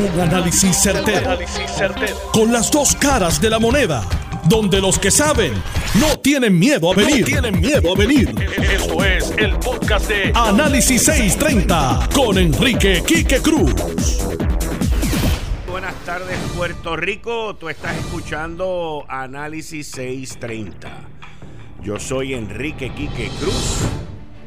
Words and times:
Un 0.00 0.18
análisis 0.18 0.78
certero, 0.78 1.38
Con 2.32 2.50
las 2.50 2.70
dos 2.70 2.96
caras 2.96 3.38
de 3.38 3.50
la 3.50 3.58
moneda. 3.58 4.02
Donde 4.48 4.80
los 4.80 4.98
que 4.98 5.10
saben 5.10 5.52
no 6.00 6.18
tienen 6.20 6.58
miedo 6.58 6.90
a 6.90 6.94
venir. 6.94 7.26
tienen 7.26 7.60
miedo 7.60 7.92
a 7.92 7.98
venir. 7.98 8.34
Esto 8.56 9.04
es 9.04 9.30
el 9.36 9.58
podcast 9.58 10.08
de 10.08 10.32
Análisis 10.34 11.02
630 11.02 12.08
con 12.14 12.38
Enrique 12.38 13.02
Quique 13.06 13.42
Cruz. 13.42 13.74
Buenas 15.68 15.94
tardes, 16.06 16.38
Puerto 16.56 16.96
Rico. 16.96 17.56
Tú 17.56 17.68
estás 17.68 17.94
escuchando 17.98 19.04
Análisis 19.06 19.88
630. 19.88 20.88
Yo 21.84 21.98
soy 21.98 22.32
Enrique 22.32 22.90
Quique 22.94 23.30
Cruz 23.38 23.80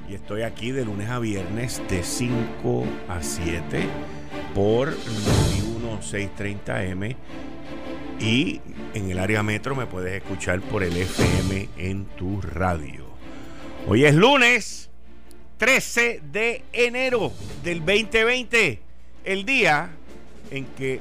y 0.09 0.15
estoy 0.15 0.41
aquí 0.41 0.71
de 0.71 0.83
lunes 0.85 1.11
a 1.11 1.19
viernes 1.19 1.79
de 1.89 2.03
5 2.03 2.85
a 3.07 3.21
7 3.21 3.87
por 4.53 4.95
91630M 6.01 7.15
y 8.19 8.61
en 8.93 9.11
el 9.11 9.19
área 9.19 9.43
metro 9.43 9.75
me 9.75 9.85
puedes 9.85 10.21
escuchar 10.21 10.61
por 10.61 10.83
el 10.83 10.95
FM 10.95 11.69
en 11.77 12.05
tu 12.05 12.41
radio. 12.41 13.05
Hoy 13.87 14.05
es 14.05 14.15
lunes 14.15 14.89
13 15.57 16.21
de 16.31 16.63
enero 16.71 17.31
del 17.63 17.79
2020, 17.79 18.79
el 19.25 19.45
día 19.45 19.89
en 20.51 20.65
que 20.65 20.99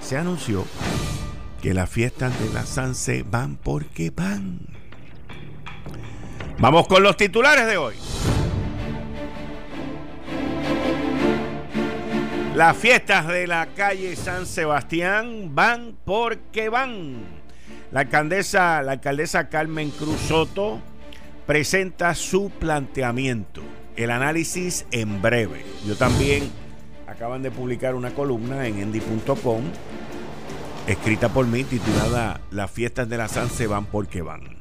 se 0.00 0.16
anunció 0.16 0.66
que 1.62 1.74
las 1.74 1.88
fiestas 1.88 2.38
de 2.40 2.52
la 2.52 2.66
Sanse 2.66 3.22
van 3.22 3.56
porque 3.56 4.10
van. 4.10 4.60
Vamos 6.58 6.88
con 6.88 7.02
los 7.02 7.16
titulares 7.16 7.66
de 7.66 7.76
hoy. 7.76 7.94
Las 12.54 12.76
fiestas 12.76 13.28
de 13.28 13.46
la 13.46 13.68
calle 13.74 14.14
San 14.14 14.44
Sebastián 14.44 15.54
van 15.54 15.96
porque 16.04 16.68
van. 16.68 17.16
La 17.90 18.00
alcaldesa, 18.00 18.82
la 18.82 18.92
alcaldesa 18.92 19.48
Carmen 19.48 19.90
Cruz 19.90 20.20
Soto 20.20 20.78
presenta 21.46 22.14
su 22.14 22.50
planteamiento. 22.50 23.62
El 23.96 24.10
análisis 24.10 24.84
en 24.90 25.22
breve. 25.22 25.64
Yo 25.86 25.96
también 25.96 26.50
acaban 27.06 27.42
de 27.42 27.50
publicar 27.50 27.94
una 27.94 28.10
columna 28.10 28.66
en 28.66 28.80
endy.com 28.80 29.62
escrita 30.86 31.30
por 31.30 31.46
mí 31.46 31.64
titulada 31.64 32.42
Las 32.50 32.70
fiestas 32.70 33.08
de 33.08 33.16
la 33.16 33.28
San 33.28 33.48
se 33.48 33.66
van 33.66 33.86
porque 33.86 34.20
van. 34.20 34.58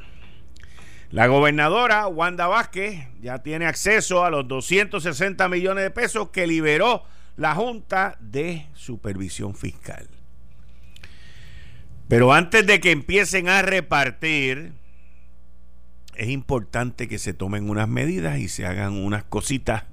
La 1.09 1.28
gobernadora 1.28 2.08
Wanda 2.08 2.48
Vázquez 2.48 3.05
ya 3.22 3.39
tiene 3.39 3.66
acceso 3.66 4.23
a 4.23 4.30
los 4.30 4.48
260 4.48 5.50
millones 5.50 5.83
de 5.83 5.92
pesos 5.92 6.30
que 6.30 6.48
liberó 6.48 7.03
la 7.37 7.55
Junta 7.55 8.17
de 8.19 8.67
Supervisión 8.73 9.55
Fiscal. 9.55 10.07
Pero 12.07 12.33
antes 12.33 12.67
de 12.67 12.79
que 12.79 12.91
empiecen 12.91 13.47
a 13.47 13.61
repartir, 13.61 14.73
es 16.15 16.29
importante 16.29 17.07
que 17.07 17.17
se 17.17 17.33
tomen 17.33 17.69
unas 17.69 17.87
medidas 17.87 18.37
y 18.39 18.49
se 18.49 18.65
hagan 18.65 18.93
unas 18.93 19.23
cositas 19.23 19.85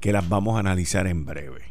que 0.00 0.12
las 0.12 0.28
vamos 0.28 0.56
a 0.56 0.60
analizar 0.60 1.06
en 1.06 1.24
breve. 1.24 1.62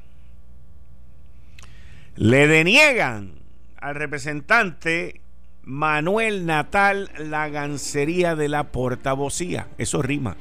Le 2.16 2.47
deniegan 2.47 3.36
al 3.78 3.95
representante 3.95 5.22
Manuel 5.64 6.45
Natal 6.45 7.11
la 7.17 7.47
gancería 7.50 8.36
de 8.36 8.50
la 8.50 8.72
portavocía. 8.72 9.67
Eso 9.78 10.02
rima. 10.02 10.36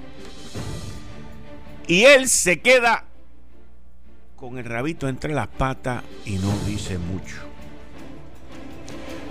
Y 1.87 2.05
él 2.05 2.29
se 2.29 2.61
queda 2.61 3.05
con 4.43 4.59
el 4.59 4.65
rabito 4.65 5.09
entre 5.09 5.33
las 5.35 5.47
patas 5.47 6.03
y 6.27 6.33
no 6.33 6.53
dice 6.67 6.99
mucho. 6.99 7.37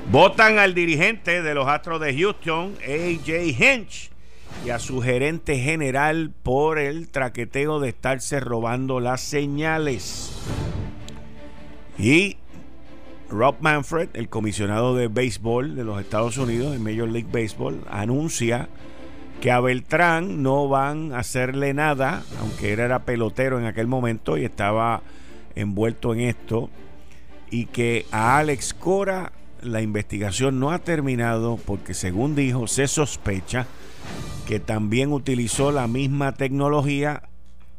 Votan 0.09 0.57
al 0.57 0.73
dirigente 0.73 1.41
de 1.41 1.53
los 1.53 1.67
Astros 1.67 1.99
de 1.99 2.17
Houston, 2.17 2.75
AJ 2.81 3.59
Hinch, 3.59 4.09
y 4.65 4.69
a 4.69 4.79
su 4.79 5.01
gerente 5.01 5.57
general 5.57 6.31
por 6.43 6.79
el 6.79 7.09
traqueteo 7.09 7.81
de 7.81 7.89
estarse 7.89 8.39
robando 8.39 9.01
las 9.01 9.19
señales. 9.19 10.31
Y 11.99 12.37
Rob 13.29 13.57
Manfred, 13.59 14.07
el 14.13 14.29
comisionado 14.29 14.95
de 14.95 15.09
béisbol 15.09 15.75
de 15.75 15.83
los 15.83 15.99
Estados 15.99 16.37
Unidos, 16.37 16.71
de 16.71 16.79
Major 16.79 17.09
League 17.09 17.27
Baseball, 17.29 17.83
anuncia 17.89 18.69
que 19.41 19.51
a 19.51 19.59
Beltrán 19.59 20.43
no 20.43 20.69
van 20.69 21.13
a 21.13 21.19
hacerle 21.19 21.73
nada, 21.73 22.23
aunque 22.39 22.73
él 22.73 22.79
era 22.79 22.99
pelotero 22.99 23.59
en 23.59 23.65
aquel 23.65 23.87
momento 23.87 24.37
y 24.37 24.45
estaba 24.45 25.01
envuelto 25.55 26.13
en 26.13 26.21
esto, 26.21 26.69
y 27.49 27.65
que 27.65 28.05
a 28.11 28.37
Alex 28.37 28.75
Cora 28.75 29.33
la 29.61 29.81
investigación 29.81 30.59
no 30.59 30.71
ha 30.71 30.79
terminado 30.79 31.57
porque 31.57 31.93
según 31.93 32.35
dijo 32.35 32.67
se 32.67 32.87
sospecha 32.87 33.67
que 34.47 34.59
también 34.59 35.11
utilizó 35.11 35.71
la 35.71 35.87
misma 35.87 36.33
tecnología 36.33 37.23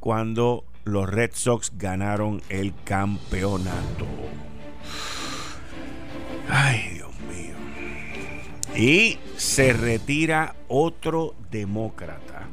cuando 0.01 0.65
los 0.85 1.09
Red 1.09 1.31
Sox 1.35 1.73
ganaron 1.79 2.43
el 2.49 2.73
campeonato. 2.85 4.07
Ay. 6.49 7.02
Y 8.77 9.19
se 9.37 9.73
retira 9.73 10.55
otro 10.69 11.35
demócrata 11.51 12.49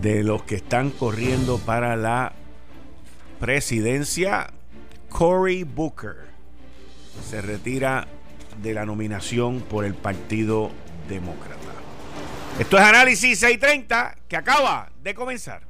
de 0.00 0.22
los 0.22 0.42
que 0.44 0.56
están 0.56 0.90
corriendo 0.90 1.58
para 1.58 1.96
la 1.96 2.32
presidencia, 3.38 4.50
Cory 5.10 5.64
Booker. 5.64 6.16
Se 7.28 7.42
retira 7.42 8.06
de 8.62 8.74
la 8.74 8.86
nominación 8.86 9.60
por 9.60 9.84
el 9.84 9.94
Partido 9.94 10.70
Demócrata. 11.08 11.56
Esto 12.58 12.78
es 12.78 12.82
Análisis 12.82 13.38
630 13.40 14.16
que 14.28 14.36
acaba 14.36 14.90
de 15.02 15.14
comenzar. 15.14 15.69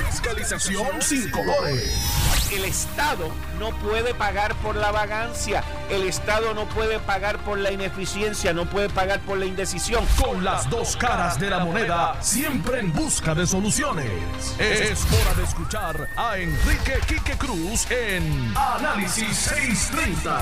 Fiscalización 0.11 1.01
sin 1.01 1.31
colores 1.31 2.31
el 2.53 2.65
Estado 2.65 3.31
no 3.59 3.71
puede 3.77 4.13
pagar 4.13 4.55
por 4.55 4.75
la 4.75 4.91
vagancia, 4.91 5.63
el 5.89 6.03
Estado 6.03 6.53
no 6.53 6.67
puede 6.67 6.99
pagar 6.99 7.37
por 7.39 7.57
la 7.57 7.71
ineficiencia, 7.71 8.53
no 8.53 8.69
puede 8.69 8.89
pagar 8.89 9.21
por 9.21 9.37
la 9.37 9.45
indecisión. 9.45 10.05
Con 10.21 10.43
las 10.43 10.69
dos 10.69 10.97
caras 10.97 11.39
de 11.39 11.49
la 11.49 11.59
moneda, 11.59 12.21
siempre 12.21 12.79
en 12.79 12.91
busca 12.91 13.33
de 13.35 13.47
soluciones. 13.47 14.11
Es 14.59 15.05
hora 15.05 15.33
de 15.35 15.43
escuchar 15.43 16.09
a 16.17 16.37
Enrique 16.37 16.99
Quique 17.07 17.37
Cruz 17.37 17.89
en 17.89 18.53
Análisis 18.55 19.35
630. 19.35 20.39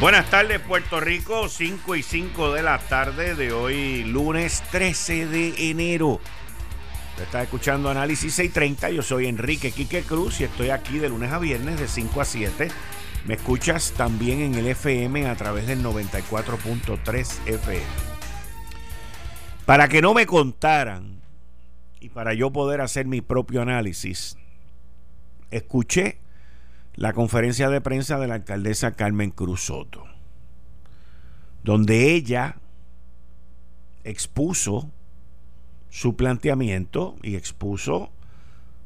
Buenas 0.00 0.28
tardes 0.28 0.60
Puerto 0.60 1.00
Rico, 1.00 1.48
5 1.48 1.96
y 1.96 2.02
5 2.02 2.52
de 2.52 2.62
la 2.62 2.78
tarde 2.78 3.34
de 3.34 3.52
hoy, 3.52 4.04
lunes 4.04 4.62
13 4.70 5.26
de 5.26 5.70
enero. 5.70 6.20
Estás 7.22 7.44
escuchando 7.44 7.88
Análisis 7.88 8.34
630. 8.34 8.90
Yo 8.90 9.02
soy 9.02 9.26
Enrique 9.26 9.72
Quique 9.72 10.02
Cruz 10.02 10.40
y 10.40 10.44
estoy 10.44 10.68
aquí 10.68 10.98
de 10.98 11.08
lunes 11.08 11.32
a 11.32 11.38
viernes 11.38 11.80
de 11.80 11.88
5 11.88 12.20
a 12.20 12.24
7. 12.26 12.68
Me 13.26 13.34
escuchas 13.34 13.92
también 13.96 14.40
en 14.40 14.54
el 14.54 14.66
FM 14.66 15.26
a 15.26 15.34
través 15.34 15.66
del 15.66 15.82
94.3 15.82 17.48
FM. 17.48 17.82
Para 19.64 19.88
que 19.88 20.02
no 20.02 20.12
me 20.12 20.26
contaran 20.26 21.22
y 22.00 22.10
para 22.10 22.34
yo 22.34 22.52
poder 22.52 22.82
hacer 22.82 23.06
mi 23.06 23.22
propio 23.22 23.62
análisis, 23.62 24.36
escuché 25.50 26.20
la 26.94 27.14
conferencia 27.14 27.70
de 27.70 27.80
prensa 27.80 28.18
de 28.18 28.28
la 28.28 28.34
alcaldesa 28.34 28.92
Carmen 28.92 29.30
Cruz 29.30 29.64
Soto, 29.64 30.04
donde 31.64 32.12
ella 32.12 32.56
expuso 34.04 34.92
su 35.90 36.16
planteamiento 36.16 37.16
y 37.22 37.36
expuso 37.36 38.10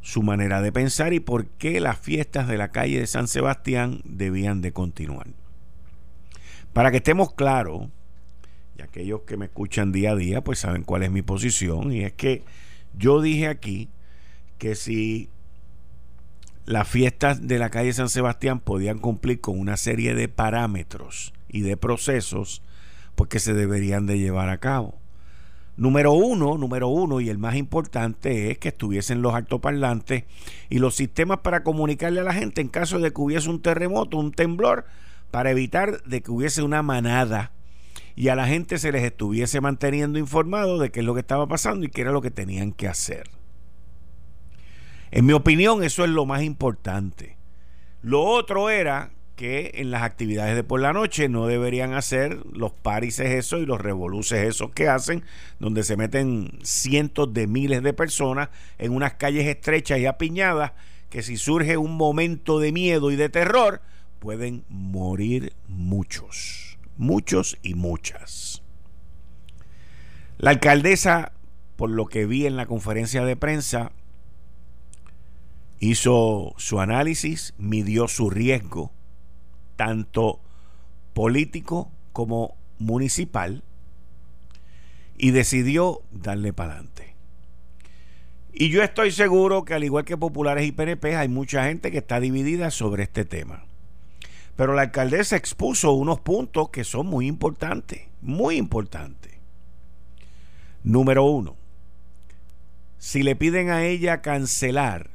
su 0.03 0.23
manera 0.23 0.63
de 0.63 0.73
pensar 0.73 1.13
y 1.13 1.21
por 1.21 1.47
qué 1.47 1.81
las 1.81 1.99
fiestas 1.99 2.49
de 2.49 2.57
la 2.57 2.71
calle 2.71 3.01
de 3.01 3.07
San 3.07 3.29
Sebastián 3.29 4.01
debían 4.05 4.63
de 4.63 4.73
continuar. 4.73 5.27
Para 6.73 6.91
que 6.91 6.99
estemos 6.99 7.35
claros, 7.35 7.89
y 8.79 8.83
aquellos 8.83 9.23
que 9.23 9.37
me 9.37 9.47
escuchan 9.47 9.93
día 9.93 10.13
a 10.13 10.17
día, 10.17 10.43
pues 10.43 10.61
saben 10.61 10.85
cuál 10.85 11.03
es 11.03 11.11
mi 11.11 11.23
posición, 11.23 11.93
y 11.93 12.05
es 12.05 12.13
que 12.13 12.45
yo 12.97 13.21
dije 13.21 13.49
aquí 13.49 13.89
que 14.59 14.75
si 14.75 15.29
las 16.67 16.89
fiestas 16.89 17.47
de 17.47 17.59
la 17.59 17.71
calle 17.71 17.93
San 17.93 18.09
Sebastián 18.09 18.61
podían 18.61 18.99
cumplir 18.99 19.41
con 19.41 19.59
una 19.59 19.77
serie 19.77 20.15
de 20.15 20.29
parámetros 20.29 21.33
y 21.49 21.63
de 21.63 21.77
procesos, 21.77 22.63
pues 23.17 23.29
que 23.29 23.41
se 23.41 23.55
deberían 23.55 24.07
de 24.07 24.19
llevar 24.19 24.49
a 24.51 24.59
cabo. 24.59 25.00
Número 25.77 26.13
uno, 26.13 26.59
número 26.59 26.89
uno, 26.89 27.21
y 27.21 27.29
el 27.31 27.39
más 27.39 27.57
importante 27.57 28.51
es 28.51 28.59
que 28.59 28.69
estuviesen 28.69 29.23
los 29.23 29.35
altoparlantes 29.35 30.25
y 30.69 30.79
los 30.79 30.95
sistemas 30.95 31.39
para 31.39 31.63
comunicarle 31.63 32.21
a 32.21 32.25
la 32.25 32.35
gente 32.35 32.61
en 32.61 32.69
caso 32.69 32.99
de 32.99 33.13
que 33.13 33.21
hubiese 33.21 33.49
un 33.49 33.63
terremoto, 33.63 34.19
un 34.19 34.33
temblor, 34.33 34.85
para 35.31 35.51
evitar 35.51 36.03
de 36.03 36.23
que 36.23 36.31
hubiese 36.31 36.63
una 36.63 36.83
manada 36.83 37.53
y 38.17 38.29
a 38.29 38.35
la 38.35 38.47
gente 38.47 38.79
se 38.79 38.93
les 38.93 39.03
estuviese 39.03 39.61
manteniendo 39.61 40.19
informado 40.19 40.79
de 40.79 40.91
qué 40.91 41.01
es 41.01 41.07
lo 41.07 41.15
que 41.15 41.21
estaba 41.21 41.47
pasando 41.47 41.87
y 41.87 41.89
qué 41.89 42.03
era 42.03 42.13
lo 42.13 42.21
que 42.21 42.31
tenían 42.31 42.73
que 42.73 42.89
hacer. 42.89 43.31
En 45.11 45.27
mi 45.27 45.33
opinión, 45.33 45.83
eso 45.83 46.05
es 46.05 46.11
lo 46.11 46.27
más 46.27 46.43
importante. 46.43 47.37
Lo 48.03 48.23
otro 48.23 48.71
era 48.71 49.11
que 49.41 49.71
en 49.77 49.91
las 49.91 50.03
actividades 50.03 50.55
de 50.55 50.65
por 50.65 50.81
la 50.81 50.93
noche 50.93 51.31
no 51.31 51.47
deberían 51.47 51.95
hacer 51.95 52.45
los 52.53 52.73
parises 52.73 53.31
eso 53.31 53.57
y 53.57 53.65
los 53.65 53.81
revoluces 53.81 54.47
esos 54.47 54.71
que 54.73 54.87
hacen, 54.87 55.25
donde 55.59 55.83
se 55.83 55.97
meten 55.97 56.59
cientos 56.63 57.33
de 57.33 57.47
miles 57.47 57.83
de 57.83 57.95
personas 57.95 58.51
en 58.77 58.93
unas 58.93 59.15
calles 59.15 59.47
estrechas 59.47 59.99
y 59.99 60.05
apiñadas, 60.05 60.73
que 61.09 61.23
si 61.23 61.39
surge 61.39 61.79
un 61.79 61.97
momento 61.97 62.59
de 62.59 62.71
miedo 62.71 63.11
y 63.11 63.17
de 63.17 63.31
terror, 63.31 63.81
pueden 64.19 64.63
morir 64.69 65.55
muchos, 65.69 66.77
muchos 66.99 67.57
y 67.63 67.73
muchas. 67.73 68.63
La 70.37 70.51
alcaldesa, 70.51 71.33
por 71.77 71.89
lo 71.89 72.05
que 72.05 72.27
vi 72.27 72.45
en 72.45 72.57
la 72.57 72.67
conferencia 72.67 73.25
de 73.25 73.37
prensa, 73.37 73.93
hizo 75.79 76.53
su 76.59 76.79
análisis, 76.79 77.55
midió 77.57 78.07
su 78.07 78.29
riesgo 78.29 78.93
tanto 79.81 80.41
político 81.15 81.91
como 82.13 82.55
municipal, 82.79 83.63
y 85.17 85.31
decidió 85.31 86.03
darle 86.11 86.53
para 86.53 86.75
adelante. 86.75 87.15
Y 88.53 88.69
yo 88.69 88.83
estoy 88.83 89.11
seguro 89.11 89.65
que 89.65 89.73
al 89.73 89.83
igual 89.83 90.05
que 90.05 90.19
populares 90.19 90.67
y 90.67 90.73
PNP 90.73 91.17
hay 91.17 91.29
mucha 91.29 91.65
gente 91.65 91.91
que 91.91 91.97
está 91.97 92.21
dividida 92.21 92.71
sobre 92.71 93.05
este 93.05 93.25
tema. 93.25 93.65
Pero 94.55 94.75
la 94.75 94.83
alcaldesa 94.83 95.37
expuso 95.37 95.93
unos 95.93 96.21
puntos 96.21 96.69
que 96.69 96.85
son 96.85 97.07
muy 97.07 97.27
importantes, 97.27 98.03
muy 98.21 98.57
importantes. 98.57 99.33
Número 100.85 101.25
uno, 101.25 101.57
si 102.99 103.23
le 103.23 103.35
piden 103.35 103.71
a 103.71 103.87
ella 103.87 104.21
cancelar 104.21 105.09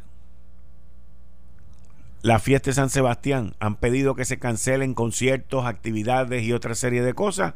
la 2.26 2.40
fiesta 2.40 2.72
de 2.72 2.74
San 2.74 2.90
Sebastián, 2.90 3.54
han 3.60 3.76
pedido 3.76 4.16
que 4.16 4.26
se 4.26 4.40
cancelen 4.40 4.96
conciertos, 4.96 5.68
actividades 5.68 6.42
y 6.42 6.54
otra 6.54 6.74
serie 6.74 7.04
de 7.04 7.14
cosas. 7.14 7.54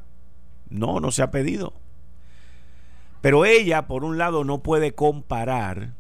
No, 0.69 0.99
no 0.99 1.09
se 1.09 1.23
ha 1.23 1.31
pedido. 1.31 1.73
Pero 3.19 3.45
ella, 3.45 3.87
por 3.87 4.03
un 4.03 4.19
lado, 4.19 4.43
no 4.43 4.61
puede 4.61 4.93
comparar, 4.93 5.95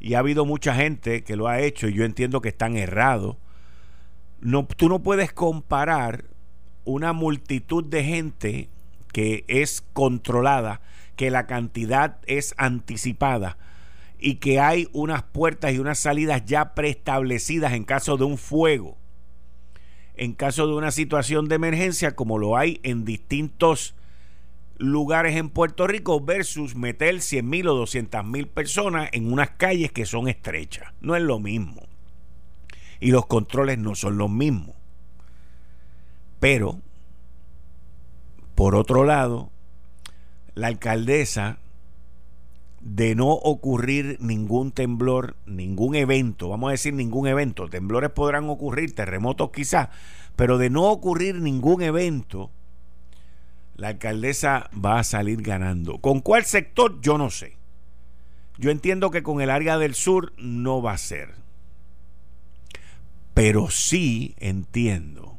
y 0.00 0.14
ha 0.14 0.18
habido 0.18 0.44
mucha 0.44 0.74
gente 0.74 1.22
que 1.22 1.36
lo 1.36 1.46
ha 1.46 1.60
hecho, 1.60 1.86
y 1.86 1.94
yo 1.94 2.04
entiendo 2.04 2.40
que 2.40 2.48
están 2.48 2.76
errados. 2.76 3.36
No, 4.40 4.66
tú 4.66 4.88
no 4.88 5.04
puedes 5.04 5.32
comparar 5.32 6.24
una 6.84 7.12
multitud 7.12 7.84
de 7.84 8.02
gente 8.02 8.70
que 9.12 9.44
es 9.46 9.84
controlada, 9.92 10.80
que 11.14 11.30
la 11.30 11.46
cantidad 11.46 12.18
es 12.26 12.56
anticipada 12.56 13.56
y 14.22 14.36
que 14.36 14.60
hay 14.60 14.88
unas 14.92 15.24
puertas 15.24 15.72
y 15.72 15.78
unas 15.78 15.98
salidas 15.98 16.44
ya 16.44 16.74
preestablecidas 16.74 17.72
en 17.72 17.82
caso 17.82 18.16
de 18.16 18.24
un 18.24 18.38
fuego, 18.38 18.96
en 20.14 20.32
caso 20.34 20.68
de 20.68 20.74
una 20.74 20.92
situación 20.92 21.48
de 21.48 21.56
emergencia 21.56 22.14
como 22.14 22.38
lo 22.38 22.56
hay 22.56 22.78
en 22.84 23.04
distintos 23.04 23.96
lugares 24.78 25.36
en 25.36 25.50
Puerto 25.50 25.88
Rico 25.88 26.20
versus 26.20 26.76
meter 26.76 27.20
100 27.20 27.48
mil 27.48 27.66
o 27.66 27.74
200 27.74 28.24
mil 28.24 28.46
personas 28.46 29.08
en 29.12 29.32
unas 29.32 29.50
calles 29.50 29.90
que 29.90 30.06
son 30.06 30.28
estrechas. 30.28 30.92
No 31.00 31.16
es 31.16 31.22
lo 31.22 31.40
mismo. 31.40 31.82
Y 33.00 33.10
los 33.10 33.26
controles 33.26 33.78
no 33.78 33.96
son 33.96 34.18
los 34.18 34.30
mismos. 34.30 34.76
Pero, 36.38 36.80
por 38.54 38.76
otro 38.76 39.04
lado, 39.04 39.50
la 40.54 40.68
alcaldesa 40.68 41.58
de 42.82 43.14
no 43.14 43.28
ocurrir 43.28 44.18
ningún 44.20 44.72
temblor, 44.72 45.36
ningún 45.46 45.94
evento, 45.94 46.48
vamos 46.48 46.68
a 46.68 46.72
decir 46.72 46.92
ningún 46.92 47.28
evento, 47.28 47.68
temblores 47.68 48.10
podrán 48.10 48.50
ocurrir, 48.50 48.94
terremotos 48.94 49.50
quizás, 49.52 49.88
pero 50.34 50.58
de 50.58 50.68
no 50.68 50.90
ocurrir 50.90 51.36
ningún 51.36 51.82
evento, 51.82 52.50
la 53.76 53.88
alcaldesa 53.88 54.68
va 54.72 54.98
a 54.98 55.04
salir 55.04 55.42
ganando. 55.42 55.98
¿Con 55.98 56.20
cuál 56.20 56.44
sector? 56.44 57.00
Yo 57.00 57.18
no 57.18 57.30
sé. 57.30 57.56
Yo 58.58 58.70
entiendo 58.70 59.10
que 59.10 59.22
con 59.22 59.40
el 59.40 59.50
área 59.50 59.78
del 59.78 59.94
sur 59.94 60.32
no 60.36 60.82
va 60.82 60.92
a 60.92 60.98
ser. 60.98 61.34
Pero 63.32 63.70
sí 63.70 64.34
entiendo 64.38 65.38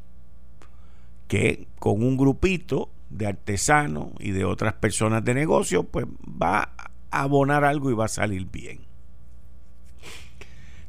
que 1.28 1.68
con 1.78 2.02
un 2.02 2.16
grupito 2.16 2.90
de 3.10 3.26
artesanos 3.26 4.08
y 4.18 4.32
de 4.32 4.44
otras 4.44 4.74
personas 4.74 5.24
de 5.24 5.34
negocio, 5.34 5.84
pues 5.84 6.06
va 6.06 6.72
abonar 7.20 7.64
algo 7.64 7.90
y 7.90 7.94
va 7.94 8.06
a 8.06 8.08
salir 8.08 8.46
bien. 8.50 8.80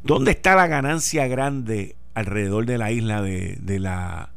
¿Dónde 0.04 0.32
está 0.32 0.56
la 0.56 0.68
ganancia 0.68 1.28
grande 1.28 1.96
alrededor 2.14 2.66
de 2.66 2.78
la 2.78 2.92
isla 2.92 3.24
de, 3.24 3.58
la 3.80 4.32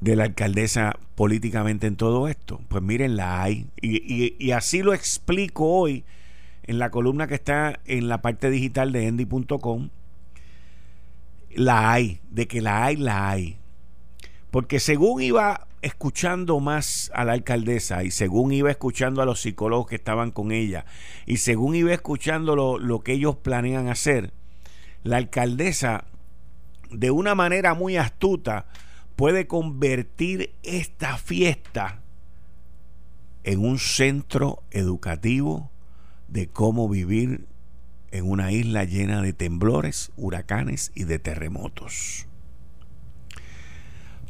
de 0.00 0.14
la 0.14 0.24
alcaldesa 0.24 0.96
políticamente 1.16 1.88
en 1.88 1.96
todo 1.96 2.28
esto? 2.28 2.60
Pues 2.68 2.82
miren, 2.82 3.16
la 3.16 3.42
hay. 3.42 3.66
Y, 3.82 4.52
así 4.52 4.82
lo 4.82 4.94
explico 4.94 5.66
hoy 5.66 6.04
en 6.62 6.78
la 6.78 6.90
columna 6.90 7.26
que 7.26 7.34
está 7.34 7.80
en 7.84 8.08
la 8.08 8.22
parte 8.22 8.48
digital 8.48 8.92
de 8.92 9.08
endy.com. 9.08 9.88
La 11.52 11.92
hay, 11.92 12.20
de 12.30 12.46
que 12.46 12.60
la 12.60 12.84
hay, 12.84 12.96
la 12.96 13.28
hay. 13.28 13.56
Porque 14.52 14.78
según 14.78 15.20
iba 15.20 15.66
escuchando 15.82 16.60
más 16.60 17.10
a 17.14 17.24
la 17.24 17.32
alcaldesa 17.32 18.04
y 18.04 18.10
según 18.10 18.52
iba 18.52 18.70
escuchando 18.70 19.22
a 19.22 19.24
los 19.24 19.40
psicólogos 19.40 19.86
que 19.86 19.96
estaban 19.96 20.30
con 20.30 20.52
ella 20.52 20.84
y 21.26 21.38
según 21.38 21.74
iba 21.74 21.92
escuchando 21.92 22.54
lo, 22.54 22.78
lo 22.78 23.00
que 23.00 23.12
ellos 23.12 23.36
planean 23.36 23.88
hacer, 23.88 24.32
la 25.02 25.16
alcaldesa 25.16 26.04
de 26.90 27.10
una 27.10 27.34
manera 27.34 27.74
muy 27.74 27.96
astuta 27.96 28.66
puede 29.16 29.46
convertir 29.46 30.54
esta 30.62 31.16
fiesta 31.16 32.00
en 33.44 33.64
un 33.64 33.78
centro 33.78 34.62
educativo 34.70 35.70
de 36.28 36.48
cómo 36.48 36.88
vivir 36.88 37.46
en 38.10 38.30
una 38.30 38.52
isla 38.52 38.84
llena 38.84 39.22
de 39.22 39.32
temblores, 39.32 40.12
huracanes 40.16 40.92
y 40.94 41.04
de 41.04 41.18
terremotos. 41.18 42.26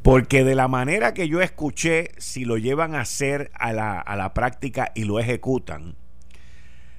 Porque 0.03 0.45
de 0.45 0.55
la 0.55 0.69
manera 0.69 1.13
que 1.13 1.29
yo 1.29 1.41
escuché, 1.43 2.13
si 2.19 2.45
lo 2.45 2.57
llevan 2.57 2.95
a 2.95 3.03
hacer 3.03 3.51
a 3.55 3.73
la, 3.73 4.01
a 4.01 4.17
la 4.17 4.33
práctica 4.33 4.93
y 4.95 5.05
lo 5.05 5.19
ejecutan, 5.19 5.97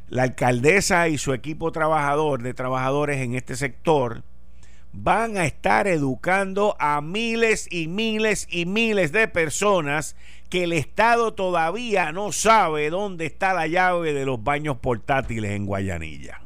la 0.07 0.23
alcaldesa 0.23 1.07
y 1.07 1.17
su 1.17 1.33
equipo 1.33 1.71
trabajador 1.71 2.43
de 2.43 2.53
trabajadores 2.53 3.17
en 3.21 3.33
este 3.33 3.55
sector 3.55 4.23
van 4.93 5.37
a 5.37 5.45
estar 5.45 5.87
educando 5.87 6.75
a 6.79 7.01
miles 7.01 7.67
y 7.71 7.87
miles 7.87 8.47
y 8.49 8.65
miles 8.65 9.11
de 9.11 9.27
personas 9.27 10.15
que 10.49 10.65
el 10.65 10.73
Estado 10.73 11.33
todavía 11.33 12.11
no 12.11 12.33
sabe 12.33 12.89
dónde 12.89 13.25
está 13.25 13.53
la 13.53 13.67
llave 13.67 14.13
de 14.13 14.25
los 14.25 14.43
baños 14.43 14.77
portátiles 14.77 15.51
en 15.51 15.65
Guayanilla. 15.65 16.41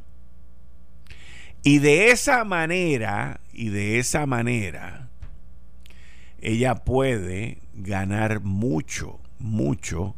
Y 1.64 1.80
de 1.80 2.12
esa 2.12 2.44
manera, 2.44 3.40
y 3.52 3.70
de 3.70 3.98
esa 3.98 4.28
manera, 4.28 5.05
ella 6.46 6.76
puede 6.76 7.58
ganar 7.74 8.40
mucho, 8.42 9.20
mucho 9.40 10.16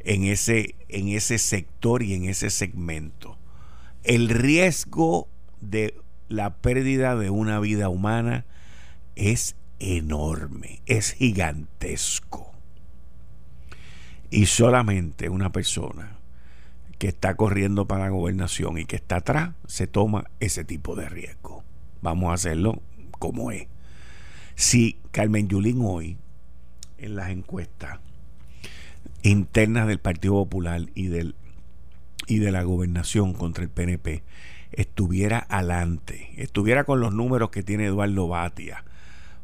en 0.00 0.24
ese, 0.24 0.74
en 0.90 1.08
ese 1.08 1.38
sector 1.38 2.02
y 2.02 2.12
en 2.12 2.24
ese 2.24 2.50
segmento. 2.50 3.38
El 4.04 4.28
riesgo 4.28 5.26
de 5.62 5.94
la 6.28 6.58
pérdida 6.58 7.16
de 7.16 7.30
una 7.30 7.60
vida 7.60 7.88
humana 7.88 8.44
es 9.16 9.56
enorme, 9.78 10.82
es 10.84 11.12
gigantesco. 11.12 12.52
Y 14.28 14.44
solamente 14.46 15.30
una 15.30 15.50
persona 15.50 16.18
que 16.98 17.08
está 17.08 17.36
corriendo 17.36 17.86
para 17.86 18.04
la 18.04 18.10
gobernación 18.10 18.76
y 18.76 18.84
que 18.84 18.96
está 18.96 19.16
atrás 19.16 19.54
se 19.66 19.86
toma 19.86 20.24
ese 20.40 20.64
tipo 20.64 20.94
de 20.94 21.08
riesgo. 21.08 21.64
Vamos 22.02 22.32
a 22.32 22.34
hacerlo 22.34 22.82
como 23.18 23.50
es. 23.50 23.66
Si 24.58 24.98
Carmen 25.12 25.46
Yulín 25.46 25.78
hoy, 25.82 26.16
en 26.98 27.14
las 27.14 27.30
encuestas 27.30 28.00
internas 29.22 29.86
del 29.86 30.00
Partido 30.00 30.32
Popular 30.32 30.82
y, 30.96 31.06
del, 31.06 31.36
y 32.26 32.40
de 32.40 32.50
la 32.50 32.64
gobernación 32.64 33.34
contra 33.34 33.62
el 33.62 33.70
PNP, 33.70 34.24
estuviera 34.72 35.46
adelante, 35.48 36.32
estuviera 36.38 36.82
con 36.82 36.98
los 36.98 37.14
números 37.14 37.50
que 37.50 37.62
tiene 37.62 37.86
Eduardo 37.86 38.26
Batia, 38.26 38.84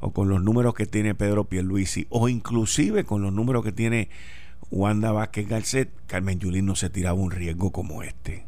o 0.00 0.12
con 0.12 0.28
los 0.28 0.42
números 0.42 0.74
que 0.74 0.86
tiene 0.86 1.14
Pedro 1.14 1.44
Pierluisi, 1.44 2.08
o 2.10 2.28
inclusive 2.28 3.04
con 3.04 3.22
los 3.22 3.32
números 3.32 3.64
que 3.64 3.70
tiene 3.70 4.08
Wanda 4.72 5.12
Vázquez 5.12 5.48
Garcet, 5.48 5.92
Carmen 6.08 6.40
Yulín 6.40 6.66
no 6.66 6.74
se 6.74 6.90
tiraba 6.90 7.14
un 7.14 7.30
riesgo 7.30 7.70
como 7.70 8.02
este. 8.02 8.46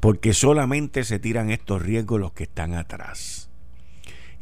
Porque 0.00 0.32
solamente 0.32 1.04
se 1.04 1.18
tiran 1.18 1.50
estos 1.50 1.82
riesgos 1.82 2.18
los 2.18 2.32
que 2.32 2.44
están 2.44 2.72
atrás. 2.72 3.51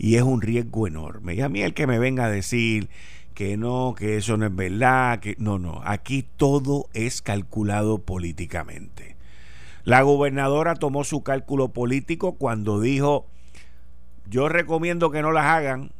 Y 0.02 0.16
es 0.16 0.23
un 0.23 0.40
riesgo 0.40 0.87
enorme. 0.87 1.35
Y 1.35 1.42
a 1.42 1.50
mí 1.50 1.61
el 1.61 1.75
que 1.75 1.87
me 1.87 1.99
venga 1.99 2.25
a 2.25 2.30
decir 2.30 2.88
que 3.35 3.59
no, 3.59 3.95
que 3.95 4.16
eso 4.16 4.38
no 4.38 4.47
es 4.47 4.57
verdad, 4.57 5.21
que 5.21 5.37
no, 5.38 5.59
no, 5.59 5.83
aquí 5.85 6.26
todo 6.38 6.88
es 6.95 7.21
calculado 7.21 7.99
políticamente. 7.99 9.16
La 9.85 10.00
gobernadora 10.00 10.75
tomó 10.75 11.04
su 11.04 11.23
cálculo 11.23 11.69
político 11.69 12.37
cuando 12.37 12.80
dijo, 12.80 13.26
yo 14.25 14.49
recomiendo 14.49 15.11
que 15.11 15.21
no 15.21 15.33
las 15.33 15.45
hagan, 15.45 15.92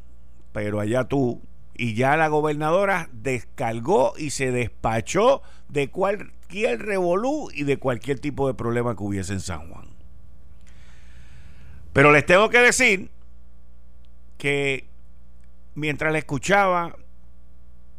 pero 0.52 0.80
allá 0.80 1.04
tú, 1.04 1.42
y 1.75 1.92
ya 1.92 2.16
la 2.16 2.28
gobernadora 2.28 3.11
descargó 3.12 4.14
y 4.16 4.30
se 4.30 4.50
despachó 4.50 5.42
de 5.69 5.90
cualquier 5.90 6.80
revolú 6.80 7.50
y 7.52 7.64
de 7.64 7.76
cualquier 7.76 8.19
tipo 8.19 8.47
de 8.47 8.54
problema 8.54 8.97
que 8.97 9.02
hubiese 9.02 9.35
en 9.35 9.40
San 9.40 9.69
Juan. 9.69 9.88
Pero 11.92 12.12
les 12.12 12.25
tengo 12.25 12.49
que 12.49 12.61
decir 12.61 13.11
que 14.40 14.88
mientras 15.75 16.12
la 16.12 16.18
escuchaba, 16.18 16.97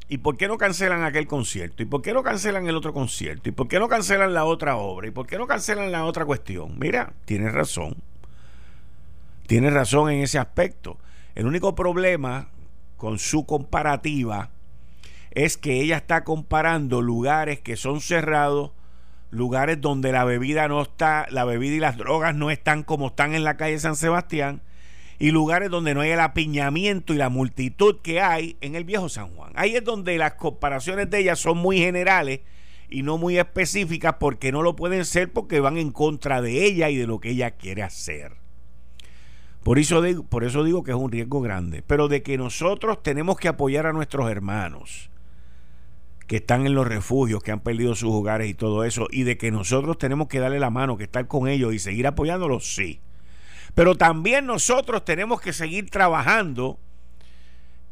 ¿y 0.10 0.18
por 0.18 0.38
qué 0.38 0.48
no 0.48 0.58
cancelan 0.58 1.04
aquel 1.04 1.28
concierto? 1.28 1.84
¿Y 1.84 1.86
por 1.86 2.02
qué 2.02 2.14
no 2.14 2.24
cancelan 2.24 2.68
el 2.68 2.76
otro 2.76 2.94
concierto? 2.94 3.48
¿Y 3.48 3.52
por 3.52 3.68
qué 3.68 3.80
no 3.80 3.88
cancelan 3.88 4.34
la 4.34 4.44
otra 4.44 4.76
obra? 4.76 5.08
¿Y 5.08 5.12
por 5.12 5.28
qué 5.28 5.38
no 5.38 5.46
cancelan 5.46 5.92
la 5.92 6.04
otra 6.04 6.26
cuestión? 6.26 6.80
Mira, 6.80 7.14
tienes 7.26 7.54
razón. 7.54 7.96
Tienes 9.46 9.72
razón 9.72 10.10
en 10.10 10.22
ese 10.22 10.40
aspecto. 10.40 10.98
El 11.36 11.46
único 11.46 11.76
problema 11.76 12.50
con 12.98 13.20
su 13.20 13.46
comparativa 13.46 14.50
es 15.30 15.58
que 15.58 15.80
ella 15.80 15.98
está 15.98 16.24
comparando 16.24 17.02
lugares 17.02 17.60
que 17.60 17.76
son 17.76 18.02
cerrados, 18.02 18.72
lugares 19.30 19.80
donde 19.80 20.12
la 20.12 20.26
bebida 20.26 20.68
no 20.68 20.82
está, 20.82 21.28
la 21.30 21.46
bebida 21.46 21.76
y 21.76 21.80
las 21.80 21.98
drogas 21.98 22.34
no 22.34 22.50
están 22.50 22.82
como 22.82 23.08
están 23.08 23.36
en 23.36 23.44
la 23.44 23.58
calle 23.58 23.78
San 23.78 23.96
Sebastián, 23.96 24.64
y 25.22 25.30
lugares 25.30 25.70
donde 25.70 25.94
no 25.94 26.02
hay 26.02 26.10
el 26.10 26.20
apiñamiento 26.20 27.14
y 27.14 27.18
la 27.18 27.30
multitud 27.30 27.98
que 28.02 28.22
hay 28.22 28.58
en 28.60 28.74
el 28.74 28.86
viejo 28.86 29.08
San 29.08 29.36
Juan. 29.36 29.52
Ahí 29.54 29.76
es 29.76 29.84
donde 29.84 30.18
las 30.18 30.34
comparaciones 30.34 31.12
de 31.12 31.20
ella 31.20 31.36
son 31.36 31.60
muy 31.60 31.78
generales 31.78 32.40
y 32.90 33.04
no 33.04 33.20
muy 33.20 33.38
específicas 33.38 34.16
porque 34.20 34.52
no 34.52 34.64
lo 34.64 34.76
pueden 34.76 35.06
ser 35.06 35.32
porque 35.32 35.60
van 35.60 35.78
en 35.78 35.92
contra 35.92 36.42
de 36.42 36.66
ella 36.66 36.90
y 36.90 36.98
de 36.98 37.06
lo 37.06 37.20
que 37.20 37.30
ella 37.30 37.52
quiere 37.52 37.84
hacer. 37.84 38.34
Por 39.62 39.78
eso, 39.78 40.02
digo, 40.02 40.24
por 40.24 40.44
eso 40.44 40.64
digo 40.64 40.82
que 40.82 40.90
es 40.90 40.98
un 40.98 41.12
riesgo 41.12 41.40
grande. 41.40 41.84
Pero 41.86 42.08
de 42.08 42.24
que 42.24 42.36
nosotros 42.40 43.04
tenemos 43.04 43.38
que 43.38 43.48
apoyar 43.48 43.86
a 43.86 43.94
nuestros 43.94 44.28
hermanos 44.32 45.12
que 46.26 46.38
están 46.38 46.66
en 46.66 46.74
los 46.74 46.88
refugios, 46.88 47.44
que 47.44 47.52
han 47.52 47.60
perdido 47.60 47.94
sus 47.94 48.10
hogares 48.10 48.50
y 48.50 48.56
todo 48.56 48.86
eso, 48.86 49.08
y 49.12 49.22
de 49.22 49.38
que 49.38 49.52
nosotros 49.52 50.00
tenemos 50.00 50.30
que 50.30 50.40
darle 50.40 50.60
la 50.60 50.72
mano, 50.72 50.98
que 50.98 51.04
estar 51.04 51.28
con 51.28 51.48
ellos 51.48 51.76
y 51.76 51.80
seguir 51.80 52.08
apoyándolos, 52.08 52.74
sí. 52.74 53.02
Pero 53.74 53.96
también 53.96 54.46
nosotros 54.46 55.06
tenemos 55.06 55.42
que 55.42 55.54
seguir 55.54 55.90
trabajando 55.90 56.80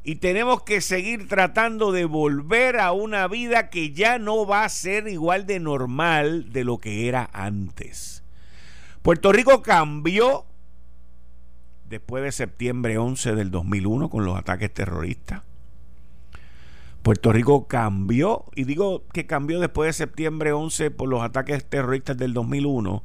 y 0.04 0.16
tenemos 0.16 0.64
que 0.64 0.82
seguir 0.82 1.28
tratando 1.28 1.92
de 1.92 2.06
volver 2.06 2.80
a 2.80 2.92
una 2.92 3.28
vida 3.28 3.70
que 3.70 3.92
ya 3.92 4.18
no 4.18 4.46
va 4.46 4.64
a 4.64 4.70
ser 4.70 5.08
igual 5.08 5.46
de 5.46 5.60
normal 5.60 6.52
de 6.52 6.64
lo 6.64 6.78
que 6.78 7.08
era 7.08 7.30
antes. 7.34 8.24
Puerto 9.02 9.32
Rico 9.32 9.62
cambió 9.62 10.46
después 11.90 12.24
de 12.24 12.32
septiembre 12.32 12.98
11 12.98 13.36
del 13.36 13.52
2001 13.52 14.10
con 14.10 14.26
los 14.26 14.38
ataques 14.38 14.74
terroristas. 14.74 15.42
Puerto 17.02 17.32
Rico 17.32 17.68
cambió, 17.68 18.46
y 18.56 18.66
digo 18.66 19.06
que 19.14 19.26
cambió 19.26 19.60
después 19.60 19.88
de 19.88 19.94
septiembre 19.94 20.52
11 20.52 20.92
por 20.92 21.08
los 21.08 21.22
ataques 21.22 21.66
terroristas 21.66 22.18
del 22.18 22.34
2001, 22.34 23.04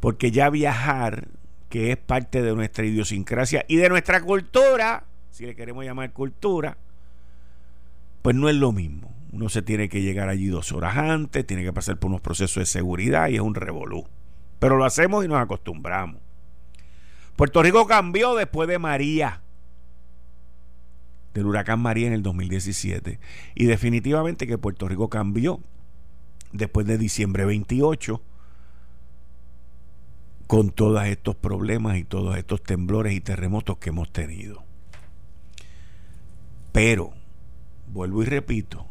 porque 0.00 0.30
ya 0.30 0.50
viajar, 0.50 1.28
que 1.74 1.90
es 1.90 1.96
parte 1.96 2.40
de 2.40 2.54
nuestra 2.54 2.86
idiosincrasia 2.86 3.64
y 3.66 3.74
de 3.74 3.88
nuestra 3.88 4.22
cultura, 4.22 5.06
si 5.32 5.44
le 5.44 5.56
queremos 5.56 5.84
llamar 5.84 6.12
cultura, 6.12 6.78
pues 8.22 8.36
no 8.36 8.48
es 8.48 8.54
lo 8.54 8.70
mismo. 8.70 9.12
Uno 9.32 9.48
se 9.48 9.60
tiene 9.60 9.88
que 9.88 10.00
llegar 10.00 10.28
allí 10.28 10.46
dos 10.46 10.70
horas 10.70 10.96
antes, 10.96 11.44
tiene 11.44 11.64
que 11.64 11.72
pasar 11.72 11.98
por 11.98 12.10
unos 12.10 12.20
procesos 12.20 12.60
de 12.60 12.66
seguridad 12.66 13.26
y 13.26 13.34
es 13.34 13.40
un 13.40 13.56
revolú. 13.56 14.06
Pero 14.60 14.76
lo 14.76 14.84
hacemos 14.84 15.24
y 15.24 15.28
nos 15.28 15.38
acostumbramos. 15.38 16.22
Puerto 17.34 17.60
Rico 17.60 17.88
cambió 17.88 18.36
después 18.36 18.68
de 18.68 18.78
María, 18.78 19.42
del 21.34 21.46
huracán 21.46 21.80
María 21.80 22.06
en 22.06 22.12
el 22.12 22.22
2017. 22.22 23.18
Y 23.56 23.64
definitivamente 23.64 24.46
que 24.46 24.58
Puerto 24.58 24.86
Rico 24.86 25.08
cambió 25.08 25.58
después 26.52 26.86
de 26.86 26.98
diciembre 26.98 27.44
28 27.44 28.22
con 30.46 30.70
todos 30.70 31.04
estos 31.06 31.36
problemas 31.36 31.96
y 31.96 32.04
todos 32.04 32.36
estos 32.36 32.62
temblores 32.62 33.14
y 33.14 33.20
terremotos 33.20 33.78
que 33.78 33.90
hemos 33.90 34.12
tenido. 34.12 34.64
Pero, 36.72 37.12
vuelvo 37.92 38.22
y 38.22 38.26
repito, 38.26 38.86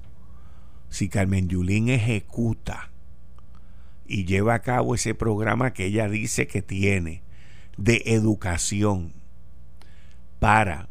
si 0.90 1.10
Carmen 1.10 1.50
Yulín 1.50 1.90
ejecuta 1.90 2.92
y 4.06 4.26
lleva 4.26 4.54
a 4.54 4.62
cabo 4.62 4.96
ese 4.96 5.16
programa 5.16 5.74
que 5.74 5.86
ella 5.86 6.08
dice 6.08 6.48
que 6.48 6.62
tiene, 6.62 7.24
de 7.78 8.04
educación 8.06 9.14
para 10.40 10.90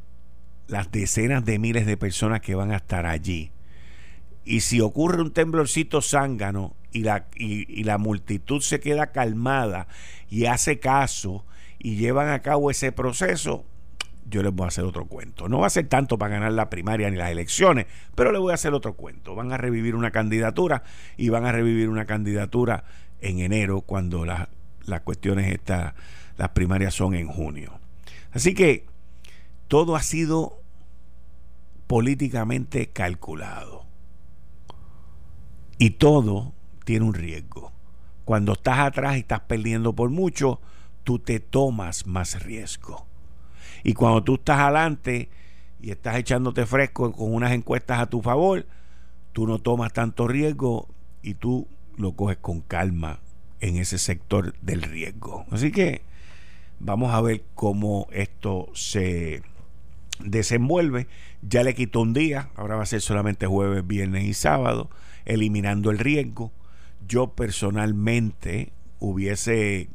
las 0.67 0.91
decenas 0.91 1.45
de 1.45 1.59
miles 1.59 1.87
de 1.87 1.97
personas 1.97 2.41
que 2.41 2.55
van 2.55 2.73
a 2.73 2.77
estar 2.77 3.07
allí. 3.07 3.53
Y 4.45 4.61
si 4.61 4.81
ocurre 4.81 5.23
un 5.23 5.33
temblorcito 5.33 6.03
zángano 6.03 6.75
y 6.93 7.03
la, 7.03 7.27
y, 7.35 7.85
la 7.85 7.99
multitud 7.99 8.61
se 8.61 8.81
queda 8.81 9.13
calmada 9.13 9.87
y 10.31 10.47
hace 10.47 10.79
caso 10.79 11.45
y 11.79 11.97
llevan 11.97 12.29
a 12.29 12.41
cabo 12.41 12.71
ese 12.71 12.93
proceso, 12.93 13.65
yo 14.29 14.43
les 14.43 14.53
voy 14.53 14.65
a 14.65 14.69
hacer 14.69 14.85
otro 14.85 15.07
cuento. 15.07 15.49
No 15.49 15.59
va 15.59 15.67
a 15.67 15.71
ser 15.71 15.89
tanto 15.89 16.17
para 16.19 16.35
ganar 16.35 16.53
la 16.53 16.71
primaria 16.71 17.11
ni 17.11 17.17
las 17.17 17.31
elecciones, 17.31 17.87
pero 18.15 18.31
les 18.31 18.41
voy 18.41 18.53
a 18.53 18.55
hacer 18.55 18.73
otro 18.73 18.95
cuento. 18.95 19.35
Van 19.35 19.53
a 19.53 19.57
revivir 19.57 19.95
una 19.95 20.11
candidatura 20.11 20.85
y 21.17 21.29
van 21.29 21.45
a 21.45 21.53
revivir 21.53 21.89
una 21.89 22.05
candidatura 22.05 22.85
en 23.21 23.41
enero 23.41 23.81
cuando 23.81 24.25
las, 24.25 24.49
las 24.85 25.01
cuestiones 25.01 25.53
estas 25.53 25.95
las 26.37 26.51
primarias 26.51 26.95
son 26.95 27.15
en 27.15 27.29
junio. 27.29 27.79
Así 28.33 28.55
que 28.55 28.87
todo 29.69 29.97
ha 29.97 30.03
sido 30.03 30.61
políticamente 31.87 32.89
calculado. 32.89 33.85
Y 35.79 35.91
todo 35.91 36.53
tiene 36.85 37.05
un 37.05 37.15
riesgo. 37.15 37.73
Cuando 38.25 38.53
estás 38.53 38.79
atrás 38.79 39.17
y 39.17 39.21
estás 39.21 39.41
perdiendo 39.41 39.93
por 39.93 40.11
mucho, 40.11 40.61
tú 41.05 41.19
te 41.19 41.41
tomas 41.41 42.07
más 42.07 42.43
riesgo. 42.43 43.07
Y 43.85 43.95
cuando 43.95 44.23
tú 44.23 44.35
estás 44.35 44.61
adelante 44.61 45.29
y 45.81 45.91
estás 45.91 46.17
echándote 46.17 46.67
fresco 46.67 47.13
con 47.13 47.35
unas 47.35 47.53
encuestas 47.53 48.01
a 48.01 48.07
tu 48.07 48.23
favor, 48.23 48.67
tú 49.33 49.47
no 49.47 49.59
tomas 49.59 49.93
tanto 49.93 50.29
riesgo 50.29 50.89
y 51.23 51.35
tú 51.35 51.67
lo 51.97 52.13
coges 52.13 52.39
con 52.39 52.61
calma 52.61 53.19
en 53.61 53.77
ese 53.77 53.99
sector 53.99 54.55
del 54.61 54.83
riesgo. 54.83 55.45
Así 55.51 55.73
que 55.73 56.03
Vamos 56.85 57.15
a 57.15 57.21
ver 57.21 57.45
cómo 57.55 58.09
esto 58.11 58.69
se 58.75 59.43
desenvuelve. 60.19 61.07
Ya 61.41 61.63
le 61.63 61.77
quitó 61.77 62.01
un 62.01 62.13
día, 62.13 62.49
ahora 62.57 62.75
va 62.75 62.83
a 62.83 62.87
ser 62.87 63.01
solamente 63.01 63.47
jueves, 63.47 63.87
viernes 63.87 64.25
y 64.25 64.35
sábado, 64.35 64.91
eliminando 65.25 65.93
el 65.93 66.01
riesgo. 66.01 66.51
Yo 67.07 67.35
personalmente 67.35 68.73
hubiese 68.99 69.89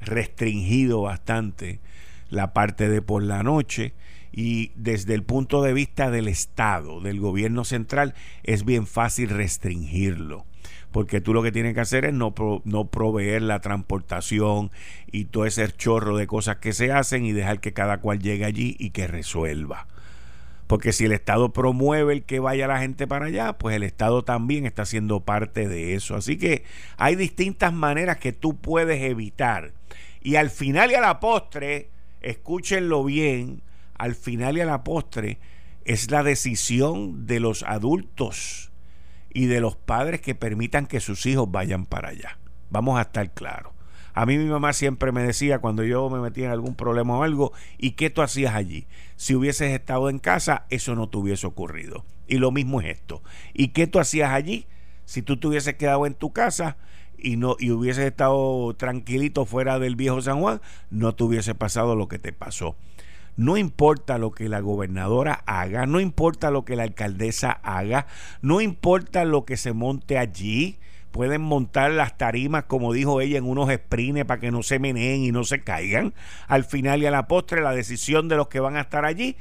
restringido 0.00 1.02
bastante 1.02 1.80
la 2.28 2.52
parte 2.52 2.88
de 2.88 3.02
por 3.02 3.22
la 3.22 3.42
noche 3.42 3.94
y 4.32 4.72
desde 4.76 5.14
el 5.14 5.24
punto 5.24 5.62
de 5.62 5.72
vista 5.72 6.10
del 6.10 6.28
Estado, 6.28 7.00
del 7.00 7.20
gobierno 7.20 7.64
central, 7.64 8.14
es 8.44 8.64
bien 8.64 8.86
fácil 8.86 9.30
restringirlo 9.30 10.46
porque 10.90 11.20
tú 11.20 11.34
lo 11.34 11.42
que 11.42 11.52
tienes 11.52 11.74
que 11.74 11.80
hacer 11.80 12.04
es 12.04 12.12
no, 12.12 12.34
no 12.64 12.88
proveer 12.88 13.42
la 13.42 13.60
transportación 13.60 14.70
y 15.10 15.26
todo 15.26 15.46
ese 15.46 15.70
chorro 15.70 16.16
de 16.16 16.26
cosas 16.26 16.56
que 16.56 16.72
se 16.72 16.92
hacen 16.92 17.24
y 17.24 17.32
dejar 17.32 17.60
que 17.60 17.72
cada 17.72 17.98
cual 17.98 18.20
llegue 18.20 18.44
allí 18.44 18.76
y 18.78 18.90
que 18.90 19.06
resuelva. 19.06 19.86
Porque 20.70 20.92
si 20.92 21.06
el 21.06 21.10
Estado 21.10 21.52
promueve 21.52 22.12
el 22.12 22.22
que 22.22 22.38
vaya 22.38 22.68
la 22.68 22.78
gente 22.78 23.08
para 23.08 23.26
allá, 23.26 23.58
pues 23.58 23.74
el 23.74 23.82
Estado 23.82 24.22
también 24.22 24.66
está 24.66 24.86
siendo 24.86 25.18
parte 25.18 25.66
de 25.66 25.96
eso. 25.96 26.14
Así 26.14 26.38
que 26.38 26.62
hay 26.96 27.16
distintas 27.16 27.72
maneras 27.72 28.18
que 28.18 28.32
tú 28.32 28.56
puedes 28.56 29.02
evitar. 29.02 29.72
Y 30.20 30.36
al 30.36 30.48
final 30.48 30.92
y 30.92 30.94
a 30.94 31.00
la 31.00 31.18
postre, 31.18 31.90
escúchenlo 32.20 33.02
bien, 33.02 33.64
al 33.94 34.14
final 34.14 34.58
y 34.58 34.60
a 34.60 34.64
la 34.64 34.84
postre 34.84 35.40
es 35.84 36.12
la 36.12 36.22
decisión 36.22 37.26
de 37.26 37.40
los 37.40 37.64
adultos 37.64 38.70
y 39.34 39.46
de 39.46 39.60
los 39.60 39.74
padres 39.74 40.20
que 40.20 40.36
permitan 40.36 40.86
que 40.86 41.00
sus 41.00 41.26
hijos 41.26 41.50
vayan 41.50 41.84
para 41.84 42.10
allá. 42.10 42.38
Vamos 42.70 42.96
a 42.96 43.02
estar 43.02 43.28
claros. 43.34 43.72
A 44.14 44.26
mí 44.26 44.38
mi 44.38 44.46
mamá 44.46 44.72
siempre 44.72 45.12
me 45.12 45.22
decía 45.22 45.58
cuando 45.58 45.84
yo 45.84 46.08
me 46.10 46.20
metía 46.20 46.46
en 46.46 46.52
algún 46.52 46.74
problema 46.74 47.18
o 47.18 47.22
algo, 47.22 47.52
¿y 47.78 47.92
qué 47.92 48.10
tú 48.10 48.22
hacías 48.22 48.54
allí? 48.54 48.86
Si 49.16 49.34
hubieses 49.34 49.72
estado 49.72 50.10
en 50.10 50.18
casa, 50.18 50.66
eso 50.70 50.94
no 50.94 51.08
te 51.08 51.18
hubiese 51.18 51.46
ocurrido. 51.46 52.04
Y 52.26 52.38
lo 52.38 52.50
mismo 52.50 52.80
es 52.80 52.88
esto. 52.88 53.22
¿Y 53.54 53.68
qué 53.68 53.86
tú 53.86 53.98
hacías 53.98 54.30
allí? 54.30 54.66
Si 55.04 55.22
tú 55.22 55.38
te 55.38 55.48
hubieses 55.48 55.74
quedado 55.74 56.06
en 56.06 56.14
tu 56.14 56.32
casa 56.32 56.76
y 57.18 57.36
no 57.36 57.56
y 57.58 57.70
hubieses 57.70 58.06
estado 58.06 58.74
tranquilito 58.74 59.44
fuera 59.44 59.78
del 59.78 59.96
viejo 59.96 60.22
San 60.22 60.40
Juan, 60.40 60.60
no 60.90 61.14
te 61.14 61.24
hubiese 61.24 61.54
pasado 61.54 61.96
lo 61.96 62.08
que 62.08 62.18
te 62.18 62.32
pasó. 62.32 62.76
No 63.36 63.56
importa 63.56 64.18
lo 64.18 64.32
que 64.32 64.48
la 64.48 64.60
gobernadora 64.60 65.42
haga, 65.46 65.86
no 65.86 66.00
importa 66.00 66.50
lo 66.50 66.64
que 66.64 66.76
la 66.76 66.82
alcaldesa 66.82 67.50
haga, 67.50 68.06
no 68.42 68.60
importa 68.60 69.24
lo 69.24 69.44
que 69.44 69.56
se 69.56 69.72
monte 69.72 70.18
allí, 70.18 70.78
pueden 71.10 71.42
montar 71.42 71.90
las 71.90 72.16
tarimas, 72.16 72.64
como 72.64 72.92
dijo 72.92 73.20
ella, 73.20 73.38
en 73.38 73.44
unos 73.44 73.70
sprines 73.72 74.24
para 74.24 74.40
que 74.40 74.50
no 74.50 74.62
se 74.62 74.78
meneen 74.78 75.22
y 75.22 75.32
no 75.32 75.44
se 75.44 75.62
caigan. 75.62 76.14
Al 76.46 76.64
final 76.64 77.02
y 77.02 77.06
a 77.06 77.10
la 77.10 77.26
postre, 77.26 77.60
la 77.60 77.72
decisión 77.72 78.28
de 78.28 78.36
los 78.36 78.48
que 78.48 78.60
van 78.60 78.76
a 78.76 78.82
estar 78.82 79.04
allí 79.04 79.36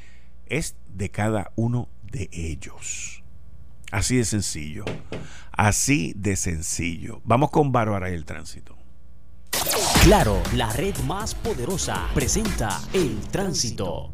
es 0.46 0.76
de 0.88 1.10
cada 1.10 1.52
uno 1.56 1.90
de 2.04 2.30
ellos. 2.32 3.24
Así 3.92 4.18
de 4.18 4.26
sencillo. 4.26 4.86
Así 5.52 6.14
de 6.16 6.36
sencillo. 6.36 7.22
Vamos 7.24 7.52
con 7.52 7.72
Bárbara 7.72 8.10
y 8.10 8.14
el 8.14 8.26
tránsito. 8.26 8.76
Claro, 10.04 10.42
la 10.54 10.72
red 10.72 10.96
más 11.00 11.36
poderosa 11.36 12.08
presenta 12.14 12.80
el 12.94 13.20
tránsito. 13.32 14.12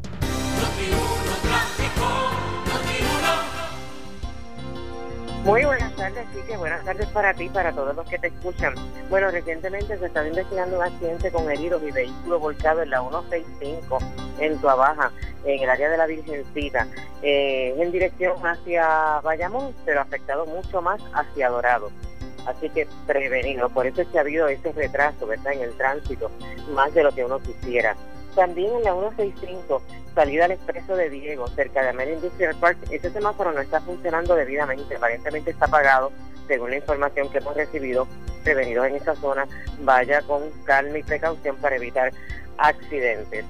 Muy 5.46 5.64
buenas 5.64 5.94
tardes, 5.94 6.26
sí 6.34 6.40
que 6.42 6.56
buenas 6.56 6.84
tardes 6.84 7.06
para 7.10 7.32
ti, 7.32 7.48
para 7.48 7.70
todos 7.70 7.94
los 7.94 8.04
que 8.08 8.18
te 8.18 8.26
escuchan. 8.26 8.74
Bueno, 9.08 9.30
recientemente 9.30 9.96
se 9.96 10.06
está 10.06 10.26
investigando 10.26 10.76
un 10.76 10.82
accidente 10.82 11.30
con 11.30 11.48
heridos 11.48 11.80
y 11.84 11.92
vehículo 11.92 12.40
volcado 12.40 12.82
en 12.82 12.90
la 12.90 13.00
165 13.00 13.98
en 14.40 14.58
Tuabaja, 14.58 15.12
en 15.44 15.62
el 15.62 15.70
área 15.70 15.88
de 15.88 15.98
la 15.98 16.06
Virgencita, 16.06 16.88
eh, 17.22 17.76
en 17.78 17.92
dirección 17.92 18.44
hacia 18.44 19.20
Bayamón, 19.22 19.72
pero 19.84 20.00
afectado 20.00 20.46
mucho 20.46 20.82
más 20.82 21.00
hacia 21.14 21.48
Dorado. 21.48 21.92
Así 22.44 22.68
que 22.70 22.88
prevenido, 23.06 23.68
por 23.68 23.86
eso 23.86 24.02
es 24.02 24.08
que 24.08 24.18
ha 24.18 24.22
habido 24.22 24.48
ese 24.48 24.72
retraso, 24.72 25.28
¿verdad?, 25.28 25.52
en 25.52 25.60
el 25.60 25.76
tránsito, 25.76 26.28
más 26.74 26.92
de 26.92 27.04
lo 27.04 27.14
que 27.14 27.24
uno 27.24 27.38
quisiera. 27.38 27.94
También 28.36 28.70
en 28.76 28.84
la 28.84 28.92
165, 28.92 29.80
salida 30.14 30.44
al 30.44 30.50
expreso 30.50 30.94
de 30.94 31.08
Diego, 31.08 31.48
cerca 31.48 31.82
de 31.82 31.88
Amelia 31.88 32.16
Industrial 32.16 32.54
Park, 32.60 32.76
ese 32.90 33.10
semáforo 33.10 33.50
no 33.50 33.62
está 33.62 33.80
funcionando 33.80 34.34
debidamente, 34.34 34.94
aparentemente 34.94 35.52
está 35.52 35.64
apagado, 35.64 36.12
según 36.46 36.68
la 36.68 36.76
información 36.76 37.30
que 37.30 37.38
hemos 37.38 37.56
recibido, 37.56 38.06
prevenidos 38.44 38.88
en 38.88 38.96
esa 38.96 39.14
zona, 39.16 39.48
vaya 39.80 40.20
con 40.20 40.50
calma 40.64 40.98
y 40.98 41.02
precaución 41.02 41.56
para 41.56 41.76
evitar 41.76 42.12
accidentes. 42.58 43.46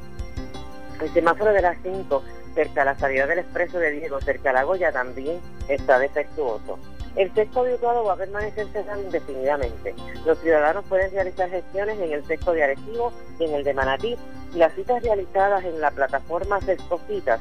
El 1.02 1.12
semáforo 1.12 1.52
de 1.52 1.62
las 1.62 1.76
5, 1.82 2.22
cerca 2.54 2.82
a 2.82 2.84
la 2.84 2.96
salida 2.96 3.26
del 3.26 3.40
expreso 3.40 3.80
de 3.80 3.90
Diego, 3.90 4.20
cerca 4.20 4.50
a 4.50 4.52
la 4.52 4.62
Goya, 4.62 4.92
también 4.92 5.40
está 5.68 5.98
defectuoso. 5.98 6.78
El 7.16 7.32
sesco 7.32 7.64
de 7.64 7.78
va 7.78 8.12
a 8.12 8.16
permanecer 8.16 8.66
cerrado 8.72 9.00
indefinidamente. 9.02 9.94
Los 10.26 10.38
ciudadanos 10.40 10.84
pueden 10.84 11.10
realizar 11.10 11.48
gestiones 11.48 11.98
en 11.98 12.12
el 12.12 12.24
sesco 12.26 12.52
de 12.52 12.64
Arecibo 12.64 13.10
y 13.38 13.44
en 13.44 13.54
el 13.54 13.64
de 13.64 13.72
Manatí. 13.72 14.16
Y 14.54 14.58
las 14.58 14.74
citas 14.74 15.02
realizadas 15.02 15.64
en 15.64 15.80
la 15.80 15.90
plataforma 15.90 16.60
Sescocitas 16.60 17.40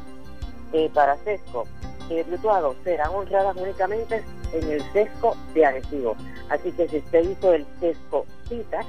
eh, 0.72 0.89
para 0.94 1.17
sesco 1.17 1.67
eh, 2.10 2.24
virtuado 2.27 2.75
serán 2.84 3.10
honradas 3.10 3.55
únicamente 3.58 4.24
en 4.53 4.72
el 4.72 4.82
sesco 4.94 5.36
de 5.53 5.65
Arecibo. 5.65 6.15
Así 6.50 6.72
que 6.72 6.88
si 6.88 6.98
usted 6.98 7.29
hizo 7.29 7.53
el 7.53 7.65
sesco 7.79 8.25
citas 8.48 8.86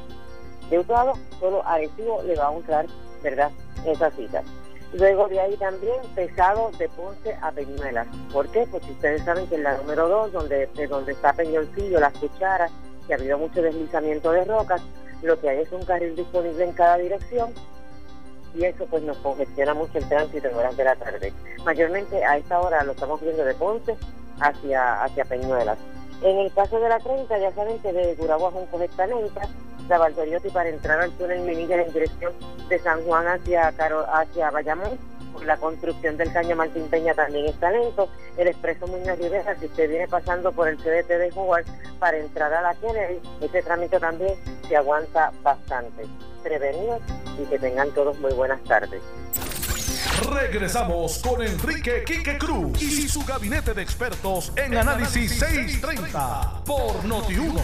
de 0.70 0.78
Utuado, 0.78 1.14
solo 1.40 1.66
Arecibo 1.66 2.22
le 2.22 2.36
va 2.36 2.46
a 2.46 2.50
honrar, 2.50 2.86
¿verdad?, 3.22 3.50
esas 3.84 4.14
citas. 4.14 4.44
Luego 4.92 5.28
de 5.28 5.40
ahí 5.40 5.56
también 5.56 5.96
pesado 6.14 6.70
de 6.78 6.88
Ponce 6.88 7.36
a 7.42 7.50
Peñuelas. 7.52 8.06
¿Por 8.32 8.48
qué? 8.48 8.66
Porque 8.70 8.90
ustedes 8.92 9.24
saben 9.24 9.46
que 9.48 9.56
en 9.56 9.64
la 9.64 9.76
número 9.78 10.08
2, 10.08 10.32
donde, 10.32 10.66
de 10.66 10.86
donde 10.86 11.12
está 11.12 11.32
Peñolcillo, 11.32 12.00
las 12.00 12.14
cucharas, 12.14 12.70
que 13.06 13.14
ha 13.14 13.16
habido 13.16 13.38
mucho 13.38 13.62
deslizamiento 13.62 14.32
de 14.32 14.44
rocas, 14.44 14.82
lo 15.22 15.38
que 15.40 15.48
hay 15.50 15.60
es 15.60 15.72
un 15.72 15.84
carril 15.84 16.14
disponible 16.14 16.64
en 16.64 16.72
cada 16.72 16.96
dirección 16.98 17.52
y 18.54 18.64
eso 18.64 18.86
pues 18.86 19.02
nos 19.02 19.16
congestiona 19.18 19.74
mucho 19.74 19.98
el 19.98 20.08
tránsito 20.08 20.48
en 20.48 20.54
horas 20.54 20.76
de 20.76 20.84
la 20.84 20.96
tarde. 20.96 21.32
Mayormente 21.64 22.24
a 22.24 22.38
esta 22.38 22.60
hora 22.60 22.82
lo 22.84 22.92
estamos 22.92 23.20
viendo 23.20 23.44
de 23.44 23.54
Ponce 23.54 23.96
hacia, 24.40 25.04
hacia 25.04 25.24
Peñuelas. 25.24 25.78
En 26.22 26.38
el 26.38 26.52
caso 26.52 26.80
de 26.80 26.88
la 26.88 26.98
30, 26.98 27.38
ya 27.38 27.52
saben 27.52 27.78
que 27.80 27.92
de 27.92 28.14
Gurabo 28.14 28.48
a 28.48 28.50
Junco 28.50 28.80
está 28.80 29.06
lenta, 29.06 29.42
la 29.88 29.98
Valdoriotti 29.98 30.48
para 30.50 30.68
entrar 30.68 31.00
al 31.00 31.12
túnel 31.12 31.40
Minilla 31.40 31.80
en 31.82 31.92
dirección 31.92 32.32
de 32.68 32.78
San 32.80 33.04
Juan 33.04 33.26
hacia, 33.26 33.70
Caro, 33.72 34.04
hacia 34.12 34.50
Bayamón. 34.50 34.98
La 35.44 35.58
construcción 35.58 36.16
del 36.16 36.32
Caño 36.32 36.56
Martín 36.56 36.88
Peña 36.88 37.12
también 37.14 37.46
está 37.46 37.70
lento. 37.70 38.08
El 38.38 38.48
expreso 38.48 38.86
Muñoz 38.86 39.18
Rivera, 39.18 39.54
si 39.58 39.66
usted 39.66 39.90
viene 39.90 40.08
pasando 40.08 40.50
por 40.50 40.66
el 40.66 40.78
CDT 40.78 41.08
de 41.08 41.30
Jugar 41.30 41.64
para 41.98 42.16
entrar 42.16 42.52
a 42.54 42.62
la 42.62 42.74
Kennedy, 42.74 43.20
ese 43.42 43.62
trámite 43.62 44.00
también 44.00 44.34
se 44.66 44.76
aguanta 44.76 45.32
bastante. 45.42 46.04
Prevenidos 46.42 47.02
y 47.38 47.44
que 47.44 47.58
tengan 47.58 47.90
todos 47.90 48.18
muy 48.18 48.32
buenas 48.32 48.62
tardes. 48.64 49.02
Regresamos 50.24 51.18
con 51.18 51.42
Enrique 51.42 52.02
Quique 52.06 52.38
Cruz 52.38 52.80
y 52.82 53.08
su 53.08 53.24
gabinete 53.24 53.74
de 53.74 53.82
expertos 53.82 54.52
en 54.56 54.76
Análisis 54.76 55.32
630 55.32 56.62
por 56.64 57.02
Noti1. 57.04 57.60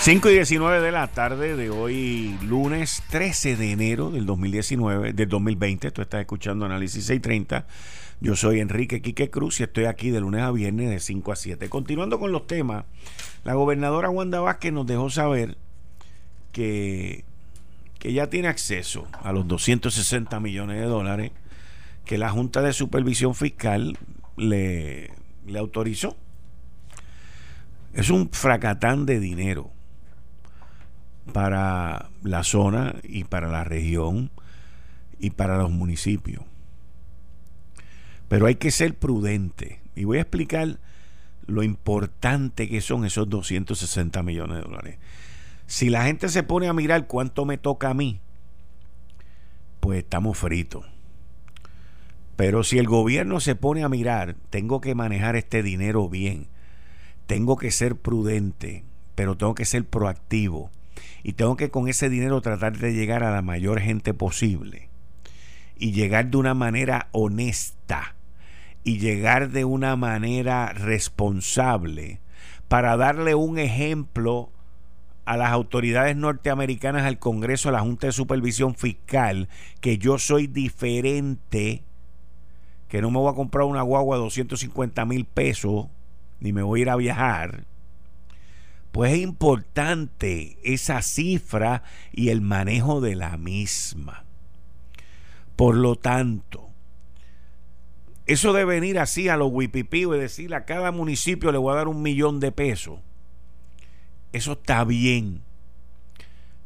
5 0.00 0.30
y 0.30 0.32
19 0.34 0.80
de 0.80 0.92
la 0.92 1.08
tarde 1.08 1.56
de 1.56 1.70
hoy, 1.70 2.38
lunes 2.42 3.02
13 3.10 3.56
de 3.56 3.72
enero 3.72 4.10
del 4.10 4.26
2019, 4.26 5.12
del 5.12 5.28
2020. 5.28 5.90
Tú 5.90 6.02
estás 6.02 6.20
escuchando 6.20 6.64
Análisis 6.64 7.04
630. 7.04 7.66
Yo 8.20 8.36
soy 8.36 8.60
Enrique 8.60 9.02
Quique 9.02 9.28
Cruz 9.28 9.60
y 9.60 9.64
estoy 9.64 9.86
aquí 9.86 10.10
de 10.10 10.20
lunes 10.20 10.42
a 10.42 10.52
viernes 10.52 10.90
de 10.90 11.00
5 11.00 11.32
a 11.32 11.36
7. 11.36 11.68
Continuando 11.68 12.18
con 12.18 12.30
los 12.32 12.46
temas, 12.46 12.84
la 13.44 13.54
gobernadora 13.54 14.08
Wanda 14.08 14.40
Vázquez 14.40 14.72
nos 14.72 14.86
dejó 14.86 15.10
saber 15.10 15.58
que, 16.52 17.24
que 17.98 18.12
ya 18.12 18.28
tiene 18.28 18.48
acceso 18.48 19.06
a 19.22 19.32
los 19.32 19.46
260 19.48 20.38
millones 20.40 20.78
de 20.78 20.86
dólares 20.86 21.32
que 22.04 22.18
la 22.18 22.30
Junta 22.30 22.62
de 22.62 22.72
Supervisión 22.72 23.34
Fiscal 23.34 23.98
le, 24.36 25.10
autorizó. 25.58 26.16
Es 27.92 28.10
un 28.10 28.30
fracatán 28.30 29.04
de 29.04 29.20
dinero 29.20 29.70
para 31.32 32.08
la 32.22 32.44
zona 32.44 32.94
y 33.02 33.24
para 33.24 33.48
la 33.48 33.64
región 33.64 34.30
y 35.18 35.30
para 35.30 35.58
los 35.58 35.70
municipios. 35.70 36.44
Pero 38.28 38.46
hay 38.46 38.54
que 38.54 38.70
ser 38.70 38.96
prudente. 38.96 39.80
Y 39.94 40.04
voy 40.04 40.18
a 40.18 40.22
explicar 40.22 40.78
lo 41.46 41.62
importante 41.62 42.68
que 42.68 42.80
son 42.80 43.04
esos 43.04 43.28
260 43.28 44.22
millones 44.22 44.58
de 44.58 44.62
dólares. 44.62 44.98
Si 45.68 45.90
la 45.90 46.04
gente 46.04 46.30
se 46.30 46.42
pone 46.42 46.66
a 46.66 46.72
mirar 46.72 47.06
cuánto 47.06 47.44
me 47.44 47.58
toca 47.58 47.90
a 47.90 47.94
mí, 47.94 48.22
pues 49.80 49.98
estamos 49.98 50.38
fritos. 50.38 50.86
Pero 52.36 52.64
si 52.64 52.78
el 52.78 52.86
gobierno 52.86 53.38
se 53.38 53.54
pone 53.54 53.84
a 53.84 53.90
mirar, 53.90 54.34
tengo 54.48 54.80
que 54.80 54.94
manejar 54.94 55.36
este 55.36 55.62
dinero 55.62 56.08
bien. 56.08 56.46
Tengo 57.26 57.58
que 57.58 57.70
ser 57.70 57.96
prudente, 57.96 58.82
pero 59.14 59.36
tengo 59.36 59.54
que 59.54 59.66
ser 59.66 59.84
proactivo 59.84 60.70
y 61.22 61.34
tengo 61.34 61.58
que 61.58 61.70
con 61.70 61.86
ese 61.86 62.08
dinero 62.08 62.40
tratar 62.40 62.78
de 62.78 62.94
llegar 62.94 63.22
a 63.22 63.30
la 63.30 63.42
mayor 63.42 63.80
gente 63.80 64.14
posible 64.14 64.88
y 65.76 65.92
llegar 65.92 66.30
de 66.30 66.38
una 66.38 66.54
manera 66.54 67.08
honesta 67.12 68.14
y 68.84 69.00
llegar 69.00 69.50
de 69.50 69.66
una 69.66 69.96
manera 69.96 70.72
responsable 70.72 72.20
para 72.68 72.96
darle 72.96 73.34
un 73.34 73.58
ejemplo 73.58 74.50
a 75.28 75.36
las 75.36 75.52
autoridades 75.52 76.16
norteamericanas, 76.16 77.04
al 77.04 77.18
Congreso, 77.18 77.68
a 77.68 77.72
la 77.72 77.80
Junta 77.80 78.06
de 78.06 78.14
Supervisión 78.14 78.74
Fiscal, 78.74 79.50
que 79.82 79.98
yo 79.98 80.18
soy 80.18 80.46
diferente, 80.46 81.82
que 82.88 83.02
no 83.02 83.10
me 83.10 83.18
voy 83.18 83.30
a 83.30 83.36
comprar 83.36 83.66
una 83.66 83.82
guagua 83.82 84.16
de 84.16 84.22
250 84.22 85.04
mil 85.04 85.26
pesos, 85.26 85.88
ni 86.40 86.54
me 86.54 86.62
voy 86.62 86.80
a 86.80 86.82
ir 86.82 86.88
a 86.88 86.96
viajar, 86.96 87.66
pues 88.90 89.12
es 89.12 89.18
importante 89.18 90.56
esa 90.64 91.02
cifra 91.02 91.82
y 92.10 92.30
el 92.30 92.40
manejo 92.40 93.02
de 93.02 93.14
la 93.14 93.36
misma. 93.36 94.24
Por 95.56 95.76
lo 95.76 95.96
tanto, 95.96 96.70
eso 98.24 98.54
de 98.54 98.64
venir 98.64 98.98
así 98.98 99.28
a 99.28 99.36
los 99.36 99.50
wipipíos 99.52 100.16
y 100.16 100.20
decir 100.20 100.54
a 100.54 100.64
cada 100.64 100.90
municipio 100.90 101.52
le 101.52 101.58
voy 101.58 101.74
a 101.74 101.76
dar 101.76 101.88
un 101.88 102.00
millón 102.00 102.40
de 102.40 102.50
pesos, 102.50 103.00
eso 104.32 104.52
está 104.52 104.84
bien. 104.84 105.42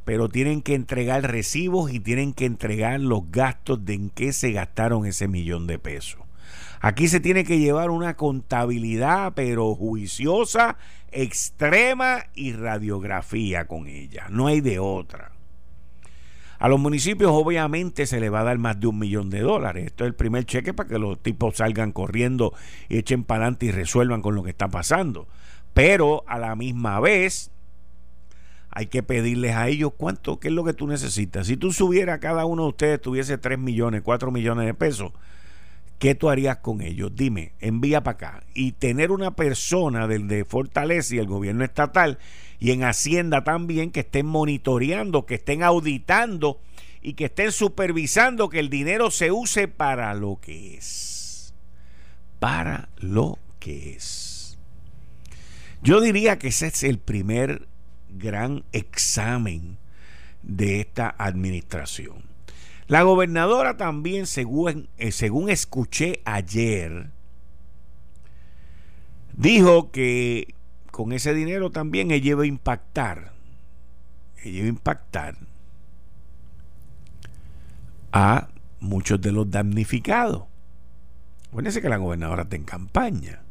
Pero 0.05 0.29
tienen 0.29 0.63
que 0.63 0.75
entregar 0.75 1.31
recibos 1.31 1.93
y 1.93 2.01
tienen 2.01 2.33
que 2.33 2.45
entregar 2.45 3.01
los 3.01 3.31
gastos 3.31 3.85
de 3.85 3.95
en 3.95 4.11
qué 4.11 4.33
se 4.33 4.53
gastaron 4.53 5.07
ese 5.07 5.29
millón 5.29 5.67
de 5.67 5.79
pesos. 5.79 6.21
Aquí 6.81 7.07
se 7.07 7.21
tiene 7.21 7.45
que 7.45 7.61
llevar 7.61 7.91
una 7.91 8.17
contabilidad, 8.17 9.35
pero 9.37 9.73
juiciosa, 9.77 10.77
extrema 11.13 12.25
y 12.35 12.53
radiografía 12.55 13.69
con 13.69 13.87
ella. 13.87 14.27
No 14.31 14.49
hay 14.49 14.61
de 14.61 14.81
otra. 14.81 15.31
A 16.59 16.69
los 16.69 16.81
municipios 16.81 17.31
obviamente 17.33 18.05
se 18.07 18.19
le 18.19 18.31
va 18.31 18.41
a 18.41 18.45
dar 18.45 18.59
más 18.59 18.81
de 18.81 18.89
un 18.89 18.99
millón 18.99 19.31
de 19.31 19.41
dólares. 19.43 19.87
Esto 19.87 20.03
es 20.05 20.09
el 20.09 20.15
primer 20.17 20.45
cheque 20.45 20.75
para 20.75 20.89
que 20.89 20.99
los 20.99 21.23
tipos 21.23 21.59
salgan 21.59 21.93
corriendo 21.93 22.53
y 22.89 22.99
echen 22.99 23.23
para 23.23 23.45
adelante 23.45 23.67
y 23.67 23.71
resuelvan 23.71 24.21
con 24.21 24.35
lo 24.35 24.43
que 24.43 24.51
está 24.51 24.67
pasando. 24.67 25.29
Pero 25.75 26.25
a 26.27 26.41
la 26.41 26.57
misma 26.57 26.99
vez 26.99 27.52
hay 28.75 28.87
que 28.87 29.03
pedirles 29.03 29.55
a 29.55 29.69
ellos 29.69 29.93
cuánto, 29.97 30.41
qué 30.41 30.49
es 30.49 30.55
lo 30.55 30.65
que 30.65 30.73
tú 30.73 30.87
necesitas. 30.87 31.47
Si 31.47 31.59
tú 31.59 31.73
subieras 31.73 32.21
cada 32.21 32.47
uno 32.47 32.63
de 32.63 32.69
ustedes 32.71 33.01
tuviese 33.01 33.37
3 33.37 33.59
millones, 33.59 34.01
4 34.03 34.31
millones 34.31 34.65
de 34.65 34.73
pesos, 34.73 35.13
¿qué 35.99 36.15
tú 36.15 36.31
harías 36.31 36.57
con 36.57 36.81
ellos? 36.81 37.13
Dime, 37.15 37.53
envía 37.61 38.03
para 38.03 38.15
acá. 38.15 38.45
Y 38.55 38.73
tener 38.73 39.11
una 39.11 39.37
persona 39.37 40.09
del 40.09 40.27
de 40.27 40.47
Fortaleza 40.47 41.15
y 41.15 41.19
el 41.19 41.27
gobierno 41.27 41.65
estatal 41.65 42.19
y 42.59 42.71
en 42.71 42.83
Hacienda 42.83 43.45
también 43.45 43.91
que 43.91 44.01
estén 44.01 44.25
monitoreando, 44.25 45.27
que 45.27 45.35
estén 45.35 45.63
auditando 45.63 46.59
y 47.03 47.13
que 47.13 47.27
estén 47.27 47.53
supervisando 47.53 48.49
que 48.49 48.61
el 48.61 48.71
dinero 48.71 49.11
se 49.11 49.33
use 49.33 49.69
para 49.69 50.15
lo 50.15 50.39
que 50.41 50.77
es. 50.77 51.55
Para 52.39 52.89
lo 52.97 53.39
que 53.59 53.97
es. 53.97 54.59
Yo 55.83 56.01
diría 56.01 56.39
que 56.39 56.49
ese 56.49 56.69
es 56.69 56.85
el 56.85 56.99
primer 56.99 57.69
gran 58.17 58.65
examen 58.73 59.79
de 60.43 60.81
esta 60.81 61.15
administración. 61.19 62.25
La 62.89 63.03
gobernadora 63.03 63.77
también, 63.77 64.27
según, 64.27 64.89
eh, 64.99 65.13
según 65.13 65.49
escuché 65.49 66.21
ayer, 66.25 67.11
dijo 69.35 69.91
que 69.91 70.55
con 70.91 71.13
ese 71.13 71.33
dinero 71.33 71.71
también 71.71 72.11
ella 72.11 72.31
iba 72.33 72.43
a 72.43 72.47
impactar, 72.47 73.33
ella 74.43 74.59
iba 74.59 74.67
a 74.67 74.69
impactar 74.69 75.37
a 78.13 78.49
muchos 78.81 79.21
de 79.21 79.33
los 79.33 79.51
damnificados. 79.51 80.45
Acuérdense 81.49 81.81
que 81.81 81.89
la 81.89 81.97
gobernadora 81.97 82.43
está 82.43 82.57
en 82.57 82.65
campaña. 82.65 83.43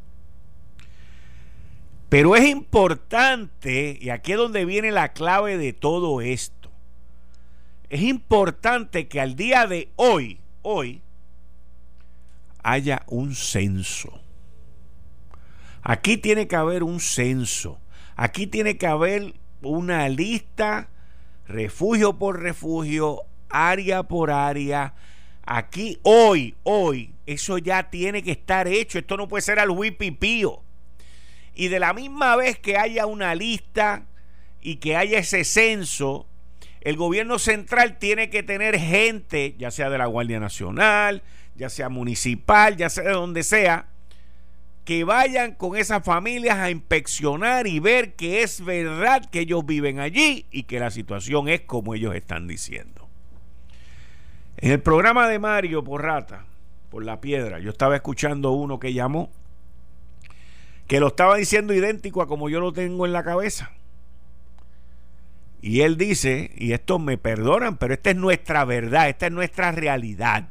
Pero 2.12 2.36
es 2.36 2.46
importante, 2.46 3.96
y 3.98 4.10
aquí 4.10 4.32
es 4.32 4.36
donde 4.36 4.66
viene 4.66 4.90
la 4.90 5.14
clave 5.14 5.56
de 5.56 5.72
todo 5.72 6.20
esto, 6.20 6.70
es 7.88 8.02
importante 8.02 9.08
que 9.08 9.18
al 9.18 9.34
día 9.34 9.66
de 9.66 9.90
hoy, 9.96 10.38
hoy, 10.60 11.00
haya 12.62 13.02
un 13.06 13.34
censo. 13.34 14.20
Aquí 15.80 16.18
tiene 16.18 16.46
que 16.46 16.54
haber 16.54 16.82
un 16.82 17.00
censo. 17.00 17.80
Aquí 18.14 18.46
tiene 18.46 18.76
que 18.76 18.88
haber 18.88 19.32
una 19.62 20.06
lista, 20.10 20.90
refugio 21.46 22.18
por 22.18 22.42
refugio, 22.42 23.22
área 23.48 24.02
por 24.02 24.30
área. 24.30 24.92
Aquí, 25.46 25.98
hoy, 26.02 26.56
hoy, 26.62 27.14
eso 27.24 27.56
ya 27.56 27.88
tiene 27.88 28.22
que 28.22 28.32
estar 28.32 28.68
hecho. 28.68 28.98
Esto 28.98 29.16
no 29.16 29.28
puede 29.28 29.40
ser 29.40 29.58
al 29.58 29.70
huipipío. 29.70 30.62
Y 31.54 31.68
de 31.68 31.80
la 31.80 31.92
misma 31.92 32.36
vez 32.36 32.58
que 32.58 32.76
haya 32.76 33.06
una 33.06 33.34
lista 33.34 34.06
y 34.60 34.76
que 34.76 34.96
haya 34.96 35.18
ese 35.18 35.44
censo, 35.44 36.26
el 36.80 36.96
gobierno 36.96 37.38
central 37.38 37.98
tiene 37.98 38.30
que 38.30 38.42
tener 38.42 38.78
gente, 38.78 39.54
ya 39.58 39.70
sea 39.70 39.90
de 39.90 39.98
la 39.98 40.06
Guardia 40.06 40.40
Nacional, 40.40 41.22
ya 41.54 41.68
sea 41.68 41.88
municipal, 41.88 42.76
ya 42.76 42.88
sea 42.88 43.04
de 43.04 43.12
donde 43.12 43.42
sea, 43.42 43.86
que 44.84 45.04
vayan 45.04 45.54
con 45.54 45.76
esas 45.76 46.04
familias 46.04 46.58
a 46.58 46.70
inspeccionar 46.70 47.66
y 47.66 47.78
ver 47.78 48.14
que 48.14 48.42
es 48.42 48.64
verdad 48.64 49.24
que 49.30 49.40
ellos 49.40 49.64
viven 49.64 50.00
allí 50.00 50.46
y 50.50 50.64
que 50.64 50.80
la 50.80 50.90
situación 50.90 51.48
es 51.48 51.60
como 51.60 51.94
ellos 51.94 52.14
están 52.14 52.48
diciendo. 52.48 53.08
En 54.56 54.72
el 54.72 54.80
programa 54.80 55.28
de 55.28 55.38
Mario 55.38 55.84
Porrata, 55.84 56.46
por 56.90 57.04
la 57.04 57.20
piedra, 57.20 57.58
yo 57.60 57.70
estaba 57.70 57.94
escuchando 57.96 58.52
uno 58.52 58.78
que 58.78 58.92
llamó, 58.92 59.30
que 60.92 61.00
lo 61.00 61.06
estaba 61.06 61.36
diciendo 61.36 61.72
idéntico 61.72 62.20
a 62.20 62.26
como 62.26 62.50
yo 62.50 62.60
lo 62.60 62.74
tengo 62.74 63.06
en 63.06 63.14
la 63.14 63.24
cabeza. 63.24 63.70
Y 65.62 65.80
él 65.80 65.96
dice, 65.96 66.50
y 66.54 66.72
esto 66.74 66.98
me 66.98 67.16
perdonan, 67.16 67.78
pero 67.78 67.94
esta 67.94 68.10
es 68.10 68.16
nuestra 68.16 68.66
verdad, 68.66 69.08
esta 69.08 69.24
es 69.24 69.32
nuestra 69.32 69.72
realidad. 69.72 70.50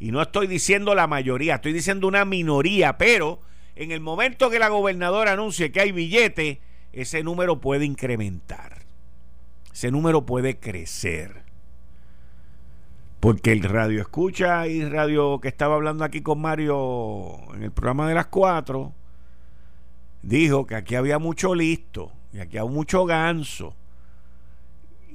Y 0.00 0.10
no 0.10 0.22
estoy 0.22 0.46
diciendo 0.46 0.94
la 0.94 1.06
mayoría, 1.06 1.56
estoy 1.56 1.74
diciendo 1.74 2.08
una 2.08 2.24
minoría, 2.24 2.96
pero 2.96 3.42
en 3.76 3.90
el 3.90 4.00
momento 4.00 4.48
que 4.48 4.58
la 4.58 4.70
gobernadora 4.70 5.32
anuncie 5.32 5.70
que 5.70 5.82
hay 5.82 5.92
billete, 5.92 6.62
ese 6.94 7.22
número 7.22 7.60
puede 7.60 7.84
incrementar. 7.84 8.86
Ese 9.70 9.90
número 9.90 10.24
puede 10.24 10.58
crecer. 10.58 11.42
Porque 13.20 13.52
el 13.52 13.62
radio 13.64 14.00
escucha 14.00 14.66
y 14.66 14.82
radio 14.88 15.40
que 15.40 15.48
estaba 15.48 15.74
hablando 15.74 16.04
aquí 16.04 16.22
con 16.22 16.40
Mario 16.40 17.36
en 17.54 17.64
el 17.64 17.70
programa 17.70 18.08
de 18.08 18.14
las 18.14 18.28
cuatro, 18.28 18.94
dijo 20.22 20.66
que 20.66 20.74
aquí 20.74 20.94
había 20.94 21.18
mucho 21.18 21.54
listo 21.54 22.12
y 22.32 22.38
aquí 22.38 22.58
había 22.58 22.70
mucho 22.70 23.04
ganso 23.04 23.74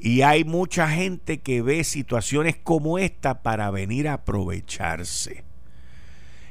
y 0.06 0.22
hay 0.22 0.44
mucha 0.44 0.90
gente 0.90 1.40
que 1.40 1.62
ve 1.62 1.86
situaciones 1.86 2.58
como 2.58 3.00
esta 3.00 3.42
para 3.42 3.72
venir 3.72 4.10
a 4.10 4.16
aprovecharse. 4.16 5.46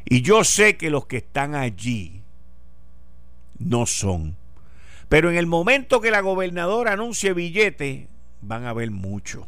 Y 0.07 0.23
yo 0.23 0.43
sé 0.43 0.79
que 0.79 0.88
los 0.88 1.05
que 1.05 1.19
están 1.19 1.55
allí 1.55 2.23
no 3.59 3.85
son. 3.85 4.38
Pero 5.11 5.31
en 5.31 5.37
el 5.37 5.47
momento 5.47 6.01
que 6.01 6.11
la 6.11 6.23
gobernadora 6.23 6.95
anuncie 6.95 7.35
billete, 7.35 8.09
van 8.41 8.65
a 8.65 8.73
ver 8.73 8.91
mucho. 8.91 9.47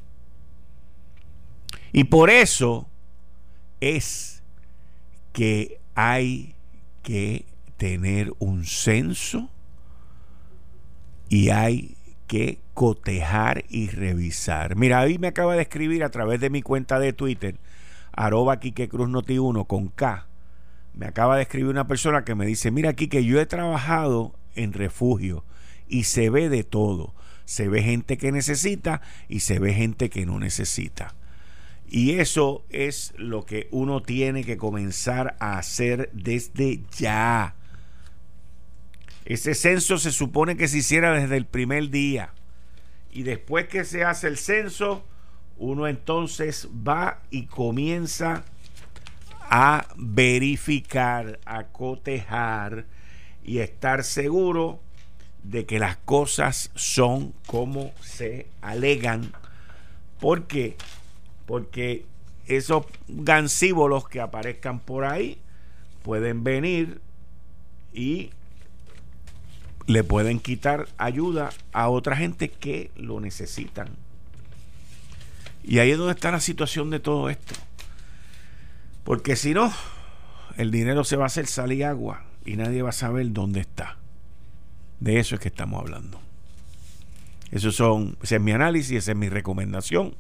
Y 1.91 2.05
por 2.05 2.29
eso 2.29 2.87
es 3.81 4.43
que 5.33 5.81
hay 5.95 6.55
que 7.03 7.47
tener 7.85 8.33
un 8.39 8.65
censo 8.65 9.51
y 11.29 11.51
hay 11.51 11.99
que 12.27 12.59
cotejar 12.73 13.67
y 13.69 13.89
revisar. 13.89 14.75
Mira, 14.75 15.01
ahí 15.01 15.19
me 15.19 15.27
acaba 15.27 15.55
de 15.55 15.61
escribir 15.61 16.03
a 16.03 16.09
través 16.09 16.41
de 16.41 16.49
mi 16.49 16.63
cuenta 16.63 16.99
de 16.99 17.13
Twitter, 17.13 17.59
arroba 18.11 18.59
Quique 18.59 18.89
Cruz 18.89 19.11
Noti 19.11 19.39
1 19.39 19.67
con 19.67 19.89
K. 19.89 20.27
Me 20.95 21.05
acaba 21.05 21.37
de 21.37 21.43
escribir 21.43 21.69
una 21.69 21.87
persona 21.87 22.25
que 22.25 22.35
me 22.35 22.47
dice, 22.47 22.71
mira 22.71 22.89
aquí 22.89 23.09
que 23.09 23.23
yo 23.23 23.39
he 23.39 23.45
trabajado 23.45 24.35
en 24.55 24.73
refugio 24.73 25.45
y 25.87 26.05
se 26.05 26.31
ve 26.31 26.49
de 26.49 26.65
todo. 26.65 27.15
Se 27.45 27.69
ve 27.69 27.83
gente 27.83 28.17
que 28.17 28.33
necesita 28.33 29.03
y 29.29 29.41
se 29.41 29.59
ve 29.59 29.75
gente 29.75 30.09
que 30.09 30.25
no 30.25 30.39
necesita. 30.39 31.15
Y 31.87 32.13
eso 32.13 32.65
es 32.71 33.13
lo 33.19 33.45
que 33.45 33.69
uno 33.73 34.01
tiene 34.01 34.43
que 34.43 34.57
comenzar 34.57 35.37
a 35.39 35.59
hacer 35.59 36.09
desde 36.15 36.81
ya 36.97 37.57
ese 39.25 39.55
censo 39.55 39.99
se 39.99 40.13
supone 40.13 40.57
que 40.57 40.69
se 40.69 40.79
hiciera 40.79 41.13
desde 41.13 41.37
el 41.37 41.47
primer 41.47 41.91
día. 41.91 42.31
Y 43.11 43.23
después 43.23 43.69
que 43.69 43.85
se 43.85 44.05
hace 44.05 44.27
el 44.27 44.37
censo, 44.37 45.05
uno 45.57 45.87
entonces 45.87 46.69
va 46.87 47.23
y 47.31 47.47
comienza 47.47 48.45
a 49.49 49.87
verificar, 49.97 51.39
a 51.45 51.65
cotejar 51.65 52.87
y 53.45 53.59
estar 53.59 54.05
seguro 54.05 54.81
de 55.43 55.67
que 55.67 55.79
las 55.79 55.97
cosas 55.99 56.71
son 56.75 57.33
como 57.47 57.93
se 58.01 58.47
alegan. 58.63 59.33
¿Por 60.19 60.47
qué? 60.47 60.77
Porque 61.47 62.07
esos 62.47 62.87
gansíbolos 63.09 64.09
que 64.09 64.21
aparezcan 64.21 64.81
por 64.81 65.05
ahí 65.05 65.39
pueden 66.03 66.43
venir 66.45 67.01
y 67.93 68.31
le 69.87 70.03
pueden 70.05 70.41
quitar 70.41 70.89
ayuda 70.97 71.51
a 71.73 71.89
otra 71.89 72.17
gente 72.17 72.49
que 72.51 72.91
lo 72.97 73.21
necesitan. 73.21 73.89
Y 75.63 75.79
ahí 75.79 75.91
es 75.91 75.99
donde 75.99 76.15
está 76.15 76.31
la 76.31 76.41
situación 76.41 76.91
de 76.91 77.01
todo 77.01 77.29
esto. 77.31 77.55
Porque 79.03 79.37
si 79.37 79.53
no, 79.55 79.73
el 80.57 80.71
dinero 80.71 81.05
se 81.05 81.17
va 81.17 81.25
a 81.25 81.27
hacer 81.27 81.47
sal 81.47 81.73
y 81.73 81.83
agua 81.83 82.25
y 82.45 82.57
nadie 82.57 82.83
va 82.83 82.91
a 82.91 82.93
saber 82.93 83.33
dónde 83.33 83.61
está. 83.61 83.99
De 85.01 85.19
eso 85.19 85.35
es 85.35 85.41
que 85.41 85.49
estamos 85.49 85.81
hablando. 85.81 86.21
Eso 87.51 87.71
son, 87.71 88.17
ese 88.23 88.37
es 88.37 88.43
mi 88.43 88.53
análisis, 88.53 88.99
esa 88.99 89.13
es 89.13 89.17
mi 89.17 89.29
recomendación. 89.29 90.15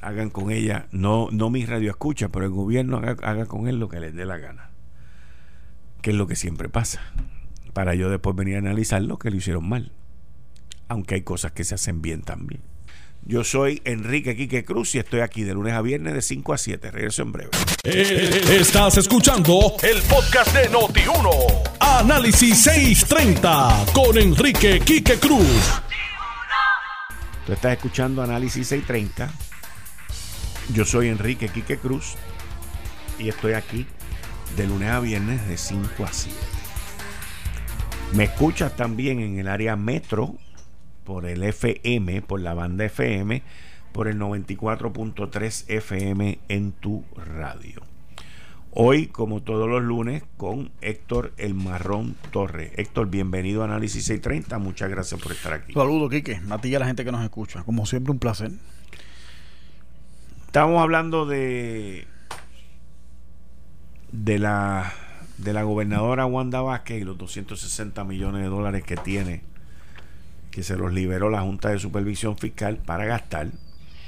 Hagan 0.00 0.30
con 0.30 0.50
ella, 0.50 0.86
no, 0.90 1.28
no 1.30 1.48
mi 1.48 1.64
radio 1.64 1.90
escucha, 1.90 2.28
pero 2.28 2.44
el 2.44 2.50
gobierno 2.50 2.98
haga, 2.98 3.16
haga 3.22 3.46
con 3.46 3.68
él 3.68 3.78
lo 3.78 3.88
que 3.88 4.00
les 4.00 4.14
dé 4.14 4.26
la 4.26 4.36
gana. 4.36 4.70
Que 6.02 6.10
es 6.10 6.16
lo 6.16 6.26
que 6.26 6.36
siempre 6.36 6.68
pasa 6.68 7.00
para 7.72 7.94
yo 7.94 8.10
después 8.10 8.36
venir 8.36 8.56
a 8.56 8.58
analizar 8.58 9.02
lo 9.02 9.18
que 9.18 9.30
lo 9.30 9.36
hicieron 9.36 9.68
mal. 9.68 9.92
Aunque 10.88 11.14
hay 11.16 11.22
cosas 11.22 11.52
que 11.52 11.64
se 11.64 11.74
hacen 11.74 12.02
bien 12.02 12.22
también. 12.22 12.60
Yo 13.24 13.44
soy 13.44 13.80
Enrique 13.84 14.34
Quique 14.36 14.64
Cruz 14.64 14.96
y 14.96 14.98
estoy 14.98 15.20
aquí 15.20 15.44
de 15.44 15.54
lunes 15.54 15.74
a 15.74 15.80
viernes 15.80 16.12
de 16.14 16.22
5 16.22 16.52
a 16.54 16.58
7. 16.58 16.90
Regreso 16.90 17.22
en 17.22 17.32
breve. 17.32 17.50
Eh, 17.84 18.42
Estás 18.60 18.96
escuchando 18.98 19.76
el 19.82 20.02
podcast 20.02 20.52
de 20.54 20.68
Noti1. 20.70 21.30
Análisis 21.78 22.62
630 22.64 23.86
con 23.94 24.18
Enrique 24.18 24.80
Quique 24.80 25.18
Cruz. 25.18 25.80
Tú 27.46 27.52
estás 27.52 27.72
escuchando 27.74 28.22
Análisis 28.22 28.66
630. 28.68 29.32
Yo 30.74 30.84
soy 30.84 31.08
Enrique 31.08 31.48
Quique 31.48 31.78
Cruz 31.78 32.14
y 33.20 33.28
estoy 33.28 33.52
aquí 33.52 33.86
de 34.56 34.66
lunes 34.66 34.90
a 34.90 34.98
viernes 35.00 35.46
de 35.48 35.56
5 35.56 36.04
a 36.04 36.12
7. 36.12 36.36
Me 38.14 38.24
escuchas 38.24 38.76
también 38.76 39.20
en 39.20 39.38
el 39.38 39.48
área 39.48 39.74
metro 39.74 40.34
por 41.04 41.24
el 41.24 41.42
FM, 41.42 42.20
por 42.20 42.40
la 42.40 42.52
banda 42.52 42.84
FM, 42.84 43.42
por 43.92 44.06
el 44.06 44.18
94.3 44.18 45.64
FM 45.68 46.38
en 46.48 46.72
tu 46.72 47.04
radio. 47.16 47.80
Hoy, 48.70 49.06
como 49.06 49.42
todos 49.42 49.66
los 49.66 49.82
lunes, 49.82 50.24
con 50.36 50.70
Héctor 50.82 51.32
El 51.38 51.54
Marrón 51.54 52.14
Torres. 52.30 52.72
Héctor, 52.76 53.08
bienvenido 53.08 53.62
a 53.62 53.64
Análisis 53.64 54.04
630. 54.04 54.58
Muchas 54.58 54.90
gracias 54.90 55.18
por 55.18 55.32
estar 55.32 55.54
aquí. 55.54 55.72
Saludos, 55.72 56.10
Quique. 56.10 56.38
A 56.50 56.58
ti 56.58 56.68
y 56.68 56.74
a 56.74 56.80
la 56.80 56.86
gente 56.86 57.06
que 57.06 57.12
nos 57.12 57.22
escucha. 57.24 57.62
Como 57.64 57.86
siempre, 57.86 58.12
un 58.12 58.18
placer. 58.18 58.50
Estamos 60.46 60.82
hablando 60.82 61.24
de 61.24 62.06
de 64.12 64.38
la 64.38 64.92
de 65.42 65.52
la 65.52 65.62
gobernadora 65.62 66.26
Wanda 66.26 66.60
Vázquez 66.60 67.00
y 67.02 67.04
los 67.04 67.18
260 67.18 68.04
millones 68.04 68.42
de 68.42 68.48
dólares 68.48 68.84
que 68.84 68.96
tiene 68.96 69.42
que 70.50 70.62
se 70.62 70.76
los 70.76 70.92
liberó 70.92 71.30
la 71.30 71.40
Junta 71.40 71.70
de 71.70 71.78
Supervisión 71.78 72.36
Fiscal 72.36 72.76
para 72.76 73.06
gastar. 73.06 73.48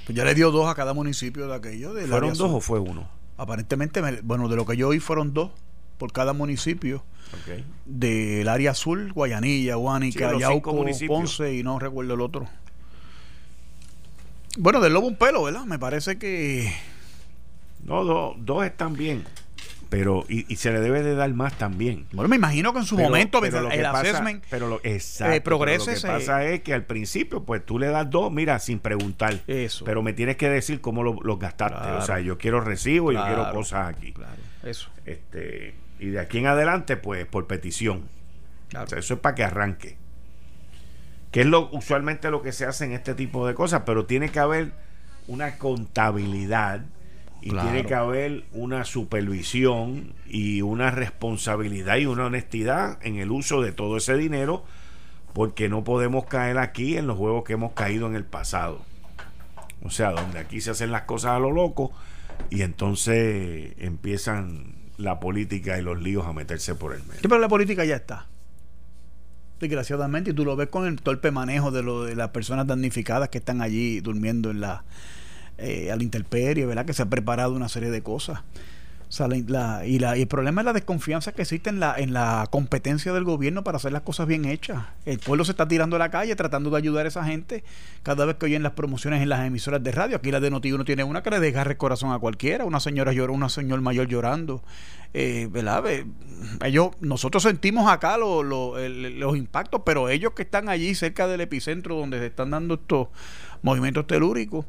Pues 0.05 0.15
ya 0.17 0.25
le 0.25 0.35
dio 0.35 0.51
dos 0.51 0.69
a 0.69 0.75
cada 0.75 0.93
municipio 0.93 1.47
de 1.49 1.55
aquello. 1.55 1.95
Del 1.95 2.11
¿Fueron 2.11 2.31
dos 2.31 2.39
sur. 2.39 2.51
o 2.57 2.61
fue 2.61 2.79
uno? 2.81 3.09
Aparentemente, 3.39 4.03
me- 4.03 4.21
bueno, 4.21 4.49
de 4.49 4.57
lo 4.57 4.67
que 4.67 4.77
yo 4.77 4.89
oí 4.89 5.01
fueron 5.01 5.33
dos 5.33 5.51
por 5.97 6.13
cada 6.13 6.35
municipio 6.35 7.03
del 7.87 8.49
área 8.49 8.73
azul, 8.73 9.13
Guayanilla, 9.15 9.77
Sí, 10.13 10.19
Yauco, 10.39 10.75
municipios. 10.75 11.19
Ponce 11.19 11.55
y 11.55 11.63
no 11.63 11.79
recuerdo 11.79 12.13
el 12.15 12.21
otro. 12.21 12.47
Bueno, 14.59 14.81
del 14.81 14.93
lobo 14.93 15.07
un 15.09 15.17
pelo, 15.17 15.43
¿verdad? 15.45 15.65
Me 15.65 15.79
parece 15.79 16.19
que 16.19 16.73
No, 17.83 18.05
do- 18.05 18.35
dos 18.39 18.65
están 18.65 18.93
bien. 18.95 19.25
Pero, 19.97 20.25
y, 20.29 20.53
y 20.53 20.57
se 20.57 20.73
le 20.73 20.81
debe 20.81 21.03
de 21.03 21.15
dar 21.15 21.33
más 21.35 21.57
también. 21.57 22.07
Bueno, 22.13 22.29
me 22.29 22.37
imagino 22.37 22.73
que 22.73 22.81
en 22.81 22.85
su 22.85 22.97
Pero- 22.97 23.09
momento 23.11 23.41
pero 23.41 23.61
lo 23.63 23.71
el 23.71 23.77
que 23.79 23.83
pasa- 23.85 24.01
assessment 24.01 24.45
pero 24.51 24.69
lo, 24.69 24.81
exacto, 24.83 25.35
eh, 25.35 25.41
pero 25.41 25.59
lo 25.59 25.65
que 25.67 25.97
pasa 26.03 26.45
es 26.45 26.63
que 26.63 26.75
al 26.75 26.85
principio, 26.85 27.45
pues 27.45 27.65
tú 27.65 27.79
le 27.79 27.87
das 27.87 28.11
dos, 28.11 28.33
mira, 28.33 28.59
sin 28.59 28.81
preguntar. 28.81 29.39
Eso. 29.47 29.85
Pero 29.85 30.03
me 30.03 30.13
tienes 30.13 30.37
que 30.37 30.49
decir 30.49 30.81
cómo 30.81 31.03
lo, 31.05 31.15
los 31.23 31.39
gastaste. 31.39 31.79
Claro. 31.79 31.99
O 31.99 32.03
sea, 32.03 32.19
yo 32.21 32.39
quiero 32.39 32.61
recibo, 32.61 33.13
yo 33.13 33.23
quiero 33.23 33.43
Claro. 33.43 33.55
cosas 33.57 33.89
aquí. 33.95 34.13
Claro, 34.13 34.33
eso. 34.65 34.91
Este, 35.07 35.75
y 36.01 36.07
de 36.09 36.19
aquí 36.21 36.39
en 36.39 36.49
adelante, 36.49 36.97
pues 36.97 37.25
por 37.27 37.47
petición. 37.47 38.03
Claro. 38.71 38.87
O 38.87 38.89
sea, 38.89 38.99
eso 38.99 39.15
es 39.15 39.21
para 39.21 39.35
que 39.37 39.45
arranque. 39.45 39.97
Que 41.31 41.41
es 41.43 41.47
lo 41.47 41.69
usualmente 41.71 42.31
lo 42.31 42.43
que 42.43 42.53
se 42.53 42.65
hace 42.65 42.85
en 42.85 42.93
este 42.93 43.15
tipo 43.15 43.47
de 43.47 43.55
cosas, 43.55 43.83
pero 43.87 44.07
tiene 44.07 44.31
que 44.31 44.41
haber 44.41 44.73
una 45.27 45.57
contabilidad 45.59 46.81
y 47.47 47.51
Claro. 47.51 47.69
tiene 47.69 47.87
que 47.87 47.95
haber 47.95 48.45
una 48.53 48.85
supervisión 48.87 50.15
y 50.27 50.63
una 50.63 50.91
responsabilidad 50.91 51.99
y 51.99 52.07
una 52.07 52.25
honestidad 52.27 52.99
en 53.05 53.17
el 53.17 53.31
uso 53.31 53.61
de 53.61 53.71
todo 53.73 53.99
ese 53.99 54.17
dinero, 54.17 54.65
porque 55.35 55.69
no 55.69 55.85
podemos 55.85 56.25
caer 56.25 56.57
aquí 56.57 56.97
en 56.97 57.07
los 57.07 57.19
juegos 57.19 57.45
que 57.45 57.53
hemos 57.53 57.73
caído 57.73 58.07
en 58.07 58.15
el 58.15 58.25
pasado. 58.25 58.81
O 59.83 59.91
sea, 59.91 60.13
donde 60.13 60.39
aquí 60.39 60.63
se 60.63 60.71
hacen 60.71 60.91
las 60.91 61.03
cosas 61.03 61.33
a 61.33 61.39
lo 61.39 61.53
loco 61.53 61.93
y 62.49 62.63
entonces 62.63 63.75
empiezan 63.79 64.75
la 64.97 65.21
política 65.21 65.79
y 65.79 65.83
los 65.83 66.01
líos 66.01 66.25
a 66.27 66.33
meterse 66.33 66.75
por 66.75 66.95
el 66.95 67.03
medio. 67.03 67.21
Sí, 67.21 67.29
pero 67.29 67.39
la 67.41 67.49
política 67.49 67.85
ya 67.85 67.97
está. 67.97 68.27
Desgraciadamente, 69.61 70.31
y 70.31 70.35
tú 70.35 70.45
lo 70.47 70.57
ves 70.57 70.69
con 70.69 70.87
el 70.87 71.01
torpe 71.03 71.31
manejo 71.31 71.71
de, 71.71 71.83
lo, 71.83 72.05
de 72.05 72.17
las 72.17 72.31
personas 72.31 72.67
damnificadas 72.67 73.29
que 73.29 73.39
están 73.39 73.61
allí 73.61 74.01
durmiendo 74.01 74.51
en 74.51 74.61
la 74.61 74.85
eh, 75.59 75.91
a 75.93 75.97
la 75.97 76.03
¿verdad? 76.67 76.85
Que 76.87 76.93
se 76.95 77.03
ha 77.03 77.07
preparado 77.07 77.53
una 77.55 77.69
serie 77.69 77.91
de 77.91 78.03
cosas. 78.03 78.41
O 79.07 79.13
sea, 79.17 79.29
la- 79.29 79.87
y, 79.87 79.99
la- 80.01 80.17
y 80.17 80.23
el 80.23 80.27
problema 80.27 80.63
es 80.63 80.65
la 80.65 80.73
desconfianza 80.73 81.31
que 81.33 81.43
existe 81.43 81.71
en 81.71 81.79
la, 81.79 81.95
en 81.97 82.13
la 82.13 82.49
competencia 82.51 83.13
del 83.13 83.23
gobierno 83.23 83.63
para 83.63 83.77
hacer 83.77 83.93
las 83.93 84.03
cosas 84.03 84.27
bien 84.27 84.45
hechas. 84.45 84.83
El 85.05 85.21
pueblo 85.21 85.45
se 85.45 85.53
está 85.53 85.69
tirando 85.69 85.95
a 85.97 85.99
la 86.01 86.11
calle 86.11 86.35
tratando 86.35 86.71
de 86.71 86.79
ayudar 86.79 87.05
a 87.05 87.09
esa 87.09 87.23
gente 87.25 87.63
cada 88.03 88.25
vez 88.25 88.37
que 88.37 88.47
oyen 88.47 88.65
las 88.65 88.73
promociones 88.73 89.23
en 89.23 89.29
las 89.29 89.47
emisoras 89.47 89.85
de 89.85 89.93
radio. 89.93 90.17
Aquí 90.17 90.33
la 90.33 90.41
de 90.41 90.51
Noti1 90.51 90.85
tiene 90.85 91.05
una 91.05 91.23
que 91.23 91.31
le 91.31 91.39
desgarra 91.39 91.71
el 91.71 91.77
corazón 91.77 92.11
a 92.13 92.19
cualquiera. 92.19 92.65
Una 92.65 92.81
señora 92.81 93.13
llora, 93.13 93.33
una 93.33 93.49
señor 93.49 93.81
mayor 93.83 94.09
llorando. 94.09 94.65
Eh, 95.13 95.49
¿verdad? 95.49 95.85
Ellos, 96.65 96.89
nosotros 97.01 97.45
sentimos 97.45 97.89
acá 97.89 98.17
lo- 98.43 98.43
los 98.43 99.37
impactos, 99.37 99.83
pero 99.87 100.09
ellos 100.09 100.33
que 100.33 100.43
están 100.43 100.69
allí 100.69 100.93
cerca 100.97 101.29
del 101.29 101.41
epicentro 101.41 101.95
donde 101.95 102.19
se 102.19 102.27
están 102.27 102.51
dando 102.51 102.75
estos 102.75 103.09
movimientos 103.63 104.07
telúricos, 104.09 104.67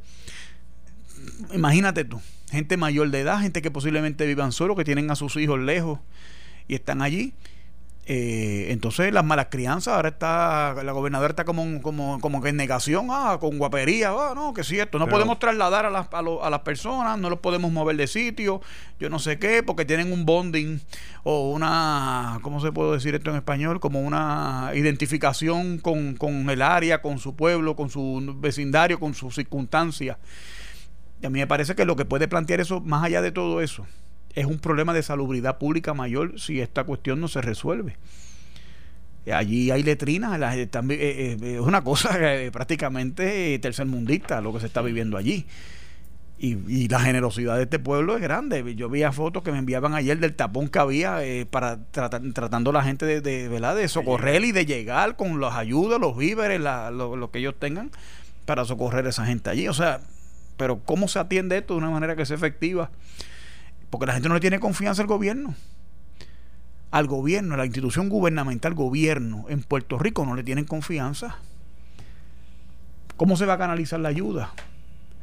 imagínate 1.54 2.04
tú, 2.06 2.22
gente 2.52 2.78
mayor 2.78 3.10
de 3.12 3.22
edad, 3.22 3.40
gente 3.42 3.62
que 3.62 3.72
posiblemente 3.72 4.26
vivan 4.26 4.52
solo, 4.52 4.76
que 4.76 4.84
tienen 4.84 5.10
a 5.12 5.16
sus 5.16 5.36
hijos 5.38 5.60
lejos 5.60 6.00
y 6.68 6.76
están 6.76 7.02
allí. 7.02 7.34
Eh, 8.08 8.68
entonces 8.70 9.12
las 9.12 9.26
malas 9.26 9.48
crianzas, 9.50 9.96
ahora 9.96 10.10
está, 10.10 10.76
la 10.84 10.92
gobernadora 10.92 11.32
está 11.32 11.44
como, 11.44 11.82
como, 11.82 12.20
como 12.22 12.40
que 12.40 12.50
en 12.50 12.56
negación, 12.56 13.08
ah, 13.10 13.40
con 13.42 13.58
guapería, 13.58 14.12
ah, 14.12 14.34
no, 14.36 14.54
que 14.54 14.64
sí, 14.64 14.78
esto 14.78 15.00
no 15.00 15.06
Pero- 15.06 15.16
podemos 15.18 15.40
trasladar 15.40 15.88
a 15.88 15.90
las, 15.90 16.08
a, 16.14 16.22
lo- 16.22 16.46
a 16.46 16.52
las 16.52 16.60
personas, 16.60 17.18
no 17.18 17.32
los 17.32 17.40
podemos 17.40 17.72
mover 17.72 17.98
de 17.98 18.06
sitio, 18.06 18.62
yo 19.00 19.10
no 19.10 19.18
sé 19.18 19.40
qué, 19.40 19.64
porque 19.64 19.86
tienen 19.86 20.14
un 20.14 20.24
bonding 20.24 20.80
o 21.24 21.50
una, 21.50 22.38
¿cómo 22.44 22.62
se 22.62 22.72
puede 22.72 22.94
decir 22.94 23.16
esto 23.16 23.32
en 23.32 23.38
español? 23.38 23.80
Como 23.80 24.00
una 24.02 24.70
identificación 24.76 25.80
con, 25.80 26.14
con 26.16 26.48
el 26.52 26.62
área, 26.62 27.02
con 27.02 27.18
su 27.18 27.36
pueblo, 27.36 27.76
con 27.76 27.90
su 27.90 28.36
vecindario, 28.38 29.00
con 29.00 29.16
sus 29.16 29.34
circunstancias. 29.34 30.18
A 31.24 31.30
mí 31.30 31.40
me 31.40 31.48
parece 31.48 31.76
que 31.76 31.86
lo 31.86 31.96
que 31.96 32.06
puede 32.06 32.28
plantear 32.28 32.60
eso, 32.60 32.82
más 32.82 33.04
allá 33.04 33.22
de 33.22 33.32
todo 33.32 33.62
eso, 33.62 33.86
es 34.36 34.46
un 34.46 34.60
problema 34.60 34.94
de 34.94 35.02
salubridad 35.02 35.58
pública 35.58 35.94
mayor 35.94 36.40
si 36.40 36.60
esta 36.62 36.84
cuestión 36.84 37.20
no 37.22 37.28
se 37.28 37.42
resuelve. 37.42 37.98
Allí 39.32 39.72
hay 39.72 39.82
letrinas, 39.82 40.38
la- 40.40 40.56
eh, 40.56 40.68
también, 40.68 41.00
eh, 41.02 41.38
eh, 41.42 41.54
es 41.56 41.60
una 41.62 41.84
cosa 41.84 42.12
eh, 42.22 42.52
prácticamente 42.52 43.58
tercermundista 43.60 44.40
lo 44.40 44.54
que 44.54 44.60
se 44.60 44.68
está 44.68 44.82
viviendo 44.82 45.18
allí. 45.18 45.48
Y, 46.38 46.90
la 46.90 47.00
generosidad 47.00 47.56
de 47.56 47.64
este 47.64 47.80
pueblo 47.80 48.18
es 48.18 48.22
grande. 48.22 48.76
Yo 48.76 48.90
veía 48.90 49.12
fotos 49.14 49.42
que 49.42 49.52
me 49.54 49.58
enviaban 49.58 49.96
ayer 49.96 50.20
del 50.20 50.36
tapón 50.36 50.68
que 50.68 50.78
había 50.80 51.24
eh, 51.24 51.46
para 51.50 51.86
tratar, 51.92 52.22
tratando 52.34 52.70
a 52.72 52.74
la 52.74 52.84
gente 52.84 53.06
de, 53.06 53.22
de, 53.22 53.48
¿verdad? 53.48 53.76
de 53.76 53.88
socorrer 53.88 54.44
y 54.44 54.52
de 54.52 54.66
llegar 54.66 55.16
con 55.16 55.40
las 55.40 55.56
ayudas, 55.56 56.00
los 56.00 56.16
víveres, 56.18 56.60
la- 56.60 56.92
lo, 56.92 57.16
lo 57.16 57.32
que 57.32 57.40
ellos 57.40 57.56
tengan 57.58 57.90
para 58.46 58.66
socorrer 58.66 59.08
a 59.08 59.10
esa 59.10 59.26
gente 59.26 59.50
allí. 59.50 59.68
O 59.70 59.74
sea, 59.74 60.02
pero 60.58 60.80
¿cómo 60.80 61.08
se 61.08 61.20
atiende 61.20 61.58
esto 61.58 61.74
de 61.74 61.80
una 61.80 61.90
manera 61.90 62.16
que 62.16 62.26
sea 62.26 62.36
efectiva? 62.36 62.90
Porque 63.90 64.06
la 64.06 64.14
gente 64.14 64.30
no 64.30 64.36
le 64.36 64.42
tiene 64.42 64.60
confianza 64.60 65.02
al 65.02 65.08
gobierno. 65.08 65.56
Al 66.92 67.08
gobierno, 67.08 67.56
a 67.56 67.58
la 67.58 67.66
institución 67.66 68.10
gubernamental, 68.10 68.74
gobierno 68.74 69.46
en 69.50 69.62
Puerto 69.64 69.98
Rico 69.98 70.26
no 70.26 70.36
le 70.36 70.44
tienen 70.44 70.66
confianza. 70.66 71.38
¿Cómo 73.18 73.38
se 73.38 73.46
va 73.46 73.54
a 73.54 73.58
canalizar 73.58 74.00
la 74.00 74.10
ayuda? 74.10 74.52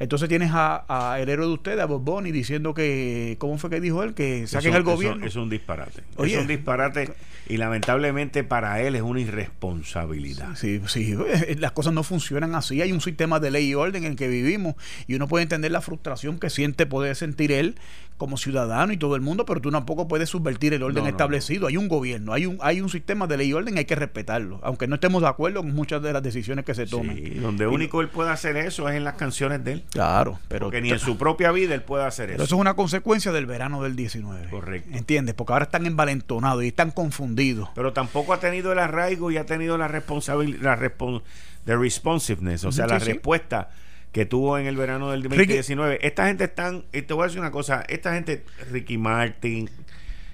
Entonces 0.02 0.28
tienes 0.28 0.50
a, 0.52 0.84
a 0.88 1.20
el 1.20 1.28
héroe 1.28 1.46
de 1.46 1.52
ustedes, 1.52 1.80
a 1.80 1.86
Bob 1.86 2.02
Bunny, 2.02 2.32
diciendo 2.32 2.74
que, 2.74 3.36
¿cómo 3.38 3.56
fue 3.58 3.70
que 3.70 3.80
dijo 3.80 4.02
él? 4.02 4.14
Que 4.14 4.46
saquen 4.48 4.70
Eso- 4.70 4.76
al 4.78 4.82
eso- 4.82 4.90
gobierno. 4.92 5.24
Es 5.26 5.36
un 5.36 5.48
disparate. 5.48 6.02
Oye. 6.16 6.34
es 6.34 6.40
un 6.40 6.48
disparate 6.48 7.10
y 7.48 7.56
lamentablemente 7.56 8.42
para 8.44 8.80
él 8.82 8.96
es 8.96 9.02
una 9.02 9.20
irresponsabilidad. 9.20 10.54
Sí, 10.56 10.80
sí, 10.86 11.14
las 11.58 11.72
cosas 11.72 11.92
no 11.92 12.02
funcionan 12.02 12.54
así. 12.54 12.80
Hay 12.82 12.92
un 12.92 13.00
sistema 13.00 13.40
de 13.40 13.50
ley 13.50 13.68
y 13.70 13.74
orden 13.74 14.04
en 14.04 14.12
el 14.12 14.16
que 14.16 14.28
vivimos 14.28 14.74
y 15.06 15.14
uno 15.14 15.28
puede 15.28 15.44
entender 15.44 15.70
la 15.70 15.80
frustración 15.80 16.38
que 16.38 16.50
siente, 16.50 16.86
puede 16.86 17.14
sentir 17.14 17.52
él 17.52 17.76
como 18.18 18.36
ciudadano 18.36 18.92
y 18.92 18.96
todo 18.96 19.16
el 19.16 19.20
mundo, 19.22 19.44
pero 19.44 19.60
tú 19.60 19.70
tampoco 19.70 20.06
puedes 20.06 20.28
subvertir 20.28 20.74
el 20.74 20.82
orden 20.82 20.96
No, 20.98 21.02
no, 21.02 21.08
establecido. 21.08 21.66
Hay 21.66 21.76
un 21.76 21.88
gobierno, 21.88 22.32
hay 22.32 22.46
un, 22.46 22.58
hay 22.60 22.80
un 22.80 22.88
sistema 22.88 23.26
de 23.26 23.36
ley 23.36 23.48
y 23.48 23.52
orden, 23.52 23.76
hay 23.78 23.84
que 23.84 23.94
respetarlo, 23.96 24.60
aunque 24.62 24.86
no 24.86 24.94
estemos 24.94 25.22
de 25.22 25.28
acuerdo 25.28 25.60
con 25.60 25.74
muchas 25.74 26.00
de 26.02 26.12
las 26.12 26.22
decisiones 26.22 26.64
que 26.64 26.74
se 26.74 26.86
toman. 26.86 27.16
Sí, 27.16 27.30
donde 27.34 27.66
único 27.66 28.00
él 28.00 28.08
puede 28.08 28.30
hacer 28.30 28.56
eso 28.56 28.88
es 28.88 28.94
en 28.96 29.04
las 29.04 29.14
canciones 29.14 29.64
de 29.64 29.72
él. 29.72 29.84
Claro, 29.90 30.38
pero, 30.48 30.66
Porque 30.66 30.80
ni 30.80 30.90
en 30.90 30.98
su 30.98 31.16
propia 31.18 31.50
vida 31.52 31.74
él 31.74 31.82
puede 31.82 32.04
hacer 32.04 32.26
pero 32.26 32.36
eso. 32.36 32.44
eso 32.44 32.54
es 32.56 32.60
una 32.60 32.74
consecuencia 32.74 33.32
del 33.32 33.46
verano 33.46 33.82
del 33.82 33.96
19. 33.96 34.48
Correcto. 34.50 34.90
¿Entiendes? 34.96 35.34
Porque 35.34 35.52
ahora 35.54 35.64
están 35.64 35.86
envalentonados 35.86 36.62
y 36.64 36.68
están 36.68 36.90
confundidos. 36.92 37.68
Pero 37.74 37.92
tampoco 37.92 38.32
ha 38.32 38.38
tenido 38.40 38.72
el 38.72 38.78
arraigo 38.78 39.30
y 39.30 39.36
ha 39.36 39.46
tenido 39.46 39.76
la 39.78 39.88
responsabilidad, 39.88 40.60
la 40.62 40.76
respon 40.76 41.22
the 41.64 41.76
responsiveness, 41.76 42.64
o 42.64 42.72
sea, 42.72 42.86
Sí, 42.86 42.90
la 42.92 43.00
sí. 43.00 43.06
respuesta 43.12 43.70
que 44.12 44.26
tuvo 44.26 44.58
en 44.58 44.66
el 44.66 44.76
verano 44.76 45.10
del 45.10 45.22
Ricky- 45.24 45.36
2019. 45.56 46.06
Esta 46.06 46.26
gente 46.26 46.44
están, 46.44 46.84
y 46.92 47.02
te 47.02 47.14
voy 47.14 47.24
a 47.24 47.26
decir 47.26 47.40
una 47.40 47.50
cosa, 47.50 47.82
esta 47.88 48.14
gente, 48.14 48.44
Ricky 48.70 48.98
Martin, 48.98 49.70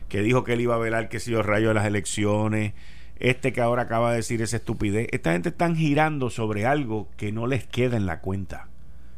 que 0.09 0.21
dijo 0.23 0.43
que 0.45 0.55
él 0.55 0.61
iba 0.61 0.75
a 0.75 0.79
velar 0.79 1.09
que 1.09 1.21
si 1.21 1.31
yo 1.31 1.43
rayo 1.43 1.69
de 1.69 1.75
las 1.75 1.87
elecciones, 1.87 2.73
este 3.21 3.53
que 3.53 3.61
ahora 3.61 3.83
acaba 3.83 4.11
de 4.11 4.17
decir 4.17 4.43
esa 4.43 4.57
estupidez, 4.57 5.09
esta 5.13 5.33
gente 5.33 5.51
están 5.51 5.77
girando 5.77 6.31
sobre 6.31 6.67
algo 6.67 7.09
que 7.17 7.31
no 7.33 7.47
les 7.47 7.65
queda 7.67 7.97
en 7.97 8.07
la 8.07 8.21
cuenta. 8.21 8.69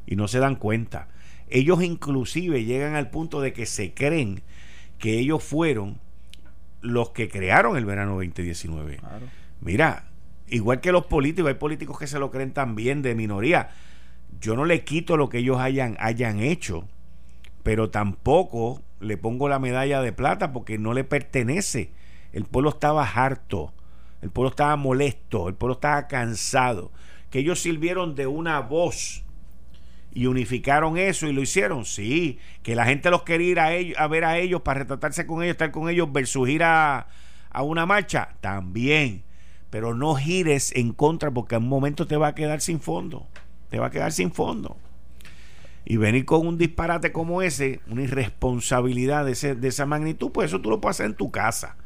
y 0.06 0.16
no 0.16 0.26
se 0.26 0.40
dan 0.40 0.56
cuenta. 0.56 1.06
Ellos 1.48 1.82
inclusive 1.84 2.64
llegan 2.64 2.96
al 2.96 3.10
punto 3.10 3.40
de 3.40 3.52
que 3.52 3.64
se 3.66 3.94
creen 3.94 4.42
que 4.98 5.18
ellos 5.20 5.42
fueron 5.44 5.98
los 6.80 7.10
que 7.10 7.28
crearon 7.28 7.76
el 7.76 7.84
verano 7.84 8.12
2019. 8.16 8.98
Mira, 9.60 10.04
igual 10.48 10.80
que 10.80 10.90
los 10.92 11.06
políticos, 11.06 11.48
hay 11.48 11.54
políticos 11.54 11.98
que 11.98 12.06
se 12.08 12.18
lo 12.18 12.30
creen 12.30 12.52
también 12.52 13.02
de 13.02 13.14
minoría. 13.14 13.70
Yo 14.38 14.56
no 14.56 14.64
le 14.64 14.84
quito 14.84 15.16
lo 15.16 15.28
que 15.28 15.38
ellos 15.38 15.58
hayan, 15.58 15.96
hayan 15.98 16.40
hecho, 16.40 16.86
pero 17.62 17.90
tampoco 17.90 18.82
le 19.00 19.16
pongo 19.16 19.48
la 19.48 19.58
medalla 19.58 20.02
de 20.02 20.12
plata 20.12 20.52
porque 20.52 20.78
no 20.78 20.94
le 20.94 21.04
pertenece. 21.04 21.90
El 22.32 22.44
pueblo 22.44 22.70
estaba 22.70 23.04
harto, 23.04 23.72
el 24.22 24.30
pueblo 24.30 24.50
estaba 24.50 24.76
molesto, 24.76 25.48
el 25.48 25.54
pueblo 25.54 25.74
estaba 25.74 26.06
cansado. 26.06 26.92
Que 27.30 27.40
ellos 27.40 27.60
sirvieron 27.60 28.14
de 28.14 28.26
una 28.26 28.60
voz 28.60 29.24
y 30.12 30.26
unificaron 30.26 30.96
eso 30.98 31.26
y 31.26 31.32
lo 31.32 31.42
hicieron. 31.42 31.84
Sí, 31.84 32.38
que 32.62 32.74
la 32.74 32.86
gente 32.86 33.10
los 33.10 33.22
quería 33.22 33.50
ir 33.50 33.60
a, 33.60 33.72
ellos, 33.72 33.98
a 33.98 34.06
ver 34.06 34.24
a 34.24 34.38
ellos 34.38 34.62
para 34.62 34.80
retratarse 34.80 35.26
con 35.26 35.42
ellos, 35.42 35.52
estar 35.52 35.70
con 35.70 35.88
ellos 35.88 36.12
versus 36.12 36.48
ir 36.48 36.62
a, 36.62 37.08
a 37.50 37.62
una 37.62 37.86
marcha. 37.86 38.36
También. 38.40 39.22
Pero 39.70 39.94
no 39.94 40.16
gires 40.16 40.72
en 40.74 40.92
contra 40.92 41.30
porque 41.30 41.54
en 41.54 41.62
un 41.62 41.68
momento 41.68 42.06
te 42.06 42.16
va 42.16 42.28
a 42.28 42.34
quedar 42.34 42.60
sin 42.60 42.80
fondo. 42.80 43.26
Te 43.70 43.78
va 43.78 43.86
a 43.86 43.90
quedar 43.90 44.12
sin 44.12 44.32
fondo. 44.32 44.76
Y 45.84 45.96
venir 45.96 46.24
con 46.24 46.46
un 46.46 46.58
disparate 46.58 47.12
como 47.12 47.42
ese, 47.42 47.80
una 47.88 48.02
irresponsabilidad 48.02 49.24
de, 49.24 49.32
ese, 49.32 49.54
de 49.54 49.68
esa 49.68 49.86
magnitud, 49.86 50.30
pues 50.30 50.50
eso 50.50 50.60
tú 50.60 50.70
lo 50.70 50.80
puedes 50.80 50.96
hacer 50.96 51.06
en 51.06 51.14
tu 51.14 51.30
casa. 51.30 51.76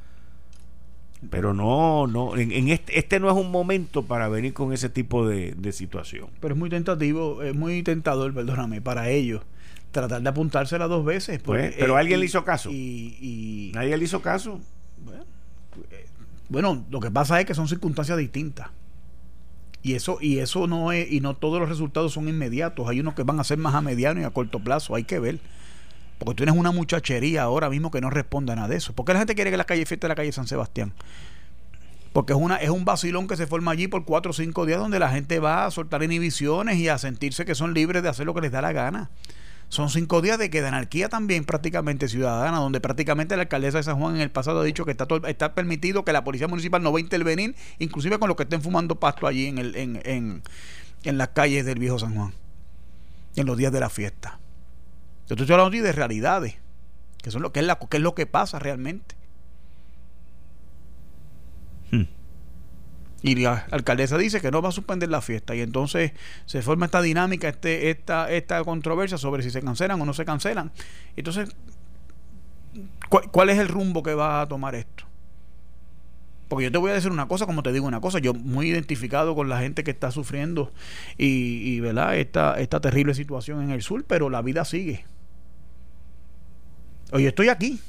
Pero 1.31 1.55
no, 1.55 2.07
no, 2.07 2.37
en, 2.37 2.69
este, 2.69 2.99
este, 2.99 3.21
no 3.21 3.31
es 3.31 3.37
un 3.37 3.51
momento 3.51 4.05
para 4.05 4.29
venir 4.29 4.53
con 4.53 4.73
ese 4.73 4.89
tipo 4.89 5.27
de, 5.27 5.73
situación. 5.73 6.29
Pero 6.41 6.55
es 6.55 6.59
muy 6.59 6.71
tentativo, 6.71 7.43
es 7.43 7.55
muy 7.55 7.83
tentador, 7.83 8.35
perdóname, 8.35 8.81
para 8.81 9.09
ellos 9.09 9.43
tratar 9.91 10.23
de 10.23 10.29
apuntársela 10.29 10.87
dos 10.89 11.05
veces. 11.05 11.41
Pues, 11.41 11.69
pues 11.69 11.77
pero 11.79 11.97
alguien 11.97 12.21
le 12.21 12.27
hizo 12.27 12.45
caso. 12.45 12.71
Y, 12.71 13.71
Nadie 13.75 13.97
le 13.97 14.05
hizo 14.05 14.21
caso. 14.21 14.61
Bueno, 16.49 16.85
lo 16.91 17.01
que 17.01 17.11
pasa 17.11 17.41
es 17.41 17.47
que 17.47 17.55
son 17.55 17.69
circunstancias 17.69 18.19
distintas. 18.19 18.69
Y 19.85 19.93
eso, 19.93 20.17
y 20.19 20.39
eso 20.39 20.67
no 20.67 20.93
es, 20.93 21.13
y 21.13 21.21
no 21.21 21.35
todos 21.35 21.61
los 21.61 21.69
resultados 21.69 22.15
son 22.15 22.27
inmediatos. 22.27 22.89
Hay 22.89 23.01
unos 23.01 23.13
que 23.13 23.23
van 23.23 23.39
a 23.39 23.45
ser 23.45 23.59
más 23.59 23.75
a 23.75 23.83
mediano 23.83 24.19
y 24.19 24.25
a 24.25 24.31
corto 24.31 24.59
plazo, 24.59 24.95
hay 24.95 25.05
que 25.05 25.21
ver. 25.21 25.41
Porque 26.19 26.31
tú 26.31 26.37
tienes 26.37 26.59
una 26.59 26.73
muchachería 26.73 27.43
ahora 27.43 27.69
mismo 27.69 27.91
que 27.91 28.01
no 28.01 28.09
responde 28.09 28.53
a 28.53 28.57
nada 28.57 28.69
de 28.69 28.77
eso. 28.77 28.95
¿Por 28.95 29.05
qué 29.05 29.13
la 29.13 29.19
gente 29.19 29.35
quiere 29.35 29.51
que 29.51 29.59
la 29.59 29.65
calle 29.65 29.85
fiesta 29.85 30.09
la 30.09 30.15
calle 30.15 30.33
San 30.33 30.47
Sebastián? 30.47 30.95
Porque 32.15 32.33
es, 32.33 32.39
una, 32.39 32.57
es 32.57 32.71
un 32.71 32.87
vacilón 32.87 33.29
que 33.29 33.37
se 33.37 33.47
forma 33.47 33.73
allí 33.73 33.87
por 33.87 34.07
cuatro 34.07 34.31
o 34.31 34.33
cinco 34.33 34.65
días 34.65 34.79
donde 34.79 34.99
la 34.99 35.11
gente 35.11 35.39
va 35.39 35.67
a 35.67 35.71
soltar 35.71 36.03
inhibiciones 36.03 36.79
y 36.79 36.89
a 36.89 36.97
sentirse 36.97 37.45
que 37.45 37.55
son 37.55 37.75
libres 37.75 38.03
de 38.03 38.09
hacer 38.09 38.25
lo 38.25 38.33
que 38.33 38.41
les 38.41 38.53
da 38.53 38.63
la 38.63 38.73
gana. 38.73 39.11
Son 39.69 39.91
cinco 39.91 40.21
días 40.23 40.39
de 40.39 40.51
que 40.51 40.63
de 40.63 40.69
anarquía 40.69 41.09
también 41.09 41.45
prácticamente 41.45 42.09
ciudadana, 42.09 42.59
donde 42.59 42.81
prácticamente 42.81 43.37
la 43.37 43.43
alcaldesa 43.43 43.79
de 43.79 43.85
San 43.85 43.99
Juan 43.99 44.15
en 44.15 44.21
el 44.21 44.31
pasado 44.31 44.61
ha 44.61 44.65
dicho 44.65 44.85
que 44.85 44.93
está, 44.93 45.07
está 45.27 45.55
permitido 45.55 46.05
que 46.05 46.13
la 46.13 46.23
policía 46.23 46.47
municipal 46.47 46.83
no 46.83 46.93
va 46.93 46.99
a 46.99 47.01
intervenir, 47.01 47.57
inclusive 47.79 48.19
con 48.19 48.29
los 48.29 48.37
que 48.37 48.45
estén 48.45 48.63
fumando 48.63 49.01
pasto 49.01 49.27
allí 49.27 49.47
en, 49.47 49.59
el, 49.59 49.75
en, 49.75 50.01
en, 50.05 50.43
en 51.03 51.19
las 51.19 51.29
calles 51.29 51.65
del 51.65 51.79
viejo 51.79 51.99
San 51.99 52.15
Juan, 52.15 52.33
en 53.37 53.47
los 53.47 53.57
días 53.57 53.73
de 53.73 53.81
la 53.81 53.91
fiesta. 53.91 54.39
Yo 55.27 55.35
estoy 55.35 55.53
hablando 55.53 55.83
de 55.83 55.93
realidades, 55.93 56.57
que, 57.23 57.31
son 57.31 57.43
lo, 57.43 57.53
que, 57.53 57.61
es 57.61 57.67
la, 57.67 57.77
que 57.77 57.97
es 57.97 58.03
lo 58.03 58.15
que 58.15 58.27
pasa 58.27 58.59
realmente. 58.59 59.17
Hmm. 61.91 62.05
Y 63.25 63.37
la 63.37 63.65
alcaldesa 63.71 64.19
dice 64.19 64.43
que 64.43 64.51
no 64.51 64.61
va 64.61 64.69
a 64.69 64.73
suspender 64.73 65.09
la 65.09 65.23
fiesta. 65.23 65.57
Y 65.57 65.63
entonces 65.63 66.13
se 66.45 66.61
forma 66.61 66.85
esta 66.85 67.01
dinámica, 67.01 67.49
este, 67.49 67.89
esta, 67.89 68.31
esta 68.31 68.63
controversia 68.65 69.17
sobre 69.17 69.43
si 69.43 69.51
se 69.51 69.63
cancelan 69.63 69.99
o 69.99 70.05
no 70.05 70.13
se 70.13 70.27
cancelan. 70.27 70.71
Entonces, 71.17 71.49
¿cuál, 73.09 73.49
es 73.49 73.59
el 73.59 73.69
rumbo 73.69 74.03
que 74.03 74.13
va 74.13 74.43
a 74.43 74.47
tomar 74.47 74.75
esto? 74.75 75.05
Porque 76.49 76.65
yo 76.65 76.73
te 76.73 76.77
voy 76.77 76.91
a 76.91 76.95
decir 76.95 77.11
una 77.11 77.27
cosa, 77.27 77.47
como 77.47 77.63
te 77.63 77.73
digo 77.73 77.87
una 77.87 78.03
cosa, 78.03 78.19
yo 78.19 78.35
muy 78.35 78.69
identificado 78.69 79.35
con 79.35 79.49
la 79.49 79.59
gente 79.59 79.85
que 79.85 79.93
está 79.93 80.11
sufriendo 80.11 80.71
y, 81.17 81.77
y 81.77 81.81
¿verdad? 81.81 82.19
Esta, 82.19 82.61
esta 82.61 82.81
terrible 82.81 83.15
situación 83.15 83.63
en 83.63 83.71
el 83.71 83.81
sur, 83.81 84.05
pero 84.07 84.29
la 84.29 84.43
vida 84.43 84.67
sigue. 84.67 85.07
Oye, 87.11 87.29
estoy 87.29 87.49
aquí. 87.49 87.81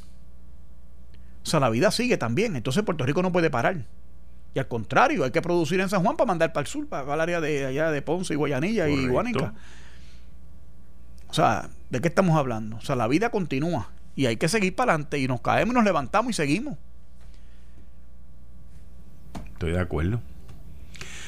O 1.44 1.46
sea, 1.46 1.60
la 1.60 1.70
vida 1.70 1.92
sigue 1.92 2.16
también. 2.16 2.56
Entonces 2.56 2.84
Puerto 2.84 3.06
Rico 3.06 3.22
no 3.22 3.34
puede 3.34 3.50
parar. 3.50 3.84
Y 4.56 4.60
al 4.60 4.70
contrario, 4.70 5.26
hay 5.26 5.32
que 5.32 5.42
producir 5.42 5.82
en 5.82 5.90
San 5.90 6.02
Juan 6.02 6.16
para 6.16 6.30
mandar 6.30 6.54
para 6.54 6.62
el 6.62 6.68
sur, 6.68 6.88
para 6.88 7.14
el 7.14 7.20
área 7.20 7.42
de 7.42 7.66
allá 7.66 7.92
de 7.92 8.02
Ponce 8.02 8.34
y 8.34 8.38
Guayanilla 8.38 8.88
y 8.88 9.06
Guanica. 9.06 9.54
O 11.28 11.34
sea, 11.34 11.70
¿de 11.90 12.00
qué 12.00 12.08
estamos 12.08 12.38
hablando? 12.38 12.78
O 12.78 12.82
sea, 12.82 12.96
la 12.96 13.10
vida 13.10 13.30
continúa 13.30 13.90
y 14.16 14.28
hay 14.28 14.38
que 14.38 14.48
seguir 14.48 14.74
para 14.74 14.94
adelante 14.94 15.20
y 15.20 15.28
nos 15.28 15.42
caemos 15.42 15.74
y 15.74 15.76
nos 15.76 15.84
levantamos 15.84 16.30
y 16.30 16.34
seguimos. 16.34 16.78
Estoy 19.52 19.74
de 19.74 19.80
acuerdo. 19.82 20.22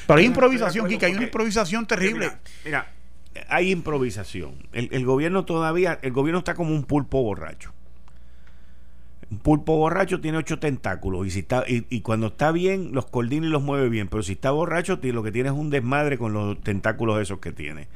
Pero 0.06 0.18
hay 0.18 0.24
improvisación, 0.24 0.88
Kika, 0.88 1.04
hay 1.04 1.12
una 1.12 1.24
improvisación 1.24 1.86
terrible. 1.86 2.32
Mira, 2.64 2.90
hay 3.50 3.70
improvisación. 3.70 4.66
El, 4.72 4.88
el, 4.90 5.04
gobierno 5.04 5.44
todavía, 5.44 5.98
el 6.00 6.12
gobierno 6.12 6.38
está 6.38 6.54
como 6.54 6.74
un 6.74 6.84
pulpo 6.84 7.22
borracho. 7.22 7.74
Un 9.30 9.38
pulpo 9.38 9.76
borracho 9.76 10.20
tiene 10.20 10.38
ocho 10.38 10.58
tentáculos 10.58 11.26
y, 11.26 11.30
si 11.30 11.40
está, 11.40 11.64
y, 11.66 12.00
cuando 12.00 12.28
está 12.28 12.50
bien, 12.50 12.90
los 12.92 13.06
coordina 13.06 13.46
y 13.46 13.50
los 13.50 13.62
mueve 13.62 13.90
bien. 13.90 14.08
Pero 14.08 14.22
si 14.22 14.32
está 14.32 14.50
borracho, 14.50 14.98
lo 15.02 15.22
que 15.22 15.32
tiene 15.32 15.50
es 15.50 15.54
un 15.54 15.68
desmadre 15.68 16.16
con 16.16 16.32
los 16.32 16.60
tentáculos 16.62 17.20
esos 17.20 17.38
que 17.38 17.52
tiene. 17.52 17.88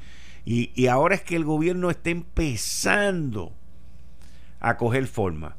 Y, 0.44 0.70
y 0.74 0.88
ahora 0.88 1.14
es 1.14 1.22
que 1.22 1.36
el 1.36 1.44
gobierno 1.44 1.88
está 1.88 2.10
empezando 2.10 3.52
a 4.60 4.76
coger 4.76 5.06
forma. 5.06 5.56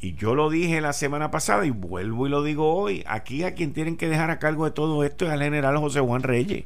Y 0.00 0.14
yo 0.14 0.34
lo 0.34 0.50
dije 0.50 0.80
la 0.80 0.92
semana 0.92 1.30
pasada 1.30 1.64
y 1.64 1.70
vuelvo 1.70 2.26
y 2.26 2.30
lo 2.30 2.42
digo 2.42 2.74
hoy. 2.74 3.04
Aquí 3.06 3.44
a 3.44 3.54
quien 3.54 3.72
tienen 3.72 3.96
que 3.96 4.08
dejar 4.08 4.30
a 4.30 4.38
cargo 4.38 4.64
de 4.64 4.72
todo 4.72 5.04
esto 5.04 5.26
es 5.26 5.30
al 5.30 5.42
general 5.42 5.76
José 5.78 6.00
Juan 6.00 6.22
Reyes. 6.22 6.64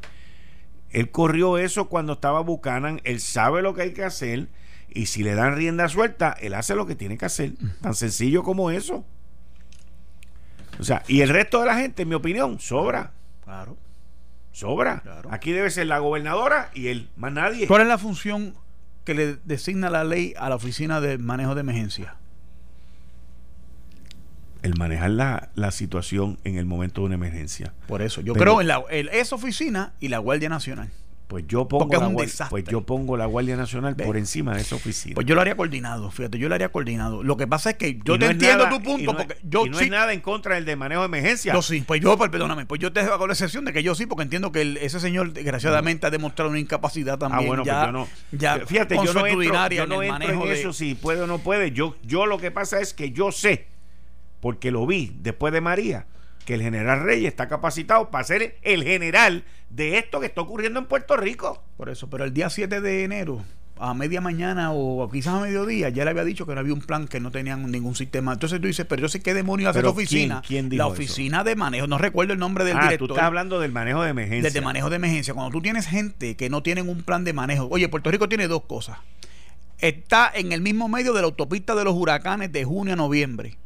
Él 0.91 1.11
corrió 1.11 1.59
eso 1.59 1.89
cuando 1.89 2.15
estaba 2.15 2.41
Buchanan. 2.41 3.01
Él 3.05 3.21
sabe 3.21 3.61
lo 3.61 3.75
que 3.75 3.83
hay 3.83 3.93
que 3.93 4.05
hacer 4.05 4.49
y 4.97 5.07
si 5.07 5.23
le 5.23 5.35
dan 5.35 5.55
rienda 5.55 5.89
suelta, 5.89 6.35
él 6.41 6.55
hace 6.55 6.75
lo 6.75 6.87
que 6.87 6.95
tiene 6.95 7.19
que 7.19 7.27
hacer. 7.27 7.53
Tan 7.83 7.95
sencillo 7.95 8.43
como 8.43 8.71
eso. 8.71 9.05
O 10.79 10.85
sea, 10.85 11.03
y 11.07 11.21
el 11.21 11.29
resto 11.29 11.61
de 11.61 11.67
la 11.67 11.77
gente, 11.77 12.03
en 12.03 12.09
mi 12.09 12.15
opinión, 12.15 12.59
sobra. 12.61 13.13
Claro. 13.45 13.77
Sobra. 14.53 15.03
Aquí 15.31 15.53
debe 15.53 15.71
ser 15.71 15.87
la 15.87 15.99
gobernadora 15.99 16.71
y 16.75 16.89
él, 16.89 17.11
más 17.17 17.33
nadie. 17.33 17.67
¿Cuál 17.67 17.83
es 17.83 17.89
la 17.89 17.99
función 17.99 18.55
que 19.05 19.15
le 19.15 19.37
designa 19.45 19.91
la 19.91 20.03
ley 20.03 20.33
a 20.39 20.49
la 20.49 20.57
oficina 20.57 21.01
de 21.01 21.19
manejo 21.19 21.55
de 21.55 21.61
emergencia? 21.61 22.17
El 24.63 24.79
manejar 24.79 25.11
la, 25.11 25.51
la 25.55 25.71
situación 25.71 26.39
en 26.45 26.57
el 26.57 26.65
momento 26.65 27.03
de 27.03 27.07
una 27.09 27.15
emergencia. 27.17 27.75
Por 27.87 28.01
eso, 28.01 28.23
yo 28.23 28.33
creo 28.33 28.63
en, 28.63 28.69
la, 28.69 28.83
en 28.91 29.09
esa 29.13 29.37
oficina 29.37 29.93
y 30.01 30.09
la 30.09 30.19
Guardia 30.19 30.49
Nacional. 30.49 30.91
Pues 31.27 31.45
yo 31.49 31.67
pongo, 31.67 31.93
la, 31.93 32.49
pues 32.49 32.65
yo 32.67 32.83
pongo 32.83 33.17
la 33.17 33.27
Guardia 33.27 33.57
Nacional 33.57 33.97
por 33.97 34.17
encima 34.17 34.55
de 34.55 34.61
esa 34.61 34.77
oficina. 34.77 35.17
Pues 35.17 35.27
yo 35.27 35.35
lo 35.35 35.41
haría 35.41 35.57
coordinado, 35.57 36.09
fíjate, 36.13 36.39
yo 36.39 36.49
lo 36.49 36.55
haría 36.55 36.71
coordinado. 36.71 37.25
Lo 37.25 37.37
que 37.37 37.49
pasa 37.49 37.71
es 37.71 37.77
que 37.77 37.99
yo 38.05 38.17
te 38.17 38.27
entiendo 38.27 38.69
tu 38.69 38.81
punto, 38.81 39.13
no, 39.13 39.19
porque 39.19 39.37
yo 39.43 39.67
y 39.67 39.71
no 39.71 39.79
hay 39.79 39.91
nada 39.91 40.13
en 40.13 40.21
contra 40.21 40.55
del 40.55 40.65
de 40.65 40.77
manejo 40.77 41.01
de 41.01 41.07
emergencia. 41.07 41.53
Yo 41.53 41.63
sí, 41.63 41.83
pues 41.85 42.01
yo, 42.01 42.17
pues, 42.17 42.31
perdóname, 42.31 42.65
pues 42.65 42.81
yo 42.81 42.93
te 42.93 43.01
hago 43.01 43.27
la 43.27 43.33
excepción 43.33 43.65
de 43.65 43.73
que 43.73 43.83
yo 43.83 43.97
sí, 43.97 44.07
porque 44.07 44.23
entiendo 44.23 44.53
que 44.53 44.79
ese 44.81 45.01
señor 45.01 45.33
desgraciadamente 45.33 46.07
ha 46.07 46.11
demostrado 46.11 46.49
una 46.49 46.61
incapacidad 46.61 47.19
también. 47.19 47.43
Ah, 47.43 47.47
bueno, 47.47 47.65
pues 47.65 47.75
ya, 47.75 47.81
pues 47.81 47.87
yo 47.87 47.93
no. 47.93 48.09
Ya 48.61 48.67
fíjate, 48.67 48.95
yo 48.95 49.13
no 49.13 49.27
entro, 49.27 49.69
yo 49.71 49.87
no 49.89 50.03
entro 50.05 50.45
en 50.45 50.53
eso 50.53 50.73
si 50.73 50.95
puede 50.95 51.23
o 51.23 51.27
no 51.27 51.39
puede. 51.39 51.73
Yo, 51.73 51.97
yo 52.05 52.27
lo 52.27 52.39
que 52.39 52.53
pasa 52.53 52.81
es 52.81 52.95
que 52.95 53.11
yo 53.11 53.33
sé, 53.33 53.67
porque 54.39 54.71
lo 54.71 54.87
vi 54.87 55.13
después 55.23 55.53
de 55.53 55.61
María, 55.61 56.07
que 56.45 56.55
el 56.55 56.63
general 56.63 57.03
Reyes 57.03 57.27
está 57.27 57.49
capacitado 57.49 58.11
para 58.13 58.23
ser 58.23 58.59
el 58.63 58.85
general 58.85 59.43
de 59.71 59.99
esto 59.99 60.21
que 60.21 60.27
está 60.27 60.41
ocurriendo 60.41 60.79
en 60.79 60.87
Puerto 60.87 61.17
Rico. 61.17 61.63
Por 61.77 61.89
eso, 61.89 62.09
pero 62.09 62.25
el 62.25 62.33
día 62.33 62.51
7 62.51 62.81
de 62.81 63.05
enero, 63.05 63.45
a 63.79 63.95
media 63.95 64.21
mañana 64.21 64.73
o 64.73 65.09
quizás 65.11 65.35
a 65.35 65.41
mediodía, 65.41 65.89
ya 65.91 66.05
le 66.05 66.11
había 66.11 66.25
dicho 66.25 66.47
que 66.47 66.55
no 66.55 66.61
había 66.61 66.73
un 66.73 66.81
plan, 66.81 67.07
que 67.09 67.21
no 67.21 67.31
tenían 67.31 67.71
ningún 67.71 67.95
sistema. 67.95 68.33
Entonces 68.33 68.61
tú 68.61 68.67
dices, 68.67 68.87
pero 68.87 69.03
yo 69.03 69.09
sé 69.09 69.21
qué 69.21 69.35
demonios 69.35 69.71
hace 69.71 69.83
la 69.83 69.91
oficina. 69.91 70.43
¿quién, 70.47 70.75
la 70.77 70.87
oficina 70.87 71.45
de 71.45 71.57
manejo, 71.57 71.87
no 71.87 71.99
recuerdo 71.99 72.33
el 72.33 72.39
nombre 72.39 72.65
del 72.65 72.77
ah, 72.77 72.83
director. 72.83 73.09
Tú 73.09 73.15
estás 73.15 73.27
hablando 73.27 73.61
del 73.61 73.73
manejo 73.73 74.03
de 74.03 74.11
emergencia. 74.11 74.51
Del 74.51 74.65
manejo 74.65 74.91
de 74.91 74.97
emergencia. 74.97 75.35
Cuando 75.35 75.53
tú 75.53 75.61
tienes 75.61 75.87
gente 75.87 76.37
que 76.37 76.49
no 76.49 76.63
tienen 76.63 76.89
un 76.89 77.03
plan 77.03 77.25
de 77.25 77.33
manejo. 77.33 77.69
Oye, 77.71 77.89
Puerto 77.89 78.11
Rico 78.11 78.29
tiene 78.29 78.49
dos 78.49 78.63
cosas. 78.63 78.99
Está 79.79 80.31
en 80.35 80.53
el 80.53 80.63
mismo 80.63 80.89
medio 80.89 81.13
de 81.13 81.21
la 81.21 81.27
autopista 81.27 81.75
de 81.75 81.85
los 81.85 81.95
huracanes 81.95 82.51
de 82.51 82.65
junio 82.65 82.95
a 82.95 82.97
noviembre. 82.97 83.59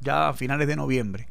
Ya 0.00 0.28
a 0.30 0.34
finales 0.34 0.66
de 0.68 0.76
noviembre 0.76 1.28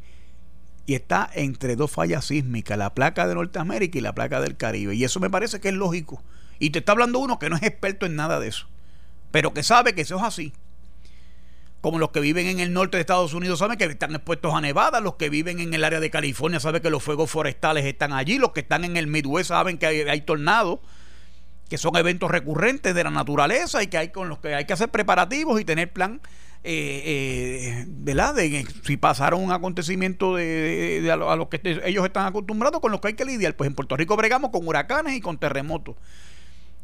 y 0.86 0.96
está 0.96 1.30
entre 1.34 1.76
dos 1.76 1.92
fallas 1.92 2.26
sísmicas, 2.26 2.78
la 2.78 2.94
placa 2.94 3.28
de 3.28 3.36
Norteamérica 3.36 3.98
y 3.98 4.02
la 4.02 4.14
placa 4.14 4.42
del 4.42 4.58
Caribe. 4.58 4.96
Y 4.96 5.04
eso 5.04 5.20
me 5.20 5.30
parece 5.30 5.60
que 5.60 5.70
es 5.70 5.74
lógico. 5.74 6.22
Y 6.60 6.72
te 6.72 6.80
está 6.80 6.92
hablando 6.92 7.20
uno 7.20 7.40
que 7.40 7.50
no 7.50 7.56
es 7.56 7.64
experto 7.64 8.06
en 8.06 8.16
nada 8.16 8.40
de 8.40 8.50
eso, 8.50 8.68
pero 9.32 9.54
que 9.54 9.64
sabe 9.64 9.96
que 9.96 10.02
eso 10.02 10.18
es 10.18 10.24
así. 10.24 10.54
Como 11.82 12.00
los 12.00 12.12
que 12.12 12.22
viven 12.22 12.48
en 12.48 12.60
el 12.60 12.72
norte 12.72 12.98
de 12.98 13.02
Estados 13.02 13.34
Unidos 13.34 13.60
saben 13.60 13.78
que 13.78 13.86
están 13.86 14.16
expuestos 14.16 14.54
a 14.54 14.62
nevada, 14.62 15.02
los 15.02 15.16
que 15.16 15.30
viven 15.30 15.60
en 15.60 15.74
el 15.74 15.84
área 15.84 16.00
de 16.00 16.10
California 16.10 16.60
saben 16.60 16.82
que 16.82 16.90
los 16.90 17.04
fuegos 17.04 17.30
forestales 17.30 17.86
están 17.86 18.14
allí, 18.14 18.38
los 18.38 18.52
que 18.52 18.62
están 18.62 18.86
en 18.86 18.96
el 18.96 19.08
Midwest 19.08 19.50
saben 19.50 19.78
que 19.78 19.86
hay, 19.86 20.02
hay 20.02 20.22
tornados 20.22 20.80
que 21.70 21.78
son 21.78 21.96
eventos 21.98 22.30
recurrentes 22.30 22.94
de 22.96 23.04
la 23.04 23.10
naturaleza 23.10 23.84
y 23.84 23.88
que 23.88 23.98
hay 23.98 24.10
con 24.10 24.30
los 24.30 24.40
que 24.40 24.56
hay 24.56 24.66
que 24.66 24.74
hacer 24.74 24.90
preparativos 24.90 25.60
y 25.60 25.66
tener 25.66 25.92
plan 25.92 26.22
eh, 26.66 27.02
eh, 27.06 27.86
¿verdad? 27.90 28.36
De, 28.36 28.66
si 28.84 28.96
pasaron 28.96 29.44
un 29.44 29.52
acontecimiento 29.52 30.36
de, 30.36 31.10
a, 31.12 31.36
lo, 31.36 31.50
que 31.50 31.60
ellos 31.84 32.06
están 32.06 32.26
acostumbrados 32.26 32.80
con 32.80 32.92
los 32.92 33.02
que 33.02 33.10
hay 33.10 33.14
que 33.16 33.26
lidiar. 33.26 33.56
Pues 33.56 33.68
en 33.68 33.76
Puerto 33.76 33.98
Rico 33.98 34.16
bregamos 34.16 34.50
con 34.52 34.66
huracanes 34.66 35.14
y 35.16 35.22
con 35.22 35.38
terremotos. 35.38 35.98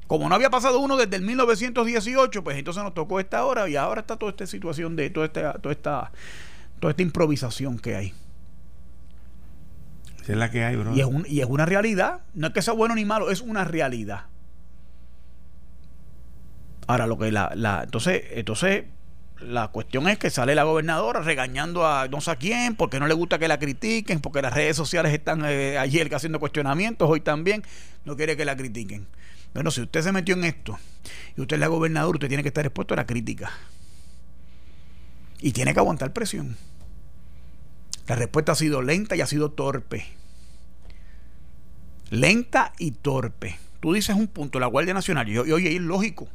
Como 0.07 0.27
no 0.27 0.35
había 0.35 0.49
pasado 0.49 0.79
uno 0.79 0.97
desde 0.97 1.15
el 1.15 1.21
1918, 1.21 2.43
pues 2.43 2.57
entonces 2.57 2.83
nos 2.83 2.93
tocó 2.93 3.21
esta 3.21 3.45
hora 3.45 3.69
y 3.69 3.77
ahora 3.77 4.01
está 4.01 4.17
toda 4.17 4.31
esta 4.31 4.47
situación 4.47 4.97
de 4.97 5.11
toda 5.11 5.27
esta, 5.27 5.53
toda 5.53 5.71
esta, 5.71 6.11
toda 6.81 6.91
esta 6.91 7.03
improvisación 7.03 7.79
que 7.79 7.95
hay. 7.95 8.13
es 10.27 10.35
la 10.35 10.51
que 10.51 10.65
hay, 10.65 10.75
bro. 10.75 10.93
Y 10.93 10.99
es, 10.99 11.07
y 11.27 11.39
es 11.39 11.47
una 11.47 11.65
realidad. 11.65 12.21
No 12.33 12.47
es 12.47 12.53
que 12.53 12.61
sea 12.61 12.73
bueno 12.73 12.95
ni 12.95 13.05
malo, 13.05 13.31
es 13.31 13.39
una 13.39 13.63
realidad. 13.63 14.25
Ahora, 16.87 17.07
lo 17.07 17.17
que 17.17 17.31
la, 17.31 17.51
la 17.55 17.83
entonces, 17.83 18.23
entonces 18.31 18.85
la 19.41 19.69
cuestión 19.69 20.07
es 20.07 20.17
que 20.17 20.29
sale 20.29 20.53
la 20.53 20.63
gobernadora 20.63 21.21
regañando 21.21 21.87
a 21.87 22.07
no 22.07 22.19
sé 22.21 22.31
a 22.31 22.35
quién 22.35 22.75
porque 22.75 22.99
no 22.99 23.07
le 23.07 23.13
gusta 23.13 23.39
que 23.39 23.47
la 23.47 23.57
critiquen, 23.57 24.19
porque 24.19 24.41
las 24.41 24.53
redes 24.53 24.75
sociales 24.75 25.13
están 25.13 25.43
eh, 25.45 25.77
ayer 25.77 26.13
haciendo 26.13 26.39
cuestionamientos, 26.39 27.09
hoy 27.09 27.21
también, 27.21 27.63
no 28.05 28.15
quiere 28.15 28.35
que 28.35 28.45
la 28.45 28.57
critiquen. 28.57 29.07
Bueno, 29.53 29.71
si 29.71 29.81
usted 29.81 30.01
se 30.01 30.11
metió 30.11 30.35
en 30.35 30.43
esto 30.43 30.77
y 31.35 31.41
usted 31.41 31.55
es 31.55 31.59
la 31.59 31.67
gobernadora, 31.67 32.15
usted 32.15 32.27
tiene 32.27 32.43
que 32.43 32.49
estar 32.49 32.65
expuesto 32.65 32.93
a 32.93 32.97
la 32.97 33.05
crítica. 33.05 33.51
Y 35.41 35.53
tiene 35.53 35.73
que 35.73 35.79
aguantar 35.79 36.11
presión. 36.11 36.57
La 38.07 38.15
respuesta 38.15 38.51
ha 38.51 38.55
sido 38.55 38.81
lenta 38.81 39.15
y 39.15 39.21
ha 39.21 39.25
sido 39.25 39.51
torpe. 39.51 40.05
Lenta 42.09 42.73
y 42.77 42.91
torpe. 42.91 43.57
Tú 43.79 43.93
dices 43.93 44.15
un 44.15 44.27
punto, 44.27 44.59
la 44.59 44.67
Guardia 44.67 44.93
Nacional, 44.93 45.29
y, 45.29 45.37
oye, 45.37 45.75
es 45.75 45.81
lógico. 45.81 46.27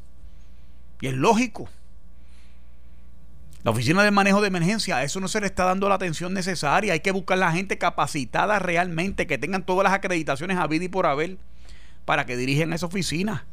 Y 1.01 1.09
es 1.09 1.15
lógico. 1.15 1.69
La 3.65 3.71
oficina 3.71 4.03
de 4.03 4.11
manejo 4.11 4.43
de 4.43 4.49
emergencia, 4.49 5.03
eso 5.03 5.21
no 5.21 5.27
se 5.27 5.41
le 5.41 5.47
está 5.47 5.65
dando 5.65 5.89
la 5.89 5.95
atención 5.95 6.35
necesaria. 6.35 6.93
Hay 6.93 7.01
que 7.01 7.12
buscar 7.12 7.39
la 7.39 7.51
gente 7.51 7.79
capacitada 7.79 8.59
realmente, 8.59 9.27
que 9.27 9.39
tengan 9.39 9.65
todas 9.65 9.85
las 9.85 9.95
acreditaciones 9.95 10.59
a 10.59 10.67
vida 10.67 10.85
y 10.85 10.89
por 10.89 11.07
haber 11.07 11.39
para 12.05 12.27
que 12.27 12.37
dirigen 12.37 12.75
esa 12.75 12.85
oficina. 12.85 13.47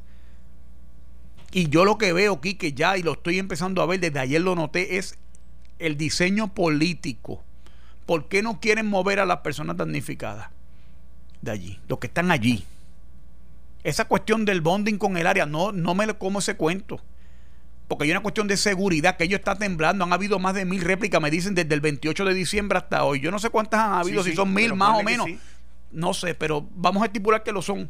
Y 1.53 1.69
yo 1.69 1.85
lo 1.85 1.97
que 1.97 2.11
veo 2.11 2.33
aquí, 2.33 2.55
que 2.55 2.73
ya, 2.73 2.97
y 2.97 3.03
lo 3.03 3.13
estoy 3.13 3.39
empezando 3.39 3.81
a 3.81 3.85
ver, 3.85 4.01
desde 4.01 4.19
ayer 4.19 4.41
lo 4.41 4.53
noté, 4.53 4.97
es 4.97 5.17
el 5.79 5.95
diseño 5.95 6.53
político. 6.53 7.41
¿Por 8.05 8.27
qué 8.27 8.43
no 8.43 8.59
quieren 8.59 8.87
mover 8.87 9.21
a 9.21 9.25
las 9.25 9.37
personas 9.37 9.77
damnificadas 9.77 10.49
de 11.41 11.51
allí? 11.51 11.79
Los 11.87 11.99
que 11.99 12.07
están 12.07 12.31
allí. 12.31 12.65
Esa 13.85 14.05
cuestión 14.05 14.43
del 14.43 14.59
bonding 14.59 14.97
con 14.97 15.15
el 15.15 15.25
área, 15.25 15.45
no, 15.45 15.71
no 15.71 15.95
me 15.95 16.13
como 16.15 16.39
ese 16.39 16.57
cuento. 16.57 16.99
Porque 17.91 18.05
hay 18.05 18.11
una 18.11 18.21
cuestión 18.21 18.47
de 18.47 18.55
seguridad, 18.55 19.17
que 19.17 19.25
ellos 19.25 19.39
están 19.39 19.59
temblando. 19.59 20.05
Han 20.05 20.13
habido 20.13 20.39
más 20.39 20.55
de 20.55 20.63
mil 20.63 20.79
réplicas, 20.79 21.21
me 21.21 21.29
dicen, 21.29 21.55
desde 21.55 21.73
el 21.73 21.81
28 21.81 22.23
de 22.23 22.33
diciembre 22.33 22.77
hasta 22.77 23.03
hoy. 23.03 23.19
Yo 23.19 23.31
no 23.31 23.37
sé 23.37 23.49
cuántas 23.49 23.81
han 23.81 23.95
habido, 23.95 24.23
si 24.23 24.33
son 24.33 24.53
mil 24.53 24.73
más 24.75 24.97
o 24.97 25.03
menos. 25.03 25.27
No 25.91 26.13
sé, 26.13 26.33
pero 26.33 26.65
vamos 26.73 27.03
a 27.03 27.07
estipular 27.07 27.43
que 27.43 27.51
lo 27.51 27.61
son 27.61 27.89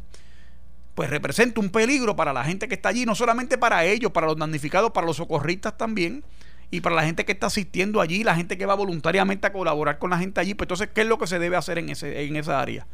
pues 0.96 1.08
representa 1.08 1.60
un 1.60 1.70
peligro 1.70 2.16
para 2.16 2.32
la 2.32 2.42
gente 2.42 2.66
que 2.66 2.74
está 2.74 2.88
allí, 2.88 3.06
no 3.06 3.14
solamente 3.14 3.58
para 3.58 3.84
ellos, 3.84 4.10
para 4.10 4.26
los 4.26 4.36
damnificados, 4.36 4.90
para 4.90 5.06
los 5.06 5.18
socorristas 5.18 5.78
también, 5.78 6.24
y 6.72 6.80
para 6.80 6.96
la 6.96 7.04
gente 7.04 7.24
que 7.24 7.30
está 7.30 7.46
asistiendo 7.46 8.00
allí, 8.00 8.24
la 8.24 8.34
gente 8.34 8.58
que 8.58 8.66
va 8.66 8.74
voluntariamente 8.74 9.46
a 9.46 9.52
colaborar 9.52 10.00
con 10.00 10.10
la 10.10 10.18
gente 10.18 10.40
allí. 10.40 10.54
Pues 10.54 10.64
entonces, 10.64 10.88
¿qué 10.92 11.02
es 11.02 11.06
lo 11.06 11.16
que 11.16 11.28
se 11.28 11.38
debe 11.38 11.54
hacer 11.54 11.78
en, 11.78 11.90
ese, 11.90 12.24
en 12.24 12.34
esa 12.34 12.60
área? 12.60 12.88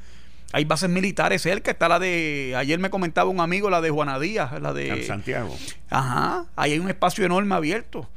Hay 0.53 0.65
bases 0.65 0.89
militares 0.89 1.43
cerca, 1.43 1.71
está 1.71 1.89
la 1.89 1.99
de, 1.99 2.55
ayer 2.57 2.79
me 2.79 2.89
comentaba 2.89 3.29
un 3.29 3.41
amigo, 3.41 3.69
la 3.69 3.83
de 3.83 3.91
Juana 3.91 4.19
Díaz, 4.19 4.61
la 4.63 4.73
de... 4.73 5.05
Santiago. 5.05 5.55
Ajá, 5.91 6.47
ahí 6.57 6.73
hay 6.73 6.79
un 6.79 6.89
espacio 6.89 7.25
enorme 7.25 7.55
abierto. 7.55 8.09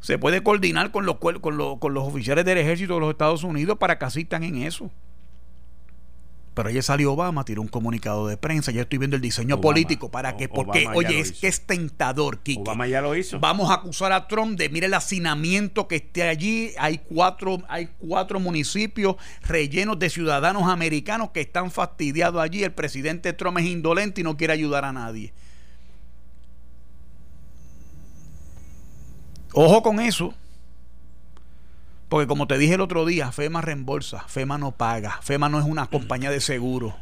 Se 0.00 0.18
puede 0.18 0.42
coordinar 0.42 0.92
con 0.92 1.04
los, 1.04 1.16
con, 1.16 1.40
con 1.40 1.94
los 1.94 2.04
oficiales 2.04 2.44
del 2.44 2.58
ejército 2.58 2.94
de 2.94 3.00
los 3.00 3.10
Estados 3.10 3.42
Unidos 3.42 3.78
para 3.78 3.98
que 3.98 4.04
asistan 4.04 4.44
en 4.44 4.62
eso. 4.62 4.90
Pero 6.54 6.68
ayer 6.68 6.82
salió 6.84 7.12
Obama, 7.12 7.44
tiró 7.44 7.62
un 7.62 7.68
comunicado 7.68 8.28
de 8.28 8.36
prensa. 8.36 8.70
Ya 8.70 8.82
estoy 8.82 8.98
viendo 8.98 9.16
el 9.16 9.22
diseño 9.22 9.60
político 9.60 10.10
para 10.10 10.36
que, 10.36 10.48
porque, 10.48 10.86
oye, 10.94 11.18
es 11.18 11.32
que 11.32 11.48
es 11.48 11.66
tentador, 11.66 12.38
Kike. 12.38 12.60
Obama 12.60 12.86
ya 12.86 13.00
lo 13.00 13.16
hizo. 13.16 13.40
Vamos 13.40 13.70
a 13.70 13.74
acusar 13.74 14.12
a 14.12 14.28
Trump 14.28 14.56
de, 14.56 14.68
mire 14.68 14.86
el 14.86 14.94
hacinamiento 14.94 15.88
que 15.88 15.96
esté 15.96 16.22
allí. 16.22 16.70
Hay 16.78 16.98
cuatro, 16.98 17.58
hay 17.68 17.88
cuatro 17.98 18.38
municipios 18.38 19.16
rellenos 19.42 19.98
de 19.98 20.08
ciudadanos 20.10 20.68
americanos 20.68 21.30
que 21.30 21.40
están 21.40 21.72
fastidiados 21.72 22.40
allí. 22.40 22.62
El 22.62 22.72
presidente 22.72 23.32
Trump 23.32 23.58
es 23.58 23.66
indolente 23.66 24.20
y 24.20 24.24
no 24.24 24.36
quiere 24.36 24.52
ayudar 24.52 24.84
a 24.84 24.92
nadie. 24.92 25.32
Ojo 29.52 29.82
con 29.82 29.98
eso. 29.98 30.34
Porque 32.14 32.28
como 32.28 32.46
te 32.46 32.56
dije 32.58 32.74
el 32.74 32.80
otro 32.80 33.04
día, 33.06 33.32
FEMA 33.32 33.60
reembolsa, 33.60 34.20
FEMA 34.28 34.56
no 34.56 34.70
paga, 34.70 35.18
FEMA 35.22 35.48
no 35.48 35.58
es 35.58 35.64
una 35.64 35.88
compañía 35.88 36.30
de 36.30 36.40
seguro. 36.40 36.94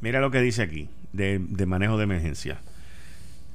Mira 0.00 0.18
lo 0.22 0.30
que 0.30 0.40
dice 0.40 0.62
aquí, 0.62 0.88
de, 1.12 1.38
manejo 1.66 1.98
de 1.98 2.04
emergencia. 2.04 2.62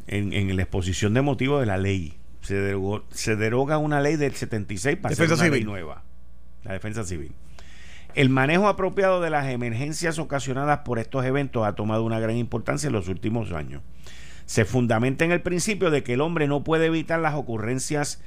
En, 0.06 0.56
la 0.56 0.62
exposición 0.62 1.16
de 1.16 1.24
motivos 1.24 1.60
de 1.60 1.66
la 1.66 1.80
ley, 1.80 2.20
se, 2.42 2.76
se 3.10 3.36
deroga 3.36 3.80
una 3.80 4.00
ley 4.00 4.16
del 4.16 4.36
76 4.36 4.98
para 4.98 5.10
defensa 5.10 5.34
hacer 5.34 5.48
una 5.50 5.56
civil. 5.56 5.66
ley 5.66 5.74
nueva, 5.74 6.04
la 6.64 6.74
defensa 6.74 7.04
civil. 7.04 7.32
El 8.14 8.30
manejo 8.30 8.68
apropiado 8.68 9.22
de 9.22 9.32
las 9.32 9.48
emergencias 9.48 10.20
ocasionadas 10.20 10.82
por 10.86 11.00
estos 11.00 11.26
eventos 11.26 11.66
ha 11.66 11.74
tomado 11.74 12.04
una 12.04 12.20
gran 12.20 12.38
importancia 12.38 12.86
en 12.86 12.94
los 12.94 13.08
últimos 13.08 13.54
años. 13.54 13.82
Se 14.46 14.66
fundamenta 14.66 15.26
en 15.26 15.32
el 15.32 15.42
principio 15.42 15.90
de 15.90 16.04
que 16.04 16.14
el 16.14 16.22
hombre 16.22 16.48
no 16.48 16.64
puede 16.64 16.86
evitar 16.86 17.20
las 17.20 17.34
ocurrencias 17.34 18.22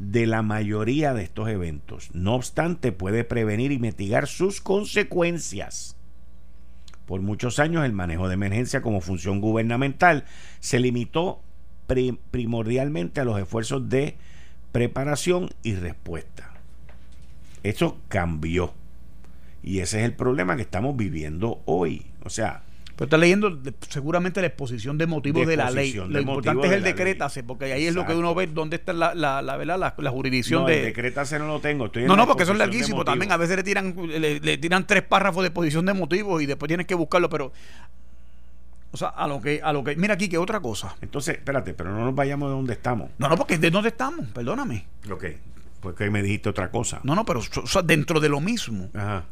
de 0.00 0.26
la 0.26 0.40
mayoría 0.40 1.12
de 1.12 1.22
estos 1.22 1.50
eventos. 1.50 2.08
No 2.14 2.34
obstante, 2.34 2.90
puede 2.90 3.22
prevenir 3.22 3.70
y 3.70 3.78
mitigar 3.78 4.26
sus 4.26 4.62
consecuencias. 4.62 5.94
Por 7.04 7.20
muchos 7.20 7.58
años 7.58 7.84
el 7.84 7.92
manejo 7.92 8.26
de 8.26 8.34
emergencia 8.34 8.80
como 8.80 9.02
función 9.02 9.40
gubernamental 9.42 10.24
se 10.58 10.80
limitó 10.80 11.42
primordialmente 12.30 13.20
a 13.20 13.24
los 13.24 13.38
esfuerzos 13.38 13.90
de 13.90 14.16
preparación 14.72 15.50
y 15.62 15.74
respuesta. 15.74 16.54
Eso 17.62 17.98
cambió. 18.08 18.72
Y 19.62 19.80
ese 19.80 19.98
es 19.98 20.06
el 20.06 20.14
problema 20.14 20.56
que 20.56 20.62
estamos 20.62 20.96
viviendo 20.96 21.60
hoy. 21.66 22.06
O 22.24 22.30
sea, 22.30 22.62
pero 23.00 23.06
está 23.06 23.16
leyendo 23.16 23.58
seguramente 23.88 24.42
la 24.42 24.48
exposición 24.48 24.98
de 24.98 25.06
motivos 25.06 25.46
de, 25.46 25.56
la 25.56 25.70
ley. 25.70 25.94
Lo 25.94 26.20
importante 26.20 26.66
es 26.66 26.74
el 26.74 26.82
decretase, 26.82 27.42
porque 27.42 27.72
ahí 27.72 27.86
es 27.86 27.94
lo 27.94 28.04
que 28.04 28.14
uno 28.14 28.34
ve 28.34 28.46
dónde 28.46 28.76
está 28.76 28.92
la, 28.92 29.14
la, 29.14 29.40
la, 29.40 29.56
la, 29.56 29.94
la 29.96 30.10
jurisdicción 30.10 30.66
de. 30.66 30.80
El 30.80 30.84
decretase 30.84 31.38
no 31.38 31.46
lo 31.46 31.60
tengo. 31.60 31.90
no, 32.06 32.14
no, 32.14 32.26
porque 32.26 32.44
son 32.44 32.58
larguísimos. 32.58 33.06
También 33.06 33.32
a 33.32 33.38
veces 33.38 33.56
le 33.56 33.62
tiran, 33.62 33.94
le, 33.96 34.58
tiran 34.58 34.86
tres 34.86 35.02
párrafos 35.02 35.42
de 35.42 35.46
exposición 35.46 35.86
de 35.86 35.94
motivos 35.94 36.42
y 36.42 36.46
después 36.46 36.68
tienes 36.68 36.86
que 36.86 36.94
buscarlo, 36.94 37.30
pero. 37.30 37.52
O 38.92 38.98
sea, 38.98 39.08
a 39.08 39.26
lo 39.26 39.40
que, 39.40 39.62
a 39.64 39.72
lo 39.72 39.82
que. 39.82 39.96
Mira 39.96 40.12
aquí 40.12 40.28
que 40.28 40.36
otra 40.36 40.60
cosa. 40.60 40.94
Entonces, 41.00 41.36
espérate, 41.38 41.72
pero 41.72 41.92
no 41.92 42.04
nos 42.04 42.14
vayamos 42.14 42.50
de 42.50 42.54
donde 42.54 42.74
estamos. 42.74 43.12
No, 43.16 43.30
no, 43.30 43.36
porque 43.38 43.56
de 43.56 43.70
dónde 43.70 43.88
estamos, 43.88 44.26
perdóname. 44.26 44.84
Ok. 45.10 45.24
Porque 45.80 46.10
me 46.10 46.22
dijiste 46.22 46.50
otra 46.50 46.70
cosa. 46.70 47.00
No, 47.02 47.14
no, 47.14 47.24
pero 47.24 47.40
dentro 47.82 48.20
de 48.20 48.28
lo 48.28 48.42
mismo. 48.42 48.90
Ajá 48.92 49.24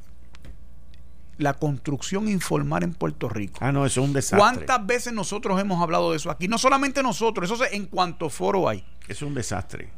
la 1.38 1.54
construcción 1.54 2.28
informal 2.28 2.82
en 2.82 2.92
Puerto 2.92 3.28
Rico. 3.28 3.58
Ah, 3.62 3.72
no, 3.72 3.86
eso 3.86 4.00
es 4.00 4.06
un 4.06 4.12
desastre. 4.12 4.38
¿Cuántas 4.38 4.84
veces 4.86 5.12
nosotros 5.12 5.60
hemos 5.60 5.80
hablado 5.80 6.10
de 6.10 6.16
eso 6.16 6.30
aquí? 6.30 6.48
No 6.48 6.58
solamente 6.58 7.02
nosotros, 7.02 7.50
eso 7.50 7.64
es 7.64 7.72
en 7.72 7.86
cuanto 7.86 8.28
foro 8.28 8.68
hay. 8.68 8.84
Es 9.06 9.22
un 9.22 9.34
desastre. 9.34 9.90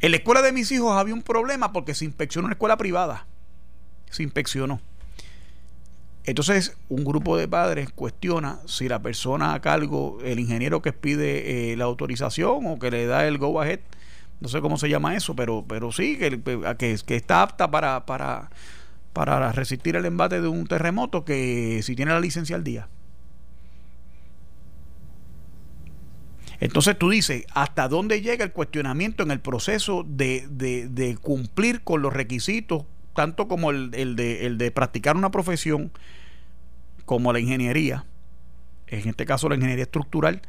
En 0.00 0.10
la 0.10 0.18
escuela 0.18 0.42
de 0.42 0.52
mis 0.52 0.70
hijos 0.70 0.92
había 0.96 1.14
un 1.14 1.22
problema 1.22 1.72
porque 1.72 1.94
se 1.94 2.04
inspeccionó 2.04 2.46
una 2.46 2.54
escuela 2.54 2.76
privada. 2.76 3.26
Se 4.10 4.22
inspeccionó. 4.22 4.80
Entonces, 6.26 6.76
un 6.88 7.04
grupo 7.04 7.36
de 7.36 7.48
padres 7.48 7.90
cuestiona 7.90 8.58
si 8.66 8.88
la 8.88 9.00
persona 9.00 9.54
a 9.54 9.60
cargo, 9.60 10.18
el 10.22 10.38
ingeniero 10.38 10.82
que 10.82 10.92
pide 10.92 11.72
eh, 11.72 11.76
la 11.76 11.84
autorización 11.84 12.66
o 12.66 12.78
que 12.78 12.90
le 12.90 13.06
da 13.06 13.26
el 13.26 13.38
go 13.38 13.60
ahead, 13.60 13.80
no 14.40 14.48
sé 14.48 14.60
cómo 14.60 14.76
se 14.76 14.88
llama 14.88 15.16
eso, 15.16 15.34
pero, 15.34 15.64
pero 15.66 15.92
sí, 15.92 16.18
que, 16.18 16.40
que, 16.78 16.98
que 17.06 17.16
está 17.16 17.42
apta 17.42 17.70
para, 17.70 18.04
para 18.04 18.50
para 19.14 19.52
resistir 19.52 19.96
el 19.96 20.04
embate 20.04 20.42
de 20.42 20.48
un 20.48 20.66
terremoto 20.66 21.24
que 21.24 21.80
si 21.82 21.96
tiene 21.96 22.12
la 22.12 22.20
licencia 22.20 22.56
al 22.56 22.64
día. 22.64 22.88
Entonces 26.60 26.98
tú 26.98 27.10
dices, 27.10 27.46
¿hasta 27.54 27.88
dónde 27.88 28.20
llega 28.20 28.44
el 28.44 28.52
cuestionamiento 28.52 29.22
en 29.22 29.30
el 29.30 29.40
proceso 29.40 30.04
de, 30.06 31.16
cumplir 31.22 31.82
con 31.82 32.02
los 32.02 32.12
requisitos, 32.12 32.84
tanto 33.14 33.48
como 33.48 33.70
el, 33.70 33.90
de, 33.90 34.46
el 34.46 34.58
de 34.58 34.70
practicar 34.70 35.16
una 35.16 35.30
profesión, 35.30 35.92
como 37.04 37.32
la 37.32 37.38
ingeniería, 37.38 38.04
en 38.88 39.08
este 39.08 39.26
caso 39.26 39.48
la 39.48 39.54
ingeniería 39.54 39.84
estructural, 39.84 40.42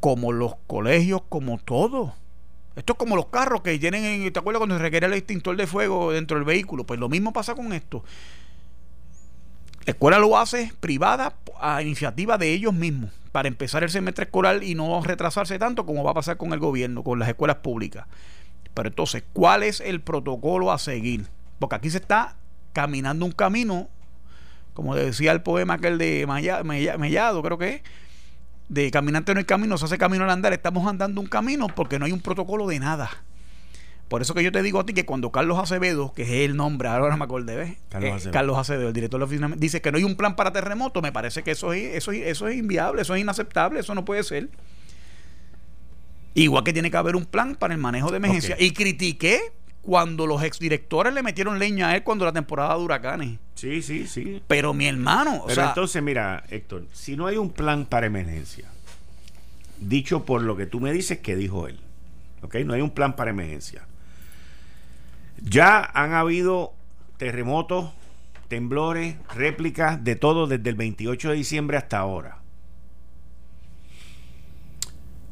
como 0.00 0.32
los 0.32 0.54
colegios, 0.66 1.22
como 1.28 1.58
todo? 1.58 2.14
Esto 2.78 2.92
es 2.92 2.98
como 2.98 3.16
los 3.16 3.26
carros 3.26 3.62
que 3.62 3.76
tienen, 3.78 4.32
¿te 4.32 4.38
acuerdas 4.38 4.58
cuando 4.58 4.76
se 4.76 4.82
requiere 4.82 5.06
el 5.06 5.12
extintor 5.14 5.56
de 5.56 5.66
fuego 5.66 6.12
dentro 6.12 6.36
del 6.36 6.44
vehículo? 6.44 6.84
Pues 6.84 7.00
lo 7.00 7.08
mismo 7.08 7.32
pasa 7.32 7.54
con 7.56 7.72
esto. 7.72 8.04
La 9.84 9.92
escuela 9.92 10.18
lo 10.18 10.38
hace 10.38 10.72
privada 10.78 11.34
a 11.60 11.82
iniciativa 11.82 12.38
de 12.38 12.52
ellos 12.52 12.72
mismos 12.72 13.10
para 13.32 13.48
empezar 13.48 13.82
el 13.82 13.90
semestre 13.90 14.26
escolar 14.26 14.62
y 14.62 14.74
no 14.74 15.02
retrasarse 15.02 15.58
tanto 15.58 15.84
como 15.86 16.04
va 16.04 16.12
a 16.12 16.14
pasar 16.14 16.36
con 16.36 16.52
el 16.52 16.60
gobierno, 16.60 17.02
con 17.02 17.18
las 17.18 17.28
escuelas 17.28 17.56
públicas. 17.56 18.06
Pero 18.74 18.88
entonces, 18.90 19.24
¿cuál 19.32 19.64
es 19.64 19.80
el 19.80 20.00
protocolo 20.00 20.70
a 20.70 20.78
seguir? 20.78 21.26
Porque 21.58 21.74
aquí 21.74 21.90
se 21.90 21.98
está 21.98 22.36
caminando 22.72 23.26
un 23.26 23.32
camino, 23.32 23.88
como 24.72 24.94
decía 24.94 25.32
el 25.32 25.42
poema 25.42 25.74
aquel 25.74 25.98
de 25.98 26.26
Mellado, 26.28 27.42
creo 27.42 27.58
que 27.58 27.68
es, 27.76 27.82
de 28.68 28.90
caminante 28.90 29.32
no 29.34 29.38
hay 29.38 29.44
camino, 29.44 29.78
se 29.78 29.86
hace 29.86 29.98
camino 29.98 30.24
al 30.24 30.30
andar. 30.30 30.52
Estamos 30.52 30.86
andando 30.86 31.20
un 31.20 31.26
camino 31.26 31.68
porque 31.68 31.98
no 31.98 32.04
hay 32.04 32.12
un 32.12 32.20
protocolo 32.20 32.66
de 32.66 32.78
nada. 32.78 33.10
Por 34.08 34.22
eso 34.22 34.32
que 34.32 34.42
yo 34.42 34.50
te 34.50 34.62
digo 34.62 34.80
a 34.80 34.86
ti 34.86 34.94
que 34.94 35.04
cuando 35.04 35.30
Carlos 35.30 35.58
Acevedo, 35.58 36.14
que 36.14 36.22
es 36.22 36.30
el 36.30 36.56
nombre, 36.56 36.88
ahora 36.88 37.16
me 37.16 37.24
acordé, 37.24 37.56
¿ves? 37.56 37.76
Carlos, 37.90 38.10
eh, 38.10 38.14
Acevedo. 38.14 38.32
Carlos 38.32 38.58
Acevedo, 38.58 38.88
el 38.88 38.94
director 38.94 39.18
de 39.18 39.20
la 39.20 39.26
oficina, 39.26 39.54
dice 39.56 39.82
que 39.82 39.92
no 39.92 39.98
hay 39.98 40.04
un 40.04 40.16
plan 40.16 40.34
para 40.34 40.50
terremoto, 40.50 41.02
me 41.02 41.12
parece 41.12 41.42
que 41.42 41.50
eso 41.50 41.74
es, 41.74 41.94
eso, 41.94 42.12
eso 42.12 42.48
es 42.48 42.56
inviable, 42.56 43.02
eso 43.02 43.14
es 43.14 43.20
inaceptable, 43.20 43.80
eso 43.80 43.94
no 43.94 44.06
puede 44.06 44.22
ser. 44.22 44.48
Igual 46.32 46.64
que 46.64 46.72
tiene 46.72 46.90
que 46.90 46.96
haber 46.96 47.16
un 47.16 47.26
plan 47.26 47.54
para 47.54 47.74
el 47.74 47.80
manejo 47.80 48.10
de 48.10 48.16
emergencia. 48.16 48.56
Y 48.58 48.70
critiqué 48.70 49.40
cuando 49.88 50.26
los 50.26 50.42
exdirectores 50.42 51.14
le 51.14 51.22
metieron 51.22 51.58
leña 51.58 51.88
a 51.88 51.96
él 51.96 52.02
cuando 52.02 52.26
la 52.26 52.32
temporada 52.34 52.76
de 52.76 52.84
huracanes. 52.84 53.38
Sí, 53.54 53.80
sí, 53.80 54.06
sí. 54.06 54.42
Pero 54.46 54.74
mi 54.74 54.86
hermano. 54.86 55.44
Pero 55.46 55.64
entonces, 55.64 56.02
mira, 56.02 56.44
Héctor, 56.50 56.84
si 56.92 57.16
no 57.16 57.26
hay 57.26 57.38
un 57.38 57.48
plan 57.48 57.86
para 57.86 58.06
emergencia, 58.06 58.68
dicho 59.78 60.26
por 60.26 60.42
lo 60.42 60.58
que 60.58 60.66
tú 60.66 60.78
me 60.78 60.92
dices 60.92 61.20
que 61.20 61.36
dijo 61.36 61.68
él, 61.68 61.80
¿ok? 62.42 62.56
No 62.66 62.74
hay 62.74 62.82
un 62.82 62.90
plan 62.90 63.16
para 63.16 63.30
emergencia. 63.30 63.86
Ya 65.42 65.82
han 65.82 66.12
habido 66.12 66.74
terremotos, 67.16 67.90
temblores, 68.48 69.16
réplicas, 69.34 70.04
de 70.04 70.16
todo 70.16 70.46
desde 70.46 70.68
el 70.68 70.76
28 70.76 71.30
de 71.30 71.34
diciembre 71.34 71.78
hasta 71.78 71.96
ahora. 71.96 72.42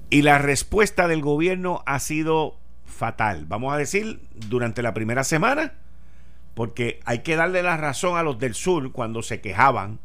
Y 0.09 0.23
la 0.23 0.39
respuesta 0.39 1.09
del 1.09 1.21
gobierno 1.21 1.83
ha 1.85 1.99
sido 1.99 2.57
fatal. 2.87 3.45
Vamos 3.47 3.75
a 3.75 3.77
decir, 3.77 4.21
durante 4.35 4.83
la 4.83 4.95
primera 4.95 5.25
semana, 5.25 5.75
porque 6.55 7.01
hay 7.05 7.19
que 7.19 7.37
darle 7.37 7.63
la 7.63 7.77
razón 7.77 8.17
a 8.17 8.23
los 8.23 8.39
del 8.39 8.55
sur 8.55 8.93
cuando 8.93 9.23
se 9.23 9.41
quejaban 9.41 10.01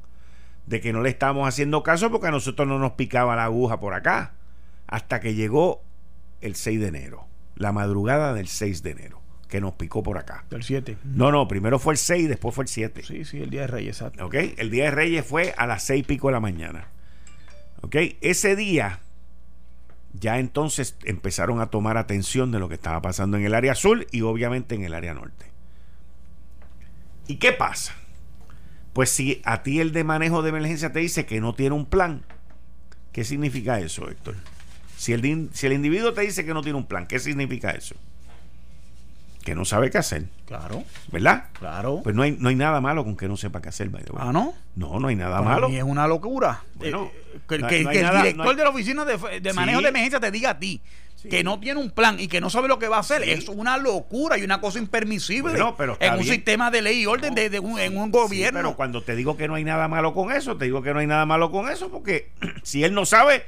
de 0.65 0.81
que 0.81 0.93
no 0.93 1.01
le 1.01 1.09
estábamos 1.09 1.47
haciendo 1.47 1.83
caso 1.83 2.11
porque 2.11 2.27
a 2.27 2.31
nosotros 2.31 2.67
no 2.67 2.79
nos 2.79 2.93
picaba 2.93 3.35
la 3.35 3.45
aguja 3.45 3.79
por 3.79 3.93
acá. 3.93 4.33
Hasta 4.87 5.21
que 5.21 5.33
llegó 5.33 5.81
el 6.41 6.55
6 6.55 6.81
de 6.81 6.87
enero, 6.87 7.27
la 7.55 7.71
madrugada 7.71 8.33
del 8.33 8.47
6 8.47 8.83
de 8.83 8.91
enero 8.91 9.21
que 9.47 9.61
nos 9.61 9.73
picó 9.73 10.01
por 10.01 10.17
acá. 10.17 10.45
El 10.49 10.63
7. 10.63 10.97
No, 11.03 11.31
no, 11.31 11.47
primero 11.47 11.77
fue 11.77 11.93
el 11.93 11.97
6 11.97 12.23
y 12.23 12.27
después 12.27 12.55
fue 12.55 12.63
el 12.63 12.67
7. 12.69 13.03
Sí, 13.03 13.25
sí, 13.25 13.41
el 13.41 13.49
Día 13.49 13.61
de 13.61 13.67
Reyes, 13.67 13.97
exacto. 13.97 14.25
¿Ok? 14.25 14.35
El 14.57 14.71
Día 14.71 14.85
de 14.85 14.91
Reyes 14.91 15.25
fue 15.25 15.53
a 15.57 15.67
las 15.67 15.83
6 15.83 15.99
y 15.99 16.03
pico 16.03 16.27
de 16.27 16.33
la 16.33 16.39
mañana. 16.39 16.87
¿Ok? 17.81 17.95
Ese 18.21 18.55
día 18.55 19.01
ya 20.13 20.39
entonces 20.39 20.97
empezaron 21.03 21.61
a 21.61 21.67
tomar 21.67 21.97
atención 21.97 22.51
de 22.51 22.59
lo 22.59 22.69
que 22.69 22.75
estaba 22.75 23.01
pasando 23.01 23.37
en 23.37 23.45
el 23.45 23.53
área 23.53 23.73
azul 23.73 24.07
y 24.11 24.21
obviamente 24.21 24.75
en 24.75 24.83
el 24.83 24.93
área 24.93 25.13
norte. 25.13 25.45
¿Y 27.27 27.35
qué 27.35 27.53
pasa? 27.53 27.95
Pues 28.93 29.09
si 29.09 29.41
a 29.45 29.63
ti 29.63 29.79
el 29.79 29.93
de 29.93 30.03
manejo 30.03 30.41
de 30.41 30.49
emergencia 30.49 30.91
te 30.91 30.99
dice 30.99 31.25
que 31.25 31.39
no 31.39 31.53
tiene 31.55 31.75
un 31.75 31.85
plan, 31.85 32.25
¿qué 33.13 33.23
significa 33.23 33.79
eso, 33.79 34.09
Héctor? 34.09 34.35
Si 34.97 35.13
el, 35.13 35.49
si 35.53 35.65
el 35.65 35.73
individuo 35.73 36.13
te 36.13 36.21
dice 36.21 36.45
que 36.45 36.53
no 36.53 36.61
tiene 36.61 36.77
un 36.77 36.87
plan, 36.87 37.07
¿qué 37.07 37.19
significa 37.19 37.71
eso? 37.71 37.95
Que 39.43 39.55
no 39.55 39.65
sabe 39.65 39.89
qué 39.89 39.97
hacer. 39.97 40.25
Claro. 40.45 40.83
¿Verdad? 41.11 41.45
Claro. 41.53 42.01
Pues 42.03 42.15
no 42.15 42.23
hay, 42.23 42.37
no 42.39 42.49
hay 42.49 42.55
nada 42.55 42.81
malo 42.81 43.03
con 43.03 43.17
que 43.17 43.27
no 43.27 43.37
sepa 43.37 43.61
qué 43.61 43.69
hacer. 43.69 43.89
Ah, 44.17 44.31
¿no? 44.31 44.53
No, 44.75 44.99
no 44.99 45.07
hay 45.07 45.15
nada 45.15 45.41
malo. 45.41 45.69
Y 45.69 45.77
es 45.77 45.83
una 45.83 46.07
locura. 46.07 46.63
Bueno, 46.75 47.11
eh, 47.13 47.39
que, 47.47 47.55
el 47.55 47.89
director 47.89 48.55
de 48.55 48.63
la 48.63 48.69
oficina 48.69 49.05
de, 49.05 49.53
manejo 49.53 49.81
de 49.81 49.89
emergencia 49.89 50.19
te 50.19 50.31
diga 50.31 50.51
a 50.51 50.59
ti 50.59 50.81
que 51.29 51.43
no 51.43 51.59
tiene 51.59 51.79
un 51.79 51.91
plan 51.91 52.19
y 52.19 52.27
que 52.27 52.41
no 52.41 52.49
sabe 52.49 52.67
lo 52.67 52.79
que 52.79 52.87
va 52.87 52.97
a 52.97 53.01
hacer. 53.01 53.23
Es 53.23 53.47
una 53.47 53.77
locura 53.77 54.37
y 54.37 54.43
una 54.43 54.59
cosa 54.61 54.79
impermisible 54.79 55.53
pero 55.77 55.97
en 55.99 56.13
un 56.15 56.23
sistema 56.23 56.71
de 56.71 56.81
ley 56.81 57.01
y 57.01 57.05
orden 57.05 57.35
de, 57.35 57.59
un, 57.59 57.79
en 57.79 57.97
un 57.97 58.11
gobierno. 58.11 58.59
pero 58.59 58.75
cuando 58.75 59.03
te 59.03 59.15
digo 59.15 59.37
que 59.37 59.47
no 59.47 59.55
hay 59.55 59.63
nada 59.63 59.87
malo 59.87 60.13
con 60.13 60.31
eso, 60.31 60.57
te 60.57 60.65
digo 60.65 60.81
que 60.81 60.93
no 60.93 60.99
hay 60.99 61.07
nada 61.07 61.25
malo 61.25 61.51
con 61.51 61.69
eso 61.69 61.89
porque 61.89 62.31
si 62.63 62.83
él 62.83 62.93
no 62.93 63.05
sabe, 63.05 63.45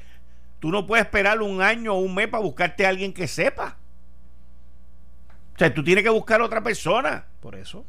tú 0.59 0.71
no 0.71 0.85
puedes 0.85 1.05
esperar 1.05 1.41
un 1.41 1.61
año 1.61 1.93
o 1.93 1.99
un 1.99 2.13
mes 2.13 2.27
para 2.27 2.43
buscarte 2.43 2.85
a 2.85 2.89
alguien 2.89 3.13
que 3.13 3.27
sepa. 3.27 3.77
O 5.55 5.57
sea, 5.57 5.73
tú 5.73 5.83
tienes 5.83 6.03
que 6.03 6.09
buscar 6.09 6.41
a 6.41 6.45
otra 6.45 6.63
persona. 6.63 7.25
Por 7.39 7.55
eso. 7.55 7.85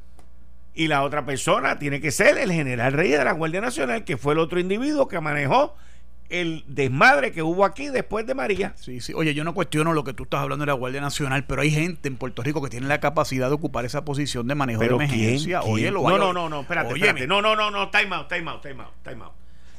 Y 0.75 0.89
la 0.89 1.03
otra 1.03 1.25
persona 1.25 1.79
tiene 1.79 2.01
que 2.01 2.11
ser 2.11 2.37
el 2.39 2.53
general 2.53 2.93
Reyes 2.93 3.19
de 3.19 3.25
la 3.25 3.33
Guardia 3.33 3.61
Nacional, 3.61 4.05
que 4.05 4.17
fue 4.17 4.35
el 4.35 4.41
otro 4.41 4.59
individuo 4.59 5.07
que 5.07 5.21
manejó 5.21 5.77
el 6.31 6.65
desmadre 6.67 7.33
que 7.33 7.43
hubo 7.43 7.65
aquí 7.65 7.89
después 7.89 8.27
de 8.27 8.35
María. 8.35 8.73
Sí, 8.77 9.01
sí. 9.01 9.12
Oye, 9.15 9.35
yo 9.35 9.45
no 9.45 9.55
cuestiono 9.55 9.93
lo 9.93 10.05
que 10.05 10.12
tú 10.15 10.25
estás 10.25 10.41
hablando 10.41 10.65
de 10.65 10.67
la 10.67 10.73
Guardia 10.73 11.01
Nacional, 11.01 11.45
pero 11.45 11.62
hay 11.62 11.71
gente 11.71 12.09
en 12.09 12.17
Puerto 12.17 12.43
Rico 12.43 12.62
que 12.62 12.71
tiene 12.71 12.89
la 12.89 12.99
capacidad 12.99 13.49
de 13.49 13.55
ocupar 13.55 13.85
esa 13.85 14.05
posición 14.05 14.49
de 14.49 14.55
manejo 14.55 14.81
de 14.81 14.89
emergencia. 14.89 15.62
Oye, 15.62 15.91
lo 15.91 16.03
No, 16.09 16.19
no, 16.19 16.33
no, 16.33 16.49
no, 16.49 16.62
espérate, 16.62 16.95
espérate. 16.95 17.27
No, 17.27 17.41
no, 17.41 17.55
no, 17.55 17.71
no, 17.71 17.91
time 17.91 18.15
out, 18.17 18.29
time 18.29 18.51
out, 18.51 18.62
time 18.62 18.83
out, 18.83 18.93
time 19.03 19.23
out. 19.23 19.33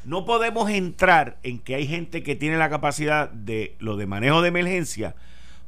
No 0.05 0.23
podemos 0.23 0.69
entrar 0.69 1.37
en 1.41 1.59
que 1.59 1.75
hay 1.75 1.87
gente 1.87 2.21
que 2.21 2.35
tiene 2.35 2.57
la 2.57 2.69
capacidad 2.69 3.29
de 3.29 3.75
lo 3.79 3.97
de 3.97 4.05
manejo 4.05 4.43
de 4.43 4.49
emergencia 4.49 5.15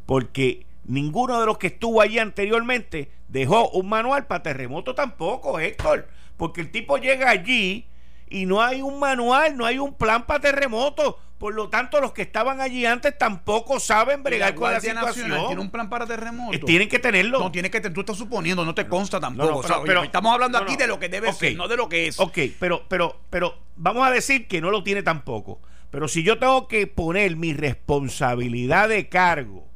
porque 0.06 0.66
Ninguno 0.88 1.40
de 1.40 1.46
los 1.46 1.58
que 1.58 1.68
estuvo 1.68 2.02
allí 2.02 2.18
anteriormente 2.18 3.12
dejó 3.28 3.70
un 3.72 3.90
manual 3.90 4.26
para 4.26 4.42
terremoto 4.42 4.96
tampoco, 4.96 5.60
Héctor. 5.60 6.08
Porque 6.38 6.62
el 6.62 6.72
tipo 6.72 6.98
llega 6.98 7.30
allí 7.30 7.88
y 8.30 8.46
no 8.46 8.62
hay 8.62 8.82
un 8.82 9.00
manual, 9.00 9.58
no 9.58 9.66
hay 9.66 9.80
un 9.80 9.94
plan 9.94 10.26
para 10.26 10.40
terremoto. 10.40 11.20
Por 11.38 11.54
lo 11.54 11.70
tanto, 11.70 12.02
los 12.02 12.14
que 12.14 12.24
estaban 12.24 12.62
allí 12.62 12.86
antes 12.86 13.16
tampoco 13.16 13.80
saben 13.80 14.24
bregar 14.24 14.56
con 14.56 14.72
la 14.72 14.80
situación. 14.80 15.30
¿Tiene 15.48 15.62
un 15.62 15.70
plan 15.70 15.90
para 15.90 16.08
terremoto? 16.08 16.56
Eh, 16.56 16.60
tienen 16.60 16.90
que 16.90 17.00
tenerlo. 17.00 17.40
No, 17.40 17.52
tiene 17.52 17.70
que 17.70 17.80
tú 17.82 18.00
estás 18.00 18.18
suponiendo, 18.18 18.66
no 18.66 18.74
te 18.74 18.88
consta 18.88 19.20
tampoco. 19.20 19.62
pero, 19.86 20.04
estamos 20.04 20.34
hablando 20.34 20.58
aquí 20.58 20.78
de 20.78 20.88
lo 20.88 21.00
que 21.00 21.10
debe 21.10 21.34
ser, 21.34 21.56
no 21.56 21.68
de 21.68 21.78
lo 21.78 21.90
que 21.90 22.08
es. 22.08 22.20
Ok, 22.20 22.40
pero, 22.60 22.86
pero, 22.88 23.20
pero 23.30 23.56
vamos 23.76 24.08
a 24.08 24.12
decir 24.12 24.48
que 24.48 24.62
no 24.62 24.72
lo 24.72 24.84
tiene 24.84 25.04
tampoco. 25.04 25.60
Pero 25.92 26.08
si 26.08 26.24
yo 26.24 26.40
tengo 26.40 26.68
que 26.68 26.88
poner 26.88 27.36
mi 27.36 27.54
responsabilidad 27.54 28.90
de 28.90 29.08
cargo 29.08 29.67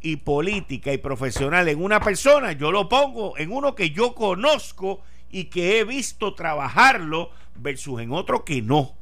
y 0.00 0.16
política 0.16 0.92
y 0.92 0.98
profesional 0.98 1.68
en 1.68 1.82
una 1.82 2.00
persona, 2.00 2.52
yo 2.52 2.70
lo 2.70 2.88
pongo 2.88 3.36
en 3.36 3.50
uno 3.50 3.74
que 3.74 3.90
yo 3.90 4.14
conozco 4.14 5.02
y 5.30 5.44
que 5.44 5.78
he 5.78 5.84
visto 5.84 6.34
trabajarlo 6.34 7.30
versus 7.56 8.00
en 8.00 8.12
otro 8.12 8.44
que 8.44 8.62
no. 8.62 8.94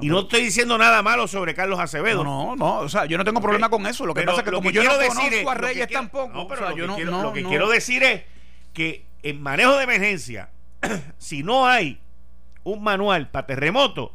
y 0.00 0.08
no 0.08 0.20
estoy 0.20 0.42
diciendo 0.42 0.76
nada 0.78 1.02
malo 1.02 1.28
sobre 1.28 1.54
Carlos 1.54 1.78
Acevedo. 1.78 2.24
No, 2.24 2.56
no, 2.56 2.80
o 2.80 2.88
sea, 2.88 3.06
yo 3.06 3.16
no 3.16 3.24
tengo 3.24 3.40
problema 3.40 3.68
con 3.70 3.86
eso. 3.86 4.04
Lo 4.04 4.14
que 4.14 4.22
pasa 4.22 4.40
es 4.40 4.44
que 4.44 4.50
como 4.50 4.70
yo 4.70 4.82
no 4.82 4.90
conozco 4.90 5.50
a 5.50 5.54
Reyes 5.54 5.88
tampoco. 5.88 6.48
lo, 6.48 7.32
que 7.32 7.44
quiero, 7.44 7.68
decir 7.68 8.02
es 8.02 8.22
que 8.72 9.06
en 9.22 9.40
manejo 9.40 9.76
de 9.76 9.84
emergencia, 9.84 10.50
si 11.18 11.42
no 11.42 11.66
hay 11.66 12.00
un 12.64 12.82
manual 12.82 13.30
para 13.30 13.46
terremoto, 13.46 14.12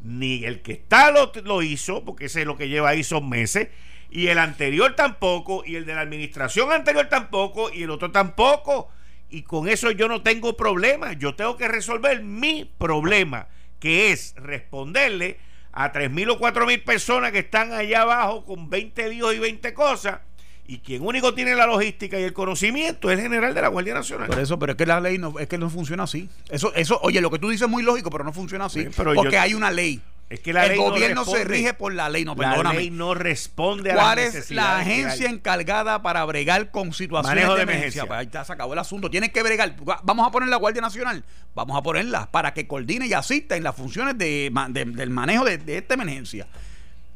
ni 0.00 0.44
el 0.44 0.62
que 0.62 0.72
está 0.72 1.10
lo, 1.10 1.32
lo 1.44 1.62
hizo, 1.62 2.04
porque 2.04 2.26
ese 2.26 2.40
es 2.40 2.46
lo 2.46 2.56
que 2.56 2.68
lleva 2.68 2.90
ahí 2.90 3.04
son 3.04 3.28
meses, 3.28 3.68
y 4.12 4.28
el 4.28 4.38
anterior 4.38 4.94
tampoco, 4.94 5.62
y 5.64 5.76
el 5.76 5.86
de 5.86 5.94
la 5.94 6.02
administración 6.02 6.70
anterior 6.70 7.08
tampoco, 7.08 7.72
y 7.72 7.84
el 7.84 7.90
otro 7.90 8.10
tampoco. 8.10 8.90
Y 9.30 9.42
con 9.42 9.68
eso 9.68 9.90
yo 9.90 10.06
no 10.06 10.22
tengo 10.22 10.54
problema. 10.54 11.14
Yo 11.14 11.34
tengo 11.34 11.56
que 11.56 11.66
resolver 11.66 12.22
mi 12.22 12.70
problema, 12.76 13.48
que 13.80 14.12
es 14.12 14.34
responderle 14.36 15.38
a 15.72 15.90
mil 16.10 16.28
o 16.28 16.66
mil 16.66 16.82
personas 16.82 17.32
que 17.32 17.38
están 17.38 17.72
allá 17.72 18.02
abajo 18.02 18.44
con 18.44 18.68
20 18.68 19.08
líos 19.08 19.34
y 19.34 19.38
20 19.38 19.72
cosas. 19.72 20.20
Y 20.66 20.80
quien 20.80 21.02
único 21.02 21.32
tiene 21.32 21.54
la 21.54 21.66
logística 21.66 22.20
y 22.20 22.22
el 22.22 22.34
conocimiento 22.34 23.10
es 23.10 23.18
el 23.18 23.22
general 23.22 23.54
de 23.54 23.62
la 23.62 23.68
Guardia 23.68 23.94
Nacional. 23.94 24.28
Por 24.28 24.38
eso, 24.38 24.58
pero 24.58 24.72
es 24.72 24.78
que 24.78 24.84
la 24.84 25.00
ley 25.00 25.16
no, 25.16 25.38
es 25.38 25.48
que 25.48 25.56
no 25.56 25.70
funciona 25.70 26.02
así. 26.02 26.28
Eso, 26.50 26.72
eso, 26.74 27.00
oye, 27.02 27.22
lo 27.22 27.30
que 27.30 27.38
tú 27.38 27.48
dices 27.48 27.62
es 27.64 27.70
muy 27.70 27.82
lógico, 27.82 28.10
pero 28.10 28.24
no 28.24 28.32
funciona 28.34 28.66
así. 28.66 28.86
porque 28.94 29.38
hay 29.38 29.54
una 29.54 29.70
ley. 29.70 30.02
Es 30.32 30.40
que 30.40 30.54
la 30.54 30.64
el 30.64 30.78
gobierno 30.78 31.26
se 31.26 31.44
rige 31.44 31.74
por 31.74 31.92
la 31.92 32.08
ley, 32.08 32.24
no 32.24 32.34
La 32.34 32.72
ley 32.72 32.88
no 32.88 33.12
responde 33.12 33.92
a 33.92 33.96
¿Cuál 33.96 34.18
es 34.18 34.50
la 34.50 34.78
agencia 34.78 35.28
encargada 35.28 36.00
para 36.00 36.24
bregar 36.24 36.70
con 36.70 36.94
situaciones 36.94 37.46
de, 37.46 37.60
emergencia? 37.60 38.06
Pues 38.06 38.18
ahí 38.18 38.24
está, 38.24 38.42
se 38.42 38.50
acabó 38.54 38.72
el 38.72 38.78
asunto. 38.78 39.10
Tiene 39.10 39.30
que 39.30 39.42
bregar. 39.42 39.76
Vamos 40.02 40.26
a 40.26 40.30
poner 40.30 40.48
la 40.48 40.56
Guardia 40.56 40.80
Nacional. 40.80 41.22
Vamos 41.54 41.76
a 41.76 41.82
ponerla 41.82 42.30
para 42.30 42.54
que 42.54 42.66
coordine 42.66 43.06
y 43.06 43.12
asista 43.12 43.58
en 43.58 43.62
las 43.62 43.76
funciones 43.76 44.16
de, 44.16 44.50
del 44.70 45.10
manejo 45.10 45.44
de, 45.44 45.60
esta 45.76 45.94
emergencia. 45.94 46.46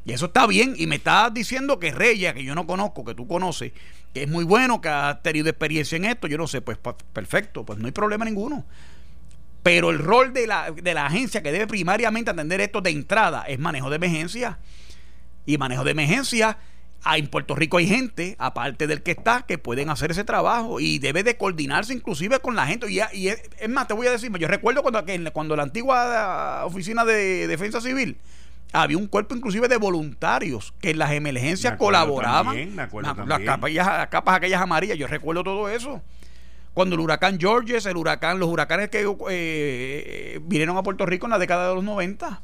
Y 0.05 0.13
eso 0.13 0.27
está 0.27 0.45
bien. 0.45 0.75
Y 0.77 0.85
me 0.85 0.97
estás 0.97 1.33
diciendo 1.33 1.79
que 1.79 1.91
Reyes, 1.91 2.35
que 2.35 2.43
yo 2.43 2.53
no 2.53 2.67
conozco, 2.67 3.03
que 3.03 3.15
tú 3.15 3.27
conoces, 3.27 3.71
que 4.13 4.21
es 4.21 4.29
muy 4.29 4.43
bueno, 4.43 4.79
que 4.79 4.89
ha 4.89 5.21
tenido 5.23 5.49
experiencia 5.49 5.95
en 5.95 6.05
esto. 6.05 6.27
Yo 6.27 6.37
no 6.37 6.45
sé, 6.45 6.61
pues 6.61 6.77
perfecto, 7.13 7.65
pues 7.65 7.79
no 7.79 7.87
hay 7.87 7.93
problema 7.93 8.25
ninguno. 8.25 8.63
Pero 9.67 9.89
el 9.89 9.99
rol 9.99 10.31
de 10.31 10.47
la, 10.47 10.71
de 10.71 10.93
la 10.93 11.07
agencia 11.07 11.43
que 11.43 11.51
debe 11.51 11.67
primariamente 11.67 12.31
atender 12.31 12.61
esto 12.61 12.79
de 12.79 12.89
entrada 12.89 13.43
es 13.47 13.59
manejo 13.59 13.89
de 13.89 13.97
emergencia. 13.97 14.59
Y 15.45 15.57
manejo 15.57 15.83
de 15.83 15.91
emergencia 15.91 16.57
Ah, 17.03 17.17
en 17.17 17.27
Puerto 17.27 17.55
Rico 17.55 17.77
hay 17.77 17.87
gente, 17.87 18.35
aparte 18.39 18.87
del 18.87 19.03
que 19.03 19.11
está, 19.11 19.43
que 19.43 19.57
pueden 19.57 19.89
hacer 19.89 20.11
ese 20.11 20.23
trabajo 20.23 20.79
y 20.79 20.99
debe 20.99 21.23
de 21.23 21.37
coordinarse 21.37 21.93
inclusive 21.93 22.39
con 22.39 22.55
la 22.55 22.65
gente. 22.65 22.91
Y, 22.91 22.99
y 23.13 23.29
es, 23.29 23.41
más, 23.69 23.87
te 23.87 23.93
voy 23.93 24.07
a 24.07 24.11
decir, 24.11 24.31
yo 24.37 24.47
recuerdo 24.47 24.81
cuando, 24.81 25.05
cuando 25.31 25.55
la 25.55 25.63
antigua 25.63 26.65
oficina 26.65 27.05
de 27.05 27.47
defensa 27.47 27.79
civil 27.81 28.17
había 28.73 28.97
un 28.97 29.07
cuerpo 29.07 29.35
inclusive 29.35 29.67
de 29.67 29.77
voluntarios 29.77 30.73
que 30.81 30.89
en 30.89 30.99
las 30.99 31.11
emergencias 31.11 31.77
colaboraban. 31.77 32.75
las, 32.75 34.07
capas, 34.09 34.35
aquellas 34.35 34.61
amarillas, 34.61 34.97
yo 34.97 35.07
recuerdo 35.07 35.43
todo 35.43 35.69
eso. 35.69 36.01
Cuando 36.77 36.93
el 36.93 37.01
huracán 37.01 37.39
Georges, 37.39 37.87
el 37.87 37.97
huracán, 37.97 38.37
los 38.37 38.49
huracanes 38.49 38.89
que 38.89 39.03
eh, 39.31 40.39
vinieron 40.43 40.77
a 40.77 40.83
Puerto 40.83 41.07
Rico 41.07 41.25
en 41.25 41.31
la 41.31 41.39
década 41.39 41.69
de 41.69 41.73
los 41.73 41.83
90 41.83 42.43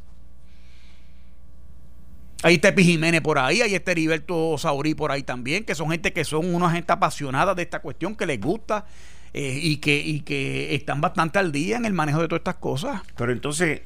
Ahí 2.41 2.55
está 2.55 2.69
Epi 2.69 2.83
Jiménez 2.83 3.21
por 3.21 3.37
ahí, 3.37 3.61
ahí 3.61 3.75
está 3.75 3.91
Heriberto 3.91 4.57
Saurí 4.57 4.95
por 4.95 5.11
ahí 5.11 5.21
también, 5.21 5.65
que 5.65 5.75
son 5.75 5.91
gente 5.91 6.13
que 6.13 6.25
son 6.25 6.55
una 6.55 6.71
gente 6.71 6.91
apasionada 6.91 7.53
de 7.53 7.61
esta 7.61 7.79
cuestión, 7.79 8.15
que 8.15 8.25
les 8.25 8.41
gusta 8.41 8.87
eh, 9.35 9.59
y, 9.61 9.77
que, 9.77 9.99
y 9.99 10.21
que 10.21 10.73
están 10.73 10.99
bastante 10.99 11.37
al 11.37 11.51
día 11.51 11.77
en 11.77 11.85
el 11.85 11.93
manejo 11.93 12.19
de 12.19 12.27
todas 12.27 12.39
estas 12.39 12.55
cosas. 12.55 13.03
Pero 13.15 13.31
entonces, 13.33 13.81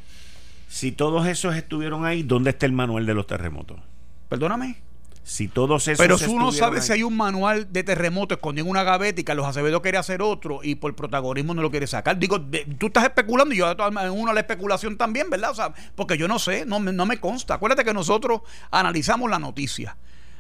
si 0.70 0.94
todos 0.94 1.28
esos 1.28 1.58
estuvieron 1.58 2.06
ahí, 2.06 2.24
¿dónde 2.24 2.52
está 2.52 2.66
el 2.66 2.72
manual 2.72 3.06
de 3.06 3.14
los 3.14 3.28
terremotos? 3.28 3.82
Perdóname. 4.30 4.87
Si 5.28 5.50
todos 5.50 5.86
esos 5.90 5.98
Pero 5.98 6.18
si 6.18 6.28
uno 6.28 6.54
sabe 6.54 6.82
si 6.82 6.94
hay 6.94 7.04
un 7.04 7.18
manual 7.18 7.68
de 7.74 7.84
terremoto 7.84 8.36
escondido 8.36 8.64
en 8.64 8.72
una 8.72 8.84
gaveta 8.84 9.20
y 9.20 9.26
Carlos 9.26 9.46
Acevedo 9.46 9.82
quiere 9.82 9.98
hacer 9.98 10.22
otro 10.22 10.62
y 10.64 10.76
por 10.76 10.96
protagonismo 10.96 11.54
no 11.54 11.62
lo 11.62 11.70
quiere 11.70 11.86
sacar. 11.86 12.18
Digo, 12.18 12.40
tú 12.80 12.88
estás 12.88 13.04
especulando 13.04 13.54
y 13.54 13.58
yo 13.58 13.76
uno 14.14 14.32
la 14.32 14.40
especulación 14.40 14.96
también, 14.96 15.30
¿verdad? 15.30 15.52
O 15.52 15.56
sea, 15.56 15.74
porque 15.96 16.18
yo 16.18 16.30
no 16.30 16.40
sé, 16.40 16.66
no, 16.66 16.80
no 16.80 17.06
me 17.06 17.20
consta. 17.20 17.56
Acuérdate 17.56 17.84
que 17.84 17.94
nosotros 17.94 18.40
analizamos 18.72 19.30
la 19.30 19.38
noticia. 19.38 19.98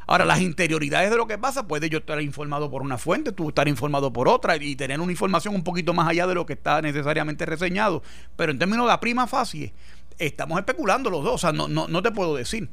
Ahora, 0.07 0.23
las 0.23 0.39
interioridades 0.39 1.09
de 1.09 1.17
lo 1.17 1.27
que 1.27 1.37
pasa, 1.37 1.67
puede 1.67 1.89
yo 1.89 1.97
estar 1.97 2.21
informado 2.21 2.71
por 2.71 2.81
una 2.81 2.97
fuente, 2.97 3.33
tú 3.33 3.49
estar 3.49 3.67
informado 3.67 4.13
por 4.13 4.29
otra 4.29 4.55
y 4.55 4.77
tener 4.77 5.01
una 5.01 5.11
información 5.11 5.53
un 5.53 5.65
poquito 5.65 5.93
más 5.93 6.07
allá 6.07 6.27
de 6.27 6.33
lo 6.33 6.45
que 6.45 6.53
está 6.53 6.81
necesariamente 6.81 7.45
reseñado. 7.45 8.01
Pero 8.37 8.53
en 8.53 8.57
términos 8.57 8.85
de 8.85 8.91
la 8.91 9.01
prima 9.01 9.27
facie, 9.27 9.73
estamos 10.17 10.57
especulando 10.59 11.09
los 11.09 11.25
dos, 11.25 11.33
o 11.33 11.37
sea, 11.37 11.51
no, 11.51 11.67
no, 11.67 11.89
no 11.89 12.01
te 12.01 12.11
puedo 12.11 12.37
decir. 12.37 12.69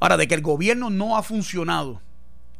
Ahora, 0.00 0.16
de 0.16 0.28
que 0.28 0.34
el 0.34 0.42
gobierno 0.42 0.90
no 0.90 1.16
ha 1.16 1.22
funcionado 1.22 2.00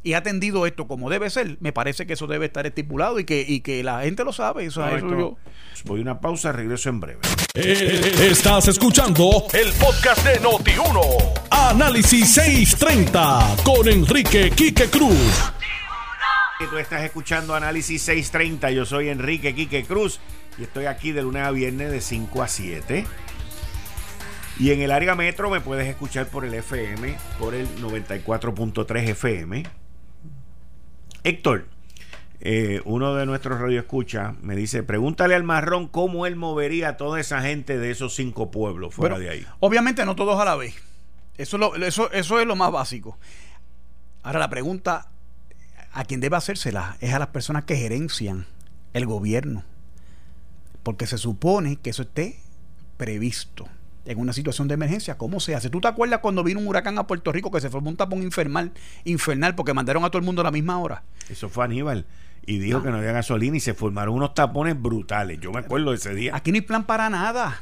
y 0.01 0.13
ha 0.13 0.19
atendido 0.19 0.65
esto 0.65 0.87
como 0.87 1.09
debe 1.09 1.29
ser, 1.29 1.57
me 1.59 1.73
parece 1.73 2.07
que 2.07 2.13
eso 2.13 2.27
debe 2.27 2.45
estar 2.45 2.65
estipulado 2.65 3.19
y 3.19 3.25
que, 3.25 3.45
y 3.47 3.61
que 3.61 3.83
la 3.83 4.01
gente 4.01 4.23
lo 4.23 4.31
sabe. 4.31 4.65
Eso, 4.65 4.81
yo... 4.97 5.37
Voy 5.85 5.99
a 5.99 6.01
una 6.03 6.19
pausa, 6.19 6.51
regreso 6.51 6.89
en 6.89 6.99
breve. 6.99 7.19
Eh, 7.53 8.29
estás 8.29 8.67
escuchando 8.67 9.45
el 9.53 9.71
podcast 9.73 10.25
de 10.25 10.41
Noti1. 10.41 11.39
Análisis 11.51 12.33
630 12.33 13.55
con 13.63 13.87
Enrique 13.87 14.51
Quique 14.51 14.89
Cruz. 14.89 15.51
Tú 16.69 16.77
estás 16.77 17.03
escuchando 17.03 17.55
Análisis 17.55 18.01
630. 18.01 18.71
Yo 18.71 18.85
soy 18.85 19.09
Enrique 19.09 19.55
Quique 19.55 19.85
Cruz 19.85 20.19
y 20.57 20.63
estoy 20.63 20.85
aquí 20.85 21.11
de 21.11 21.23
lunes 21.23 21.43
a 21.43 21.51
viernes 21.51 21.91
de 21.91 22.01
5 22.01 22.43
a 22.43 22.47
7 22.47 23.05
y 24.59 24.71
en 24.71 24.81
el 24.81 24.91
área 24.91 25.15
metro 25.15 25.49
me 25.49 25.61
puedes 25.61 25.87
escuchar 25.87 26.27
por 26.27 26.43
el 26.43 26.53
FM, 26.53 27.15
por 27.39 27.55
el 27.55 27.65
94.3 27.81 29.09
FM. 29.09 29.63
Héctor, 31.23 31.65
eh, 32.41 32.81
uno 32.83 33.15
de 33.15 33.25
nuestros 33.25 33.57
radioescuchas 33.57 34.37
me 34.41 34.57
dice, 34.57 34.83
pregúntale 34.83 35.33
al 35.33 35.45
marrón 35.45 35.87
cómo 35.87 36.25
él 36.25 36.35
movería 36.35 36.89
a 36.89 36.97
toda 36.97 37.21
esa 37.21 37.41
gente 37.41 37.77
de 37.77 37.89
esos 37.89 38.13
cinco 38.13 38.51
pueblos 38.51 38.93
fuera 38.93 39.17
de 39.17 39.29
ahí. 39.29 39.47
Obviamente 39.61 40.05
no 40.05 40.17
todos 40.17 40.37
a 40.39 40.45
la 40.45 40.57
vez. 40.57 40.75
Eso 41.37 41.55
es, 41.55 41.59
lo, 41.61 41.75
eso, 41.77 42.11
eso 42.11 42.39
es 42.41 42.45
lo 42.45 42.57
más 42.57 42.73
básico. 42.73 43.17
Ahora 44.23 44.39
la 44.39 44.49
pregunta 44.49 45.07
a 45.93 46.03
quien 46.03 46.19
debe 46.19 46.35
hacérsela 46.35 46.97
es 46.99 47.13
a 47.13 47.19
las 47.19 47.29
personas 47.29 47.63
que 47.63 47.77
gerencian 47.77 48.45
el 48.91 49.05
gobierno. 49.05 49.63
Porque 50.83 51.07
se 51.07 51.17
supone 51.17 51.77
que 51.77 51.91
eso 51.91 52.01
esté 52.01 52.41
previsto 52.97 53.69
en 54.05 54.19
una 54.19 54.33
situación 54.33 54.67
de 54.67 54.73
emergencia, 54.75 55.17
¿cómo 55.17 55.39
se 55.39 55.55
hace? 55.55 55.69
¿Tú 55.69 55.81
te 55.81 55.87
acuerdas 55.87 56.19
cuando 56.19 56.43
vino 56.43 56.59
un 56.59 56.67
huracán 56.67 56.97
a 56.97 57.07
Puerto 57.07 57.31
Rico 57.31 57.51
que 57.51 57.61
se 57.61 57.69
formó 57.69 57.89
un 57.89 57.97
tapón 57.97 58.23
infernal, 58.23 58.71
infernal 59.03 59.55
porque 59.55 59.73
mandaron 59.73 60.03
a 60.03 60.09
todo 60.09 60.19
el 60.19 60.25
mundo 60.25 60.41
a 60.41 60.45
la 60.45 60.51
misma 60.51 60.79
hora? 60.79 61.03
Eso 61.29 61.49
fue 61.49 61.65
Aníbal. 61.65 62.05
Y 62.45 62.57
dijo 62.57 62.79
ah. 62.79 62.83
que 62.83 62.89
no 62.89 62.97
había 62.97 63.11
gasolina 63.11 63.57
y 63.57 63.59
se 63.59 63.73
formaron 63.73 64.15
unos 64.15 64.33
tapones 64.33 64.81
brutales. 64.81 65.39
Yo 65.39 65.51
me 65.51 65.59
acuerdo 65.59 65.91
de 65.91 65.97
ese 65.97 66.15
día. 66.15 66.35
Aquí 66.35 66.51
no 66.51 66.55
hay 66.55 66.61
plan 66.61 66.85
para 66.85 67.09
nada. 67.09 67.61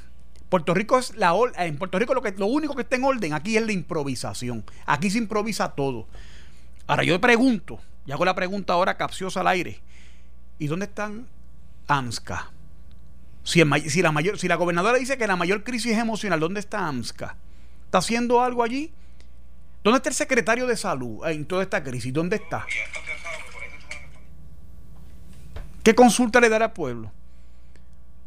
Puerto 0.49 0.73
Rico 0.73 0.97
es 0.97 1.15
la 1.17 1.33
en 1.57 1.77
Puerto 1.77 1.99
Rico 1.99 2.13
lo 2.13 2.21
que 2.21 2.31
lo 2.31 2.45
único 2.45 2.73
que 2.73 2.83
está 2.83 2.95
en 2.95 3.03
orden 3.03 3.33
aquí 3.33 3.57
es 3.57 3.65
la 3.65 3.73
improvisación. 3.73 4.63
Aquí 4.85 5.09
se 5.09 5.17
improvisa 5.17 5.69
todo. 5.69 6.07
Ahora 6.85 7.03
yo 7.03 7.19
pregunto, 7.19 7.79
y 8.05 8.13
hago 8.13 8.23
la 8.23 8.33
pregunta 8.33 8.73
ahora 8.73 8.95
capciosa 8.95 9.41
al 9.41 9.47
aire. 9.47 9.81
¿Y 10.57 10.67
dónde 10.67 10.85
están 10.85 11.27
AMSCA? 11.87 12.51
Si, 13.47 13.63
la 13.63 14.55
gobernadora 14.57 14.97
dice 14.97 15.17
que 15.17 15.25
la 15.25 15.37
mayor 15.37 15.63
crisis 15.63 15.97
emocional, 15.97 16.37
¿dónde 16.37 16.59
está 16.59 16.85
AMSCA? 16.85 17.37
¿Está 17.85 17.99
haciendo 17.99 18.41
algo 18.41 18.61
allí? 18.61 18.91
¿Dónde 19.85 19.99
está 19.99 20.09
el 20.09 20.15
secretario 20.15 20.67
de 20.67 20.75
salud 20.75 21.25
en 21.25 21.45
toda 21.45 21.63
esta 21.63 21.81
crisis? 21.81 22.11
¿Dónde 22.11 22.35
está? 22.35 22.65
¿Qué 25.81 25.95
consulta 25.95 26.41
le 26.41 26.49
dará 26.49 26.65
al 26.65 26.73
pueblo? 26.73 27.09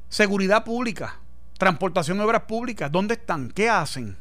Seguridad 0.09 0.65
pública, 0.65 1.19
transportación 1.59 2.17
de 2.17 2.25
obras 2.25 2.45
públicas, 2.45 2.91
¿dónde 2.91 3.13
están? 3.13 3.51
¿Qué 3.51 3.69
hacen? 3.69 4.17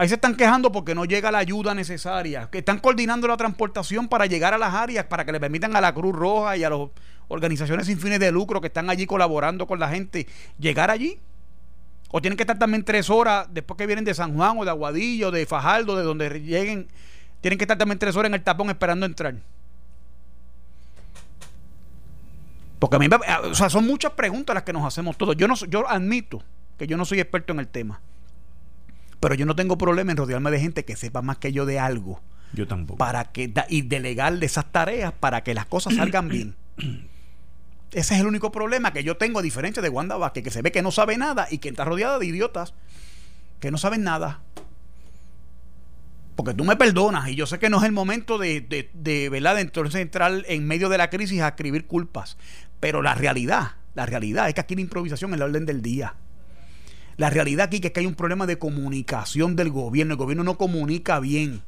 Ahí 0.00 0.08
se 0.08 0.14
están 0.14 0.34
quejando 0.34 0.72
porque 0.72 0.94
no 0.94 1.04
llega 1.04 1.30
la 1.30 1.36
ayuda 1.36 1.74
necesaria, 1.74 2.48
que 2.50 2.60
están 2.60 2.78
coordinando 2.78 3.28
la 3.28 3.36
transportación 3.36 4.08
para 4.08 4.24
llegar 4.24 4.54
a 4.54 4.56
las 4.56 4.72
áreas, 4.72 5.04
para 5.04 5.26
que 5.26 5.32
le 5.32 5.38
permitan 5.38 5.76
a 5.76 5.80
la 5.82 5.92
Cruz 5.92 6.16
Roja 6.16 6.56
y 6.56 6.64
a 6.64 6.70
los 6.70 6.88
organizaciones 7.28 7.86
sin 7.86 7.98
fines 7.98 8.18
de 8.18 8.32
lucro 8.32 8.62
que 8.62 8.68
están 8.68 8.88
allí 8.88 9.04
colaborando 9.04 9.66
con 9.66 9.78
la 9.78 9.90
gente, 9.90 10.26
llegar 10.58 10.90
allí? 10.90 11.20
¿O 12.10 12.22
tienen 12.22 12.38
que 12.38 12.44
estar 12.44 12.58
también 12.58 12.82
tres 12.82 13.10
horas 13.10 13.48
después 13.50 13.76
que 13.76 13.84
vienen 13.84 14.06
de 14.06 14.14
San 14.14 14.34
Juan 14.34 14.56
o 14.56 14.64
de 14.64 14.70
Aguadillo, 14.70 15.30
de 15.30 15.44
Fajardo, 15.44 15.94
de 15.94 16.02
donde 16.02 16.30
lleguen? 16.40 16.88
Tienen 17.42 17.58
que 17.58 17.64
estar 17.64 17.76
también 17.76 17.98
tres 17.98 18.16
horas 18.16 18.30
en 18.30 18.34
el 18.36 18.42
tapón 18.42 18.70
esperando 18.70 19.04
entrar. 19.04 19.34
Porque 22.78 22.96
a 22.96 22.98
mí, 22.98 23.06
o 23.50 23.54
sea, 23.54 23.68
son 23.68 23.86
muchas 23.86 24.12
preguntas 24.12 24.54
las 24.54 24.62
que 24.62 24.72
nos 24.72 24.82
hacemos 24.82 25.18
todos. 25.18 25.36
Yo, 25.36 25.46
no, 25.46 25.56
yo 25.56 25.86
admito 25.86 26.42
que 26.78 26.86
yo 26.86 26.96
no 26.96 27.04
soy 27.04 27.20
experto 27.20 27.52
en 27.52 27.60
el 27.60 27.68
tema. 27.68 28.00
Pero 29.20 29.34
yo 29.34 29.46
no 29.46 29.54
tengo 29.54 29.76
problema 29.78 30.12
en 30.12 30.16
rodearme 30.16 30.50
de 30.50 30.60
gente 30.60 30.84
que 30.84 30.96
sepa 30.96 31.22
más 31.22 31.38
que 31.38 31.52
yo 31.52 31.66
de 31.66 31.78
algo. 31.78 32.20
Yo 32.52 32.66
tampoco. 32.66 32.98
Para 32.98 33.24
que, 33.24 33.52
y 33.68 33.82
delegarle 33.82 34.46
esas 34.46 34.72
tareas 34.72 35.12
para 35.12 35.44
que 35.44 35.54
las 35.54 35.66
cosas 35.66 35.94
salgan 35.94 36.28
bien. 36.28 36.56
Ese 37.92 38.14
es 38.14 38.20
el 38.20 38.26
único 38.26 38.52
problema 38.52 38.92
que 38.92 39.02
yo 39.02 39.16
tengo, 39.16 39.40
a 39.40 39.42
diferencia 39.42 39.82
de 39.82 39.88
Wanda 39.88 40.16
Vázquez, 40.16 40.44
que 40.44 40.50
se 40.50 40.62
ve 40.62 40.70
que 40.70 40.80
no 40.80 40.92
sabe 40.92 41.16
nada 41.16 41.48
y 41.50 41.58
que 41.58 41.68
está 41.68 41.84
rodeada 41.84 42.18
de 42.18 42.26
idiotas 42.26 42.72
que 43.58 43.70
no 43.70 43.78
saben 43.78 44.02
nada. 44.02 44.40
Porque 46.36 46.54
tú 46.54 46.64
me 46.64 46.76
perdonas 46.76 47.28
y 47.28 47.34
yo 47.34 47.46
sé 47.46 47.58
que 47.58 47.68
no 47.68 47.78
es 47.78 47.84
el 47.84 47.92
momento 47.92 48.38
de, 48.38 48.60
de, 48.62 48.90
de, 48.94 49.28
¿verdad? 49.28 49.56
de 49.56 49.60
entonces 49.60 50.00
entrar 50.00 50.44
en 50.46 50.66
medio 50.66 50.88
de 50.88 50.98
la 50.98 51.10
crisis 51.10 51.42
a 51.42 51.48
escribir 51.48 51.86
culpas. 51.86 52.38
Pero 52.78 53.02
la 53.02 53.14
realidad, 53.14 53.72
la 53.94 54.06
realidad 54.06 54.48
es 54.48 54.54
que 54.54 54.60
aquí 54.60 54.74
la 54.74 54.80
improvisación 54.80 55.32
es 55.34 55.38
la 55.38 55.44
orden 55.44 55.66
del 55.66 55.82
día. 55.82 56.14
La 57.20 57.28
realidad 57.28 57.66
aquí 57.66 57.82
es 57.84 57.92
que 57.92 58.00
hay 58.00 58.06
un 58.06 58.14
problema 58.14 58.46
de 58.46 58.58
comunicación 58.58 59.54
del 59.54 59.68
gobierno. 59.68 60.14
El 60.14 60.16
gobierno 60.16 60.42
no 60.42 60.56
comunica 60.56 61.20
bien. 61.20 61.60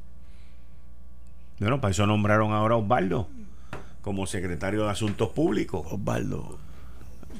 Bueno, 1.59 1.79
para 1.79 1.91
eso 1.91 2.07
nombraron 2.07 2.53
ahora 2.53 2.73
a 2.73 2.79
Osvaldo 2.79 3.29
como 4.01 4.25
secretario 4.25 4.85
de 4.85 4.89
Asuntos 4.89 5.29
Públicos. 5.29 5.85
Osvaldo. 5.91 6.57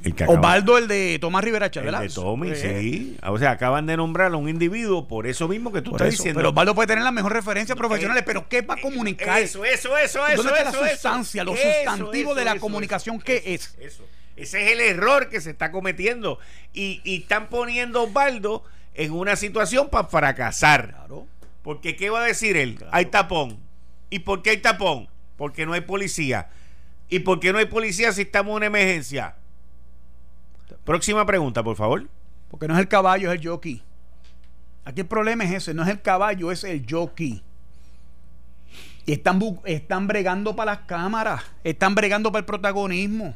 El 0.04 0.14
Osvaldo, 0.28 0.78
el 0.78 0.88
de 0.88 1.18
Tomás 1.20 1.44
Rivera 1.44 1.72
Chávez. 1.72 1.92
El 1.92 2.08
de 2.08 2.10
Tommy, 2.10 2.52
eh. 2.52 2.56
sí. 2.56 3.18
O 3.24 3.40
sea, 3.40 3.50
acaban 3.50 3.88
de 3.88 3.98
nombrar 3.98 4.32
a 4.32 4.38
un 4.38 4.48
individuo 4.48 5.08
por 5.08 5.26
eso 5.26 5.48
mismo 5.48 5.74
que 5.74 5.82
tú 5.82 5.94
estás 5.94 6.12
diciendo. 6.12 6.38
Pero 6.38 6.50
Osvaldo 6.50 6.76
puede 6.76 6.90
tener 6.90 7.04
las 7.04 7.14
mejores 7.14 7.38
referencias 7.38 7.76
profesionales, 7.76 8.22
pero 8.28 8.48
¿qué 8.48 8.62
va 8.62 8.76
a 8.76 8.78
comunicar? 8.80 9.42
Eso, 9.42 9.66
eso, 9.66 9.98
eso, 9.98 10.28
eso. 10.28 10.44
¿Dónde 10.44 10.60
está 10.60 10.72
la 10.72 10.90
sustancia, 10.92 11.44
lo 11.44 11.56
sustantivo 11.56 12.36
de 12.36 12.46
la 12.46 12.60
comunicación? 12.60 13.20
¿Qué 13.20 13.42
es? 13.44 13.76
Eso. 13.80 14.04
Ese 14.36 14.64
es 14.64 14.72
el 14.72 14.82
error 14.82 15.30
que 15.30 15.42
se 15.42 15.52
está 15.52 15.72
cometiendo. 15.72 16.40
Y, 16.74 17.02
y 17.04 17.22
están 17.22 17.50
poniendo 17.50 18.00
a 18.00 18.04
Osvaldo 18.04 18.64
en 18.94 19.12
una 19.12 19.36
situación 19.36 19.90
para 19.90 20.08
fracasar. 20.08 20.90
Claro. 20.90 21.28
Porque, 21.62 21.96
¿qué 21.96 22.10
va 22.10 22.22
a 22.22 22.26
decir 22.26 22.58
él? 22.58 22.78
Hay 22.92 23.06
tapón. 23.06 23.60
¿Y 24.10 24.20
por 24.20 24.42
qué 24.42 24.52
hay 24.52 24.58
tapón? 24.58 25.08
Porque 25.38 25.66
no 25.66 25.74
hay 25.74 25.82
policía. 25.82 26.50
¿Y 27.10 27.20
por 27.20 27.40
qué 27.40 27.54
no 27.54 27.60
hay 27.60 27.66
policía 27.66 28.12
si 28.12 28.24
estamos 28.24 28.52
en 28.52 28.58
una 28.58 28.66
emergencia? 28.66 29.36
Próxima 30.84 31.26
pregunta, 31.26 31.64
por 31.64 31.76
favor. 31.76 32.08
Porque 32.50 32.68
no 32.68 32.74
es 32.74 32.80
el 32.80 32.88
caballo, 32.88 33.32
es 33.32 33.40
el 33.40 33.48
jockey. 33.48 33.82
Aquí 34.86 35.02
el 35.02 35.08
problema 35.08 35.44
es 35.46 35.52
ese, 35.52 35.74
no 35.74 35.84
es 35.84 35.90
el 35.90 36.02
caballo, 36.02 36.52
es 36.52 36.64
el 36.64 36.86
jockey. 36.90 37.42
Y 39.06 39.14
están, 39.14 39.42
están 39.66 40.08
bregando 40.08 40.56
para 40.56 40.74
las 40.74 40.82
cámaras, 40.86 41.44
están 41.64 41.96
bregando 41.96 42.32
para 42.32 42.40
el 42.40 42.46
protagonismo, 42.46 43.36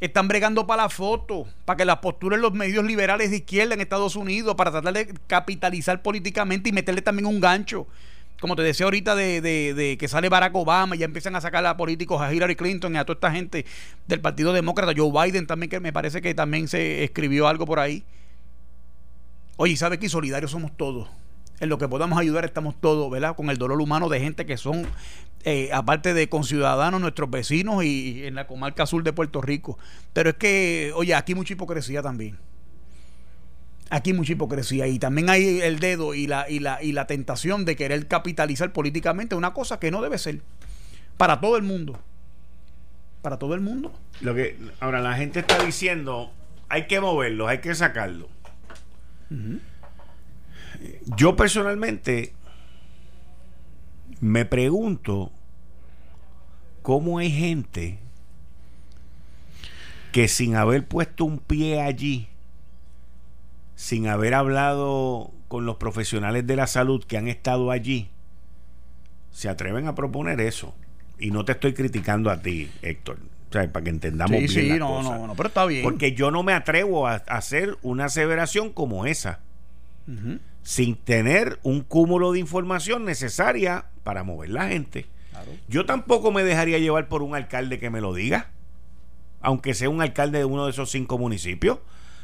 están 0.00 0.28
bregando 0.28 0.66
para 0.66 0.84
la 0.84 0.88
foto, 0.88 1.46
para 1.64 1.76
que 1.76 1.84
la 1.84 2.00
postura 2.00 2.36
en 2.36 2.42
los 2.42 2.52
medios 2.52 2.84
liberales 2.84 3.30
de 3.30 3.38
izquierda 3.38 3.74
en 3.74 3.80
Estados 3.80 4.16
Unidos, 4.16 4.54
para 4.54 4.70
tratar 4.70 4.94
de 4.94 5.14
capitalizar 5.26 6.02
políticamente 6.02 6.68
y 6.68 6.72
meterle 6.72 7.02
también 7.02 7.26
un 7.26 7.40
gancho 7.40 7.86
como 8.40 8.54
te 8.54 8.62
decía 8.62 8.84
ahorita, 8.84 9.16
de, 9.16 9.40
de, 9.40 9.96
que 9.98 10.08
sale 10.08 10.28
Barack 10.28 10.54
Obama 10.54 10.94
y 10.94 11.00
ya 11.00 11.06
empiezan 11.06 11.34
a 11.34 11.40
sacar 11.40 11.64
a 11.66 11.76
políticos, 11.76 12.20
a 12.20 12.32
Hillary 12.32 12.54
Clinton 12.54 12.94
y 12.94 12.98
a 12.98 13.04
toda 13.04 13.14
esta 13.14 13.32
gente 13.32 13.66
del 14.06 14.20
Partido 14.20 14.52
Demócrata, 14.52 14.92
Joe 14.96 15.10
Biden 15.10 15.46
también, 15.46 15.70
que 15.70 15.80
me 15.80 15.92
parece 15.92 16.22
que 16.22 16.34
también 16.34 16.68
se 16.68 17.02
escribió 17.02 17.48
algo 17.48 17.66
por 17.66 17.80
ahí. 17.80 18.04
Oye, 19.56 19.76
¿sabes 19.76 19.98
que 19.98 20.08
solidarios 20.08 20.52
somos 20.52 20.76
todos? 20.76 21.08
En 21.60 21.68
lo 21.68 21.78
que 21.78 21.88
podamos 21.88 22.18
ayudar 22.18 22.44
estamos 22.44 22.80
todos, 22.80 23.10
¿verdad? 23.10 23.34
Con 23.34 23.50
el 23.50 23.58
dolor 23.58 23.80
humano 23.80 24.08
de 24.08 24.20
gente 24.20 24.46
que 24.46 24.56
son, 24.56 24.86
eh, 25.44 25.70
aparte 25.72 26.14
de 26.14 26.28
conciudadanos, 26.28 27.00
nuestros 27.00 27.30
vecinos 27.30 27.84
y, 27.84 28.20
y 28.20 28.26
en 28.26 28.34
la 28.34 28.46
comarca 28.46 28.86
sur 28.86 29.02
de 29.02 29.12
Puerto 29.12 29.40
Rico. 29.40 29.78
Pero 30.12 30.30
es 30.30 30.36
que, 30.36 30.92
oye, 30.94 31.14
aquí 31.14 31.34
mucha 31.34 31.54
hipocresía 31.54 32.02
también 32.02 32.38
aquí 33.90 34.12
mucha 34.12 34.32
hipocresía 34.32 34.86
y 34.86 34.98
también 34.98 35.30
hay 35.30 35.60
el 35.60 35.78
dedo 35.78 36.14
y 36.14 36.26
la, 36.26 36.48
y 36.48 36.58
la, 36.58 36.82
y 36.82 36.92
la 36.92 37.06
tentación 37.06 37.64
de 37.64 37.76
querer 37.76 38.06
capitalizar 38.06 38.72
políticamente 38.72 39.34
una 39.34 39.54
cosa 39.54 39.78
que 39.78 39.90
no 39.90 40.02
debe 40.02 40.18
ser 40.18 40.40
para 41.16 41.40
todo 41.40 41.56
el 41.56 41.62
mundo. 41.62 41.98
Para 43.22 43.38
todo 43.38 43.54
el 43.54 43.60
mundo. 43.60 43.92
Lo 44.20 44.34
que 44.34 44.56
ahora 44.80 45.00
la 45.00 45.14
gente 45.14 45.40
está 45.40 45.62
diciendo, 45.64 46.32
hay 46.68 46.86
que 46.86 47.00
moverlo, 47.00 47.48
hay 47.48 47.58
que 47.58 47.74
sacarlo. 47.74 48.28
Yo 51.16 51.36
personalmente 51.36 52.32
me 54.20 54.44
pregunto 54.44 55.32
cómo 56.82 57.18
hay 57.18 57.30
gente 57.30 57.98
que 60.12 60.28
sin 60.28 60.56
haber 60.56 60.86
puesto 60.86 61.24
un 61.24 61.38
pie 61.38 61.80
allí 61.80 62.28
sin 63.78 64.08
haber 64.08 64.34
hablado 64.34 65.30
con 65.46 65.64
los 65.64 65.76
profesionales 65.76 66.44
de 66.48 66.56
la 66.56 66.66
salud 66.66 67.04
que 67.04 67.16
han 67.16 67.28
estado 67.28 67.70
allí, 67.70 68.10
se 69.30 69.48
atreven 69.48 69.86
a 69.86 69.94
proponer 69.94 70.40
eso. 70.40 70.74
Y 71.16 71.30
no 71.30 71.44
te 71.44 71.52
estoy 71.52 71.74
criticando 71.74 72.28
a 72.32 72.42
ti, 72.42 72.68
Héctor. 72.82 73.18
O 73.48 73.52
sea, 73.52 73.72
para 73.72 73.84
que 73.84 73.90
entendamos 73.90 74.36
bien 74.36 74.48
sí, 74.48 74.68
no, 74.80 75.00
no, 75.04 75.28
no, 75.28 75.34
pero 75.36 75.46
está 75.46 75.64
bien. 75.64 75.84
Porque 75.84 76.12
yo 76.12 76.32
no 76.32 76.42
me 76.42 76.54
atrevo 76.54 77.06
a, 77.06 77.14
hacer 77.28 77.78
una 77.82 78.06
aseveración 78.06 78.72
como 78.72 79.06
esa. 79.06 79.38
Sin 80.62 80.96
tener 80.96 81.58
un 81.62 81.80
cúmulo 81.80 82.32
de 82.32 82.40
información 82.40 83.04
necesaria 83.04 83.86
para 84.04 84.22
mover 84.22 84.50
la 84.50 84.68
gente. 84.68 85.06
Yo 85.68 85.86
tampoco 85.86 86.32
me 86.32 86.44
dejaría 86.44 86.78
llevar 86.78 87.08
por 87.08 87.22
un 87.22 87.34
alcalde 87.34 87.78
que 87.78 87.90
me 87.90 88.00
lo 88.00 88.12
diga. 88.12 88.50
Aunque 89.40 89.74
sea 89.74 89.88
un 89.88 90.02
alcalde 90.02 90.38
de 90.38 90.44
uno 90.44 90.64
de 90.64 90.72
esos 90.72 90.90
cinco 90.90 91.16
municipios. 91.16 91.78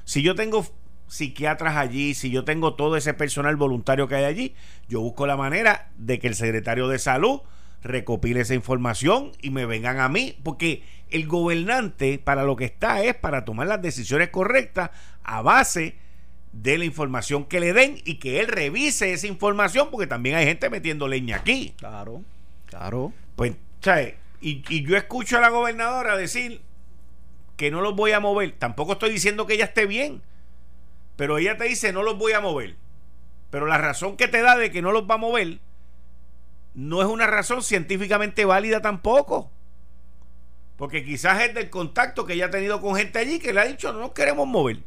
Si 0.05 0.22
yo 0.22 0.35
tengo 0.35 0.66
psiquiatras 1.07 1.76
allí, 1.76 2.14
si 2.14 2.30
yo 2.30 2.45
tengo 2.45 2.74
todo 2.74 2.97
ese 2.97 3.14
personal 3.14 3.57
voluntario 3.57 4.09
que 4.09 4.16
hay 4.16 4.24
allí, 4.24 4.55
yo 4.89 5.01
busco 5.01 5.26
la 5.26 5.37
manera 5.37 5.91
de 5.97 6.18
que 6.18 6.26
el 6.26 6.35
secretario 6.35 6.89
de 6.89 6.99
salud 6.99 7.41
recopile 7.82 8.41
esa 8.41 8.55
información 8.55 9.32
y 9.41 9.51
me 9.51 9.66
vengan 9.66 10.01
a 10.01 10.09
mí, 10.09 10.39
porque 10.43 10.82
el 11.11 11.26
gobernante 11.26 12.18
para 12.18 12.43
lo 12.43 12.57
que 12.57 12.64
está 12.64 13.03
es 13.03 13.14
para 13.14 13.45
tomar 13.45 13.68
las 13.68 13.82
decisiones 13.82 14.30
correctas 14.30 14.91
a 15.22 15.43
base 15.43 15.97
de 16.63 16.79
la 16.79 16.85
información 16.85 17.45
que 17.45 17.61
le 17.61 17.73
den 17.73 18.01
y 18.05 18.17
que 18.17 18.41
él 18.41 18.49
revise 18.49 19.13
esa 19.13 19.27
información, 19.27 19.89
porque 19.91 20.07
también 20.07 20.37
hay 20.37 20.47
gente 20.47 20.71
metiendo 20.71 21.09
leña 21.09 21.37
aquí. 21.37 21.75
Claro, 21.77 22.23
claro. 22.67 23.13
Pues, 23.37 23.55
¿sabes? 23.81 24.15
Y, 24.41 24.65
y 24.69 24.85
yo 24.85 24.97
escucho 24.97 25.39
a 25.39 25.41
la 25.41 25.51
gobernadora 25.51 26.17
decir 26.17 26.61
que 27.57 27.71
no 27.71 27.81
los 27.81 27.95
voy 27.95 28.13
a 28.13 28.21
mover. 28.21 28.53
Tampoco 28.53 28.93
estoy 28.93 29.11
diciendo 29.11 29.47
que 29.47 29.55
ella 29.55 29.67
esté 29.67 29.87
bien 29.87 30.23
pero 31.17 31.39
ella 31.39 31.57
te 31.57 31.65
dice 31.65 31.93
no 31.93 32.03
los 32.03 32.19
voy 32.19 32.33
a 32.33 32.41
mover. 32.41 32.77
Pero 33.51 33.67
la 33.67 33.79
razón 33.79 34.17
que 34.17 34.29
te 34.29 34.43
da 34.43 34.57
de 34.57 34.71
que 34.71 34.83
no 34.83 34.93
los 34.93 35.09
va 35.09 35.15
a 35.15 35.19
mover 35.19 35.59
no 36.75 37.01
es 37.01 37.09
una 37.09 37.27
razón 37.27 37.63
científicamente 37.63 38.45
válida 38.45 38.83
tampoco. 38.83 39.51
Porque 40.77 41.05
quizás 41.05 41.41
es 41.43 41.55
del 41.55 41.71
contacto 41.71 42.27
que 42.27 42.33
ella 42.33 42.47
ha 42.47 42.51
tenido 42.51 42.81
con 42.81 42.97
gente 42.97 43.21
allí 43.21 43.39
que 43.39 43.53
le 43.53 43.61
ha 43.61 43.65
dicho 43.65 43.93
no 43.93 44.01
nos 44.01 44.13
queremos 44.13 44.47
mover. 44.47 44.79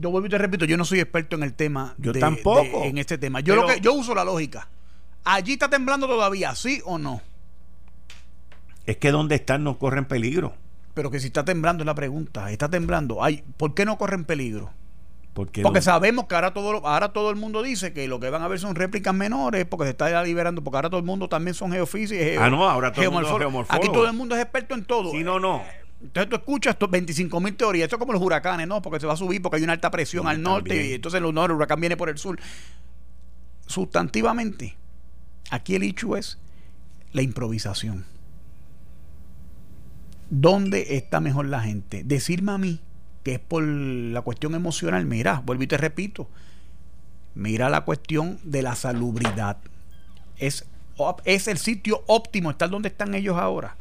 Yo 0.00 0.10
vuelvo 0.10 0.26
y 0.28 0.30
te 0.30 0.38
repito, 0.38 0.64
yo 0.64 0.76
no 0.76 0.84
soy 0.84 1.00
experto 1.00 1.36
en 1.36 1.42
el 1.42 1.54
tema. 1.54 1.94
Yo 1.98 2.12
tampoco. 2.12 2.84
en 2.84 2.98
este 2.98 3.18
tema. 3.18 3.40
Yo, 3.40 3.56
lo 3.56 3.66
que, 3.66 3.80
yo 3.80 3.92
uso 3.92 4.14
la 4.14 4.24
lógica. 4.24 4.68
¿Allí 5.24 5.54
está 5.54 5.68
temblando 5.68 6.06
todavía, 6.06 6.54
sí 6.54 6.80
o 6.84 6.98
no? 6.98 7.20
Es 8.86 8.96
que 8.96 9.10
donde 9.10 9.34
están 9.34 9.64
no 9.64 9.78
corren 9.78 10.04
peligro. 10.04 10.54
Pero 10.94 11.10
que 11.10 11.20
si 11.20 11.26
está 11.26 11.44
temblando 11.44 11.82
es 11.82 11.86
la 11.86 11.94
pregunta. 11.94 12.50
Está 12.50 12.68
temblando. 12.68 13.22
Ay, 13.22 13.44
¿Por 13.56 13.74
qué 13.74 13.84
no 13.84 13.98
corren 13.98 14.24
peligro? 14.24 14.70
Porque, 15.34 15.82
sabemos 15.82 16.26
que 16.26 16.34
ahora 16.34 16.52
todo, 16.52 16.84
ahora 16.84 17.12
todo 17.12 17.30
el 17.30 17.36
mundo 17.36 17.62
dice 17.62 17.92
que 17.92 18.08
lo 18.08 18.18
que 18.18 18.28
van 18.28 18.42
a 18.42 18.48
ver 18.48 18.58
son 18.58 18.74
réplicas 18.74 19.14
menores 19.14 19.66
porque 19.66 19.84
se 19.84 19.90
está 19.90 20.24
liberando, 20.24 20.64
porque 20.64 20.78
ahora 20.78 20.90
todo 20.90 20.98
el 20.98 21.06
mundo 21.06 21.28
también 21.28 21.54
son 21.54 21.70
geofísicos. 21.70 22.42
ah, 22.42 22.50
no, 22.50 22.68
ahora 22.68 22.92
todo 22.92 23.04
el 23.04 23.10
mundo 23.12 23.66
Aquí 23.68 23.86
todo 23.86 24.08
el 24.08 24.14
mundo 24.14 24.34
es 24.34 24.42
experto 24.42 24.74
en 24.74 24.84
todo. 24.84 25.12
Sí, 25.12 25.22
no, 25.22 25.38
no. 25.38 25.62
Entonces 26.00 26.30
tú 26.30 26.36
escuchas 26.36 26.76
25 26.88 27.40
mil 27.40 27.56
teorías. 27.56 27.84
Esto 27.84 27.96
es 27.96 28.00
como 28.00 28.12
los 28.12 28.22
huracanes, 28.22 28.68
¿no? 28.68 28.80
Porque 28.80 29.00
se 29.00 29.06
va 29.06 29.14
a 29.14 29.16
subir 29.16 29.42
porque 29.42 29.56
hay 29.56 29.64
una 29.64 29.72
alta 29.72 29.90
presión 29.90 30.28
al 30.28 30.40
norte 30.40 30.90
y 30.90 30.92
entonces 30.94 31.20
el, 31.20 31.26
el 31.26 31.50
huracán 31.50 31.80
viene 31.80 31.96
por 31.96 32.08
el 32.08 32.18
sur. 32.18 32.38
Sustantivamente, 33.66 34.76
aquí 35.50 35.74
el 35.74 35.82
hecho 35.82 36.16
es 36.16 36.38
la 37.12 37.22
improvisación. 37.22 38.04
¿Dónde 40.30 40.96
está 40.96 41.20
mejor 41.20 41.46
la 41.46 41.60
gente? 41.60 42.04
Decirme 42.04 42.52
a 42.52 42.58
mí 42.58 42.80
que 43.24 43.34
es 43.34 43.40
por 43.40 43.62
la 43.62 44.22
cuestión 44.22 44.54
emocional, 44.54 45.04
mira, 45.04 45.42
vuelvo 45.44 45.62
y 45.62 45.66
te 45.66 45.76
repito, 45.76 46.28
mira 47.34 47.68
la 47.68 47.84
cuestión 47.84 48.38
de 48.44 48.62
la 48.62 48.74
salubridad. 48.74 49.58
Es, 50.36 50.64
es 51.24 51.48
el 51.48 51.58
sitio 51.58 52.04
óptimo 52.06 52.50
estar 52.50 52.70
donde 52.70 52.88
están 52.88 53.14
ellos 53.14 53.36
ahora. 53.36 53.76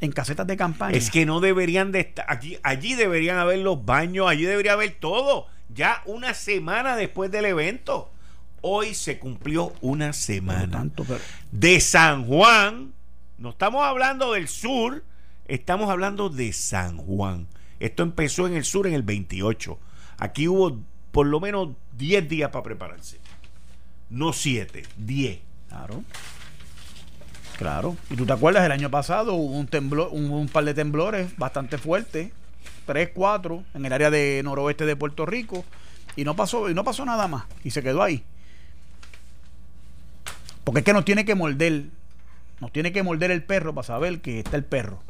En 0.00 0.12
casetas 0.12 0.46
de 0.46 0.56
campaña. 0.56 0.96
Es 0.96 1.10
que 1.10 1.26
no 1.26 1.40
deberían 1.40 1.92
de 1.92 2.00
estar. 2.00 2.24
Aquí, 2.28 2.58
allí 2.62 2.94
deberían 2.94 3.36
haber 3.36 3.58
los 3.58 3.84
baños, 3.84 4.28
allí 4.28 4.44
debería 4.44 4.72
haber 4.72 4.92
todo. 4.92 5.46
Ya 5.68 6.02
una 6.06 6.34
semana 6.34 6.96
después 6.96 7.30
del 7.30 7.44
evento. 7.44 8.10
Hoy 8.62 8.94
se 8.94 9.18
cumplió 9.18 9.72
una 9.80 10.12
semana. 10.12 10.88
De 11.52 11.80
San 11.80 12.26
Juan. 12.26 12.92
No 13.38 13.50
estamos 13.50 13.84
hablando 13.84 14.32
del 14.32 14.48
sur, 14.48 15.02
estamos 15.48 15.88
hablando 15.88 16.28
de 16.28 16.52
San 16.52 16.98
Juan. 16.98 17.46
Esto 17.78 18.02
empezó 18.02 18.46
en 18.46 18.54
el 18.54 18.64
sur 18.64 18.86
en 18.86 18.92
el 18.92 19.02
28. 19.02 19.78
Aquí 20.18 20.46
hubo 20.46 20.78
por 21.10 21.26
lo 21.26 21.40
menos 21.40 21.70
10 21.96 22.28
días 22.28 22.50
para 22.50 22.62
prepararse. 22.62 23.18
No 24.10 24.34
7, 24.34 24.82
10. 24.98 25.40
Claro. 25.68 26.04
Claro. 27.60 27.96
Y 28.08 28.16
tú 28.16 28.24
te 28.24 28.32
acuerdas, 28.32 28.64
el 28.64 28.72
año 28.72 28.90
pasado 28.90 29.34
hubo 29.34 29.54
un, 29.56 29.66
temblor, 29.66 30.08
un, 30.12 30.48
par 30.48 30.64
de 30.64 30.72
temblores 30.74 31.36
bastante 31.36 31.76
fuertes, 31.76 32.32
3, 32.86 33.10
4, 33.14 33.64
en 33.74 33.84
el 33.84 33.92
área 33.92 34.10
de 34.10 34.40
noroeste 34.42 34.86
de 34.86 34.96
Puerto 34.96 35.26
Rico, 35.26 35.64
y 36.16 36.24
no 36.24 36.34
pasó, 36.34 36.70
y 36.70 36.74
no 36.74 36.84
pasó 36.84 37.04
nada 37.04 37.28
más, 37.28 37.44
y 37.62 37.70
se 37.70 37.82
quedó 37.82 38.02
ahí. 38.02 38.24
Porque 40.64 40.78
es 40.78 40.84
que 40.86 40.94
nos 40.94 41.04
tiene 41.04 41.26
que 41.26 41.34
morder, 41.34 41.84
nos 42.60 42.72
tiene 42.72 42.92
que 42.92 43.02
morder 43.02 43.30
el 43.30 43.42
perro 43.42 43.74
para 43.74 43.86
saber 43.86 44.22
que 44.22 44.40
está 44.40 44.56
el 44.56 44.64
perro 44.64 45.02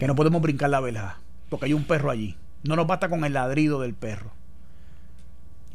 que 0.00 0.06
no 0.06 0.14
podemos 0.14 0.40
brincar 0.40 0.70
la 0.70 0.80
vela, 0.80 1.18
porque 1.50 1.66
hay 1.66 1.74
un 1.74 1.84
perro 1.84 2.10
allí. 2.10 2.34
No 2.62 2.74
nos 2.74 2.86
basta 2.86 3.10
con 3.10 3.22
el 3.26 3.34
ladrido 3.34 3.82
del 3.82 3.92
perro. 3.92 4.32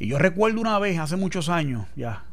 Y 0.00 0.08
yo 0.08 0.18
recuerdo 0.18 0.60
una 0.60 0.80
vez, 0.80 0.98
hace 0.98 1.14
muchos 1.14 1.48
años 1.48 1.86
ya, 1.94 2.24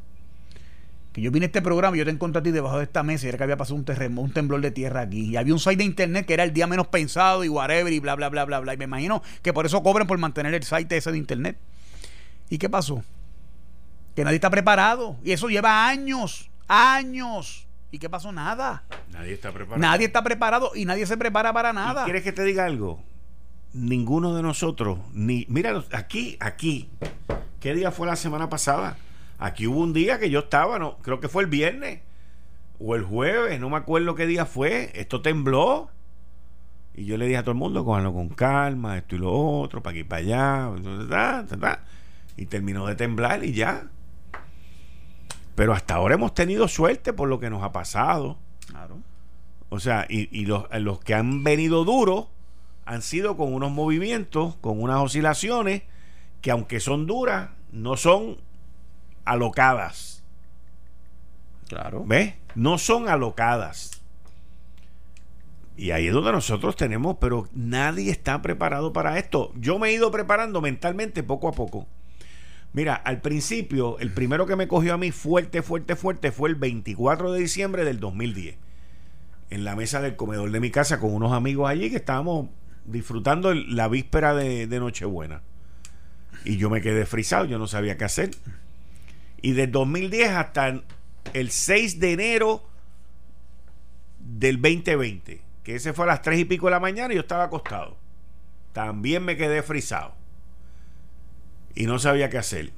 que 1.14 1.22
yo 1.22 1.30
vine 1.30 1.46
a 1.46 1.48
este 1.48 1.62
programa 1.62 1.96
y 1.96 2.00
yo 2.00 2.06
te 2.06 2.12
encontré 2.12 2.40
a 2.40 2.44
ti 2.44 2.50
debajo 2.50 2.80
de 2.80 2.86
esta 2.86 3.04
mesa 3.04 3.28
y 3.28 3.30
era 3.30 3.38
que 3.38 3.44
había 3.44 3.56
pasado 3.56 3.76
un 3.76 3.86
terremoto, 3.86 4.26
un 4.26 4.34
temblor 4.34 4.62
de 4.62 4.72
tierra 4.72 5.02
aquí. 5.02 5.30
Y 5.30 5.38
había 5.38 5.54
un 5.54 5.60
site 5.60 5.78
de 5.78 5.84
internet 5.84 6.26
que 6.26 6.34
era 6.34 6.44
el 6.44 6.54
día 6.54 6.66
menos 6.66 6.88
pensado 6.88 7.44
y 7.44 7.50
whatever 7.50 7.94
y 7.94 8.00
bla, 8.00 8.16
bla, 8.16 8.30
bla, 8.30 8.46
bla, 8.46 8.60
bla. 8.60 8.74
Y 8.74 8.78
me 8.78 8.86
imagino 8.86 9.22
que 9.44 9.54
por 9.54 9.68
eso 9.68 9.84
cobren 9.84 10.08
por 10.08 10.18
mantener 10.18 10.56
el 10.56 10.64
site 10.64 10.98
ese 10.98 11.12
de 11.12 11.20
internet. 11.20 11.58
¿Y 12.50 12.58
qué 12.58 12.68
pasó? 12.68 13.04
Que 14.16 14.24
nadie 14.24 14.36
está 14.36 14.50
preparado. 14.50 15.18
Y 15.24 15.32
eso 15.32 15.50
lleva 15.50 15.88
años, 15.88 16.50
años. 16.68 17.68
¿Y 17.92 18.00
qué 18.00 18.10
pasó? 18.10 18.32
Nada. 18.32 18.84
Nadie 19.12 19.34
está 19.34 19.52
preparado. 19.52 19.80
Nadie 19.80 20.08
está 20.08 20.24
preparado 20.24 20.72
y 20.74 20.86
nadie 20.86 21.06
se 21.06 21.16
prepara 21.16 21.54
para 21.54 21.74
nada. 21.74 22.06
¿Quieres 22.06 22.24
que 22.24 22.32
te 22.32 22.44
diga 22.44 22.66
algo? 22.66 23.04
Ninguno 23.74 24.36
de 24.36 24.42
nosotros, 24.42 24.98
ni. 25.14 25.46
Mira, 25.48 25.84
aquí, 25.92 26.38
aquí. 26.40 26.90
¿Qué 27.60 27.76
día 27.76 27.92
fue 27.92 28.08
la 28.08 28.16
semana 28.16 28.50
pasada? 28.50 28.98
Aquí 29.40 29.68
hubo 29.68 29.80
un 29.80 29.94
día 29.94 30.20
que 30.20 30.30
yo 30.30 30.40
estaba, 30.40 30.80
no, 30.80 30.98
creo 30.98 31.20
que 31.20 31.28
fue 31.28 31.44
el 31.44 31.50
viernes 31.50 32.00
o 32.80 32.96
el 32.96 33.04
jueves, 33.04 33.60
no 33.60 33.70
me 33.70 33.78
acuerdo 33.78 34.16
qué 34.16 34.26
día 34.26 34.46
fue. 34.46 34.92
Esto 34.94 35.22
tembló. 35.22 35.90
Y 36.96 37.06
yo 37.06 37.18
le 37.18 37.26
dije 37.26 37.38
a 37.38 37.44
todo 37.44 37.52
el 37.52 37.58
mundo, 37.58 37.84
cójanlo 37.84 38.14
con 38.14 38.30
calma, 38.30 38.98
esto 38.98 39.16
y 39.16 39.20
lo 39.20 39.32
otro, 39.32 39.82
para 39.82 39.92
aquí 39.92 40.02
y 40.02 40.04
para 40.04 40.22
allá. 40.22 41.46
Y 42.38 42.46
terminó 42.46 42.86
de 42.86 42.96
temblar 42.96 43.44
y 43.44 43.54
ya. 43.54 43.88
Pero 45.56 45.74
hasta 45.74 45.96
ahora 45.96 46.16
hemos 46.16 46.34
tenido 46.34 46.68
suerte 46.68 47.14
por 47.14 47.30
lo 47.30 47.40
que 47.40 47.50
nos 47.50 47.64
ha 47.64 47.72
pasado. 47.72 48.38
Claro. 48.68 48.98
O 49.70 49.80
sea, 49.80 50.06
y, 50.08 50.46
los, 50.46 50.66
los, 50.80 51.00
que 51.00 51.16
han 51.16 51.44
venido 51.44 51.84
duros 51.84 52.28
han 52.86 53.02
sido 53.02 53.38
con 53.38 53.54
unos 53.54 53.72
movimientos, 53.72 54.56
con 54.58 54.82
unas 54.82 54.98
oscilaciones 54.98 55.84
que 56.42 56.52
aunque 56.52 56.80
son 56.80 57.08
duras, 57.08 57.50
no 57.72 57.98
son 57.98 58.38
alocadas. 59.26 60.24
Claro. 61.68 62.04
¿Ves? 62.06 62.34
No 62.56 62.78
son 62.78 63.10
alocadas. 63.10 64.02
Y 65.76 65.90
ahí 65.92 66.08
es 66.08 66.14
donde 66.14 66.32
nosotros 66.32 66.76
tenemos, 66.76 67.18
pero 67.20 67.48
nadie 67.54 68.12
está 68.12 68.42
preparado 68.42 68.94
para 68.94 69.18
esto. 69.18 69.52
Yo 69.56 69.80
me 69.80 69.90
he 69.90 69.94
ido 69.94 70.12
preparando 70.12 70.62
mentalmente 70.62 71.24
poco 71.24 71.48
a 71.48 71.54
poco. 71.54 71.88
Mira, 72.74 72.94
al 72.96 73.22
principio, 73.22 73.98
el 74.00 74.12
primero 74.12 74.46
que 74.46 74.56
me 74.56 74.68
cogió 74.68 74.94
a 74.94 74.98
mí 74.98 75.12
fuerte, 75.12 75.62
fuerte, 75.64 75.96
fuerte 75.96 76.32
fue 76.32 76.50
el 76.50 76.56
24 76.56 77.32
de 77.32 77.40
diciembre 77.40 77.86
del 77.86 78.00
2010. 78.00 78.58
En 79.50 79.64
la 79.64 79.76
mesa 79.76 80.00
del 80.02 80.16
comedor 80.16 80.52
de 80.52 80.60
mi 80.60 80.72
casa 80.72 81.00
con 81.00 81.14
unos 81.14 81.32
amigos 81.34 81.70
allí 81.70 81.90
que 81.90 81.98
estábamos 81.98 82.50
disfrutando 82.86 83.52
el- 83.52 83.76
la 83.76 83.88
víspera 83.88 84.34
de, 84.36 84.68
de 84.68 84.80
Nochebuena. 84.80 85.42
Y 86.46 86.58
yo 86.58 86.70
me 86.70 86.82
quedé 86.82 87.06
frisado, 87.06 87.46
yo 87.46 87.58
no 87.60 87.68
sabía 87.68 87.98
qué 87.98 88.06
hacer. 88.06 88.32
Y 89.44 89.52
del 89.52 89.72
2010 89.72 90.30
hasta 90.32 90.82
el 91.34 91.52
6 91.52 92.00
de 92.00 92.14
enero 92.14 92.64
del 94.18 94.62
2020, 94.62 95.42
que 95.64 95.76
ese 95.76 95.92
fue 95.92 96.06
a 96.06 96.08
las 96.08 96.22
3 96.22 96.40
y 96.40 96.46
pico 96.46 96.68
de 96.68 96.72
la 96.72 96.80
mañana 96.80 97.14
y 97.14 97.18
yo 97.18 97.22
estaba 97.22 97.44
acostado. 97.44 97.98
También 98.72 99.24
me 99.26 99.36
quedé 99.36 99.62
frisado. 99.62 100.16
Y 101.76 101.88
no 101.88 102.00
sabía 102.00 102.30
qué 102.30 102.38
hacer. 102.38 102.72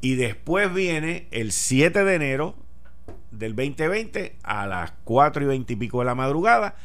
Y 0.00 0.14
después 0.14 0.72
viene 0.72 1.28
el 1.30 1.52
7 1.52 2.02
de 2.02 2.14
enero 2.14 2.56
del 3.30 3.54
2020 3.54 4.36
a 4.42 4.66
las 4.66 4.92
4 5.04 5.42
y 5.44 5.46
20 5.46 5.72
y 5.74 5.76
pico 5.76 5.98
de 5.98 6.06
la 6.06 6.14
madrugada, 6.14 6.76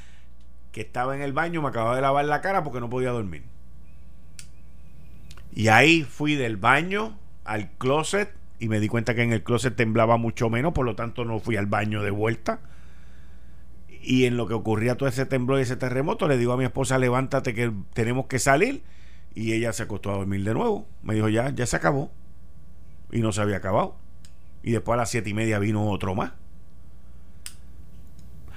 que 0.74 0.82
estaba 0.82 1.16
en 1.16 1.22
el 1.22 1.32
baño, 1.32 1.62
me 1.62 1.70
acababa 1.70 1.96
de 1.96 2.02
lavar 2.02 2.26
la 2.26 2.42
cara 2.42 2.66
porque 2.66 2.82
no 2.82 2.90
podía 2.90 3.12
dormir. 3.12 3.44
Y 5.54 5.70
ahí 5.70 6.04
fui 6.04 6.36
del 6.36 6.58
baño 6.58 7.18
al 7.46 7.72
closet 7.72 8.39
y 8.60 8.68
me 8.68 8.80
di 8.80 8.88
cuenta 8.88 9.16
que 9.16 9.24
en 9.24 9.32
el 9.32 9.44
closet 9.44 9.76
temblaba 9.76 10.18
mucho 10.18 10.50
menos, 10.50 10.74
por 10.74 10.86
lo 10.86 10.96
tanto 10.96 11.24
no 11.24 11.40
fui 11.40 11.56
al 11.56 11.66
baño 11.66 12.04
de 12.04 12.12
vuelta. 12.12 12.60
Y 14.02 14.26
en 14.26 14.38
lo 14.38 14.48
que 14.48 14.54
ocurría 14.54 14.96
todo 14.96 15.08
ese 15.08 15.26
temblor 15.26 15.60
y 15.60 15.64
ese 15.64 15.76
terremoto, 15.76 16.28
le 16.28 16.38
digo 16.38 16.54
a 16.54 16.58
mi 16.58 16.66
esposa, 16.66 16.98
levántate 16.98 17.54
que 17.54 17.72
tenemos 17.94 18.28
que 18.28 18.40
salir. 18.40 18.84
Y 19.34 19.54
ella 19.54 19.72
se 19.74 19.84
acostó 19.84 20.12
a 20.12 20.18
dormir 20.18 20.44
de 20.44 20.54
nuevo. 20.54 20.88
Me 21.04 21.16
dijo, 21.16 21.30
ya, 21.30 21.50
ya 21.50 21.66
se 21.66 21.76
acabó. 21.76 22.12
Y 23.12 23.20
no 23.20 23.32
se 23.32 23.42
había 23.42 23.58
acabado. 23.58 23.96
Y 24.64 24.72
después 24.72 24.96
a 24.96 24.98
las 24.98 25.10
siete 25.10 25.30
y 25.30 25.34
media 25.34 25.60
vino 25.60 25.90
otro 25.90 26.16
más. 26.16 26.34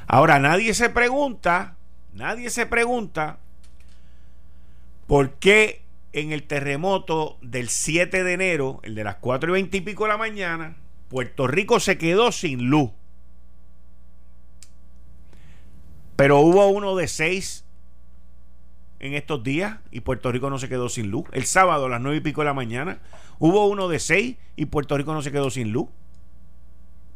Ahora 0.07 0.39
nadie 0.39 0.75
se 0.75 0.91
pregunta, 0.91 1.77
nadie 2.13 2.51
se 2.51 2.67
pregunta 2.67 3.39
por 5.07 5.35
qué 5.35 5.82
en 6.13 6.33
el 6.33 6.43
terremoto 6.45 7.39
del 7.43 7.69
7 7.69 8.23
de 8.25 8.33
enero, 8.33 8.81
el 8.83 8.95
de 8.95 9.05
las 9.05 9.17
4 9.17 9.51
y 9.51 9.53
20 9.53 9.77
y 9.77 9.81
pico 9.81 10.05
de 10.05 10.11
la 10.11 10.17
mañana, 10.19 10.77
Puerto 11.09 11.47
Rico 11.47 11.81
se 11.81 11.97
quedó 11.99 12.33
sin 12.33 12.69
luz. 12.69 12.91
Pero 16.17 16.41
hubo 16.41 16.69
uno 16.69 16.95
de 16.97 17.09
6 17.09 17.65
en 19.01 19.15
estos 19.15 19.43
días 19.43 19.79
y 19.91 20.01
Puerto 20.01 20.31
Rico 20.31 20.51
no 20.51 20.59
se 20.59 20.69
quedó 20.69 20.89
sin 20.89 21.11
luz. 21.11 21.25
El 21.33 21.45
sábado 21.47 21.87
a 21.87 21.89
las 21.89 22.01
9 22.01 22.19
y 22.19 22.21
pico 22.21 22.43
de 22.43 22.47
la 22.47 22.55
mañana 22.55 22.99
hubo 23.39 23.67
uno 23.67 23.89
de 23.89 23.99
6 23.99 24.37
y 24.57 24.67
Puerto 24.67 24.97
Rico 24.97 25.13
no 25.15 25.23
se 25.23 25.33
quedó 25.33 25.51
sin 25.51 25.73
luz. 25.73 25.89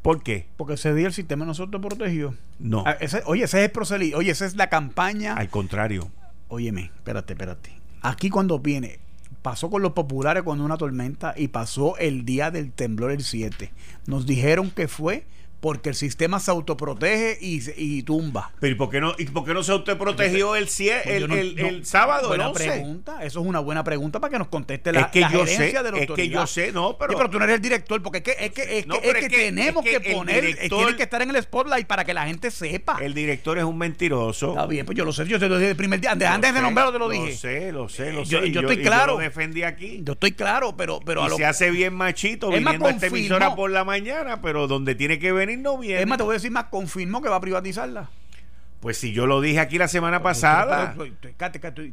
¿Por 0.02 0.22
qué? 0.22 0.46
Porque 0.56 0.74
ese 0.74 0.94
día 0.94 1.08
el 1.08 1.12
sistema 1.12 1.44
nosotros 1.44 1.82
protegió. 1.82 2.34
No, 2.58 2.84
Ah, 2.86 2.92
ese- 3.00 3.22
oye, 3.26 3.44
ese 3.44 3.58
es 3.64 3.70
el. 3.72 4.14
Oye, 4.14 4.30
esa 4.30 4.46
es 4.46 4.54
la 4.56 4.68
campaña. 4.68 5.34
al 5.34 5.50
contrario. 5.50 6.10
Óyeme, 6.48 6.92
espérate, 6.96 7.32
espérate. 7.32 7.75
Aquí 8.02 8.30
cuando 8.30 8.58
viene, 8.58 8.98
pasó 9.42 9.70
con 9.70 9.82
los 9.82 9.92
populares 9.92 10.42
cuando 10.42 10.64
una 10.64 10.76
tormenta 10.76 11.34
y 11.36 11.48
pasó 11.48 11.96
el 11.98 12.24
día 12.24 12.50
del 12.50 12.72
temblor 12.72 13.10
el 13.10 13.22
7. 13.22 13.72
Nos 14.06 14.26
dijeron 14.26 14.70
que 14.70 14.88
fue 14.88 15.24
porque 15.66 15.88
el 15.88 15.96
sistema 15.96 16.38
se 16.38 16.52
autoprotege 16.52 17.38
y, 17.40 17.60
se- 17.60 17.74
y 17.76 18.04
tumba. 18.04 18.52
Pero 18.60 18.72
¿y 18.72 18.76
por 18.76 18.88
qué 18.88 19.00
no, 19.00 19.14
y 19.18 19.24
por 19.24 19.44
qué 19.44 19.52
no 19.52 19.64
se 19.64 19.72
autoprotegió 19.72 20.54
el, 20.54 20.68
cie- 20.68 21.00
Pues 21.02 21.14
el, 21.16 21.20
yo 21.22 21.26
no- 21.28 21.34
el- 21.34 21.56
no- 21.56 21.66
el 21.66 21.84
sábado, 21.84 22.22
el 22.34 22.38
Buena 22.38 22.48
11? 22.50 22.64
pregunta. 22.68 23.24
Eso 23.24 23.40
es 23.40 23.46
una 23.46 23.58
buena 23.58 23.82
pregunta 23.82 24.20
para 24.20 24.30
que 24.30 24.38
nos 24.38 24.46
conteste 24.46 24.92
la, 24.92 25.00
es 25.00 25.06
que 25.08 25.20
la 25.22 25.32
yo 25.32 25.44
sé, 25.44 25.54
gerencia 25.56 25.82
de 25.82 25.90
la 25.90 25.98
es 25.98 26.06
que 26.08 26.28
yo 26.28 26.46
sé, 26.46 26.70
no, 26.70 26.96
pero, 26.96 27.10
Sí, 27.10 27.16
pero 27.18 27.30
tú 27.30 27.38
no 27.40 27.44
eres 27.46 27.56
el 27.56 27.62
director, 27.62 28.00
porque 28.00 28.18
es 28.18 28.22
que, 28.24 28.36
es 28.46 28.52
que, 28.52 28.78
es 28.78 28.86
No, 28.86 29.00
que, 29.00 29.08
es 29.08 29.14
que 29.16 29.28
que- 29.28 29.36
tenemos 29.36 29.82
que, 29.82 29.98
poner, 30.14 30.44
director- 30.44 30.78
tiene 30.78 30.96
que 30.96 31.02
estar 31.02 31.20
en 31.22 31.30
el 31.30 31.42
spotlight 31.42 31.86
para 31.88 32.04
que 32.04 32.14
la 32.14 32.26
gente 32.28 32.52
sepa. 32.52 32.98
el 33.00 33.12
director 33.12 33.58
es 33.58 33.64
un 33.64 33.76
mentiroso. 33.76 34.50
Está 34.50 34.66
bien, 34.66 34.86
pues 34.86 34.96
yo 34.96 35.04
lo 35.04 35.12
sé, 35.12 35.26
yo 35.26 35.40
te 35.40 35.48
lo 35.48 35.58
dije 35.58 35.70
el 35.70 35.76
primer 35.76 36.00
día, 36.00 36.12
antes, 36.12 36.30
de 36.40 36.52
sé, 36.52 36.62
nombrarlo 36.62 36.92
te 36.92 36.98
lo 37.00 37.08
dije. 37.08 37.30
Lo 37.32 37.36
sé, 37.36 37.72
lo 37.72 37.88
sé, 37.88 38.12
lo 38.12 38.22
Yo- 38.22 38.40
sé. 38.42 38.52
yo 38.52 38.60
estoy 38.60 38.82
claro. 38.82 39.14
lo 39.14 39.18
defendí 39.18 39.64
aquí. 39.64 40.00
Yo 40.04 40.12
estoy 40.12 40.30
claro, 40.30 40.76
pero, 40.76 41.00
pero 41.04 41.24
a 41.24 41.28
lo 41.28 41.36
se 41.36 41.44
hace 41.44 41.72
bien 41.72 41.92
machito 41.92 42.50
viniendo 42.50 42.86
a 42.86 42.90
esta 42.90 43.08
emisora 43.08 43.56
por 43.56 43.68
la 43.72 43.82
mañana, 43.82 44.40
pero 44.40 44.68
donde 44.68 44.94
tiene 44.94 45.18
que 45.18 45.32
venir 45.32 45.55
no 45.56 45.78
viene. 45.78 46.00
Es 46.02 46.06
más, 46.06 46.18
te 46.18 46.24
voy 46.24 46.32
a 46.32 46.38
decir 46.38 46.50
más, 46.50 46.64
confirmó 46.64 47.20
que 47.22 47.28
va 47.28 47.36
a 47.36 47.40
privatizarla. 47.40 48.10
Pues 48.80 48.98
si 48.98 49.12
yo 49.12 49.26
lo 49.26 49.40
dije 49.40 49.58
aquí 49.60 49.78
la 49.78 49.88
semana 49.88 50.22
pasada, 50.22 50.94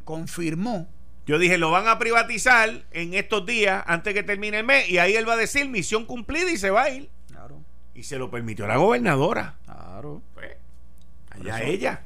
confirmó. 0.04 0.86
yo 1.26 1.38
dije 1.38 1.56
lo 1.58 1.70
van 1.70 1.88
a 1.88 1.98
privatizar 1.98 2.84
en 2.92 3.14
estos 3.14 3.46
días 3.46 3.82
antes 3.86 4.12
que 4.14 4.22
termine 4.22 4.58
el 4.58 4.64
mes 4.66 4.88
y 4.90 4.98
ahí 4.98 5.14
él 5.14 5.28
va 5.28 5.32
a 5.32 5.36
decir 5.38 5.68
misión 5.68 6.04
cumplida 6.04 6.50
y 6.50 6.56
se 6.58 6.70
va 6.70 6.82
a 6.82 6.90
ir. 6.90 7.08
Claro, 7.28 7.62
Y 7.94 8.02
se 8.02 8.18
lo 8.18 8.30
permitió 8.30 8.66
la 8.66 8.76
gobernadora. 8.76 9.56
claro. 9.64 10.22
Pues, 10.34 10.50
allá 11.30 11.62
ella. 11.62 12.02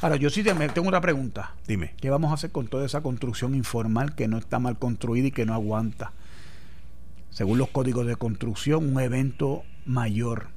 Ahora, 0.00 0.16
yo 0.16 0.30
sí 0.30 0.42
te- 0.44 0.54
tengo 0.68 0.86
una 0.88 1.00
pregunta. 1.00 1.54
Dime. 1.66 1.94
¿Qué 2.00 2.08
vamos 2.08 2.30
a 2.30 2.34
hacer 2.34 2.50
con 2.52 2.68
toda 2.68 2.86
esa 2.86 3.00
construcción 3.02 3.54
informal 3.54 4.14
que 4.14 4.28
no 4.28 4.38
está 4.38 4.58
mal 4.60 4.78
construida 4.78 5.26
y 5.26 5.32
que 5.32 5.44
no 5.44 5.54
aguanta? 5.54 6.12
Según 7.30 7.58
los 7.58 7.68
códigos 7.68 8.06
de 8.06 8.16
construcción, 8.16 8.88
un 8.94 9.00
evento 9.00 9.64
mayor. 9.86 10.48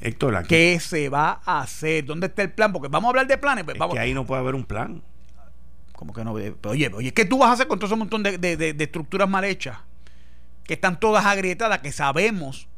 Héctor, 0.00 0.36
aquí 0.36 0.48
¿Qué 0.48 0.80
se 0.80 1.08
va 1.08 1.40
a 1.44 1.60
hacer? 1.62 2.04
¿Dónde 2.04 2.26
está 2.28 2.42
el 2.42 2.52
plan? 2.52 2.72
Porque 2.72 2.88
vamos 2.88 3.08
a 3.08 3.10
hablar 3.10 3.26
de 3.26 3.36
planes. 3.38 3.64
Pues 3.64 3.74
es 3.74 3.78
vamos, 3.80 3.94
que 3.94 4.00
ahí 4.00 4.14
no 4.14 4.24
puede 4.24 4.40
haber 4.40 4.54
un 4.54 4.64
plan. 4.64 5.02
Como 5.92 6.12
que 6.12 6.22
no? 6.24 6.38
Eh, 6.38 6.54
Oye, 6.64 6.90
oye, 6.94 7.12
¿qué 7.12 7.24
tú 7.24 7.38
vas 7.38 7.50
a 7.50 7.52
hacer 7.54 7.66
con 7.66 7.78
todo 7.78 7.86
ese 7.86 7.96
montón 7.96 8.22
de, 8.22 8.38
de- 8.38 8.56
de- 8.56 8.72
de 8.74 8.84
estructuras 8.84 9.28
mal 9.28 9.44
hechas? 9.44 9.78
Que 10.64 10.74
están 10.74 11.00
todas 11.00 11.24
agrietadas, 11.26 11.80
que 11.80 11.90
sabemos. 11.92 12.68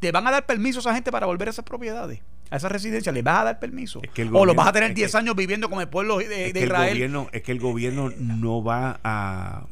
¿Te 0.00 0.12
van 0.12 0.26
a 0.26 0.30
dar 0.30 0.46
permiso 0.46 0.78
a 0.78 0.80
esa 0.80 0.94
gente 0.94 1.10
para 1.12 1.26
volver 1.26 1.48
a 1.48 1.50
esas 1.50 1.64
propiedades? 1.64 2.20
A 2.50 2.56
esa 2.56 2.68
residencia, 2.68 3.10
¿les 3.12 3.24
vas 3.24 3.40
a 3.40 3.44
dar 3.44 3.58
permiso? 3.58 4.00
Es 4.02 4.10
que 4.10 4.22
el 4.22 4.34
o 4.34 4.44
los 4.46 4.54
vas 4.56 4.68
a 4.68 4.72
tener 4.72 4.90
es 4.90 4.96
10 4.96 5.10
que- 5.12 5.18
años 5.18 5.34
viviendo 5.36 5.68
como 5.68 5.80
el 5.82 5.88
pueblo 5.88 6.18
de, 6.18 6.46
es, 6.46 6.52
que 6.52 6.58
el 6.60 6.64
Israel. 6.66 6.94
gobierno, 6.94 7.28
es 7.32 7.42
que 7.42 7.52
el 7.52 7.58
gobierno 7.60 8.10
no 8.18 8.62
va 8.64 9.00
a 9.04 9.64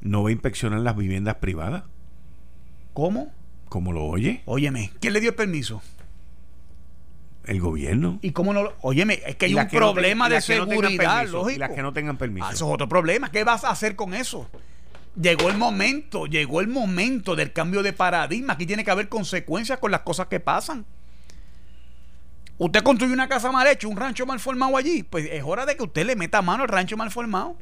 no 0.00 0.22
va 0.22 0.28
a 0.28 0.32
inspeccionar 0.32 0.80
las 0.80 0.96
viviendas 0.96 1.36
privadas, 1.36 1.84
¿Cómo? 2.94 3.32
Como 3.68 3.92
lo 3.92 4.04
oye 4.04 4.42
Óyeme, 4.46 4.90
¿quién 5.00 5.12
le 5.12 5.20
dio 5.20 5.30
el 5.30 5.36
permiso? 5.36 5.82
el 7.48 7.60
gobierno. 7.60 8.18
¿Y 8.20 8.32
cómo 8.32 8.52
no 8.52 8.62
lo.? 8.62 8.76
Óyeme, 8.82 9.22
es 9.26 9.36
que 9.36 9.46
hay 9.46 9.54
un 9.54 9.66
que 9.66 9.80
no 9.80 9.92
problema 9.92 10.28
de 10.28 10.36
no 10.36 10.40
seguridad, 10.42 10.96
permiso, 10.96 11.38
lógico. 11.38 11.50
Y 11.50 11.58
las 11.58 11.70
que 11.70 11.82
no 11.82 11.92
tengan 11.94 12.18
permiso. 12.18 12.46
Ah, 12.46 12.52
eso 12.52 12.66
es 12.68 12.74
otro 12.74 12.88
problema. 12.88 13.32
¿Qué 13.32 13.42
vas 13.42 13.64
a 13.64 13.70
hacer 13.70 13.96
con 13.96 14.12
eso? 14.12 14.48
Llegó 15.20 15.48
el 15.48 15.56
momento, 15.56 16.26
llegó 16.26 16.60
el 16.60 16.68
momento 16.68 17.34
del 17.34 17.52
cambio 17.52 17.82
de 17.82 17.94
paradigma. 17.94 18.52
Aquí 18.52 18.66
tiene 18.66 18.84
que 18.84 18.90
haber 18.90 19.08
consecuencias 19.08 19.78
con 19.78 19.90
las 19.90 20.02
cosas 20.02 20.26
que 20.26 20.40
pasan. 20.40 20.84
Usted 22.58 22.82
construye 22.82 23.14
una 23.14 23.28
casa 23.28 23.50
mal 23.50 23.66
hecha, 23.66 23.88
un 23.88 23.96
rancho 23.96 24.26
mal 24.26 24.40
formado 24.40 24.76
allí. 24.76 25.02
Pues 25.02 25.26
es 25.30 25.42
hora 25.42 25.64
de 25.64 25.76
que 25.76 25.84
usted 25.84 26.04
le 26.04 26.16
meta 26.16 26.42
mano 26.42 26.64
al 26.64 26.68
rancho 26.68 26.98
mal 26.98 27.10
formado. 27.10 27.56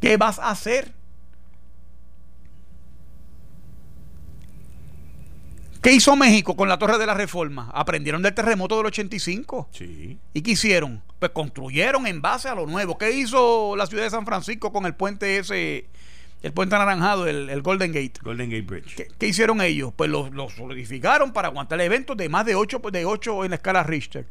¿Qué 0.00 0.18
vas 0.18 0.38
a 0.38 0.50
hacer? 0.50 0.92
¿Qué 5.86 5.92
hizo 5.92 6.16
México 6.16 6.56
con 6.56 6.68
la 6.68 6.80
Torre 6.80 6.98
de 6.98 7.06
la 7.06 7.14
Reforma? 7.14 7.70
Aprendieron 7.72 8.20
del 8.20 8.34
terremoto 8.34 8.76
del 8.76 8.86
85. 8.86 9.68
Sí. 9.70 10.18
¿Y 10.34 10.42
qué 10.42 10.50
hicieron? 10.50 11.00
Pues 11.20 11.30
construyeron 11.30 12.08
en 12.08 12.20
base 12.20 12.48
a 12.48 12.56
lo 12.56 12.66
nuevo. 12.66 12.98
¿Qué 12.98 13.12
hizo 13.12 13.76
la 13.76 13.86
ciudad 13.86 14.02
de 14.02 14.10
San 14.10 14.26
Francisco 14.26 14.72
con 14.72 14.84
el 14.84 14.96
puente 14.96 15.38
ese, 15.38 15.86
el 16.42 16.52
puente 16.52 16.74
anaranjado, 16.74 17.28
el, 17.28 17.48
el 17.48 17.62
Golden 17.62 17.92
Gate? 17.92 18.14
Golden 18.20 18.50
Gate 18.50 18.62
Bridge. 18.62 18.96
¿Qué, 18.96 19.06
qué 19.16 19.28
hicieron 19.28 19.60
ellos? 19.60 19.92
Pues 19.94 20.10
lo, 20.10 20.28
lo 20.30 20.50
solidificaron 20.50 21.32
para 21.32 21.46
aguantar 21.46 21.80
eventos 21.80 22.16
de 22.16 22.28
más 22.28 22.44
de 22.46 22.56
8 22.56 22.82
de 22.90 23.04
ocho 23.04 23.44
en 23.44 23.50
la 23.50 23.56
escala 23.56 23.84
Richter. 23.84 24.26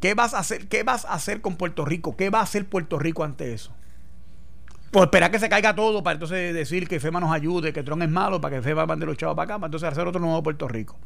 ¿Qué 0.00 0.14
vas 0.14 0.34
a 0.34 0.38
hacer? 0.38 0.68
¿Qué 0.68 0.84
vas 0.84 1.04
a 1.04 1.14
hacer 1.14 1.40
con 1.40 1.56
Puerto 1.56 1.84
Rico? 1.84 2.16
¿Qué 2.16 2.30
va 2.30 2.38
a 2.38 2.42
hacer 2.42 2.64
Puerto 2.64 3.00
Rico 3.00 3.24
ante 3.24 3.54
eso? 3.54 3.74
Pues 4.90 5.04
esperar 5.04 5.30
que 5.30 5.38
se 5.38 5.48
caiga 5.48 5.74
todo 5.74 6.02
para 6.02 6.14
entonces 6.14 6.54
decir 6.54 6.88
que 6.88 6.98
FEMA 6.98 7.20
nos 7.20 7.32
ayude, 7.32 7.72
que 7.72 7.82
Tron 7.82 8.02
es 8.02 8.08
malo, 8.08 8.40
para 8.40 8.56
que 8.56 8.62
FEMA 8.62 8.86
mande 8.86 9.04
los 9.04 9.18
chavos 9.18 9.36
para 9.36 9.44
acá, 9.44 9.58
para 9.58 9.66
entonces 9.66 9.88
hacer 9.88 10.06
otro 10.06 10.20
nuevo 10.20 10.42
Puerto 10.42 10.66
Rico. 10.66 10.96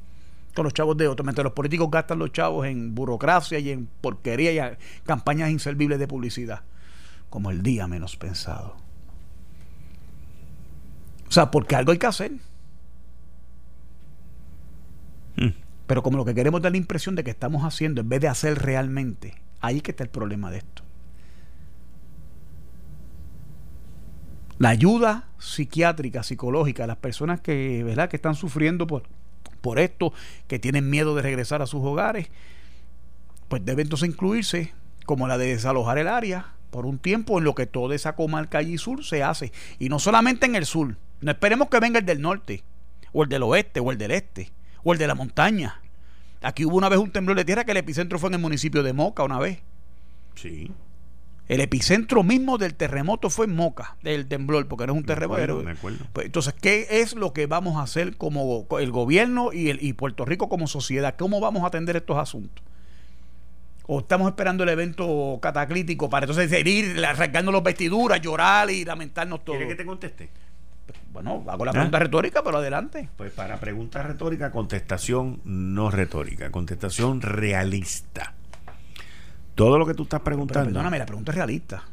Con 0.54 0.64
los 0.64 0.74
chavos 0.74 0.96
de 0.96 1.08
otro. 1.08 1.24
Mientras 1.24 1.44
los 1.44 1.52
políticos 1.52 1.90
gastan 1.90 2.18
los 2.18 2.30
chavos 2.30 2.66
en 2.66 2.94
burocracia 2.94 3.58
y 3.58 3.70
en 3.70 3.88
porquería 4.00 4.52
y 4.52 4.76
campañas 5.04 5.50
inservibles 5.50 5.98
de 5.98 6.06
publicidad. 6.06 6.60
Como 7.30 7.50
el 7.50 7.62
día 7.62 7.88
menos 7.88 8.16
pensado. 8.16 8.76
O 11.26 11.32
sea, 11.32 11.50
porque 11.50 11.74
algo 11.74 11.92
hay 11.92 11.98
que 11.98 12.06
hacer. 12.06 12.32
Hmm. 15.36 15.54
Pero 15.86 16.02
como 16.02 16.18
lo 16.18 16.24
que 16.24 16.34
queremos 16.34 16.60
dar 16.60 16.72
la 16.72 16.78
impresión 16.78 17.16
de 17.16 17.24
que 17.24 17.30
estamos 17.30 17.64
haciendo 17.64 18.02
en 18.02 18.08
vez 18.08 18.20
de 18.20 18.28
hacer 18.28 18.62
realmente, 18.62 19.34
ahí 19.60 19.80
que 19.80 19.92
está 19.92 20.04
el 20.04 20.10
problema 20.10 20.50
de 20.50 20.58
esto. 20.58 20.82
La 24.58 24.68
ayuda 24.70 25.28
psiquiátrica, 25.38 26.22
psicológica, 26.22 26.86
las 26.86 26.96
personas 26.96 27.40
que, 27.40 27.82
¿verdad? 27.84 28.08
que 28.08 28.16
están 28.16 28.34
sufriendo 28.34 28.86
por, 28.86 29.04
por 29.60 29.78
esto, 29.78 30.12
que 30.46 30.58
tienen 30.58 30.90
miedo 30.90 31.14
de 31.14 31.22
regresar 31.22 31.62
a 31.62 31.66
sus 31.66 31.82
hogares, 31.82 32.28
pues 33.48 33.64
debe 33.64 33.82
entonces 33.82 34.08
incluirse 34.08 34.72
como 35.04 35.26
la 35.26 35.38
de 35.38 35.46
desalojar 35.46 35.98
el 35.98 36.08
área 36.08 36.54
por 36.70 36.86
un 36.86 36.98
tiempo 36.98 37.38
en 37.38 37.44
lo 37.44 37.54
que 37.54 37.66
toda 37.66 37.94
esa 37.94 38.14
comarca 38.14 38.58
allí 38.58 38.78
sur 38.78 39.04
se 39.04 39.22
hace. 39.22 39.52
Y 39.78 39.88
no 39.88 39.98
solamente 39.98 40.46
en 40.46 40.54
el 40.54 40.64
sur. 40.64 40.96
No 41.20 41.30
esperemos 41.30 41.68
que 41.68 41.78
venga 41.80 41.98
el 41.98 42.06
del 42.06 42.20
norte, 42.20 42.62
o 43.12 43.22
el 43.22 43.28
del 43.28 43.42
oeste, 43.42 43.80
o 43.80 43.90
el 43.92 43.98
del 43.98 44.10
este, 44.10 44.50
o 44.82 44.92
el 44.92 44.98
de 44.98 45.06
la 45.06 45.14
montaña. 45.14 45.80
Aquí 46.40 46.64
hubo 46.64 46.76
una 46.76 46.88
vez 46.88 46.98
un 46.98 47.12
temblor 47.12 47.36
de 47.36 47.44
tierra 47.44 47.64
que 47.64 47.70
el 47.70 47.76
epicentro 47.76 48.18
fue 48.18 48.28
en 48.28 48.34
el 48.34 48.40
municipio 48.40 48.82
de 48.82 48.92
Moca 48.92 49.22
una 49.22 49.38
vez. 49.38 49.60
Sí. 50.34 50.70
El 51.52 51.60
epicentro 51.60 52.22
mismo 52.22 52.56
del 52.56 52.72
terremoto 52.72 53.28
fue 53.28 53.44
en 53.44 53.54
Moca, 53.54 53.98
del 54.02 54.26
temblor, 54.26 54.68
porque 54.68 54.86
no 54.86 54.94
es 54.94 54.98
un 55.00 55.04
terremoto. 55.04 55.62
Pues, 56.14 56.24
entonces, 56.24 56.54
¿qué 56.58 56.86
es 56.88 57.14
lo 57.14 57.34
que 57.34 57.44
vamos 57.44 57.76
a 57.76 57.82
hacer 57.82 58.16
como 58.16 58.66
el 58.80 58.90
gobierno 58.90 59.52
y, 59.52 59.68
el, 59.68 59.82
y 59.82 59.92
Puerto 59.92 60.24
Rico 60.24 60.48
como 60.48 60.66
sociedad? 60.66 61.14
¿Cómo 61.18 61.40
vamos 61.40 61.64
a 61.64 61.66
atender 61.66 61.94
estos 61.96 62.16
asuntos? 62.16 62.64
¿O 63.86 64.00
estamos 64.00 64.28
esperando 64.28 64.62
el 64.62 64.70
evento 64.70 65.38
cataclítico 65.42 66.08
para 66.08 66.24
entonces 66.24 66.66
ir 66.66 67.04
arrancando 67.04 67.52
las 67.52 67.62
vestiduras, 67.62 68.22
llorar 68.22 68.70
y 68.70 68.86
lamentarnos 68.86 69.44
todos? 69.44 69.58
¿Quieres 69.58 69.76
que 69.76 69.82
te 69.82 69.86
conteste? 69.86 70.30
Bueno, 71.12 71.44
hago 71.48 71.66
la 71.66 71.72
pregunta 71.72 71.98
¿Ah? 71.98 72.00
retórica, 72.00 72.42
pero 72.42 72.56
adelante. 72.56 73.10
Pues 73.18 73.30
para 73.30 73.60
pregunta 73.60 74.02
retórica, 74.02 74.50
contestación 74.50 75.42
no 75.44 75.90
retórica, 75.90 76.50
contestación 76.50 77.20
realista. 77.20 78.36
Todo 79.54 79.78
lo 79.78 79.86
que 79.86 79.94
tú 79.94 80.04
estás 80.04 80.20
preguntando. 80.20 80.70
perdóname, 80.70 80.98
la 80.98 81.06
pregunta 81.06 81.32
es 81.32 81.36
realista. 81.36 81.84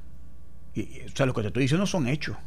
Y, 0.74 1.02
o 1.02 1.16
sea, 1.16 1.26
lo 1.26 1.34
que 1.34 1.42
te 1.42 1.48
estoy 1.48 1.64
diciendo 1.64 1.86
son 1.86 2.08
hechos. 2.08 2.38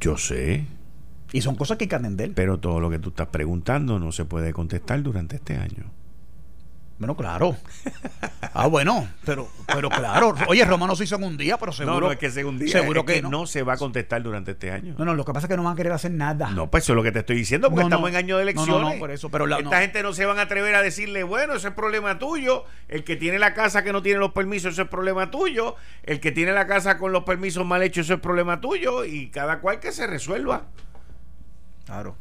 Yo 0.00 0.16
sé. 0.16 0.66
Y 1.32 1.40
son 1.40 1.56
cosas 1.56 1.76
que 1.76 1.84
hay 1.84 1.88
que 1.88 1.96
atender. 1.96 2.32
Pero 2.34 2.58
todo 2.58 2.80
lo 2.80 2.90
que 2.90 2.98
tú 2.98 3.10
estás 3.10 3.28
preguntando 3.28 3.98
no 3.98 4.12
se 4.12 4.24
puede 4.24 4.52
contestar 4.52 5.02
durante 5.02 5.36
este 5.36 5.56
año. 5.56 5.90
Bueno, 6.98 7.16
claro. 7.16 7.56
Ah, 8.56 8.68
bueno, 8.68 9.08
pero, 9.24 9.48
pero 9.66 9.90
claro. 9.90 10.32
Oye, 10.46 10.64
Romano 10.64 10.94
se 10.94 11.02
hizo 11.04 11.16
en 11.16 11.24
un 11.24 11.36
día, 11.36 11.58
pero 11.58 11.72
seguro. 11.72 11.94
No, 11.94 12.06
no 12.06 12.12
es 12.12 12.18
que 12.18 12.30
sea 12.30 12.46
un 12.46 12.56
día. 12.56 12.70
Seguro 12.70 13.04
que, 13.04 13.20
no. 13.20 13.46
se 13.46 13.64
va 13.64 13.72
a 13.72 13.76
contestar 13.76 14.22
durante 14.22 14.52
este 14.52 14.70
año. 14.70 14.94
No, 14.96 15.04
no, 15.04 15.14
lo 15.14 15.24
que 15.24 15.32
pasa 15.32 15.46
es 15.46 15.50
que 15.50 15.56
no 15.56 15.64
van 15.64 15.72
a 15.72 15.76
querer 15.76 15.90
hacer 15.90 16.12
nada. 16.12 16.50
No, 16.50 16.70
pues 16.70 16.84
eso 16.84 16.92
es 16.92 16.96
lo 16.96 17.02
que 17.02 17.10
te 17.10 17.18
estoy 17.18 17.34
diciendo, 17.34 17.68
porque 17.68 17.82
estamos 17.82 18.08
en 18.10 18.16
año 18.16 18.36
de 18.36 18.44
elecciones. 18.44 18.72
No, 18.72 18.92
no, 18.92 18.98
por 19.00 19.10
eso. 19.10 19.28
Pero 19.28 19.44
Esta 19.58 19.80
gente 19.80 20.04
no 20.04 20.12
se 20.12 20.24
van 20.24 20.38
a 20.38 20.42
atrever 20.42 20.74
a 20.76 20.82
decirle, 20.82 21.24
bueno, 21.24 21.54
ese 21.54 21.68
es 21.68 21.74
problema 21.74 22.20
tuyo. 22.20 22.64
El 22.86 23.02
que 23.02 23.16
tiene 23.16 23.40
la 23.40 23.54
casa 23.54 23.82
que 23.82 23.92
no 23.92 24.00
tiene 24.00 24.20
los 24.20 24.30
permisos, 24.30 24.74
ese 24.74 24.82
es 24.82 24.88
problema 24.88 25.32
tuyo. 25.32 25.74
El 26.04 26.20
que 26.20 26.30
tiene 26.30 26.52
la 26.52 26.68
casa 26.68 26.96
con 26.96 27.10
los 27.10 27.24
permisos 27.24 27.66
mal 27.66 27.82
hechos, 27.82 28.06
ese 28.06 28.14
es 28.14 28.20
problema 28.20 28.60
tuyo. 28.60 29.04
Y 29.04 29.30
cada 29.30 29.58
cual 29.58 29.80
que 29.80 29.90
se 29.90 30.06
resuelva. 30.06 30.66
Claro. 31.86 32.16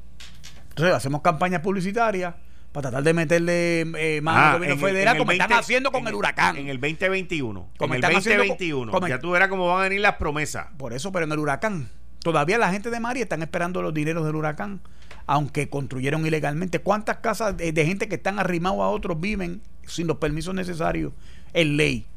Entonces, 0.69 0.95
hacemos 0.95 1.21
campañas 1.21 1.61
publicitarias 1.61 2.33
para 2.73 2.89
tratar 2.89 3.03
de 3.03 3.13
meterle 3.13 3.81
eh, 3.81 4.19
mano 4.21 4.39
al 4.39 4.45
ah, 4.45 4.57
gobierno 4.57 4.77
federal, 4.77 5.17
como 5.17 5.31
están 5.31 5.53
haciendo 5.53 5.91
con 5.91 6.07
el, 6.07 6.15
huracán. 6.15 6.57
En 6.57 6.69
el 6.69 6.81
2021. 6.81 7.69
Como 7.77 7.93
en 7.93 8.03
el 8.03 8.13
2021. 8.13 9.07
ya 9.07 9.19
tú 9.19 9.31
verás 9.31 9.47
cómo 9.47 9.67
van 9.67 9.79
a 9.79 9.83
venir 9.83 10.01
las 10.01 10.15
promesas. 10.15 10.67
Por 10.77 10.91
eso, 10.91 11.11
pero 11.11 11.25
en 11.25 11.31
el 11.31 11.39
huracán. 11.39 11.89
Todavía 12.19 12.57
la 12.57 12.71
gente 12.71 12.89
de 12.89 12.99
María 12.99 13.23
están 13.23 13.43
esperando 13.43 13.81
los 13.81 13.93
dineros 13.93 14.25
del 14.25 14.35
huracán, 14.35 14.81
aunque 15.27 15.69
construyeron 15.69 16.25
ilegalmente. 16.25 16.79
¿Cuántas 16.79 17.17
casas 17.17 17.55
de, 17.55 17.71
de 17.71 17.85
gente 17.85 18.09
que 18.09 18.15
están 18.15 18.39
arrimados 18.39 18.79
a 18.79 18.87
otros 18.87 19.19
viven 19.19 19.61
sin 19.85 20.07
los 20.07 20.17
permisos 20.17 20.55
necesarios 20.55 21.13
en 21.53 21.77
ley? 21.77 22.07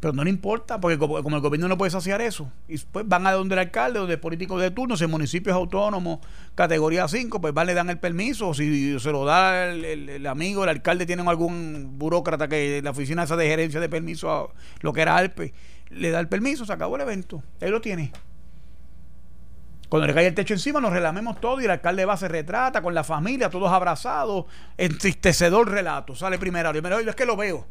Pero 0.00 0.14
no 0.14 0.24
le 0.24 0.30
importa, 0.30 0.80
porque 0.80 0.96
como, 0.96 1.18
el 1.18 1.42
gobierno 1.42 1.68
no 1.68 1.76
puede 1.76 1.90
saciar 1.90 2.22
eso, 2.22 2.50
y 2.66 2.78
pues 2.78 3.06
van 3.06 3.26
a 3.26 3.32
donde 3.32 3.54
el 3.54 3.58
alcalde, 3.58 3.98
donde 3.98 4.14
el 4.14 4.20
político 4.20 4.58
de 4.58 4.70
turno, 4.70 4.96
si 4.96 5.04
el 5.04 5.10
municipio 5.10 5.52
es 5.52 5.56
autónomo, 5.56 6.22
categoría 6.54 7.06
5, 7.06 7.38
pues 7.38 7.52
van, 7.52 7.66
le 7.66 7.74
dan 7.74 7.90
el 7.90 7.98
permiso, 7.98 8.54
si 8.54 8.98
se 8.98 9.12
lo 9.12 9.26
da 9.26 9.66
el, 9.66 10.26
amigo, 10.26 10.64
el 10.64 10.70
alcalde 10.70 11.04
tiene 11.04 11.22
algún 11.28 11.98
burócrata 11.98 12.48
que 12.48 12.80
la 12.82 12.92
oficina 12.92 13.24
esa 13.24 13.36
de 13.36 13.46
gerencia 13.46 13.78
de 13.78 13.90
permiso, 13.90 14.54
lo 14.80 14.94
que 14.94 15.02
era 15.02 15.16
ALPE, 15.16 15.52
le 15.90 16.10
da 16.10 16.18
el 16.18 16.28
permiso, 16.28 16.64
se 16.64 16.72
acabó 16.72 16.96
el 16.96 17.02
evento, 17.02 17.42
él 17.60 17.70
lo 17.70 17.82
tiene. 17.82 18.10
Cuando 19.90 20.06
le 20.06 20.14
cae 20.14 20.28
el 20.28 20.34
techo 20.34 20.54
encima, 20.54 20.80
nos 20.80 20.92
relamemos 20.92 21.40
todo 21.40 21.60
y 21.60 21.64
el 21.64 21.72
alcalde 21.72 22.06
va, 22.06 22.16
se 22.16 22.28
retrata 22.28 22.80
con 22.80 22.94
la 22.94 23.04
familia, 23.04 23.50
todos 23.50 23.70
abrazados, 23.70 24.46
entristecedor 24.78 25.68
relato. 25.68 26.14
Sale 26.14 26.38
primero, 26.38 26.70
primero, 26.70 27.00
es 27.00 27.16
que 27.16 27.26
lo 27.26 27.36
veo 27.36 27.66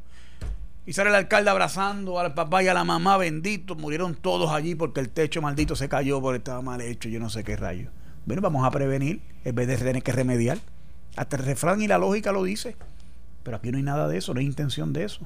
y 0.89 0.93
sale 0.93 1.11
el 1.11 1.15
alcalde 1.15 1.51
abrazando 1.51 2.17
al 2.19 2.33
papá 2.33 2.63
y 2.63 2.67
a 2.67 2.73
la 2.73 2.83
mamá, 2.83 3.15
bendito. 3.17 3.75
Murieron 3.75 4.15
todos 4.15 4.49
allí 4.49 4.73
porque 4.73 4.99
el 4.99 5.09
techo 5.09 5.39
maldito 5.39 5.75
se 5.75 5.87
cayó 5.87 6.19
porque 6.19 6.37
estaba 6.37 6.63
mal 6.63 6.81
hecho, 6.81 7.09
yo 7.09 7.19
no 7.19 7.29
sé 7.29 7.43
qué 7.43 7.55
rayo. 7.55 7.91
Bueno, 8.25 8.41
vamos 8.41 8.65
a 8.65 8.71
prevenir 8.71 9.21
en 9.45 9.53
vez 9.53 9.67
de 9.67 9.77
tener 9.77 10.01
que 10.01 10.11
remediar. 10.11 10.57
Hasta 11.15 11.37
el 11.37 11.45
refrán 11.45 11.79
y 11.83 11.87
la 11.87 11.99
lógica 11.99 12.31
lo 12.31 12.43
dice. 12.43 12.75
Pero 13.43 13.57
aquí 13.57 13.69
no 13.69 13.77
hay 13.77 13.83
nada 13.83 14.07
de 14.07 14.17
eso, 14.17 14.33
no 14.33 14.39
hay 14.39 14.47
intención 14.47 14.91
de 14.91 15.03
eso. 15.03 15.19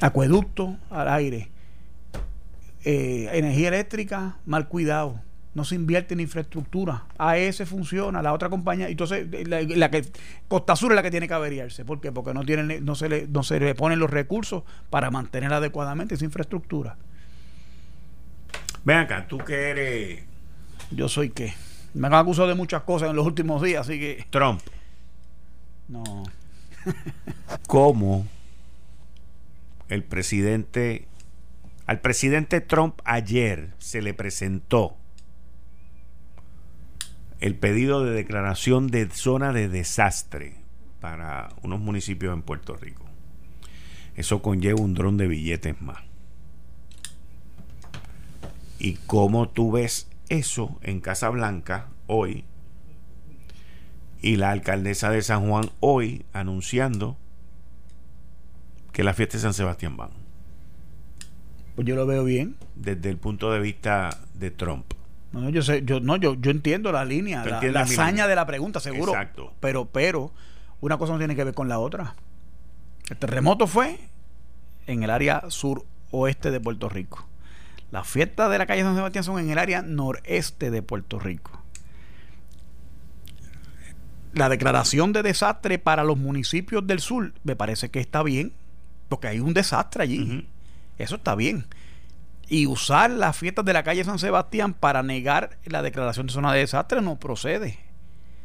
Acueducto 0.00 0.76
al 0.90 1.08
aire. 1.08 1.50
Eh, 2.84 3.28
energía 3.32 3.66
eléctrica, 3.66 4.36
mal 4.46 4.68
cuidado 4.68 5.20
no 5.54 5.64
se 5.64 5.74
invierte 5.74 6.14
en 6.14 6.20
infraestructura. 6.20 7.04
AES 7.18 7.68
funciona, 7.68 8.22
la 8.22 8.32
otra 8.32 8.48
compañía, 8.48 8.88
entonces 8.88 9.26
la, 9.46 9.90
que 9.90 10.04
Costa 10.48 10.76
Sur 10.76 10.92
es 10.92 10.96
la 10.96 11.02
que 11.02 11.10
tiene 11.10 11.28
que 11.28 11.34
averiarse. 11.34 11.84
¿Por 11.84 12.00
qué? 12.00 12.12
Porque 12.12 12.34
no 12.34 12.44
tienen, 12.44 12.84
no 12.84 12.94
se 12.94 13.08
le, 13.08 13.26
no 13.28 13.42
se 13.42 13.58
le 13.58 13.74
ponen 13.74 13.98
los 13.98 14.10
recursos 14.10 14.62
para 14.90 15.10
mantener 15.10 15.52
adecuadamente 15.52 16.14
esa 16.14 16.24
infraestructura. 16.24 16.96
Ven 18.84 18.98
acá, 18.98 19.26
tú 19.28 19.38
que 19.38 19.70
eres. 19.70 20.24
Yo 20.90 21.08
soy 21.08 21.30
qué. 21.30 21.54
Me 21.94 22.06
han 22.06 22.14
acusado 22.14 22.48
de 22.48 22.54
muchas 22.54 22.82
cosas 22.82 23.10
en 23.10 23.16
los 23.16 23.26
últimos 23.26 23.62
días, 23.62 23.88
así 23.88 23.98
que. 23.98 24.26
Trump. 24.30 24.60
No. 25.88 26.24
¿Cómo 27.66 28.26
el 29.90 30.04
presidente. 30.04 31.06
Al 31.86 32.00
presidente 32.00 32.60
Trump 32.60 33.00
ayer 33.04 33.74
se 33.78 34.00
le 34.00 34.14
presentó 34.14 34.96
el 37.40 37.56
pedido 37.56 38.04
de 38.04 38.12
declaración 38.12 38.88
de 38.88 39.08
zona 39.10 39.52
de 39.52 39.68
desastre 39.68 40.56
para 41.00 41.48
unos 41.62 41.80
municipios 41.80 42.34
en 42.34 42.42
Puerto 42.42 42.76
Rico. 42.76 43.04
Eso 44.14 44.42
conlleva 44.42 44.80
un 44.80 44.94
dron 44.94 45.16
de 45.16 45.26
billetes 45.26 45.80
más. 45.80 46.02
¿Y 48.78 48.94
cómo 49.06 49.48
tú 49.48 49.72
ves 49.72 50.08
eso 50.28 50.78
en 50.82 51.00
Casa 51.00 51.28
Blanca 51.30 51.88
hoy? 52.06 52.44
Y 54.22 54.36
la 54.36 54.50
alcaldesa 54.50 55.10
de 55.10 55.22
San 55.22 55.48
Juan 55.48 55.70
hoy 55.80 56.26
anunciando 56.32 57.16
que 58.92 59.02
la 59.02 59.14
fiesta 59.14 59.38
de 59.38 59.42
San 59.42 59.54
Sebastián 59.54 59.96
van. 59.96 60.10
Pues 61.74 61.86
yo 61.86 61.96
lo 61.96 62.06
veo 62.06 62.24
bien. 62.24 62.56
Desde 62.74 63.08
el 63.08 63.16
punto 63.16 63.50
de 63.52 63.60
vista 63.60 64.18
de 64.34 64.50
Trump. 64.50 64.92
No, 65.32 65.48
yo 65.48 65.62
sé, 65.62 65.82
yo 65.84 66.00
no, 66.00 66.16
yo, 66.16 66.34
yo 66.34 66.50
entiendo 66.50 66.90
la 66.90 67.04
línea, 67.04 67.44
la, 67.44 67.80
hazaña 67.80 68.26
de 68.26 68.34
la 68.34 68.46
pregunta, 68.46 68.80
seguro. 68.80 69.12
Exacto. 69.12 69.54
Pero, 69.60 69.86
pero, 69.86 70.32
una 70.80 70.98
cosa 70.98 71.12
no 71.12 71.18
tiene 71.18 71.36
que 71.36 71.44
ver 71.44 71.54
con 71.54 71.68
la 71.68 71.78
otra. 71.78 72.16
El 73.08 73.16
terremoto 73.16 73.66
fue 73.66 73.98
en 74.86 75.02
el 75.02 75.10
área 75.10 75.44
suroeste 75.48 76.50
de 76.50 76.60
Puerto 76.60 76.88
Rico. 76.88 77.28
Las 77.92 78.08
fiestas 78.08 78.50
de 78.50 78.58
la 78.58 78.66
calle 78.66 78.82
San 78.82 78.96
Sebastián 78.96 79.24
son 79.24 79.38
en 79.38 79.50
el 79.50 79.58
área 79.58 79.82
noreste 79.82 80.70
de 80.70 80.82
Puerto 80.82 81.18
Rico. 81.20 81.52
La 84.32 84.48
declaración 84.48 85.12
de 85.12 85.22
desastre 85.22 85.78
para 85.78 86.04
los 86.04 86.16
municipios 86.16 86.86
del 86.86 87.00
sur 87.00 87.34
me 87.44 87.56
parece 87.56 87.90
que 87.90 88.00
está 88.00 88.22
bien, 88.22 88.52
porque 89.08 89.28
hay 89.28 89.40
un 89.40 89.54
desastre 89.54 90.02
allí. 90.04 90.48
Eso 90.98 91.16
está 91.16 91.34
bien 91.34 91.66
y 92.50 92.66
usar 92.66 93.10
las 93.10 93.38
fiestas 93.38 93.64
de 93.64 93.72
la 93.72 93.84
calle 93.84 94.04
San 94.04 94.18
Sebastián 94.18 94.74
para 94.74 95.02
negar 95.02 95.56
la 95.64 95.82
declaración 95.82 96.26
de 96.26 96.32
zona 96.32 96.52
de 96.52 96.58
desastre 96.58 97.00
no 97.00 97.18
procede. 97.18 97.78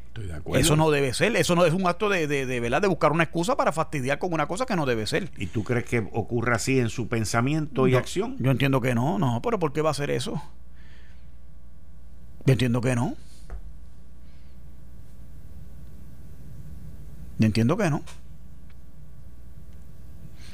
Estoy 0.10 0.28
de 0.28 0.36
acuerdo. 0.36 0.62
Eso 0.62 0.76
no 0.76 0.92
debe 0.92 1.14
ser, 1.14 1.36
eso 1.36 1.56
no 1.56 1.66
es 1.66 1.74
un 1.74 1.88
acto 1.88 2.08
de, 2.08 2.28
de, 2.28 2.46
de, 2.46 2.62
de 2.62 2.88
buscar 2.88 3.12
una 3.12 3.24
excusa 3.24 3.58
para 3.58 3.72
fastidiar 3.72 4.20
con 4.20 4.32
una 4.32 4.48
cosa 4.48 4.68
que 4.68 4.76
no 4.76 4.86
debe 4.86 5.08
ser. 5.08 5.32
¿Y 5.38 5.48
tú 5.48 5.64
crees 5.64 5.86
que 5.86 6.08
ocurra 6.14 6.56
así 6.56 6.80
en 6.80 6.90
su 6.90 7.10
pensamiento 7.10 7.88
y 7.88 7.96
acción? 7.96 8.38
Yo 8.40 8.52
entiendo 8.52 8.80
que 8.80 8.94
no, 8.94 9.18
no, 9.18 9.42
pero 9.42 9.58
¿por 9.58 9.74
qué 9.74 9.82
va 9.82 9.90
a 9.90 9.92
hacer 9.92 10.12
eso? 10.12 10.42
Yo 12.46 12.52
entiendo 12.54 12.80
que 12.82 12.96
no. 12.96 13.16
Yo 17.40 17.48
entiendo 17.48 17.76
que 17.76 17.90
no. 17.90 18.04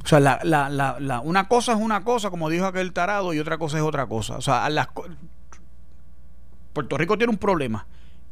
O 0.03 0.07
sea, 0.07 0.19
la, 0.19 0.39
la, 0.43 0.69
la, 0.69 1.19
una 1.21 1.47
cosa 1.47 1.73
es 1.73 1.79
una 1.79 2.03
cosa, 2.03 2.29
como 2.29 2.49
dijo 2.49 2.65
aquel 2.65 2.93
tarado, 2.93 3.33
y 3.33 3.39
otra 3.39 3.57
cosa 3.57 3.77
es 3.77 3.83
otra 3.83 4.07
cosa. 4.07 4.37
O 4.37 4.41
sea, 4.41 4.67
Puerto 6.73 6.97
Rico 6.97 7.17
tiene 7.17 7.31
un 7.31 7.37
problema. 7.37 7.87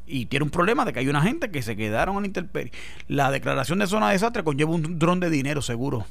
Y 0.05 0.25
tiene 0.25 0.43
un 0.43 0.49
problema 0.49 0.85
de 0.85 0.93
que 0.93 0.99
hay 0.99 1.07
una 1.07 1.21
gente 1.21 1.51
que 1.51 1.61
se 1.61 1.75
quedaron 1.75 2.25
en 2.25 2.33
la. 2.33 2.71
La 3.07 3.31
declaración 3.31 3.77
de 3.77 3.85
zona 3.85 4.07
de 4.07 4.13
desastre 4.13 4.43
conlleva 4.43 4.71
un 4.71 4.97
dron 4.97 5.19
de 5.19 5.29
dinero, 5.29 5.61
seguro. 5.61 6.07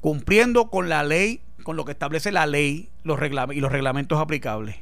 Cumpliendo 0.00 0.70
con 0.70 0.88
la 0.88 1.04
ley 1.04 1.42
con 1.62 1.76
lo 1.76 1.84
que 1.84 1.92
establece 1.92 2.32
la 2.32 2.46
ley 2.46 2.90
los 3.04 3.20
y 3.20 3.60
los 3.60 3.72
reglamentos 3.72 4.18
aplicables. 4.18 4.76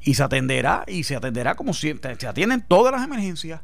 Y 0.00 0.14
se 0.14 0.22
atenderá, 0.22 0.84
y 0.86 1.04
se 1.04 1.16
atenderá 1.16 1.54
como 1.54 1.74
siempre, 1.74 2.14
se 2.16 2.26
atienden 2.26 2.64
todas 2.66 2.92
las 2.92 3.04
emergencias. 3.04 3.60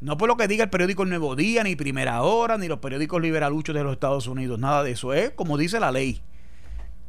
No 0.00 0.16
por 0.16 0.28
lo 0.28 0.36
que 0.36 0.46
diga 0.46 0.64
el 0.64 0.70
periódico 0.70 1.02
El 1.02 1.08
Nuevo 1.08 1.34
Día, 1.34 1.64
ni 1.64 1.74
Primera 1.74 2.22
Hora, 2.22 2.56
ni 2.56 2.68
los 2.68 2.78
periódicos 2.78 3.20
liberaluchos 3.20 3.74
de 3.74 3.82
los 3.82 3.92
Estados 3.92 4.28
Unidos, 4.28 4.58
nada 4.58 4.84
de 4.84 4.92
eso. 4.92 5.12
Es 5.12 5.30
como 5.30 5.58
dice 5.58 5.80
la 5.80 5.90
ley. 5.90 6.20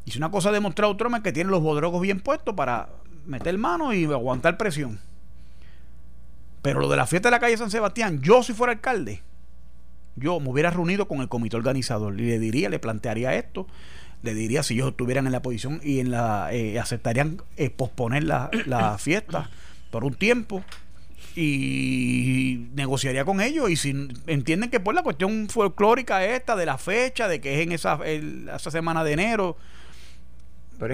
Y 0.05 0.11
si 0.11 0.17
una 0.17 0.31
cosa 0.31 0.49
ha 0.49 0.51
demostrado 0.51 0.97
Trump 0.97 1.17
es 1.17 1.21
que 1.21 1.31
tiene 1.31 1.51
los 1.51 1.61
bodrogos 1.61 2.01
bien 2.01 2.19
puestos 2.19 2.55
para 2.55 2.89
meter 3.25 3.55
mano 3.57 3.93
y 3.93 4.05
aguantar 4.05 4.57
presión. 4.57 4.99
Pero 6.63 6.79
lo 6.79 6.89
de 6.89 6.97
la 6.97 7.05
fiesta 7.05 7.29
de 7.29 7.31
la 7.31 7.39
calle 7.39 7.57
San 7.57 7.69
Sebastián, 7.69 8.21
yo 8.21 8.41
si 8.41 8.53
fuera 8.53 8.73
alcalde, 8.73 9.21
yo 10.15 10.39
me 10.39 10.49
hubiera 10.49 10.71
reunido 10.71 11.07
con 11.07 11.21
el 11.21 11.29
comité 11.29 11.57
organizador 11.57 12.19
y 12.19 12.25
le 12.25 12.39
diría, 12.39 12.69
le 12.69 12.79
plantearía 12.79 13.35
esto, 13.35 13.67
le 14.23 14.33
diría 14.33 14.63
si 14.63 14.73
ellos 14.73 14.89
estuvieran 14.89 15.27
en 15.27 15.31
la 15.31 15.41
posición 15.41 15.79
y 15.83 15.99
en 15.99 16.11
la 16.11 16.51
eh, 16.51 16.79
aceptarían 16.79 17.41
eh, 17.55 17.69
posponer 17.69 18.23
la, 18.23 18.49
la 18.65 18.97
fiesta 18.97 19.49
por 19.91 20.03
un 20.03 20.15
tiempo 20.15 20.63
y 21.35 22.67
negociaría 22.73 23.25
con 23.25 23.41
ellos. 23.41 23.69
Y 23.69 23.75
si 23.75 23.89
entienden 24.27 24.69
que 24.69 24.79
por 24.79 24.95
la 24.95 25.03
cuestión 25.03 25.49
folclórica 25.49 26.23
esta 26.25 26.55
de 26.55 26.65
la 26.65 26.77
fecha 26.77 27.27
de 27.27 27.41
que 27.41 27.55
es 27.55 27.61
en 27.61 27.71
esa, 27.71 27.99
esa 28.05 28.71
semana 28.71 29.03
de 29.03 29.13
enero 29.13 29.57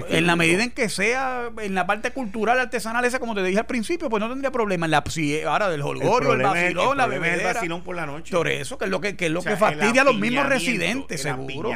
en 0.08 0.26
la 0.26 0.34
medida 0.34 0.64
en 0.64 0.70
que 0.72 0.88
sea 0.88 1.50
en 1.60 1.74
la 1.74 1.86
parte 1.86 2.10
cultural 2.10 2.58
artesanal 2.58 3.04
esa 3.04 3.20
como 3.20 3.34
te 3.34 3.42
dije 3.44 3.60
al 3.60 3.66
principio 3.66 4.10
pues 4.10 4.20
no 4.20 4.28
tendría 4.28 4.50
problema 4.50 4.86
en 4.86 4.90
la 4.90 5.04
si 5.08 5.40
ahora 5.42 5.68
del 5.68 5.82
holgorio 5.82 6.32
el, 6.32 6.42
vacilón 6.42 6.96
la 6.96 7.06
bebedera 7.06 7.50
el 7.50 7.54
vacilón 7.54 7.82
por 7.82 7.94
la 7.94 8.04
noche. 8.04 8.34
Por 8.34 8.48
eso 8.48 8.78
que 8.78 8.86
es 8.86 8.90
lo 8.90 9.00
que, 9.00 9.16
es 9.18 9.30
lo 9.30 9.42
que 9.42 9.56
fastidia 9.56 10.02
a 10.02 10.04
los 10.04 10.18
mismos 10.18 10.46
residentes 10.46 11.22
seguro. 11.22 11.70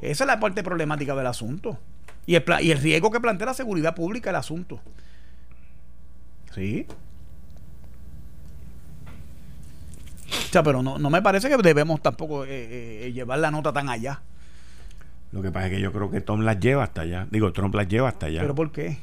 esa 0.00 0.24
es 0.24 0.26
la 0.26 0.38
parte 0.38 0.62
problemática 0.62 1.14
del 1.16 1.26
asunto. 1.26 1.78
Y 2.26 2.36
el, 2.36 2.44
y 2.60 2.70
el 2.70 2.78
riesgo 2.78 3.10
que 3.10 3.18
plantea 3.18 3.46
la 3.46 3.54
seguridad 3.54 3.94
pública 3.96 4.30
el 4.30 4.36
asunto. 4.36 4.80
Sí 6.54 6.86
O 10.30 10.52
sea, 10.52 10.62
pero 10.62 10.82
no, 10.82 10.98
no 10.98 11.10
me 11.10 11.22
parece 11.22 11.48
que 11.48 11.56
debemos 11.56 12.00
tampoco 12.02 12.44
eh, 12.44 13.06
eh, 13.06 13.12
llevar 13.12 13.38
la 13.38 13.50
nota 13.50 13.72
tan 13.72 13.88
allá. 13.88 14.22
Lo 15.32 15.42
que 15.42 15.50
pasa 15.50 15.66
es 15.66 15.72
que 15.74 15.80
yo 15.80 15.92
creo 15.92 16.10
que 16.10 16.20
Tom 16.20 16.40
las 16.40 16.58
lleva 16.58 16.84
hasta 16.84 17.02
allá. 17.02 17.26
Digo, 17.30 17.52
Trump 17.52 17.74
las 17.74 17.88
lleva 17.88 18.08
hasta 18.08 18.26
allá. 18.26 18.40
¿Pero 18.40 18.54
por 18.54 18.72
qué? 18.72 18.98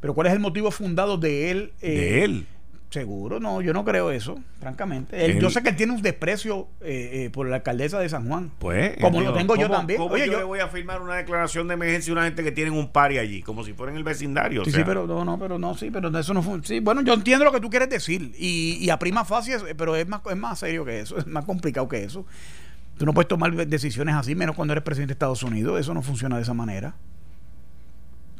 ¿Pero 0.00 0.14
cuál 0.14 0.26
es 0.26 0.32
el 0.32 0.40
motivo 0.40 0.70
fundado 0.70 1.16
de 1.16 1.50
él? 1.50 1.72
Eh, 1.80 1.90
de 1.90 2.24
él. 2.24 2.46
Seguro, 2.92 3.40
no, 3.40 3.62
yo 3.62 3.72
no 3.72 3.86
creo 3.86 4.10
eso, 4.10 4.38
francamente. 4.60 5.38
yo 5.40 5.48
sé 5.48 5.62
que 5.62 5.70
él 5.70 5.76
tiene 5.76 5.94
un 5.94 6.02
desprecio 6.02 6.68
eh, 6.82 7.24
eh, 7.24 7.30
por 7.30 7.48
la 7.48 7.56
alcaldesa 7.56 7.98
de 7.98 8.06
San 8.10 8.28
Juan. 8.28 8.50
Pues, 8.58 8.98
como 9.00 9.22
lo 9.22 9.32
tengo 9.32 9.56
yo 9.56 9.70
también. 9.70 9.98
Oye, 9.98 10.26
yo, 10.26 10.36
le 10.36 10.44
voy 10.44 10.58
a 10.58 10.68
firmar 10.68 11.00
una 11.00 11.16
declaración 11.16 11.68
de 11.68 11.74
emergencia 11.74 12.10
a 12.10 12.16
una 12.16 12.24
gente 12.24 12.44
que 12.44 12.52
tiene 12.52 12.70
un 12.70 12.92
pari 12.92 13.16
allí, 13.16 13.42
como 13.42 13.64
si 13.64 13.72
fuera 13.72 13.92
en 13.92 13.96
el 13.96 14.04
vecindario. 14.04 14.62
Sí, 14.66 14.72
sí, 14.72 14.82
pero 14.84 15.06
no, 15.06 15.24
no, 15.24 15.38
pero 15.38 15.58
no, 15.58 15.74
sí, 15.74 15.90
pero 15.90 16.14
eso 16.18 16.34
no 16.34 16.42
fue. 16.42 16.60
Sí, 16.64 16.80
bueno, 16.80 17.00
yo 17.00 17.14
entiendo 17.14 17.46
lo 17.46 17.52
que 17.52 17.60
tú 17.60 17.70
quieres 17.70 17.88
decir 17.88 18.34
y, 18.38 18.76
y 18.78 18.90
a 18.90 18.98
prima 18.98 19.24
facie, 19.24 19.56
pero 19.74 19.96
es 19.96 20.06
más, 20.06 20.20
es 20.30 20.36
más 20.36 20.58
serio 20.58 20.84
que 20.84 21.00
eso, 21.00 21.16
es 21.18 21.26
más 21.26 21.46
complicado 21.46 21.88
que 21.88 22.04
eso. 22.04 22.26
Tú 22.98 23.06
no 23.06 23.14
puedes 23.14 23.28
tomar 23.28 23.54
decisiones 23.68 24.16
así, 24.16 24.34
menos 24.34 24.54
cuando 24.54 24.72
eres 24.72 24.84
presidente 24.84 25.12
de 25.12 25.14
Estados 25.14 25.42
Unidos. 25.42 25.80
Eso 25.80 25.94
no 25.94 26.02
funciona 26.02 26.36
de 26.36 26.42
esa 26.42 26.52
manera 26.52 26.94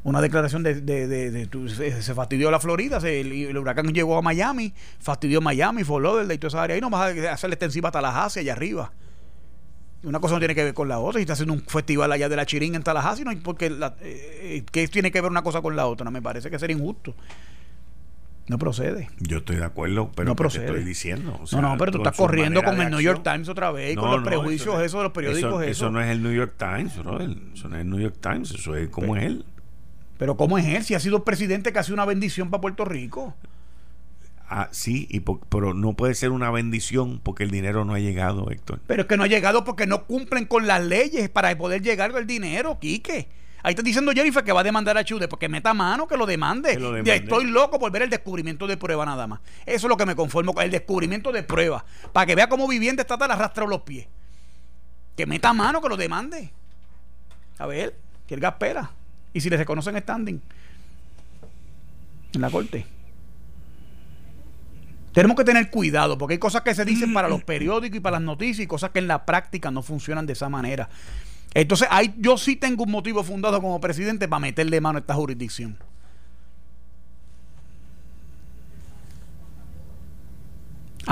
una 0.04 0.20
declaración 0.20 0.62
de, 0.62 0.80
de, 0.80 1.06
de, 1.06 2.02
se, 2.02 2.14
fastidió 2.14 2.50
la 2.50 2.58
Florida, 2.58 2.98
el, 3.04 3.56
huracán 3.56 3.92
llegó 3.92 4.18
a 4.18 4.22
Miami, 4.22 4.74
fastidió 4.98 5.40
Miami, 5.40 5.84
Fort 5.84 6.02
Lauderdale 6.02 6.34
y 6.34 6.38
toda 6.38 6.48
esa 6.48 6.62
área. 6.62 6.74
Ahí 6.74 6.80
no 6.80 6.90
vas 6.90 7.16
a 7.16 7.32
hacerle 7.32 7.54
extensiva 7.54 7.88
hasta 7.88 8.00
Tallahassee, 8.00 8.40
allá 8.40 8.52
arriba. 8.52 8.92
Una 10.02 10.18
cosa 10.18 10.34
no 10.34 10.40
tiene 10.40 10.56
que 10.56 10.64
ver 10.64 10.74
con 10.74 10.88
la 10.88 10.98
otra. 10.98 11.18
Si 11.18 11.22
está 11.22 11.34
haciendo 11.34 11.54
un 11.54 11.60
festival 11.60 12.10
allá 12.10 12.28
de 12.28 12.34
la 12.34 12.44
Chirín 12.44 12.74
en 12.74 12.82
Tallahassee, 12.82 13.24
no 13.24 13.32
porque 13.44 13.70
la, 13.70 13.94
eh, 14.00 14.64
¿qué 14.72 14.88
tiene 14.88 15.12
que 15.12 15.20
ver 15.20 15.30
una 15.30 15.42
cosa 15.42 15.62
con 15.62 15.76
la 15.76 15.86
otra? 15.86 16.04
No, 16.04 16.10
me 16.10 16.20
parece 16.20 16.50
que 16.50 16.58
sería 16.58 16.76
injusto. 16.76 17.14
No 18.48 18.58
procede. 18.58 19.08
Yo 19.20 19.38
estoy 19.38 19.54
de 19.54 19.64
acuerdo, 19.64 20.10
pero 20.16 20.28
no 20.28 20.34
procede. 20.34 20.66
estoy 20.66 20.82
diciendo. 20.82 21.40
no, 21.52 21.62
no, 21.62 21.78
pero 21.78 21.92
tú 21.92 21.98
estás 21.98 22.16
corriendo 22.16 22.60
con 22.64 22.80
el 22.80 22.90
New 22.90 23.00
York 23.00 23.22
Times 23.22 23.48
otra 23.48 23.70
vez, 23.70 23.96
con 23.96 24.10
los 24.10 24.24
prejuicios 24.24 24.82
eso, 24.82 24.96
de 24.98 25.04
los 25.04 25.12
periódicos. 25.12 25.62
Eso, 25.62 25.62
eso, 25.62 25.90
no 25.90 26.00
es 26.00 26.10
el 26.10 26.20
New 26.24 26.32
York 26.32 26.54
Times, 26.58 26.94
Eso 26.94 27.04
no 27.04 27.20
es 27.20 27.82
el 27.82 27.88
New 27.88 28.00
York 28.00 28.16
Times, 28.20 28.50
eso 28.50 28.74
es 28.74 28.88
como 28.88 29.16
es 29.16 29.22
él. 29.22 29.44
Pero 30.22 30.36
¿cómo 30.36 30.56
es 30.56 30.64
él? 30.66 30.84
Si 30.84 30.94
ha 30.94 31.00
sido 31.00 31.24
presidente 31.24 31.72
que 31.72 31.80
ha 31.80 31.82
sido 31.82 31.94
una 31.94 32.04
bendición 32.04 32.48
para 32.48 32.60
Puerto 32.60 32.84
Rico. 32.84 33.34
Ah, 34.48 34.68
sí, 34.70 35.08
y 35.10 35.18
pero 35.18 35.74
no 35.74 35.94
puede 35.94 36.14
ser 36.14 36.30
una 36.30 36.48
bendición 36.52 37.18
porque 37.20 37.42
el 37.42 37.50
dinero 37.50 37.84
no 37.84 37.94
ha 37.94 37.98
llegado, 37.98 38.48
Héctor. 38.48 38.78
Pero 38.86 39.02
es 39.02 39.08
que 39.08 39.16
no 39.16 39.24
ha 39.24 39.26
llegado 39.26 39.64
porque 39.64 39.88
no 39.88 40.04
cumplen 40.04 40.44
con 40.44 40.68
las 40.68 40.80
leyes 40.80 41.28
para 41.28 41.58
poder 41.58 41.82
llegar 41.82 42.16
el 42.16 42.24
dinero, 42.28 42.78
Quique. 42.78 43.26
Ahí 43.64 43.72
está 43.72 43.82
diciendo 43.82 44.12
Jennifer 44.12 44.44
que 44.44 44.52
va 44.52 44.60
a 44.60 44.62
demandar 44.62 44.96
a 44.96 45.02
Chude 45.02 45.26
porque 45.26 45.48
meta 45.48 45.74
mano, 45.74 46.06
que 46.06 46.16
lo 46.16 46.24
demande. 46.24 46.78
Estoy 47.04 47.46
loco 47.46 47.80
por 47.80 47.90
ver 47.90 48.02
el 48.02 48.10
descubrimiento 48.10 48.68
de 48.68 48.76
prueba 48.76 49.04
nada 49.04 49.26
más. 49.26 49.40
Eso 49.66 49.88
es 49.88 49.90
lo 49.90 49.96
que 49.96 50.06
me 50.06 50.14
conformo 50.14 50.54
con 50.54 50.62
el 50.62 50.70
descubrimiento 50.70 51.32
de 51.32 51.42
prueba. 51.42 51.84
Para 52.12 52.26
que 52.26 52.36
vea 52.36 52.48
cómo 52.48 52.68
vivienda 52.68 53.02
estatal 53.02 53.28
arrastra 53.28 53.66
los 53.66 53.80
pies. 53.80 54.06
Que 55.16 55.26
meta 55.26 55.52
mano, 55.52 55.82
que 55.82 55.88
lo 55.88 55.96
demande. 55.96 56.52
A 57.58 57.66
ver, 57.66 57.98
que 58.28 58.34
el 58.34 58.40
gas 58.40 58.52
espera 58.52 58.92
y 59.32 59.40
si 59.40 59.50
le 59.50 59.56
reconocen 59.56 59.98
standing 59.98 60.40
en 62.34 62.40
la 62.40 62.50
corte. 62.50 62.86
Tenemos 65.12 65.36
que 65.36 65.44
tener 65.44 65.70
cuidado 65.70 66.16
porque 66.16 66.34
hay 66.34 66.38
cosas 66.38 66.62
que 66.62 66.74
se 66.74 66.84
dicen 66.84 67.12
para 67.12 67.28
los 67.28 67.44
periódicos 67.44 67.98
y 67.98 68.00
para 68.00 68.18
las 68.18 68.22
noticias 68.22 68.64
y 68.64 68.66
cosas 68.66 68.90
que 68.90 68.98
en 68.98 69.08
la 69.08 69.26
práctica 69.26 69.70
no 69.70 69.82
funcionan 69.82 70.26
de 70.26 70.32
esa 70.32 70.48
manera. 70.48 70.88
Entonces, 71.52 71.86
hay, 71.90 72.14
yo 72.16 72.38
sí 72.38 72.56
tengo 72.56 72.84
un 72.84 72.90
motivo 72.90 73.22
fundado 73.22 73.60
como 73.60 73.78
presidente 73.78 74.26
para 74.26 74.40
meterle 74.40 74.80
mano 74.80 74.96
a 74.96 75.00
esta 75.00 75.14
jurisdicción. 75.14 75.76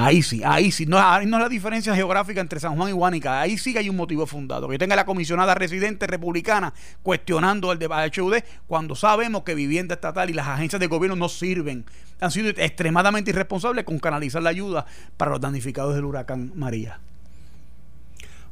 Ahí 0.04 0.22
sí, 0.22 0.42
ahí 0.44 0.70
sí. 0.70 0.86
No, 0.86 0.98
ahí 0.98 1.26
no 1.26 1.36
es 1.36 1.42
la 1.42 1.48
diferencia 1.48 1.94
geográfica 1.94 2.40
entre 2.40 2.60
San 2.60 2.76
Juan 2.76 2.88
y 2.88 2.92
Guánica. 2.92 3.40
Ahí 3.40 3.58
sí 3.58 3.72
que 3.72 3.80
hay 3.80 3.88
un 3.88 3.96
motivo 3.96 4.26
fundado. 4.26 4.68
Que 4.68 4.78
tenga 4.78 4.96
la 4.96 5.04
comisionada 5.04 5.54
residente 5.54 6.06
republicana 6.06 6.72
cuestionando 7.02 7.72
el 7.72 7.78
de 7.78 7.86
HUD 7.86 8.36
cuando 8.66 8.94
sabemos 8.94 9.42
que 9.42 9.54
vivienda 9.54 9.94
estatal 9.94 10.30
y 10.30 10.32
las 10.32 10.48
agencias 10.48 10.80
de 10.80 10.86
gobierno 10.86 11.16
no 11.16 11.28
sirven. 11.28 11.84
Han 12.20 12.30
sido 12.30 12.48
extremadamente 12.50 13.30
irresponsables 13.30 13.84
con 13.84 13.98
canalizar 13.98 14.42
la 14.42 14.50
ayuda 14.50 14.86
para 15.16 15.32
los 15.32 15.40
damnificados 15.40 15.94
del 15.94 16.04
huracán 16.04 16.52
María. 16.54 17.00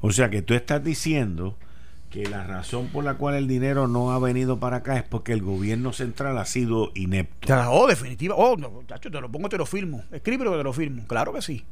O 0.00 0.12
sea 0.12 0.30
que 0.30 0.42
tú 0.42 0.54
estás 0.54 0.82
diciendo 0.82 1.56
que 2.10 2.26
la 2.26 2.44
razón 2.44 2.88
por 2.88 3.04
la 3.04 3.14
cual 3.14 3.34
el 3.34 3.46
dinero 3.46 3.86
no 3.86 4.12
ha 4.12 4.18
venido 4.18 4.58
para 4.58 4.78
acá 4.78 4.96
es 4.96 5.02
porque 5.02 5.32
el 5.32 5.42
gobierno 5.42 5.92
central 5.92 6.38
ha 6.38 6.46
sido 6.46 6.90
inepto. 6.94 7.54
Oh, 7.70 7.86
definitiva. 7.86 8.34
Oh, 8.36 8.56
no, 8.56 8.82
chacho, 8.86 9.10
te 9.10 9.20
lo 9.20 9.30
pongo, 9.30 9.48
te 9.48 9.58
lo 9.58 9.66
firmo. 9.66 10.04
Escríbelo, 10.10 10.56
te 10.56 10.64
lo 10.64 10.72
firmo. 10.72 11.04
Claro 11.06 11.32
que 11.32 11.42
sí. 11.42 11.64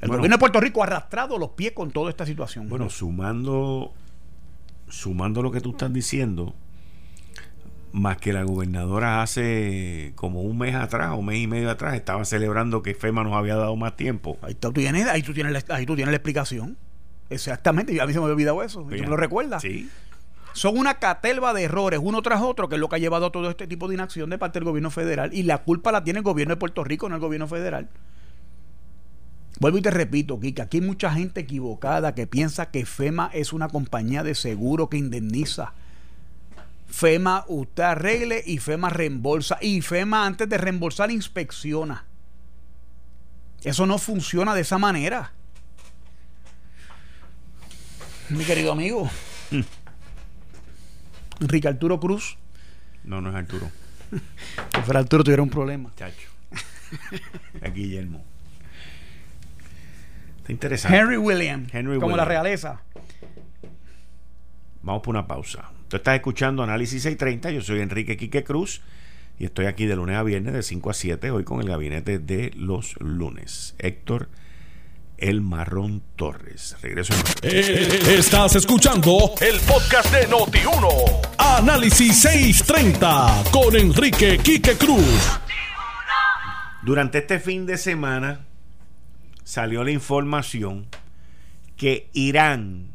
El 0.00 0.08
gobierno 0.08 0.36
de 0.36 0.38
Puerto 0.38 0.60
Rico 0.60 0.82
ha 0.82 0.86
arrastrado 0.86 1.38
los 1.38 1.50
pies 1.50 1.72
con 1.72 1.90
toda 1.90 2.10
esta 2.10 2.26
situación. 2.26 2.68
Bueno, 2.68 2.90
sumando, 2.90 3.92
sumando 4.88 5.42
lo 5.42 5.50
que 5.50 5.60
tú 5.60 5.70
estás 5.70 5.92
diciendo, 5.92 6.54
más 7.92 8.16
que 8.18 8.32
la 8.32 8.42
gobernadora 8.42 9.22
hace 9.22 10.12
como 10.14 10.42
un 10.42 10.58
mes 10.58 10.74
atrás 10.74 11.12
o 11.12 11.22
mes 11.22 11.38
y 11.38 11.46
medio 11.46 11.70
atrás 11.70 11.94
estaba 11.94 12.24
celebrando 12.24 12.82
que 12.82 12.94
FEMA 12.94 13.22
nos 13.22 13.34
había 13.34 13.56
dado 13.56 13.76
más 13.76 13.96
tiempo. 13.96 14.36
Ahí, 14.42 14.54
tú 14.54 14.72
tienes, 14.72 15.06
ahí, 15.06 15.22
tú 15.22 15.32
tienes, 15.32 15.70
ahí 15.70 15.86
tú 15.86 15.94
tienes 15.94 16.12
la 16.12 16.16
explicación. 16.16 16.76
Exactamente, 17.30 18.00
a 18.00 18.06
mí 18.06 18.12
se 18.12 18.18
me 18.18 18.24
había 18.24 18.34
olvidado 18.34 18.62
eso. 18.62 18.80
¿Tú 18.80 18.86
me 18.86 18.98
lo 19.00 19.16
recuerdas? 19.16 19.62
Sí. 19.62 19.90
Son 20.52 20.78
una 20.78 20.94
catelva 20.94 21.52
de 21.52 21.64
errores, 21.64 21.98
uno 22.00 22.22
tras 22.22 22.40
otro, 22.40 22.68
que 22.68 22.76
es 22.76 22.80
lo 22.80 22.88
que 22.88 22.96
ha 22.96 22.98
llevado 23.00 23.26
a 23.26 23.32
todo 23.32 23.50
este 23.50 23.66
tipo 23.66 23.88
de 23.88 23.94
inacción 23.94 24.30
de 24.30 24.38
parte 24.38 24.60
del 24.60 24.64
gobierno 24.64 24.90
federal. 24.90 25.34
Y 25.34 25.42
la 25.42 25.58
culpa 25.64 25.90
la 25.90 26.04
tiene 26.04 26.20
el 26.20 26.22
gobierno 26.22 26.54
de 26.54 26.60
Puerto 26.60 26.84
Rico, 26.84 27.08
no 27.08 27.16
el 27.16 27.20
gobierno 27.20 27.48
federal. 27.48 27.88
Vuelvo 29.58 29.78
y 29.78 29.82
te 29.82 29.90
repito, 29.90 30.38
Kika, 30.38 30.64
aquí 30.64 30.76
hay 30.76 30.86
mucha 30.86 31.10
gente 31.10 31.40
equivocada 31.40 32.14
que 32.14 32.28
piensa 32.28 32.70
que 32.70 32.86
FEMA 32.86 33.30
es 33.32 33.52
una 33.52 33.68
compañía 33.68 34.22
de 34.22 34.36
seguro 34.36 34.88
que 34.88 34.96
indemniza. 34.96 35.72
FEMA 36.86 37.44
usted 37.48 37.82
arregle 37.82 38.42
y 38.46 38.58
FEMA 38.58 38.90
reembolsa. 38.90 39.58
Y 39.60 39.80
FEMA 39.80 40.24
antes 40.24 40.48
de 40.48 40.58
reembolsar 40.58 41.10
inspecciona. 41.10 42.04
Eso 43.64 43.86
no 43.86 43.98
funciona 43.98 44.54
de 44.54 44.60
esa 44.60 44.78
manera 44.78 45.32
mi 48.30 48.44
querido 48.44 48.72
amigo. 48.72 49.10
Enrique 51.40 51.68
Arturo 51.68 52.00
Cruz. 52.00 52.36
No, 53.04 53.20
no 53.20 53.30
es 53.30 53.36
Arturo. 53.36 53.70
si 54.74 54.80
fuera 54.82 55.00
Arturo 55.00 55.24
tuviera 55.24 55.42
un 55.42 55.50
problema. 55.50 55.92
Chacho. 55.96 56.28
Guillermo. 57.74 58.24
Está 60.38 60.52
interesante. 60.52 60.96
Henry 60.96 61.16
William. 61.16 61.66
Henry 61.72 61.98
como 61.98 62.16
la 62.16 62.24
realeza. 62.24 62.82
Vamos 64.82 65.02
por 65.02 65.14
una 65.14 65.26
pausa. 65.26 65.70
Tú 65.88 65.96
estás 65.96 66.14
escuchando 66.14 66.62
Análisis 66.62 67.02
630. 67.02 67.50
Yo 67.50 67.62
soy 67.62 67.80
Enrique 67.80 68.16
Quique 68.16 68.44
Cruz. 68.44 68.82
Y 69.38 69.46
estoy 69.46 69.66
aquí 69.66 69.86
de 69.86 69.96
lunes 69.96 70.16
a 70.16 70.22
viernes 70.22 70.52
de 70.52 70.62
5 70.62 70.90
a 70.90 70.94
7. 70.94 71.30
Hoy 71.30 71.44
con 71.44 71.60
el 71.60 71.68
gabinete 71.68 72.18
de 72.18 72.52
los 72.54 72.94
lunes. 73.00 73.74
Héctor 73.78 74.28
el 75.24 75.40
Marrón 75.40 76.02
Torres. 76.16 76.76
Regreso. 76.82 77.14
Eh, 77.40 77.98
estás 78.18 78.56
escuchando 78.56 79.32
el 79.40 79.58
podcast 79.60 80.12
de 80.12 80.28
Noti1. 80.28 80.88
Análisis 81.38 82.20
630 82.20 83.44
con 83.50 83.74
Enrique 83.74 84.38
Quique 84.44 84.76
Cruz. 84.76 85.40
Durante 86.82 87.18
este 87.18 87.40
fin 87.40 87.64
de 87.64 87.78
semana 87.78 88.40
salió 89.44 89.82
la 89.82 89.92
información 89.92 90.88
que 91.78 92.10
Irán 92.12 92.90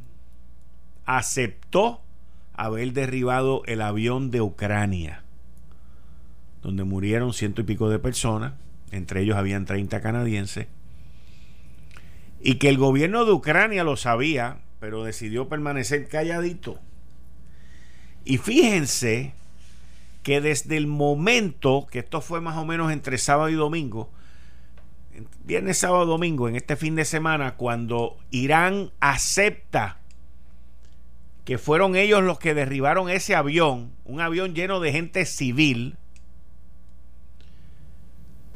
aceptó 1.08 2.04
haber 2.54 2.94
derribado 2.94 3.64
el 3.66 3.82
avión 3.82 4.30
de 4.30 4.42
Ucrania, 4.42 5.24
donde 6.62 6.84
murieron 6.84 7.34
ciento 7.34 7.62
y 7.62 7.64
pico 7.64 7.90
de 7.90 7.98
personas, 7.98 8.54
entre 8.92 9.22
ellos 9.22 9.36
habían 9.36 9.66
30 9.66 10.00
canadienses, 10.02 10.68
y 12.42 12.56
que 12.56 12.70
el 12.70 12.78
gobierno 12.78 13.26
de 13.26 13.34
Ucrania 13.34 13.84
lo 13.84 13.98
sabía, 13.98 14.60
pero 14.80 15.04
decidió 15.04 15.50
permanecer 15.50 16.08
calladito. 16.08 16.80
Y 18.24 18.38
fíjense 18.38 19.34
que 20.24 20.42
desde 20.42 20.78
el 20.78 20.88
momento, 20.88 21.88
que 21.90 22.00
esto 22.00 22.22
fue 22.22 22.42
más 22.42 22.58
o 22.58 22.66
menos 22.66 22.92
entre 22.92 23.18
sábado 23.18 23.50
y 23.50 23.56
domingo, 23.56 24.10
viernes, 25.44 25.78
sábado, 25.78 26.06
domingo, 26.06 26.48
en 26.48 26.56
este 26.56 26.76
fin 26.76 26.96
de 26.96 27.06
semana, 27.06 27.56
cuando 27.56 28.18
Irán 28.32 28.92
acepta 29.00 29.98
que 31.44 31.58
fueron 31.58 31.96
ellos 31.96 32.24
los 32.24 32.40
que 32.40 32.54
derribaron 32.54 33.10
ese 33.10 33.36
avión, 33.36 33.92
un 34.06 34.22
avión 34.22 34.54
lleno 34.54 34.80
de 34.80 34.92
gente 34.92 35.26
civil, 35.26 35.98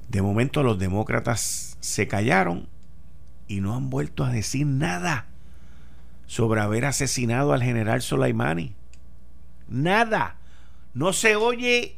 de 0.09 0.21
momento 0.21 0.61
los 0.61 0.77
demócratas 0.77 1.75
se 1.79 2.07
callaron 2.07 2.69
y 3.47 3.61
no 3.61 3.75
han 3.75 3.89
vuelto 3.89 4.23
a 4.23 4.31
decir 4.31 4.65
nada 4.65 5.27
sobre 6.25 6.61
haber 6.61 6.85
asesinado 6.85 7.53
al 7.53 7.63
general 7.63 8.01
Soleimani. 8.01 8.75
Nada. 9.67 10.37
No 10.93 11.13
se 11.13 11.35
oye 11.35 11.97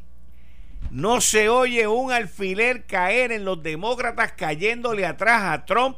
no 0.92 1.20
se 1.20 1.50
oye 1.50 1.88
un 1.88 2.12
alfiler 2.12 2.86
caer 2.86 3.32
en 3.32 3.44
los 3.44 3.62
demócratas 3.62 4.34
cayéndole 4.34 5.06
atrás 5.06 5.44
a 5.44 5.66
Trump 5.66 5.98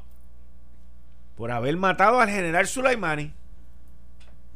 por 1.36 1.52
haber 1.52 1.78
matado 1.78 2.20
al 2.20 2.30
general 2.30 2.68
Soleimani. 2.68 3.34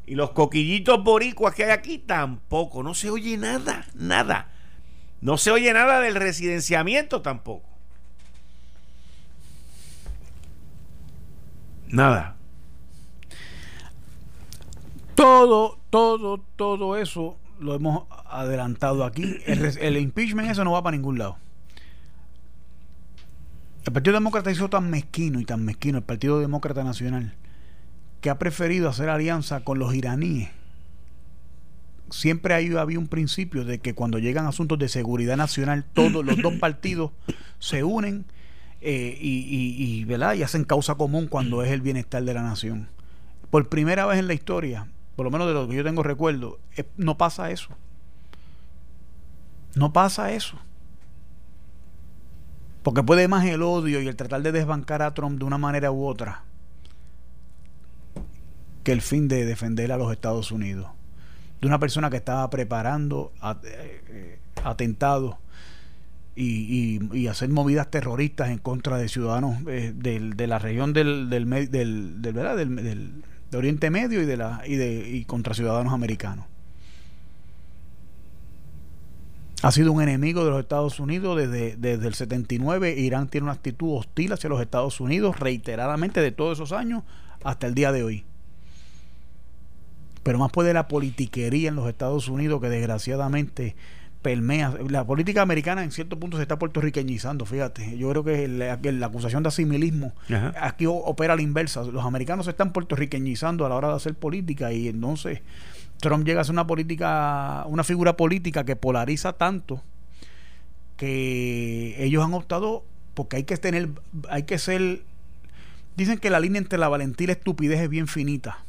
Y 0.07 0.15
los 0.15 0.31
coquillitos 0.31 1.03
boricuas 1.03 1.53
que 1.53 1.65
hay 1.65 1.69
aquí 1.69 1.99
tampoco. 1.99 2.81
No 2.81 2.95
se 2.95 3.09
oye 3.09 3.37
nada, 3.37 3.85
nada. 3.93 4.51
No 5.21 5.37
se 5.37 5.51
oye 5.51 5.71
nada 5.73 5.99
del 5.99 6.15
residenciamiento 6.15 7.21
tampoco. 7.21 7.69
Nada. 11.91 12.35
Todo, 15.15 15.77
todo, 15.89 16.39
todo 16.55 16.97
eso 16.97 17.37
lo 17.59 17.75
hemos 17.75 18.05
adelantado 18.25 19.03
aquí. 19.03 19.37
El, 19.45 19.97
impeachment 19.97 20.49
eso 20.49 20.63
no 20.63 20.71
va 20.71 20.81
para 20.81 20.95
ningún 20.95 21.19
lado. 21.19 21.37
El 23.85 23.93
Partido 23.93 24.13
Demócrata 24.13 24.51
hizo 24.51 24.69
tan 24.69 24.89
mezquino 24.89 25.39
y 25.39 25.45
tan 25.45 25.65
mezquino, 25.65 25.97
el 25.97 26.03
Partido 26.03 26.39
Demócrata 26.39 26.83
Nacional, 26.83 27.35
que 28.21 28.29
ha 28.29 28.39
preferido 28.39 28.89
hacer 28.89 29.09
alianza 29.09 29.63
con 29.63 29.79
los 29.79 29.93
iraníes. 29.93 30.49
Siempre 32.09 32.53
hay, 32.53 32.73
había 32.75 32.99
un 32.99 33.07
principio 33.07 33.65
de 33.65 33.79
que 33.79 33.93
cuando 33.95 34.19
llegan 34.19 34.45
asuntos 34.45 34.79
de 34.79 34.87
seguridad 34.87 35.37
nacional, 35.37 35.85
todos 35.93 36.25
los 36.25 36.41
dos 36.41 36.53
partidos 36.55 37.11
se 37.59 37.83
unen 37.83 38.25
eh, 38.81 39.17
y, 39.19 40.03
¿verdad? 40.05 40.33
y 40.33 40.43
hacen 40.43 40.63
causa 40.63 40.95
común 40.95 41.27
cuando 41.27 41.63
es 41.63 41.71
el 41.71 41.81
bienestar 41.81 42.23
de 42.23 42.33
la 42.33 42.41
nación. 42.41 42.89
Por 43.49 43.69
primera 43.69 44.05
vez 44.05 44.19
en 44.19 44.27
la 44.27 44.33
historia, 44.33 44.87
por 45.15 45.25
lo 45.25 45.31
menos 45.31 45.47
de 45.47 45.53
lo 45.53 45.67
que 45.67 45.75
yo 45.75 45.83
tengo 45.83 46.03
recuerdo, 46.03 46.59
no 46.97 47.17
pasa 47.17 47.51
eso. 47.51 47.69
No 49.75 49.93
pasa 49.93 50.31
eso. 50.33 50.57
Porque 52.83 53.03
puede 53.03 53.27
más 53.27 53.45
el 53.45 53.61
odio 53.61 54.01
y 54.01 54.07
el 54.07 54.15
tratar 54.15 54.41
de 54.41 54.51
desbancar 54.51 55.01
a 55.01 55.13
Trump 55.13 55.37
de 55.37 55.45
una 55.45 55.57
manera 55.57 55.91
u 55.91 56.05
otra 56.05 56.43
que 58.83 58.91
el 58.91 59.01
fin 59.01 59.27
de 59.27 59.45
defender 59.45 59.91
a 59.91 59.97
los 59.97 60.11
Estados 60.11 60.51
Unidos. 60.51 60.89
De 61.59 61.67
una 61.67 61.79
persona 61.79 62.09
que 62.09 62.17
estaba 62.17 62.49
preparando 62.49 63.31
eh, 63.43 64.01
eh, 64.07 64.39
atentados 64.63 65.35
y, 66.35 67.27
hacer 67.27 67.49
movidas 67.49 67.89
terroristas 67.89 68.49
en 68.49 68.57
contra 68.57 68.97
de 68.97 69.09
ciudadanos 69.09 69.57
eh, 69.67 69.93
de 69.95 70.47
la 70.47 70.59
región 70.59 70.93
del, 70.93 71.29
del, 71.29 71.49
del, 71.69 72.21
del, 72.21 72.75
del, 72.75 73.11
Oriente 73.53 73.89
Medio 73.89 74.21
y, 74.21 74.25
de 74.25 74.37
la, 74.37 74.61
y, 74.65 74.75
de, 74.75 75.09
y 75.09 75.25
contra 75.25 75.53
ciudadanos 75.53 75.93
americanos. 75.93 76.45
Ha 79.61 79.71
sido 79.71 79.91
un 79.91 80.01
enemigo 80.01 80.43
de 80.43 80.51
los 80.51 80.59
Estados 80.59 80.99
Unidos 80.99 81.37
desde, 81.37 81.75
desde 81.75 82.07
el 82.07 82.13
79. 82.15 82.95
Irán 82.97 83.27
tiene 83.27 83.43
una 83.43 83.53
actitud 83.53 83.97
hostil 83.97 84.33
hacia 84.33 84.49
los 84.49 84.61
Estados 84.61 84.99
Unidos 84.99 85.39
reiteradamente 85.39 86.21
de 86.21 86.31
todos 86.31 86.57
esos 86.57 86.71
años 86.71 87.03
hasta 87.43 87.67
el 87.67 87.75
día 87.75 87.91
de 87.91 88.03
hoy 88.03 88.25
pero 90.23 90.37
más 90.37 90.51
puede 90.51 90.73
la 90.73 90.87
politiquería 90.87 91.69
en 91.69 91.75
los 91.75 91.87
Estados 91.87 92.27
Unidos 92.27 92.61
que 92.61 92.69
desgraciadamente 92.69 93.75
permea. 94.21 94.73
La 94.89 95.05
política 95.05 95.41
americana 95.41 95.83
en 95.83 95.91
cierto 95.91 96.19
punto 96.19 96.37
se 96.37 96.43
está 96.43 96.59
puertorriqueñizando, 96.59 97.45
fíjate. 97.45 97.97
Yo 97.97 98.09
creo 98.09 98.23
que 98.23 98.47
la, 98.47 98.79
la 98.81 99.05
acusación 99.05 99.43
de 99.43 99.49
asimilismo 99.49 100.13
aquí 100.59 100.85
opera 100.87 101.33
a 101.33 101.35
la 101.35 101.41
inversa. 101.41 101.83
Los 101.83 102.05
americanos 102.05 102.45
se 102.45 102.51
están 102.51 102.73
puertorriqueñizando 102.73 103.65
a 103.65 103.69
la 103.69 103.75
hora 103.75 103.89
de 103.89 103.95
hacer 103.95 104.15
política 104.15 104.71
y 104.73 104.87
entonces 104.87 105.41
Trump 105.99 106.25
llega 106.25 106.41
a 106.41 106.43
ser 106.43 106.53
una 106.53 106.67
política, 106.67 107.63
una 107.67 107.83
figura 107.83 108.17
política 108.17 108.63
que 108.63 108.75
polariza 108.75 109.33
tanto 109.33 109.81
que 110.97 111.95
ellos 111.97 112.23
han 112.23 112.33
optado 112.33 112.83
porque 113.13 113.37
hay 113.37 113.43
que 113.43 113.57
tener, 113.57 113.89
hay 114.29 114.43
que 114.43 114.59
ser, 114.59 115.01
dicen 115.97 116.19
que 116.19 116.29
la 116.29 116.39
línea 116.39 116.59
entre 116.59 116.77
la 116.77 116.89
valentía 116.89 117.25
y 117.25 117.27
la 117.27 117.33
estupidez 117.33 117.79
es 117.79 117.89
bien 117.89 118.07
finita. 118.07 118.63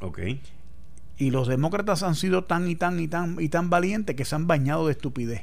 Ok. 0.00 0.20
Y 1.18 1.30
los 1.30 1.48
demócratas 1.48 2.02
han 2.02 2.14
sido 2.14 2.44
tan 2.44 2.68
y 2.68 2.76
tan 2.76 3.00
y 3.00 3.08
tan 3.08 3.36
y 3.40 3.48
tan 3.48 3.70
valientes 3.70 4.16
que 4.16 4.24
se 4.24 4.34
han 4.34 4.46
bañado 4.46 4.86
de 4.86 4.92
estupidez 4.92 5.42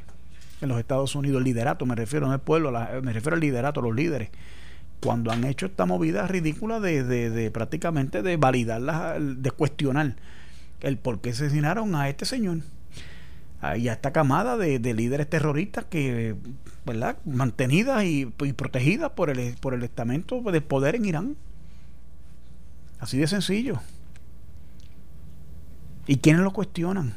en 0.62 0.70
los 0.70 0.80
Estados 0.80 1.16
Unidos. 1.16 1.40
El 1.40 1.46
liderato, 1.46 1.86
me 1.86 1.96
refiero, 1.96 2.28
no 2.28 2.34
el 2.34 2.40
pueblo, 2.40 2.72
me 3.02 3.14
refiero 3.14 3.36
al 3.36 3.42
liderato, 3.42 3.82
los 3.82 3.96
líderes. 3.96 4.30
Cuando 5.02 5.32
han 5.32 5.44
hecho 5.44 5.66
esta 5.66 5.86
movida 5.86 6.28
ridícula 6.28 6.80
de, 6.80 7.04
de, 7.04 7.52
prácticamente 7.52 8.22
de 8.22 8.38
validar, 8.38 9.20
de 9.20 9.52
cuestionar 9.52 10.16
el 10.80 10.98
por 10.98 11.20
qué 11.20 11.32
asesinaron 11.32 11.96
a 11.96 12.08
este 12.08 12.26
señor 12.26 12.60
y 13.78 13.88
a 13.88 13.94
esta 13.94 14.12
camada 14.12 14.58
de, 14.58 14.80
líderes 14.94 15.30
terroristas 15.30 15.86
que, 15.86 16.36
¿verdad?, 16.86 17.18
mantenidas 17.26 18.04
y, 18.04 18.32
y, 18.40 18.54
protegidas 18.54 19.12
por 19.12 19.30
el, 19.30 19.56
por 19.56 19.74
el 19.74 19.84
estamento 19.84 20.42
del 20.42 20.64
poder 20.64 20.96
en 20.96 21.06
Irán. 21.06 21.36
Así 23.00 23.18
de 23.18 23.28
sencillo. 23.28 23.82
¿Y 26.06 26.18
quiénes 26.18 26.42
lo 26.42 26.52
cuestionan? 26.52 27.16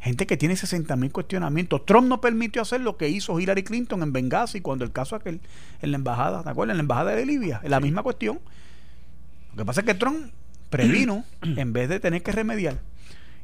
Gente 0.00 0.26
que 0.26 0.36
tiene 0.36 0.56
60 0.56 0.96
mil 0.96 1.12
cuestionamientos. 1.12 1.86
Trump 1.86 2.08
no 2.08 2.20
permitió 2.20 2.60
hacer 2.62 2.80
lo 2.80 2.96
que 2.96 3.08
hizo 3.08 3.38
Hillary 3.38 3.62
Clinton 3.62 4.02
en 4.02 4.12
Benghazi 4.12 4.60
cuando 4.60 4.84
el 4.84 4.90
caso 4.90 5.14
aquel 5.14 5.40
en 5.80 5.92
la 5.92 5.96
embajada, 5.96 6.42
¿te 6.42 6.50
acuerdas? 6.50 6.74
En 6.74 6.78
la 6.78 6.82
embajada 6.82 7.12
de 7.12 7.24
Libia, 7.24 7.60
la 7.64 7.78
misma 7.78 8.02
cuestión. 8.02 8.40
Lo 9.52 9.58
que 9.58 9.64
pasa 9.64 9.80
es 9.82 9.86
que 9.86 9.94
Trump 9.94 10.32
previno 10.70 11.24
en 11.42 11.72
vez 11.72 11.88
de 11.88 12.00
tener 12.00 12.22
que 12.22 12.32
remediar. 12.32 12.80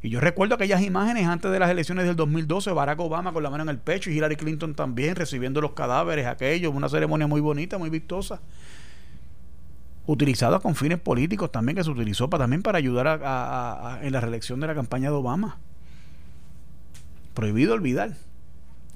Y 0.03 0.11
yo 0.11 0.21
recuerdo 0.21 0.55
aquellas 0.55 0.83
imágenes 0.83 1.27
antes 1.27 1.51
de 1.51 1.59
las 1.59 1.71
elecciones 1.71 2.07
del 2.07 2.17
2012, 2.17 2.71
Barack 2.73 3.01
Obama 3.01 3.33
con 3.33 3.43
la 3.43 3.51
mano 3.51 3.63
en 3.65 3.69
el 3.69 3.79
pecho 3.79 4.11
y 4.11 4.17
Hillary 4.17 4.37
Clinton 4.37 4.75
también 4.75 5.17
recibiendo 5.17 5.61
los 5.61 5.73
cadáveres, 5.73 6.27
aquello, 6.27 6.71
una 6.71 6.89
ceremonia 6.89 7.27
muy 7.27 7.41
bonita, 7.41 7.79
muy 7.79 7.91
vistosa 7.91 8.41
utilizada 10.09 10.59
con 10.59 10.75
fines 10.75 10.99
políticos 10.99 11.53
también, 11.53 11.77
que 11.77 11.85
se 11.85 11.91
utilizó 11.91 12.31
para, 12.31 12.45
también 12.45 12.63
para 12.63 12.79
ayudar 12.79 13.21
a, 13.23 13.99
en 14.03 14.11
la 14.11 14.21
reelección 14.21 14.59
de 14.59 14.67
la 14.67 14.75
campaña 14.75 15.11
de 15.11 15.17
Obama. 15.17 15.59
Prohibido 17.35 17.75
olvidar. 17.75 18.17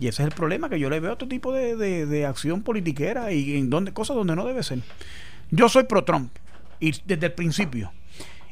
Y 0.01 0.09
ese 0.09 0.23
es 0.23 0.29
el 0.29 0.35
problema, 0.35 0.71
que 0.71 0.81
yo 0.81 0.89
le 0.89 1.01
veo 1.01 1.13
otro 1.13 1.29
tipo 1.29 1.53
de, 1.53 1.77
de, 1.77 2.27
acción 2.27 2.63
politiquera 2.63 3.31
y 3.31 3.59
en 3.59 3.69
donde, 3.69 3.93
cosas 3.93 4.17
donde 4.17 4.35
no 4.35 4.47
debe 4.47 4.63
ser. 4.63 4.81
Yo 5.51 5.69
soy 5.69 5.85
pro 5.85 6.03
Trump, 6.03 6.33
y 6.81 6.93
desde 7.05 7.27
el 7.27 7.33
principio. 7.35 7.93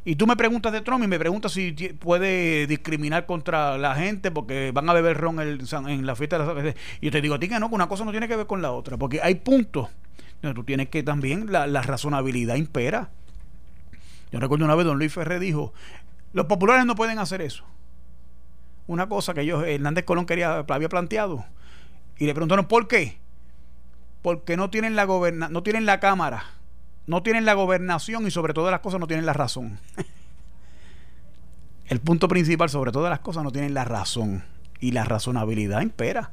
Y 0.05 0.17
tú 0.17 0.27
me 0.27 0.37
preguntas 0.37 0.71
de 0.71 0.83
Trump 0.83 1.03
y 1.03 1.07
me 1.07 1.19
preguntas 1.19 1.53
si 1.53 1.73
puede 1.99 2.67
discriminar 2.67 3.25
contra 3.25 3.79
la 3.79 3.95
gente 3.95 4.31
porque 4.31 4.71
van 4.73 4.89
a 4.89 4.93
beber 4.93 5.17
ron 5.17 5.41
en 5.41 6.07
la 6.07 6.15
fiesta 6.15 6.39
de 6.39 6.63
la... 6.63 6.75
Y 7.01 7.07
yo 7.07 7.11
te 7.11 7.23
digo 7.23 7.35
a 7.35 7.39
ti 7.39 7.49
que 7.49 7.59
no, 7.59 7.71
que 7.71 7.75
una 7.75 7.89
cosa 7.89 8.05
no 8.05 8.11
tiene 8.11 8.29
que 8.29 8.37
ver 8.37 8.47
con 8.47 8.61
la 8.61 8.71
otra, 8.71 8.99
porque 8.99 9.21
hay 9.23 9.37
puntos 9.37 9.89
tú 10.41 10.65
tienes 10.65 10.89
que 10.89 11.03
también, 11.03 11.51
la, 11.51 11.67
razonabilidad 11.83 12.57
impera. 12.57 13.11
Yo 14.33 14.41
recuerdo 14.41 14.65
una 14.65 14.75
vez 14.75 14.87
don 14.87 14.99
Luis 14.99 15.13
Ferré 15.13 15.39
dijo, 15.39 15.73
los 16.33 16.47
populares 16.47 16.87
no 16.87 16.95
pueden 16.95 17.19
hacer 17.19 17.43
eso. 17.43 17.65
Una 18.87 19.09
cosa 19.09 19.35
que 19.35 19.45
yo, 19.47 19.65
Hernández 19.65 20.05
Colón 20.05 20.27
quería, 20.27 20.65
había 20.69 20.89
planteado. 20.89 21.45
Y 22.19 22.27
le 22.27 22.35
preguntaron, 22.35 22.67
¿por 22.67 22.89
qué? 22.89 23.19
Porque 24.23 24.57
no 24.57 24.71
tienen 24.71 24.97
la 24.97 25.05
goberna, 25.05 25.49
no 25.49 25.63
tienen 25.63 25.87
la 25.87 26.01
Cámara 26.01 26.45
no 27.11 27.25
tienen 27.25 27.45
la 27.45 27.55
gobernación 27.55 28.25
y 28.27 28.31
sobre 28.31 28.55
todas 28.55 28.71
las 28.71 28.81
cosas 28.81 29.01
no 29.01 29.09
tienen 29.09 29.27
la 29.27 29.33
razón. 29.33 29.81
El 31.89 32.01
punto 32.01 32.29
principal, 32.29 32.71
sobre 32.71 32.93
todas 32.93 33.11
las 33.11 33.19
cosas, 33.19 33.43
no 33.43 33.51
tienen 33.51 33.75
la 33.75 33.85
razón. 33.85 34.45
Y 34.79 34.93
la 34.93 35.05
razonabilidad 35.05 35.81
impera. 35.81 36.31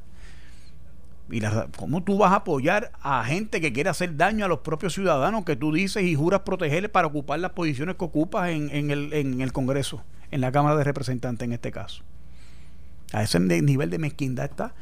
Y 1.30 1.42
¿Cómo 1.76 2.04
tú 2.04 2.18
vas 2.18 2.32
a 2.32 2.38
apoyar 2.38 2.92
a 3.02 3.24
gente 3.26 3.60
que 3.60 3.74
quiere 3.74 3.90
hacer 3.90 4.16
daño 4.16 4.46
a 4.46 4.48
los 4.48 4.60
propios 4.60 4.94
ciudadanos 4.94 5.44
que 5.44 5.58
tú 5.58 5.74
dices 5.74 6.04
y 6.04 6.16
juras 6.16 6.42
protegerles 6.42 6.90
para 6.90 7.08
ocupar 7.08 7.40
las 7.40 7.52
posiciones 7.52 7.98
que 7.98 8.06
ocupas 8.06 8.50
en, 8.50 8.70
en, 8.74 8.92
el, 8.92 9.12
en 9.14 9.42
el 9.42 9.52
Congreso, 9.52 10.04
en 10.32 10.40
la 10.40 10.54
Cámara 10.54 10.78
de 10.78 10.86
Representantes 10.86 11.46
en 11.46 11.52
este 11.52 11.72
caso? 11.72 12.04
A 13.12 13.24
ese 13.24 13.40
nivel 13.40 13.90
de 13.90 14.00
mezquindad 14.00 14.46
está 14.46 14.74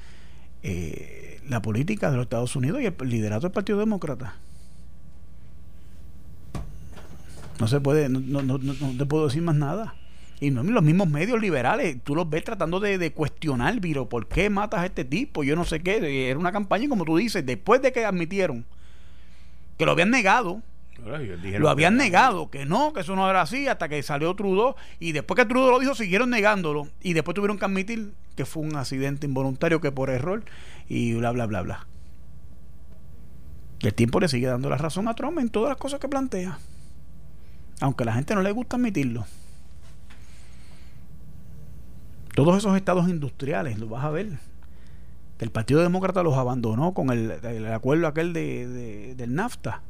eh, 0.61 1.41
la 1.47 1.61
política 1.61 2.11
de 2.11 2.17
los 2.17 2.25
Estados 2.25 2.55
Unidos 2.55 2.81
y 2.81 2.85
el 2.85 2.95
liderato 3.09 3.43
del 3.43 3.51
Partido 3.51 3.79
Demócrata. 3.79 4.35
No 7.59 7.67
se 7.67 7.79
puede, 7.79 8.09
no, 8.09 8.19
no, 8.19 8.41
no, 8.41 8.57
no 8.57 8.97
te 8.97 9.05
puedo 9.05 9.25
decir 9.25 9.41
más 9.41 9.55
nada. 9.55 9.95
Y 10.39 10.51
no, 10.51 10.63
los 10.63 10.83
mismos 10.83 11.07
medios 11.07 11.39
liberales, 11.39 11.97
tú 12.03 12.13
los 12.13 12.29
ves 12.29 12.43
tratando 12.43 12.79
de, 12.79 12.97
de, 12.97 13.13
cuestionar, 13.13 13.79
Viro, 13.79 14.09
¿por 14.09 14.27
qué 14.27 14.49
matas 14.49 14.81
a 14.81 14.85
este 14.85 15.05
tipo? 15.05 15.43
Yo 15.43 15.55
no 15.55 15.63
sé 15.63 15.81
qué. 15.81 16.29
Era 16.29 16.37
una 16.37 16.51
campaña, 16.51 16.89
como 16.89 17.05
tú 17.05 17.17
dices, 17.17 17.45
después 17.45 17.81
de 17.81 17.93
que 17.93 18.05
admitieron 18.05 18.65
que 19.77 19.85
lo 19.85 19.91
habían 19.91 20.09
negado. 20.09 20.61
Lo 21.59 21.69
habían 21.69 21.97
negado, 21.97 22.49
que 22.49 22.65
no, 22.65 22.93
que 22.93 23.01
eso 23.01 23.15
no 23.15 23.29
era 23.29 23.41
así, 23.41 23.67
hasta 23.67 23.89
que 23.89 24.01
salió 24.01 24.33
Trudeau. 24.33 24.75
Y 24.99 25.11
después 25.11 25.37
que 25.37 25.45
Trudeau 25.45 25.71
lo 25.71 25.79
dijo, 25.79 25.93
siguieron 25.93 26.29
negándolo. 26.29 26.87
Y 27.01 27.13
después 27.13 27.35
tuvieron 27.35 27.59
que 27.59 27.65
admitir 27.65 28.13
que 28.35 28.45
fue 28.45 28.63
un 28.63 28.75
accidente 28.75 29.27
involuntario, 29.27 29.81
que 29.81 29.91
por 29.91 30.09
error, 30.09 30.43
y 30.87 31.13
bla, 31.13 31.31
bla, 31.31 31.45
bla, 31.45 31.61
bla. 31.61 31.87
Y 33.79 33.87
el 33.87 33.93
tiempo 33.93 34.19
le 34.19 34.29
sigue 34.29 34.47
dando 34.47 34.69
la 34.69 34.77
razón 34.77 35.07
a 35.07 35.13
Trump 35.13 35.37
en 35.39 35.49
todas 35.49 35.69
las 35.69 35.77
cosas 35.77 35.99
que 35.99 36.07
plantea. 36.07 36.59
Aunque 37.81 38.03
a 38.03 38.05
la 38.05 38.13
gente 38.13 38.33
no 38.33 38.41
le 38.41 38.51
gusta 38.51 38.77
admitirlo. 38.77 39.25
Todos 42.35 42.57
esos 42.57 42.75
estados 42.75 43.07
industriales, 43.07 43.79
lo 43.79 43.87
vas 43.87 44.03
a 44.03 44.11
ver. 44.11 44.27
El 45.39 45.51
Partido 45.51 45.81
Demócrata 45.81 46.21
los 46.21 46.35
abandonó 46.35 46.93
con 46.93 47.09
el, 47.09 47.31
el 47.31 47.71
acuerdo 47.73 48.07
aquel 48.07 48.33
de, 48.33 48.67
de, 48.67 49.15
del 49.15 49.33
NAFTA, 49.35 49.81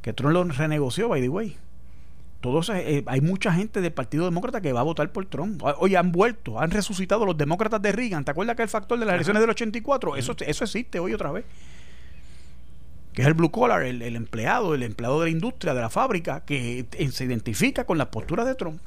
que 0.00 0.14
Trump 0.14 0.32
lo 0.32 0.44
renegoció, 0.44 1.08
by 1.08 1.20
the 1.20 1.28
way. 1.28 1.56
Todos, 2.40 2.70
eh, 2.70 3.02
hay 3.06 3.20
mucha 3.20 3.52
gente 3.52 3.80
del 3.80 3.92
Partido 3.92 4.24
Demócrata 4.24 4.60
que 4.60 4.72
va 4.72 4.80
a 4.80 4.84
votar 4.84 5.12
por 5.12 5.26
Trump. 5.26 5.62
Oye, 5.78 5.96
han 5.96 6.10
vuelto, 6.10 6.58
han 6.58 6.70
resucitado 6.70 7.26
los 7.26 7.36
demócratas 7.36 7.82
de 7.82 7.92
Reagan. 7.92 8.24
¿Te 8.24 8.30
acuerdas 8.30 8.56
que 8.56 8.62
el 8.62 8.68
factor 8.68 8.98
de 8.98 9.04
las 9.04 9.14
elecciones 9.14 9.40
del 9.40 9.50
84? 9.50 10.16
Eso, 10.16 10.36
eso 10.38 10.64
existe 10.64 11.00
hoy 11.00 11.12
otra 11.12 11.32
vez. 11.32 11.44
Que 13.12 13.22
es 13.22 13.28
el 13.28 13.34
blue 13.34 13.50
collar, 13.50 13.82
el, 13.82 14.00
el 14.00 14.16
empleado, 14.16 14.74
el 14.74 14.84
empleado 14.84 15.20
de 15.20 15.26
la 15.26 15.30
industria, 15.30 15.74
de 15.74 15.80
la 15.80 15.90
fábrica, 15.90 16.44
que 16.46 16.86
se 17.10 17.24
identifica 17.24 17.84
con 17.84 17.98
las 17.98 18.06
posturas 18.06 18.46
de 18.46 18.54
Trump. 18.54 18.80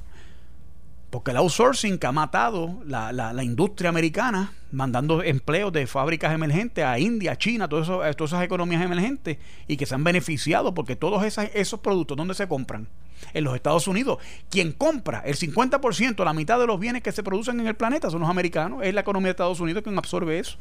Porque 1.12 1.32
el 1.32 1.38
outsourcing 1.38 1.98
que 1.98 2.08
ha 2.08 2.14
matado 2.14 2.82
la, 2.86 3.12
la, 3.12 3.44
industria 3.44 3.90
americana, 3.90 4.54
mandando 4.72 5.22
empleos 5.22 5.74
de 5.74 5.86
fábricas 5.86 6.34
emergentes 6.34 6.86
a 6.86 6.98
India, 7.00 7.36
China, 7.36 7.68
todo 7.68 7.82
eso, 7.82 7.98
todas 8.16 8.32
esas 8.32 8.46
economías 8.46 8.82
emergentes, 8.82 9.38
y 9.68 9.76
que 9.76 9.86
se 9.86 9.94
han 9.94 10.06
beneficiado 10.06 10.74
porque 10.74 10.96
todos 10.96 11.22
esos 11.54 11.80
productos, 11.82 12.16
¿dónde 12.16 12.34
se 12.34 12.48
compran? 12.48 12.88
En 13.34 13.44
los 13.44 13.54
Estados 13.56 13.90
Unidos. 13.90 14.20
Quien 14.50 14.72
compra 14.72 15.22
el 15.26 15.36
50%, 15.36 16.24
la 16.24 16.34
mitad 16.34 16.58
de 16.58 16.66
los 16.66 16.80
bienes 16.80 17.04
que 17.04 17.12
se 17.12 17.24
producen 17.24 17.60
en 17.60 17.68
el 17.68 17.76
planeta 17.76 18.10
son 18.10 18.22
los 18.22 18.30
americanos. 18.30 18.80
Es 18.82 18.94
la 18.94 19.02
economía 19.02 19.28
de 19.28 19.32
Estados 19.32 19.60
Unidos 19.60 19.84
quien 19.84 19.98
absorbe 19.98 20.40
eso. 20.40 20.58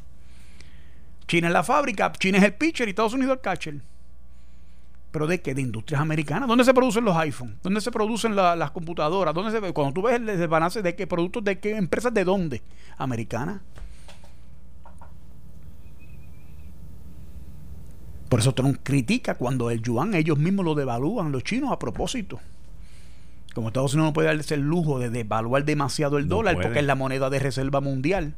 China 1.29 1.47
es 1.47 1.53
la 1.53 1.63
fábrica, 1.63 2.11
China 2.11 2.39
es 2.39 2.45
el 2.45 2.55
pitcher 2.55 2.89
y 2.89 2.91
Estados 2.91 3.15
Unidos 3.15 3.35
el 3.37 3.41
catcher. 3.41 3.77
¿Pero 5.11 5.27
de 5.27 5.41
qué? 5.41 5.55
De 5.55 5.62
industrias 5.62 6.01
americanas. 6.01 6.49
¿Dónde 6.49 6.65
se 6.65 6.73
producen 6.73 7.05
los 7.05 7.16
iPhones? 7.16 7.57
¿Dónde 7.62 7.81
se 7.81 7.91
producen 7.91 8.37
la, 8.37 8.55
las 8.55 8.70
computadoras? 8.70 9.35
¿Dónde 9.35 9.51
se, 9.51 9.73
cuando 9.73 9.93
tú 9.93 10.03
ves 10.03 10.16
el 10.16 10.27
desbalance 10.27 10.82
de 10.82 10.95
qué 10.95 11.07
productos, 11.07 11.43
de 11.43 11.59
qué 11.59 11.77
empresas, 11.77 12.15
de 12.15 12.24
dónde? 12.24 12.62
Americanas. 12.97 13.61
Por 18.28 18.39
eso 18.39 18.55
Trump 18.55 18.78
critica 18.85 19.35
cuando 19.35 19.70
el 19.70 19.82
yuan 19.82 20.15
ellos 20.15 20.39
mismos 20.39 20.65
lo 20.65 20.77
devalúan, 20.77 21.32
los 21.32 21.43
chinos, 21.43 21.73
a 21.73 21.78
propósito. 21.81 22.39
Como 23.53 23.69
Estados 23.69 23.95
Unidos 23.95 24.11
no 24.11 24.12
puede 24.12 24.28
darse 24.28 24.55
el 24.55 24.61
lujo 24.61 25.01
de 25.01 25.11
devaluar 25.11 25.65
demasiado 25.65 26.16
el 26.16 26.28
no 26.28 26.37
dólar 26.37 26.55
puede. 26.55 26.69
porque 26.69 26.78
es 26.78 26.87
la 26.87 26.95
moneda 26.95 27.28
de 27.28 27.41
reserva 27.41 27.81
mundial 27.81 28.37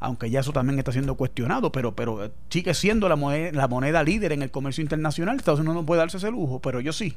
aunque 0.00 0.30
ya 0.30 0.40
eso 0.40 0.52
también 0.52 0.78
está 0.78 0.92
siendo 0.92 1.16
cuestionado, 1.16 1.72
pero, 1.72 1.94
pero 1.94 2.30
sigue 2.48 2.74
siendo 2.74 3.08
la 3.08 3.16
moneda, 3.16 4.02
líder 4.02 4.32
en 4.32 4.42
el 4.42 4.50
comercio 4.50 4.82
internacional. 4.82 5.36
Estados 5.36 5.60
Unidos 5.60 5.76
no 5.76 5.86
puede 5.86 6.00
darse 6.00 6.18
ese 6.18 6.30
lujo, 6.30 6.60
pero 6.60 6.80
yo 6.80 6.92
sí. 6.92 7.16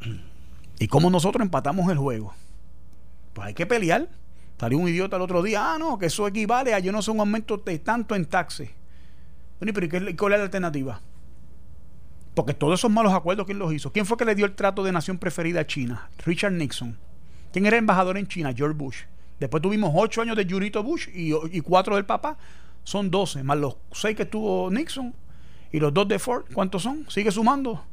¿Y 0.80 0.88
cómo 0.88 1.10
nosotros 1.10 1.42
empatamos 1.42 1.90
el 1.90 1.98
juego? 1.98 2.34
Pues 3.32 3.48
hay 3.48 3.54
que 3.54 3.66
pelear. 3.66 4.08
Salió 4.58 4.78
un 4.78 4.88
idiota 4.88 5.16
el 5.16 5.22
otro 5.22 5.42
día, 5.42 5.74
ah, 5.74 5.78
no, 5.78 5.98
que 5.98 6.06
eso 6.06 6.26
equivale 6.26 6.74
a 6.74 6.80
yo 6.80 6.90
no 6.90 7.00
sé 7.00 7.12
un 7.12 7.20
aumento 7.20 7.58
de 7.58 7.78
tanto 7.78 8.16
en 8.16 8.26
taxes. 8.26 8.70
Bueno, 9.60 9.72
pero 9.72 9.88
¿qué, 9.88 10.16
¿cuál 10.16 10.32
es 10.32 10.38
la 10.38 10.44
alternativa? 10.44 11.00
Porque 12.34 12.54
todos 12.54 12.80
esos 12.80 12.90
malos 12.90 13.12
acuerdos, 13.12 13.46
¿quién 13.46 13.60
los 13.60 13.72
hizo? 13.72 13.92
¿Quién 13.92 14.06
fue 14.06 14.16
que 14.16 14.24
le 14.24 14.34
dio 14.34 14.46
el 14.46 14.54
trato 14.56 14.82
de 14.82 14.90
nación 14.90 15.18
preferida 15.18 15.60
a 15.60 15.66
China? 15.66 16.08
Richard 16.24 16.52
Nixon. 16.52 16.96
¿Quién 17.52 17.66
era 17.66 17.76
embajador 17.76 18.18
en 18.18 18.26
China? 18.26 18.52
George 18.54 18.76
Bush. 18.76 19.02
Después 19.38 19.62
tuvimos 19.62 19.92
ocho 19.94 20.22
años 20.22 20.36
de 20.36 20.46
Jurito 20.48 20.82
Bush 20.82 21.08
y, 21.14 21.32
y 21.56 21.60
cuatro 21.60 21.96
del 21.96 22.04
papá. 22.04 22.36
Son 22.84 23.10
doce, 23.10 23.42
más 23.42 23.58
los 23.58 23.76
seis 23.92 24.16
que 24.16 24.24
tuvo 24.24 24.70
Nixon 24.70 25.14
y 25.72 25.80
los 25.80 25.92
dos 25.92 26.08
de 26.08 26.18
Ford. 26.18 26.44
¿Cuántos 26.52 26.82
son? 26.82 27.08
Sigue 27.08 27.30
sumando. 27.30 27.84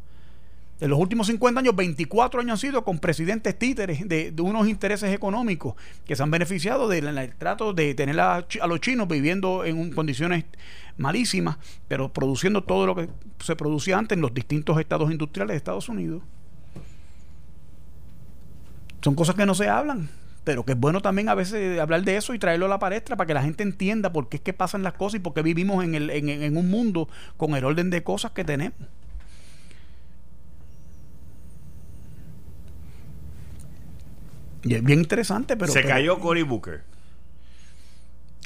En 0.82 0.90
los 0.90 1.00
últimos 1.00 1.28
50 1.28 1.62
años, 1.62 1.76
24 1.76 2.42
años 2.42 2.52
han 2.52 2.58
sido 2.58 2.84
con 2.84 3.00
presidentes 3.00 3.58
títeres 3.58 4.08
de, 4.08 4.34
unos 4.40 4.68
intereses 4.68 5.14
económicos 5.14 5.76
que 6.06 6.18
se 6.18 6.24
han 6.24 6.32
beneficiado 6.32 6.90
del 6.90 7.16
de, 7.16 7.28
trato 7.30 7.72
de 7.72 7.96
tener 7.96 8.20
a, 8.20 8.46
los 8.68 8.82
chinos 8.82 9.08
viviendo 9.08 9.64
en 9.64 9.94
condiciones 9.94 10.44
malísimas, 10.98 11.58
pero 11.88 12.12
produciendo 12.12 12.66
todo 12.66 12.88
lo 12.88 12.96
que 12.96 13.08
se 13.40 13.56
producía 13.56 13.98
antes 13.98 14.18
en 14.18 14.22
los 14.22 14.34
distintos 14.34 14.78
estados 14.78 15.12
industriales 15.12 15.54
de 15.54 15.58
Estados 15.58 15.88
Unidos. 15.88 16.24
Son 19.02 19.16
cosas 19.16 19.36
que 19.36 19.46
no 19.46 19.56
se 19.56 19.70
hablan 19.70 20.10
pero 20.46 20.64
que 20.64 20.74
es 20.74 20.80
bueno 20.80 21.02
también 21.02 21.28
a 21.28 21.36
veces 21.36 21.80
hablar 21.80 22.04
de 22.04 22.16
eso 22.16 22.34
y 22.34 22.40
traerlo 22.40 22.68
a 22.68 22.70
la 22.70 22.80
palestra 22.80 23.18
para 23.18 23.28
que 23.28 23.34
la 23.34 23.44
gente 23.44 23.64
entienda 23.64 24.14
por 24.14 24.30
qué 24.30 24.38
es 24.38 24.44
que 24.44 24.54
pasan 24.54 24.84
las 24.84 24.94
cosas 24.94 25.16
y 25.16 25.20
por 25.20 25.34
qué 25.34 25.42
vivimos 25.42 25.84
en, 25.84 25.96
el, 25.96 26.10
en, 26.12 26.30
en 26.30 26.56
un 26.56 26.70
mundo 26.70 27.10
con 27.36 27.56
el 27.56 27.66
orden 27.66 27.90
de 27.90 28.04
cosas 28.04 28.32
que 28.32 28.46
tenemos. 28.46 28.78
Y 34.64 34.76
es 34.76 34.84
bien 34.84 35.00
interesante, 35.00 35.58
pero... 35.58 35.72
Se 35.72 35.82
pero, 35.82 35.94
cayó 35.94 36.20
Cory 36.20 36.44
Booker. 36.44 36.84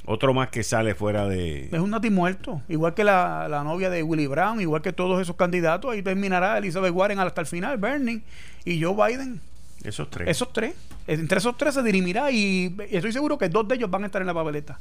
Otro 0.05 0.34
más 0.34 0.49
que 0.49 0.63
sale 0.63 0.95
fuera 0.95 1.27
de... 1.27 1.69
Es 1.71 1.80
un 1.80 1.91
nati 1.91 2.09
muerto. 2.09 2.61
Igual 2.67 2.93
que 2.93 3.03
la, 3.03 3.47
la, 3.49 3.63
novia 3.63 3.89
de 3.89 4.03
Willie 4.03 4.27
Brown, 4.27 4.59
igual 4.59 4.81
que 4.81 4.91
todos 4.91 5.21
esos 5.21 5.35
candidatos. 5.35 5.91
Ahí 5.91 6.01
terminará 6.01 6.57
Elizabeth 6.57 6.93
Warren 6.93 7.19
hasta 7.19 7.41
el 7.41 7.47
final, 7.47 7.77
Bernie 7.77 8.23
y 8.65 8.81
Joe 8.81 8.95
Biden. 8.95 9.41
Esos 9.84 10.10
tres. 10.10 10.27
Esos 10.27 10.51
tres. 10.51 10.76
Entre 11.07 11.38
esos 11.38 11.57
tres 11.57 11.73
se 11.73 11.84
dirimirá 11.84 12.31
y 12.31 12.76
estoy 12.89 13.11
seguro 13.11 13.38
que 13.38 13.49
dos 13.49 13.68
de 13.68 13.76
ellos 13.76 13.89
van 13.89 14.03
a 14.03 14.06
estar 14.07 14.22
en 14.22 14.27
la 14.27 14.34
papeleta. 14.34 14.80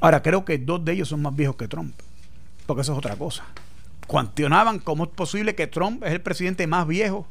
Ahora, 0.00 0.22
creo 0.22 0.44
que 0.44 0.58
dos 0.58 0.84
de 0.84 0.92
ellos 0.92 1.08
son 1.08 1.22
más 1.22 1.34
viejos 1.34 1.56
que 1.56 1.66
Trump. 1.66 1.94
Porque 2.66 2.82
eso 2.82 2.92
es 2.92 2.98
otra 2.98 3.16
cosa. 3.16 3.44
Cuestionaban 4.06 4.78
cómo 4.78 5.04
es 5.04 5.10
posible 5.10 5.54
que 5.54 5.66
Trump 5.66 6.04
es 6.04 6.12
el 6.12 6.20
presidente 6.20 6.66
más 6.66 6.86
viejo 6.86 7.26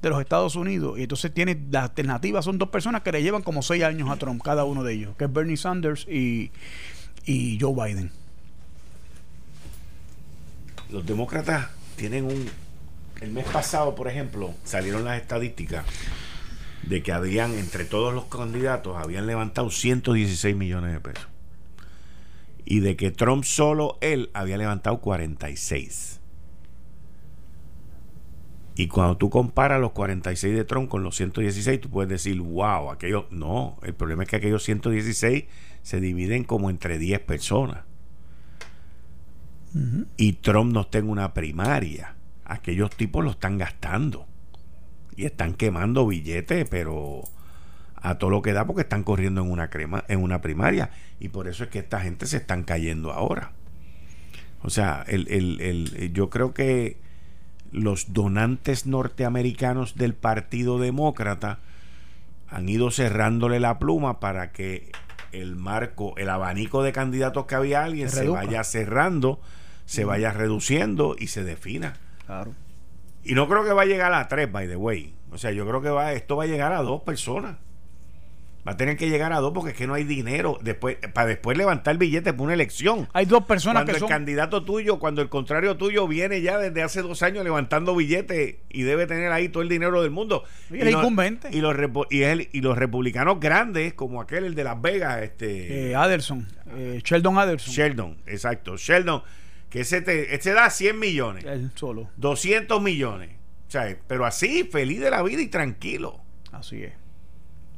de 0.00 0.10
los 0.10 0.20
Estados 0.20 0.56
Unidos. 0.56 0.98
Y 0.98 1.02
entonces 1.02 1.32
tiene 1.32 1.58
la 1.70 1.84
alternativa, 1.84 2.42
son 2.42 2.58
dos 2.58 2.68
personas 2.68 3.02
que 3.02 3.12
le 3.12 3.22
llevan 3.22 3.42
como 3.42 3.62
seis 3.62 3.84
años 3.84 4.10
a 4.10 4.16
Trump, 4.16 4.42
cada 4.42 4.64
uno 4.64 4.82
de 4.82 4.94
ellos, 4.94 5.16
que 5.16 5.24
es 5.24 5.32
Bernie 5.32 5.56
Sanders 5.56 6.06
y, 6.08 6.50
y 7.24 7.58
Joe 7.60 7.72
Biden. 7.74 8.10
Los 10.90 11.06
demócratas 11.06 11.68
tienen 11.96 12.24
un 12.24 12.50
el 13.22 13.30
mes 13.30 13.44
pasado, 13.44 13.94
por 13.94 14.08
ejemplo, 14.08 14.52
salieron 14.64 15.04
las 15.04 15.20
estadísticas 15.20 15.86
de 16.82 17.02
que 17.02 17.12
habían, 17.12 17.52
entre 17.52 17.84
todos 17.84 18.12
los 18.12 18.24
candidatos, 18.24 18.96
habían 18.96 19.26
levantado 19.26 19.70
116 19.70 20.56
millones 20.56 20.92
de 20.92 21.00
pesos. 21.00 21.28
Y 22.64 22.80
de 22.80 22.96
que 22.96 23.12
Trump 23.12 23.44
solo 23.44 23.98
él 24.00 24.30
había 24.34 24.56
levantado 24.56 25.00
46. 25.00 26.20
Y 28.74 28.88
cuando 28.88 29.16
tú 29.16 29.30
comparas 29.30 29.80
los 29.80 29.92
46 29.92 30.56
de 30.56 30.64
Trump 30.64 30.88
con 30.88 31.04
los 31.04 31.16
116, 31.16 31.80
tú 31.80 31.90
puedes 31.90 32.08
decir, 32.08 32.40
wow, 32.40 32.90
aquellos. 32.90 33.30
No, 33.30 33.78
el 33.82 33.94
problema 33.94 34.24
es 34.24 34.28
que 34.28 34.36
aquellos 34.36 34.64
116 34.64 35.44
se 35.82 36.00
dividen 36.00 36.42
como 36.44 36.70
entre 36.70 36.98
10 36.98 37.20
personas. 37.20 37.84
Uh 39.74 39.78
-huh. 39.78 40.06
Y 40.16 40.32
Trump 40.34 40.72
no 40.72 40.80
está 40.82 40.98
en 40.98 41.08
una 41.08 41.34
primaria 41.34 42.16
aquellos 42.52 42.90
tipos 42.90 43.24
lo 43.24 43.30
están 43.30 43.58
gastando 43.58 44.26
y 45.16 45.24
están 45.26 45.54
quemando 45.54 46.06
billetes, 46.06 46.68
pero 46.68 47.24
a 47.96 48.18
todo 48.18 48.30
lo 48.30 48.42
que 48.42 48.52
da 48.52 48.66
porque 48.66 48.82
están 48.82 49.04
corriendo 49.04 49.42
en 49.42 49.50
una 49.50 49.70
crema, 49.70 50.04
en 50.08 50.22
una 50.22 50.40
primaria 50.40 50.90
y 51.20 51.28
por 51.28 51.48
eso 51.48 51.64
es 51.64 51.70
que 51.70 51.78
esta 51.78 52.00
gente 52.00 52.26
se 52.26 52.38
están 52.38 52.64
cayendo 52.64 53.12
ahora. 53.12 53.52
O 54.62 54.70
sea, 54.70 55.04
el, 55.06 55.28
el, 55.28 55.60
el, 55.60 56.12
yo 56.12 56.30
creo 56.30 56.54
que 56.54 56.96
los 57.72 58.12
donantes 58.12 58.86
norteamericanos 58.86 59.96
del 59.96 60.14
Partido 60.14 60.78
Demócrata 60.78 61.58
han 62.48 62.68
ido 62.68 62.90
cerrándole 62.90 63.60
la 63.60 63.78
pluma 63.78 64.20
para 64.20 64.52
que 64.52 64.92
el 65.32 65.56
marco, 65.56 66.14
el 66.18 66.28
abanico 66.28 66.82
de 66.82 66.92
candidatos 66.92 67.46
que 67.46 67.54
había 67.54 67.82
alguien 67.82 68.10
se, 68.10 68.28
vaya 68.28 68.62
cerrando, 68.62 69.40
se 69.86 70.04
vaya 70.04 70.32
reduciendo 70.32 71.16
y 71.18 71.28
se 71.28 71.44
defina. 71.44 71.94
Claro. 72.32 72.54
Y 73.24 73.34
no 73.34 73.46
creo 73.46 73.62
que 73.64 73.72
va 73.72 73.82
a 73.82 73.86
llegar 73.86 74.12
a 74.14 74.26
tres, 74.26 74.50
by 74.50 74.66
the 74.66 74.76
way. 74.76 75.14
O 75.30 75.38
sea, 75.38 75.50
yo 75.52 75.66
creo 75.66 75.82
que 75.82 75.90
va, 75.90 76.12
esto 76.12 76.36
va 76.36 76.44
a 76.44 76.46
llegar 76.46 76.72
a 76.72 76.82
dos 76.82 77.02
personas. 77.02 77.56
Va 78.66 78.72
a 78.72 78.76
tener 78.76 78.96
que 78.96 79.08
llegar 79.08 79.32
a 79.32 79.40
dos 79.40 79.52
porque 79.52 79.72
es 79.72 79.76
que 79.76 79.88
no 79.88 79.94
hay 79.94 80.04
dinero 80.04 80.56
después 80.62 80.96
para 81.12 81.26
después 81.26 81.58
levantar 81.58 81.98
billetes 81.98 82.32
para 82.32 82.44
una 82.44 82.54
elección. 82.54 83.08
Hay 83.12 83.26
dos 83.26 83.44
personas 83.44 83.82
cuando 83.82 83.98
que 83.98 84.04
el 84.04 84.08
candidato 84.08 84.64
tuyo, 84.64 85.00
cuando 85.00 85.20
el 85.20 85.28
contrario 85.28 85.76
tuyo 85.76 86.06
viene 86.06 86.42
ya 86.42 86.58
desde 86.58 86.82
hace 86.82 87.02
dos 87.02 87.24
años 87.24 87.42
levantando 87.42 87.94
billetes 87.96 88.56
y 88.70 88.82
debe 88.82 89.08
tener 89.08 89.32
ahí 89.32 89.48
todo 89.48 89.64
el 89.64 89.68
dinero 89.68 90.00
del 90.00 90.12
mundo. 90.12 90.44
Y, 90.70 90.78
el 90.78 90.90
incumbente. 90.90 91.48
Y 91.52 91.60
los, 91.60 91.76
y, 92.10 92.60
los 92.60 92.78
republicanos 92.78 93.40
grandes, 93.40 93.94
como 93.94 94.20
aquel, 94.20 94.44
el 94.44 94.54
de 94.54 94.62
Las 94.62 94.80
Vegas, 94.80 95.22
este... 95.22 95.90
Eh, 95.90 95.94
Adelson, 95.96 96.46
eh, 96.76 97.00
Sheldon 97.04 97.38
Adelson. 97.38 97.74
Sheldon, 97.74 98.16
exacto. 98.26 98.76
Sheldon, 98.76 99.24
que 99.72 99.80
ese 99.80 100.02
te, 100.02 100.34
ese 100.34 100.52
da 100.52 100.70
100 100.70 100.98
millones. 100.98 101.44
Él 101.44 101.72
solo. 101.74 102.10
200 102.18 102.80
millones. 102.80 103.30
O 103.66 103.70
sea, 103.72 103.96
pero 104.06 104.26
así, 104.26 104.64
feliz 104.64 105.00
de 105.00 105.10
la 105.10 105.22
vida 105.22 105.40
y 105.40 105.48
tranquilo. 105.48 106.20
Así 106.52 106.84
es 106.84 106.92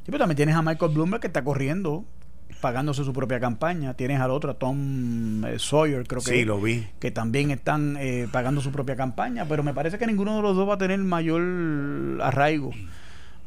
pero 0.05 0.19
también 0.19 0.35
tienes 0.35 0.55
a 0.55 0.61
Michael 0.61 0.93
Bloomberg 0.93 1.21
que 1.21 1.27
está 1.27 1.43
corriendo, 1.43 2.05
pagándose 2.61 3.03
su 3.03 3.11
propia 3.11 3.39
campaña. 3.39 3.95
Tienes 3.95 4.21
al 4.21 4.29
otro, 4.31 4.51
a 4.51 4.53
Tom 4.53 5.43
eh, 5.45 5.57
Sawyer, 5.57 6.05
creo 6.07 6.21
que. 6.21 6.29
Sí, 6.29 6.45
lo 6.45 6.61
vi. 6.61 6.87
Que 6.99 7.11
también 7.11 7.49
están 7.51 7.97
eh, 7.99 8.27
pagando 8.31 8.61
su 8.61 8.71
propia 8.71 8.95
campaña. 8.95 9.45
Pero 9.47 9.63
me 9.63 9.73
parece 9.73 9.97
que 9.97 10.05
ninguno 10.05 10.35
de 10.35 10.41
los 10.43 10.55
dos 10.55 10.69
va 10.69 10.75
a 10.75 10.77
tener 10.77 10.99
mayor 10.99 12.21
arraigo. 12.21 12.71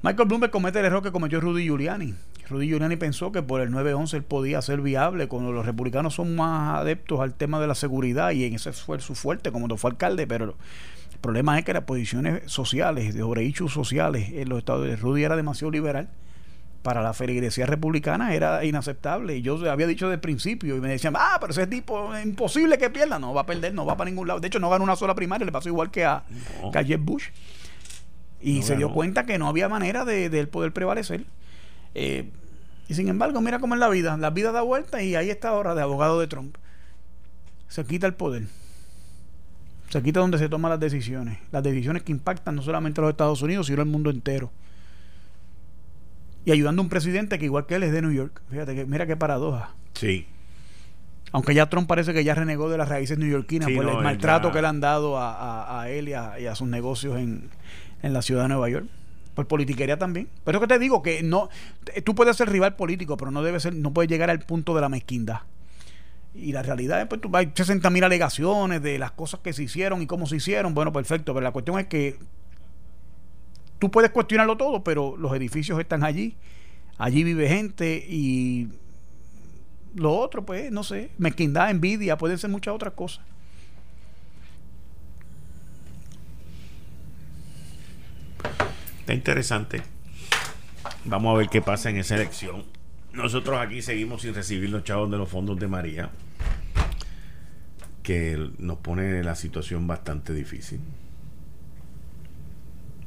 Michael 0.03 0.29
Bloomberg 0.29 0.51
comete 0.51 0.81
el 0.81 0.87
error 0.87 1.03
que 1.03 1.13
cometió 1.13 1.41
Rudy 1.41 1.65
Giuliani. 1.65 2.15
Rudy 2.49 2.69
Giuliani 2.69 2.97
pensó 2.97 3.33
que 3.33 3.43
por 3.43 3.61
el 3.61 3.71
9-11 3.71 4.15
él 4.15 4.23
podía 4.23 4.63
ser 4.63 4.81
viable 4.81 5.29
cuando 5.29 5.53
los 5.53 5.67
republicanos 5.67 6.15
son 6.15 6.35
más 6.35 6.81
adeptos 6.81 7.21
al 7.21 7.35
tema 7.35 7.61
de 7.61 7.67
la 7.67 7.75
seguridad 7.75 8.31
y 8.31 8.45
en 8.45 8.55
ese 8.55 8.73
fue 8.73 9.01
su 9.01 9.15
fuerte 9.15 9.53
como 9.53 9.69
fue 9.77 9.91
alcalde, 9.91 10.27
pero 10.27 10.57
el 11.13 11.19
problema 11.21 11.59
es 11.59 11.65
que 11.65 11.73
las 11.73 11.85
posiciones 11.85 12.43
sociales, 12.47 13.15
de 13.15 13.21
sobre 13.21 13.53
sociales 13.53 14.31
en 14.33 14.49
los 14.49 14.59
estados 14.59 14.87
de 14.87 14.97
Rudy 14.97 15.25
era 15.25 15.37
demasiado 15.37 15.71
liberal 15.71 16.09
para 16.83 17.03
la 17.03 17.13
feligresía 17.13 17.67
republicana 17.67 18.35
era 18.35 18.65
inaceptable. 18.65 19.37
Y 19.37 19.43
yo 19.43 19.71
había 19.71 19.87
dicho 19.87 20.07
desde 20.07 20.15
el 20.15 20.21
principio 20.21 20.77
y 20.77 20.81
me 20.81 20.89
decían, 20.89 21.15
ah, 21.17 21.37
pero 21.41 21.51
ese 21.51 21.67
tipo 21.67 22.15
es 22.15 22.25
imposible 22.25 22.79
que 22.79 22.91
pierda. 22.91 23.19
No 23.19 23.35
va 23.35 23.43
a 23.43 23.47
perder, 23.47 23.75
no 23.75 23.85
va 23.85 23.97
para 23.97 24.09
ningún 24.09 24.29
lado. 24.29 24.41
De 24.41 24.47
hecho, 24.47 24.59
no 24.59 24.71
ganó 24.71 24.85
una 24.85 24.97
sola 24.97 25.15
primaria, 25.15 25.45
le 25.45 25.53
pasó 25.53 25.69
igual 25.69 25.91
que 25.91 26.05
a, 26.05 26.25
Jeb 26.85 27.01
Bush. 27.01 27.29
Y 28.41 28.63
se 28.63 28.77
dio 28.77 28.93
cuenta 28.93 29.27
que 29.27 29.39
no 29.39 29.49
había 29.49 29.69
manera 29.69 30.05
de, 30.05 30.27
él 30.27 30.49
poder 30.49 30.73
prevalecer. 30.73 31.25
Eh, 31.99 32.31
y 32.89 32.95
sin 32.95 33.09
embargo, 33.09 33.41
mira 33.41 33.59
cómo 33.59 33.75
es 33.75 33.81
la 33.81 33.89
vida. 33.89 34.17
La 34.17 34.31
vida 34.31 34.53
da 34.53 34.63
vuelta 34.63 35.03
y 35.03 35.15
ahí 35.15 35.31
está 35.31 35.51
ahora 35.51 35.75
de 35.75 35.83
abogado 35.83 36.21
de 36.21 36.27
Trump. 36.27 36.57
Se 37.69 37.85
quita 37.85 38.07
el 38.07 38.15
poder. 38.15 38.45
Se 39.91 40.03
quita 40.03 40.21
donde 40.21 40.39
se 40.39 40.49
toman 40.49 40.71
las 40.71 40.81
decisiones. 40.81 41.39
Las 41.51 41.63
decisiones 41.63 42.03
que 42.03 42.13
impactan 42.13 42.57
no 42.57 42.63
solamente 42.63 43.01
a 43.01 43.03
los 43.03 43.11
Estados 43.11 43.43
Unidos, 43.43 43.67
sino 43.67 43.83
al 43.83 43.89
mundo 43.89 44.11
entero 44.11 44.51
y 46.49 46.51
ayudando 46.51 46.81
a 46.81 46.85
un 46.85 46.89
presidente 46.89 47.39
que 47.39 47.45
igual 47.45 47.67
que 47.67 47.75
él 47.75 47.83
es 47.83 47.93
de 47.93 48.01
New 48.01 48.11
York. 48.11 48.41
Fíjate 48.51 48.75
que 48.75 48.87
mira 48.87 49.07
qué 49.07 49.17
paradoja. 49.19 49.75
Sí. 49.93 50.27
Aunque 51.31 51.55
ya 51.55 51.69
Trump 51.69 51.87
parece 51.87 52.15
que 52.15 52.25
ya 52.25 52.35
renegó 52.35 52.71
de 52.71 52.79
las 52.79 52.89
raíces 52.89 53.19
neoyorquinas 53.19 53.71
por 53.71 53.87
el 53.87 53.99
maltrato 53.99 54.51
que 54.51 54.63
le 54.63 54.69
han 54.69 54.81
dado 54.81 55.19
a, 55.19 55.85
él 55.91 56.09
y 56.09 56.15
a, 56.15 56.55
sus 56.55 56.67
negocios 56.67 57.19
en, 57.19 57.51
la 58.01 58.23
ciudad 58.23 58.45
de 58.45 58.49
Nueva 58.49 58.71
York. 58.71 58.87
Por 59.39 59.47
politiquería 59.47 59.97
también. 59.97 60.29
Pero 60.43 60.59
es 60.59 60.63
que 60.63 60.67
te 60.67 60.81
digo 60.81 61.01
que 61.01 61.23
no, 61.23 61.49
tú 62.03 62.17
puedes 62.17 62.37
ser 62.37 62.51
rival 62.51 62.75
político, 62.75 63.17
pero 63.17 63.31
no 63.31 63.41
debe 63.41 63.61
ser, 63.61 63.73
no 63.73 63.95
puedes 63.95 64.11
llegar 64.11 64.31
al 64.31 64.41
punto 64.41 64.75
de 64.75 64.81
la 64.81 64.89
mezquindad. 64.89 65.43
Y 66.35 66.51
la 66.51 66.65
realidad 66.65 67.01
es, 67.01 67.07
pues 67.07 67.21
tú, 67.21 67.31
hay 67.35 67.53
60 67.55 67.89
mil 67.91 68.03
alegaciones 68.03 68.83
de 68.83 68.99
las 68.99 69.13
cosas 69.13 69.39
que 69.39 69.53
se 69.53 69.63
hicieron 69.63 70.03
y 70.03 70.09
cómo 70.09 70.27
se 70.27 70.35
hicieron. 70.35 70.75
Bueno, 70.75 70.93
perfecto, 70.93 71.35
pero 71.35 71.45
la 71.45 71.53
cuestión 71.53 71.79
es 71.79 71.87
que 71.87 72.19
tú 73.79 73.93
puedes 73.93 74.11
cuestionarlo 74.11 74.57
todo, 74.57 74.83
pero 74.83 75.17
los 75.17 75.33
edificios 75.35 75.79
están 75.79 76.03
allí, 76.03 76.35
allí 76.97 77.23
vive 77.23 77.49
gente 77.49 78.05
y 78.09 78.71
lo 79.95 80.17
otro, 80.17 80.45
pues, 80.45 80.73
no 80.73 80.83
sé, 80.83 81.13
mezquindad, 81.17 81.71
envidia, 81.71 82.19
pueden 82.19 82.39
ser 82.39 82.51
muchas 82.51 82.75
otras 82.75 82.95
cosas. 82.95 83.25
Está 89.09 89.15
interesante. 89.15 89.81
Vamos 91.07 91.35
a 91.35 91.39
ver 91.39 91.49
qué 91.49 91.63
pasa 91.63 91.89
en 91.89 91.97
esa 91.97 92.17
elección. 92.17 92.67
Nosotros 93.15 93.59
aquí 93.59 93.81
seguimos 93.81 94.21
sin 94.21 94.35
recibir 94.35 94.69
los 94.69 94.85
chavos 94.85 95.11
de 95.11 95.17
los 95.17 95.31
fondos 95.31 95.59
de 95.59 95.67
María, 95.67 96.11
que 98.03 98.51
nos 98.59 98.77
pone 98.77 99.25
la 99.25 99.35
situación 99.35 99.87
bastante 99.87 100.35
difícil. 100.35 100.81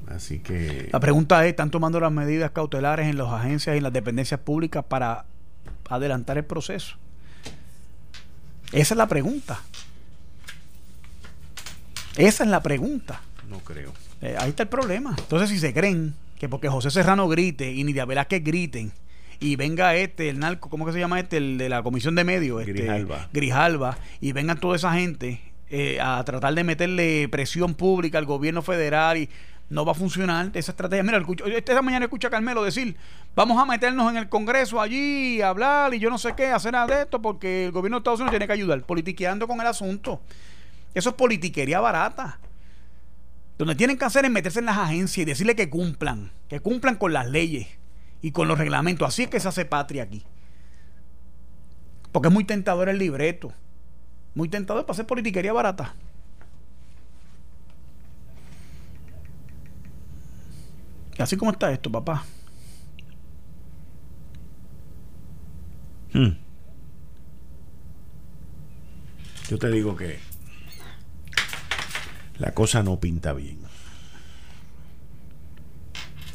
Así 0.08 0.40
que. 0.40 0.90
La 0.92 1.00
pregunta 1.00 1.46
es: 1.46 1.52
¿están 1.52 1.70
tomando 1.70 2.00
las 2.00 2.12
medidas 2.12 2.50
cautelares 2.50 3.06
en 3.06 3.20
las 3.20 3.28
agencias 3.28 3.76
y 3.76 3.78
en 3.78 3.84
las 3.84 3.94
dependencias 3.94 4.40
públicas 4.40 4.84
para 4.84 5.26
adelantar 5.88 6.36
el 6.40 6.46
proceso? 6.46 6.96
Esa 8.72 8.94
es 8.96 8.98
la 8.98 9.08
pregunta. 9.08 9.62
Esa 12.16 12.44
es 12.44 12.50
la 12.50 12.64
pregunta. 12.64 13.22
No 13.48 13.60
creo. 13.60 13.94
Eh, 14.22 14.36
ahí 14.40 14.50
está 14.50 14.64
el 14.64 14.70
problema. 14.70 15.16
Entonces, 15.18 15.50
si 15.50 15.60
se 15.60 15.74
creen 15.74 16.14
que 16.40 16.50
porque 16.50 16.70
José 16.70 16.92
Serrano 16.92 17.28
grite 17.28 17.72
y 17.72 17.84
Nidia 17.84 18.06
Velázquez 18.06 18.44
griten 18.44 18.92
y 19.40 19.56
venga 19.56 19.96
este, 19.96 20.30
el 20.30 20.40
narco, 20.40 20.70
¿cómo 20.70 20.86
que 20.86 20.94
se 20.94 21.00
llama 21.00 21.20
este? 21.20 21.38
El 21.38 21.58
de 21.58 21.70
la 21.70 21.84
Comisión 21.84 22.16
de 22.16 22.24
Medios, 22.24 22.62
este, 22.62 22.74
Grijalba. 22.74 23.30
Grijalba, 23.34 23.98
y 24.20 24.32
vengan 24.32 24.60
toda 24.60 24.76
esa 24.76 24.94
gente 24.94 25.42
eh, 25.70 26.00
a 26.00 26.24
tratar 26.24 26.54
de 26.54 26.64
meterle 26.64 27.28
presión 27.30 27.74
pública 27.74 28.18
al 28.18 28.26
gobierno 28.26 28.62
federal 28.62 29.18
y 29.18 29.30
no 29.70 29.86
va 29.86 29.94
a 29.94 29.96
funcionar 29.96 30.52
esa 30.54 30.72
estrategia. 30.72 31.02
Mira, 31.02 31.24
esta 31.56 31.82
mañana 31.82 32.06
escucha 32.06 32.28
a 32.28 32.32
Carmelo 32.32 32.64
decir, 32.64 32.96
vamos 33.36 33.58
a 33.58 33.66
meternos 33.66 34.12
en 34.12 34.18
el 34.18 34.30
Congreso 34.30 34.82
allí, 34.82 35.42
a 35.42 35.50
hablar 35.50 35.94
y 35.94 36.00
yo 36.00 36.10
no 36.10 36.18
sé 36.18 36.34
qué, 36.36 36.48
hacer 36.48 36.74
nada 36.74 36.88
de 36.88 37.04
esto 37.04 37.22
porque 37.22 37.66
el 37.66 37.72
gobierno 37.72 37.98
de 37.98 38.00
Estados 38.02 38.20
Unidos 38.20 38.32
tiene 38.32 38.48
que 38.48 38.54
ayudar, 38.54 38.82
politiqueando 38.84 39.48
con 39.48 39.62
el 39.62 39.68
asunto. 39.68 40.22
Eso 40.94 41.10
es 41.10 41.16
politiquería 41.16 41.80
barata. 41.80 42.38
Donde 43.62 43.76
tienen 43.76 44.00
que 44.00 44.06
hacer 44.06 44.26
es 44.26 44.32
meterse 44.32 44.58
en 44.58 44.66
las 44.66 44.80
agencias 44.80 45.20
y 45.20 45.26
decirle 45.26 45.56
que 45.56 45.70
cumplan, 45.70 46.32
que 46.48 46.62
cumplan 46.62 46.96
con 46.96 47.14
las 47.14 47.30
leyes 47.30 47.68
y 48.20 48.32
con 48.32 48.48
los 48.48 48.58
reglamentos. 48.58 49.08
Así 49.08 49.22
es 49.22 49.30
que 49.30 49.40
se 49.40 49.48
hace 49.48 49.66
patria 49.66 50.02
aquí. 50.02 50.24
Porque 52.12 52.30
es 52.30 52.34
muy 52.34 52.44
tentador 52.44 52.90
el 52.90 52.98
libreto. 52.98 53.54
Muy 54.34 54.50
tentador 54.50 54.88
para 54.88 54.94
hacer 54.94 55.06
politiquería 55.06 55.54
barata. 55.54 55.94
así 61.20 61.38
como 61.38 61.52
está 61.52 61.72
esto, 61.72 61.92
papá. 61.92 62.26
Hmm. 66.14 66.32
Yo 69.50 69.60
te 69.60 69.70
digo 69.70 69.96
que 69.96 70.31
la 72.42 72.56
cosa 72.56 72.82
no 72.82 73.00
pinta 73.00 73.34
bien. 73.34 73.60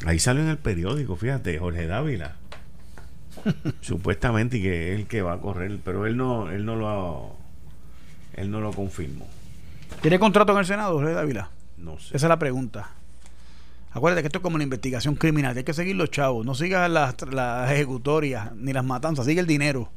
Ahí 0.05 0.19
sale 0.19 0.39
en 0.39 0.47
el 0.47 0.57
periódico, 0.57 1.17
fíjate, 1.17 1.59
Jorge 1.59 1.85
Dávila. 1.85 2.37
Supuestamente 3.81 4.61
que 4.61 4.93
es 4.93 4.99
el 4.99 5.07
que 5.07 5.21
va 5.21 5.33
a 5.33 5.41
correr, 5.41 5.79
pero 5.83 6.05
él 6.05 6.15
no, 6.15 6.49
él 6.49 6.65
no 6.65 6.77
lo 6.77 7.35
él 8.35 8.49
no 8.49 8.61
lo 8.61 8.71
confirmó. 8.71 9.27
¿Tiene 10.01 10.17
contrato 10.17 10.53
en 10.53 10.59
el 10.59 10.65
Senado, 10.65 10.93
Jorge 10.93 11.11
Dávila? 11.11 11.49
No 11.77 11.99
sé. 11.99 12.15
Esa 12.15 12.27
es 12.27 12.29
la 12.29 12.39
pregunta. 12.39 12.91
Acuérdate 13.91 14.21
que 14.21 14.27
esto 14.27 14.39
es 14.39 14.43
como 14.43 14.55
una 14.55 14.63
investigación 14.63 15.15
criminal, 15.15 15.57
hay 15.57 15.65
que 15.65 15.73
seguir 15.73 15.97
los 15.97 16.09
chavos, 16.09 16.45
no 16.45 16.55
sigas 16.55 16.89
las, 16.89 17.15
ejecutorias 17.69 18.55
ni 18.55 18.71
las 18.71 18.85
matanzas, 18.85 19.25
sigue 19.25 19.41
el 19.41 19.47
dinero. 19.47 19.89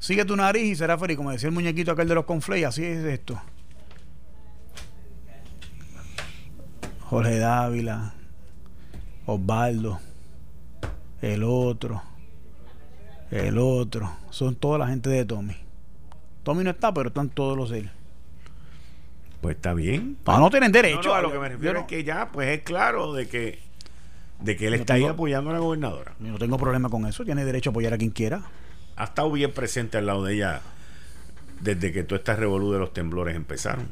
Sigue 0.00 0.24
tu 0.24 0.34
nariz 0.34 0.64
y 0.64 0.74
será 0.74 0.98
feliz, 0.98 1.16
como 1.16 1.30
decía 1.30 1.48
el 1.48 1.54
muñequito 1.54 1.92
aquel 1.92 2.08
de 2.08 2.16
los 2.16 2.24
conflay, 2.24 2.64
así 2.64 2.84
es 2.84 3.04
esto. 3.04 3.40
Jorge 7.04 7.38
Dávila, 7.38 8.14
Osvaldo, 9.26 10.00
el 11.20 11.42
otro, 11.42 12.02
el 13.30 13.58
otro, 13.58 14.10
son 14.30 14.56
toda 14.56 14.78
la 14.78 14.88
gente 14.88 15.10
de 15.10 15.24
Tommy. 15.24 15.56
Tommy 16.42 16.64
no 16.64 16.70
está, 16.70 16.92
pero 16.92 17.08
están 17.08 17.28
todos 17.30 17.56
los 17.56 17.72
él. 17.72 17.90
Pues 19.40 19.56
está 19.56 19.74
bien. 19.74 20.16
No, 20.26 20.38
no 20.38 20.50
tienen 20.50 20.72
derecho. 20.72 21.14
a 21.14 21.20
lo 21.20 21.30
que 21.30 21.38
me 21.38 21.48
refiero 21.48 21.80
es 21.80 21.86
que 21.86 22.04
ya, 22.04 22.30
pues 22.32 22.48
es 22.58 22.62
claro 22.64 23.12
de 23.12 23.28
que 23.28 23.58
de 24.40 24.56
que 24.56 24.66
él 24.66 24.74
está 24.74 24.94
ahí 24.94 25.04
apoyando 25.04 25.50
a 25.50 25.52
la 25.54 25.58
gobernadora. 25.58 26.14
Yo 26.20 26.32
no 26.32 26.38
tengo 26.38 26.58
problema 26.58 26.88
con 26.88 27.06
eso, 27.06 27.24
tiene 27.24 27.44
derecho 27.44 27.70
a 27.70 27.72
apoyar 27.72 27.94
a 27.94 27.98
quien 27.98 28.10
quiera. 28.10 28.42
Ha 28.96 29.04
estado 29.04 29.30
bien 29.30 29.52
presente 29.52 29.98
al 29.98 30.06
lado 30.06 30.24
de 30.24 30.34
ella 30.34 30.60
desde 31.60 31.92
que 31.92 32.04
tú 32.04 32.14
estás 32.14 32.38
revolú 32.38 32.72
de 32.72 32.78
los 32.78 32.92
temblores 32.92 33.36
empezaron. 33.36 33.88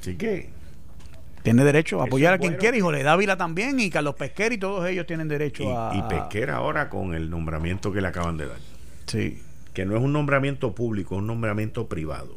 Así 0.00 0.16
que 0.16 0.50
tiene 1.48 1.64
derecho 1.64 2.00
a 2.00 2.04
apoyar 2.04 2.34
a 2.34 2.38
quien 2.38 2.54
quiera, 2.54 2.76
y 2.76 2.80
Jorge 2.80 3.02
Dávila 3.02 3.36
también, 3.36 3.80
y 3.80 3.90
Carlos 3.90 4.14
Pesquera, 4.14 4.54
y 4.54 4.58
todos 4.58 4.88
ellos 4.88 5.06
tienen 5.06 5.28
derecho 5.28 5.78
a. 5.78 5.96
Y 5.96 6.02
Pesquera 6.02 6.56
ahora 6.56 6.88
con 6.88 7.14
el 7.14 7.30
nombramiento 7.30 7.92
que 7.92 8.00
le 8.00 8.08
acaban 8.08 8.36
de 8.36 8.46
dar. 8.46 8.58
Sí. 9.06 9.42
Que 9.72 9.84
no 9.84 9.96
es 9.96 10.02
un 10.02 10.12
nombramiento 10.12 10.74
público, 10.74 11.14
es 11.14 11.20
un 11.20 11.26
nombramiento 11.26 11.88
privado. 11.88 12.36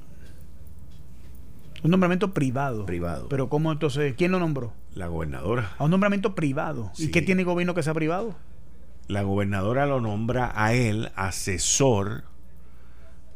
Un 1.83 1.91
nombramiento 1.91 2.33
privado. 2.33 2.85
Privado. 2.85 3.27
Pero 3.29 3.49
¿cómo 3.49 3.71
entonces? 3.71 4.13
¿Quién 4.15 4.31
lo 4.31 4.39
nombró? 4.39 4.73
La 4.93 5.07
gobernadora. 5.07 5.71
A 5.77 5.85
un 5.85 5.91
nombramiento 5.91 6.35
privado. 6.35 6.91
¿Y 6.97 7.09
qué 7.09 7.21
tiene 7.21 7.41
el 7.41 7.47
gobierno 7.47 7.73
que 7.73 7.81
sea 7.81 7.93
privado? 7.93 8.35
La 9.07 9.23
gobernadora 9.23 9.85
lo 9.87 9.99
nombra 9.99 10.51
a 10.55 10.73
él 10.73 11.11
asesor 11.15 12.23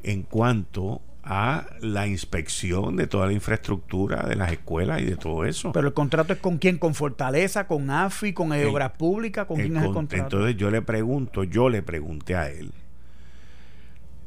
en 0.03 0.22
cuanto 0.22 1.02
a 1.26 1.65
la 1.81 2.06
inspección 2.06 2.95
de 2.95 3.07
toda 3.07 3.26
la 3.26 3.34
infraestructura 3.34 4.23
de 4.27 4.35
las 4.35 4.52
escuelas 4.52 5.02
y 5.02 5.06
de 5.06 5.18
todo 5.18 5.43
eso. 5.43 5.72
Pero 5.72 5.88
el 5.88 5.93
contrato 5.93 6.34
es 6.34 6.39
con 6.39 6.60
quién, 6.60 6.77
con 6.77 6.93
Fortaleza, 6.93 7.65
con 7.65 7.89
AFI, 7.89 8.34
con 8.34 8.52
Obras 8.52 8.91
Públicas, 8.91 9.47
con 9.47 9.57
quién 9.57 9.76
es 9.76 9.84
el 9.84 9.91
contrato. 9.91 10.23
Entonces 10.23 10.56
yo 10.56 10.69
le 10.69 10.84
pregunto, 10.84 11.43
yo 11.43 11.69
le 11.69 11.81
pregunté 11.81 12.35
a 12.35 12.49
él 12.49 12.72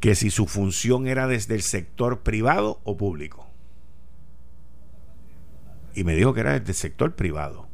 que 0.01 0.15
si 0.15 0.31
su 0.31 0.47
función 0.47 1.07
era 1.07 1.27
desde 1.27 1.55
el 1.55 1.63
sector 1.63 2.21
privado 2.21 2.81
o 2.85 2.97
público. 2.97 3.47
Y 5.95 6.05
me 6.05 6.15
dijo 6.15 6.35
que 6.35 6.41
era 6.41 6.59
desde 6.59 6.73
el 6.73 6.77
sector 6.77 7.15
privado. 7.15 7.69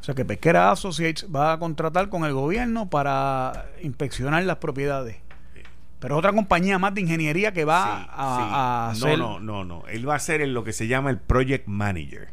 O 0.00 0.02
sea 0.02 0.14
que 0.14 0.24
Pesquera 0.26 0.70
Associates 0.70 1.26
va 1.34 1.52
a 1.52 1.58
contratar 1.58 2.10
con 2.10 2.24
el 2.24 2.34
gobierno 2.34 2.90
para 2.90 3.70
inspeccionar 3.82 4.44
las 4.44 4.58
propiedades. 4.58 5.16
Pero 6.04 6.18
otra 6.18 6.34
compañía 6.34 6.78
más 6.78 6.92
de 6.92 7.00
ingeniería 7.00 7.54
que 7.54 7.64
va 7.64 8.02
a, 8.02 8.90
hacer. 8.90 9.18
No, 9.18 9.40
no, 9.40 9.64
no, 9.64 9.64
no. 9.64 9.88
Él 9.88 10.06
va 10.06 10.16
a 10.16 10.18
ser 10.18 10.46
lo 10.46 10.62
que 10.62 10.74
se 10.74 10.86
llama 10.86 11.08
el 11.08 11.18
Project 11.18 11.66
Manager. 11.66 12.28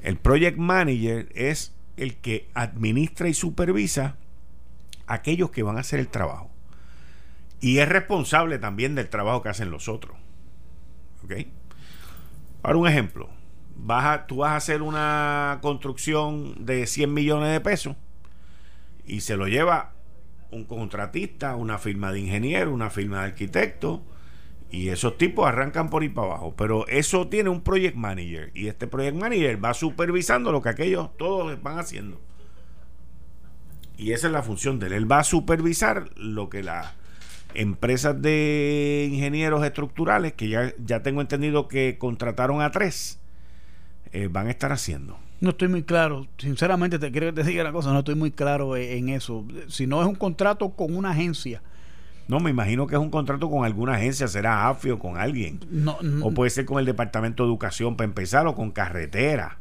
El 0.00 0.16
Project 0.16 0.56
Manager 0.56 1.28
es 1.34 1.74
el 1.96 2.18
que 2.18 2.48
administra 2.54 3.28
y 3.28 3.34
supervisa 3.34 4.14
aquellos 5.08 5.50
que 5.50 5.64
van 5.64 5.76
a 5.76 5.80
hacer 5.80 5.98
el 5.98 6.06
trabajo. 6.06 6.52
Y 7.60 7.78
es 7.78 7.88
responsable 7.88 8.60
también 8.60 8.94
del 8.94 9.08
trabajo 9.08 9.42
que 9.42 9.48
hacen 9.48 9.72
los 9.72 9.88
otros. 9.88 10.16
¿Ok? 11.24 11.32
Ahora 12.62 12.78
un 12.78 12.86
ejemplo. 12.86 13.28
Vas 13.74 14.04
a, 14.04 14.26
tú 14.28 14.36
vas 14.36 14.52
a 14.52 14.56
hacer 14.56 14.82
una 14.82 15.58
construcción 15.62 16.64
de 16.64 16.86
100 16.86 17.12
millones 17.12 17.50
de 17.50 17.60
pesos 17.60 17.96
y 19.04 19.22
se 19.22 19.36
lo 19.36 19.48
lleva 19.48 19.94
un 20.52 20.64
contratista, 20.64 21.56
una 21.56 21.78
firma 21.78 22.12
de 22.12 22.20
ingeniero, 22.20 22.72
una 22.72 22.90
firma 22.90 23.20
de 23.20 23.24
arquitecto, 23.26 24.02
y 24.70 24.88
esos 24.88 25.18
tipos 25.18 25.46
arrancan 25.46 25.90
por 25.90 26.02
ahí 26.02 26.08
para 26.08 26.28
abajo. 26.28 26.54
Pero 26.56 26.86
eso 26.88 27.28
tiene 27.28 27.50
un 27.50 27.62
project 27.62 27.96
manager, 27.96 28.50
y 28.54 28.68
este 28.68 28.86
project 28.86 29.16
manager 29.16 29.64
va 29.64 29.74
supervisando 29.74 30.52
lo 30.52 30.62
que 30.62 30.68
aquellos 30.68 31.16
todos 31.16 31.60
van 31.62 31.78
haciendo. 31.78 32.20
Y 33.96 34.12
esa 34.12 34.28
es 34.28 34.32
la 34.32 34.42
función 34.42 34.78
de 34.78 34.86
él. 34.86 34.92
Él 34.94 35.10
va 35.12 35.18
a 35.18 35.24
supervisar 35.24 36.08
lo 36.16 36.48
que 36.48 36.62
las 36.62 36.94
empresas 37.54 38.20
de 38.22 39.08
ingenieros 39.12 39.64
estructurales, 39.64 40.32
que 40.32 40.48
ya, 40.48 40.72
ya 40.78 41.02
tengo 41.02 41.20
entendido 41.20 41.68
que 41.68 41.98
contrataron 41.98 42.62
a 42.62 42.70
tres, 42.70 43.20
eh, 44.12 44.28
van 44.30 44.46
a 44.46 44.50
estar 44.50 44.72
haciendo. 44.72 45.18
No 45.40 45.50
estoy 45.50 45.68
muy 45.68 45.82
claro, 45.82 46.26
sinceramente 46.36 46.98
te 46.98 47.10
quiero 47.10 47.28
que 47.28 47.42
te 47.42 47.44
diga 47.48 47.62
una 47.62 47.72
cosa, 47.72 47.92
no 47.92 48.00
estoy 48.00 48.14
muy 48.14 48.30
claro 48.30 48.76
e, 48.76 48.98
en 48.98 49.08
eso. 49.08 49.46
Si 49.68 49.86
no 49.86 50.00
es 50.02 50.06
un 50.06 50.14
contrato 50.14 50.70
con 50.70 50.94
una 50.94 51.10
agencia. 51.10 51.62
No, 52.28 52.38
me 52.38 52.50
imagino 52.50 52.86
que 52.86 52.94
es 52.94 53.00
un 53.00 53.10
contrato 53.10 53.50
con 53.50 53.64
alguna 53.64 53.94
agencia, 53.94 54.28
será 54.28 54.68
AFI 54.68 54.90
o 54.90 54.98
con 54.98 55.16
alguien. 55.16 55.58
No, 55.68 55.98
o 56.22 56.30
puede 56.32 56.50
ser 56.50 56.64
con 56.64 56.78
el 56.78 56.84
Departamento 56.84 57.42
de 57.42 57.48
Educación 57.48 57.96
para 57.96 58.04
empezar 58.04 58.46
o 58.46 58.54
con 58.54 58.70
carretera. 58.70 59.58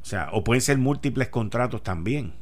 O 0.00 0.04
sea, 0.04 0.28
o 0.32 0.44
pueden 0.44 0.60
ser 0.60 0.78
múltiples 0.78 1.28
contratos 1.28 1.82
también. 1.82 2.34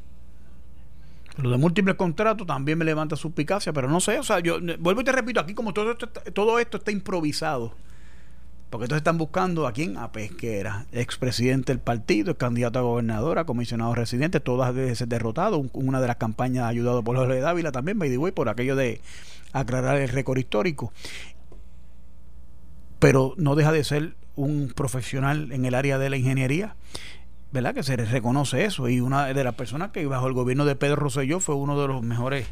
Lo 1.38 1.50
de 1.50 1.56
múltiples 1.56 1.94
contratos 1.96 2.46
también 2.46 2.76
me 2.76 2.84
levanta 2.84 3.16
suspicacia, 3.16 3.72
pero 3.72 3.88
no 3.88 4.00
sé, 4.00 4.18
o 4.18 4.22
sea, 4.22 4.40
yo 4.40 4.58
vuelvo 4.78 5.00
y 5.00 5.04
te 5.04 5.12
repito, 5.12 5.40
aquí 5.40 5.54
como 5.54 5.72
todo 5.72 5.92
esto, 5.92 6.08
todo 6.08 6.58
esto 6.58 6.76
está 6.78 6.90
improvisado 6.90 7.74
porque 8.76 8.84
entonces 8.84 9.00
están 9.00 9.16
buscando 9.16 9.66
a 9.66 9.72
quién? 9.72 9.96
A 9.96 10.12
Pesquera, 10.12 10.84
expresidente 10.92 11.72
del 11.72 11.80
partido, 11.80 12.36
candidato 12.36 12.78
a 12.78 12.82
gobernadora, 12.82 13.46
comisionado 13.46 13.94
residente, 13.94 14.38
todas 14.38 14.74
veces 14.74 15.08
derrotado. 15.08 15.64
Una 15.72 15.98
de 15.98 16.06
las 16.06 16.16
campañas 16.16 16.66
ayudado 16.66 17.02
por 17.02 17.16
Jorge 17.16 17.40
Dávila 17.40 17.72
también, 17.72 17.98
by 17.98 18.10
the 18.10 18.18
way, 18.18 18.32
por 18.32 18.50
aquello 18.50 18.76
de 18.76 19.00
aclarar 19.54 19.96
el 19.96 20.10
récord 20.10 20.36
histórico. 20.36 20.92
Pero 22.98 23.32
no 23.38 23.54
deja 23.54 23.72
de 23.72 23.82
ser 23.82 24.14
un 24.34 24.70
profesional 24.76 25.52
en 25.52 25.64
el 25.64 25.74
área 25.74 25.96
de 25.96 26.10
la 26.10 26.18
ingeniería. 26.18 26.76
¿verdad? 27.52 27.74
Que 27.74 27.82
se 27.82 27.96
reconoce 27.96 28.66
eso. 28.66 28.90
Y 28.90 29.00
una 29.00 29.32
de 29.32 29.42
las 29.42 29.54
personas 29.54 29.90
que 29.90 30.04
bajo 30.04 30.26
el 30.26 30.34
gobierno 30.34 30.66
de 30.66 30.76
Pedro 30.76 30.96
Rosselló 30.96 31.40
fue 31.40 31.54
uno 31.54 31.80
de 31.80 31.88
los 31.88 32.02
mejores, 32.02 32.46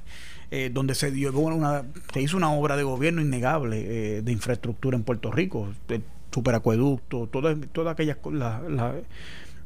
eh, 0.51 0.70
donde 0.72 0.94
se 0.94 1.10
dio 1.10 1.32
una, 1.38 1.82
se 2.14 2.22
hizo 2.22 2.38
una 2.38 2.51
obra 2.51 2.76
de 2.76 2.84
gobierno 2.84 3.20
innegable 3.20 3.80
eh, 4.16 4.22
de 4.22 4.32
infraestructura 4.32 4.96
en 4.96 5.02
Puerto 5.02 5.30
Rico, 5.30 5.68
el 5.88 6.02
superacueducto, 6.35 7.28
todas, 7.28 7.56
todas 7.73 7.93
aquellas 7.93 8.19
las 8.32 8.61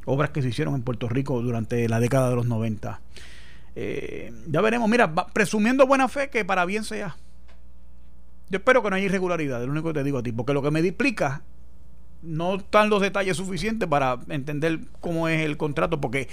obras 0.05 0.29
que 0.29 0.41
se 0.41 0.49
hicieron 0.49 0.75
en 0.75 0.83
Puerto 0.83 1.09
Rico 1.09 1.41
durante 1.41 1.89
la 1.89 1.99
década 1.99 2.29
de 2.29 2.35
los 2.35 2.45
90. 2.45 3.01
Eh, 3.75 4.31
ya 4.47 4.61
veremos, 4.61 4.87
mira, 4.89 5.13
presumiendo 5.33 5.87
buena 5.87 6.07
fe 6.07 6.29
que 6.29 6.45
para 6.45 6.65
bien 6.65 6.83
sea. 6.83 7.17
Yo 8.49 8.57
espero 8.57 8.81
que 8.81 8.89
no 8.89 8.95
haya 8.95 9.05
irregularidad, 9.05 9.61
es 9.61 9.65
lo 9.65 9.71
único 9.71 9.89
que 9.89 9.99
te 9.99 10.03
digo 10.03 10.19
a 10.19 10.23
ti, 10.23 10.31
porque 10.31 10.53
lo 10.53 10.61
que 10.61 10.71
me 10.71 10.79
explica 10.79 11.43
no 12.21 12.55
están 12.55 12.89
los 12.89 13.01
detalles 13.01 13.37
suficientes 13.37 13.87
para 13.87 14.19
entender 14.29 14.79
cómo 14.99 15.27
es 15.27 15.45
el 15.45 15.57
contrato, 15.57 16.01
porque 16.01 16.27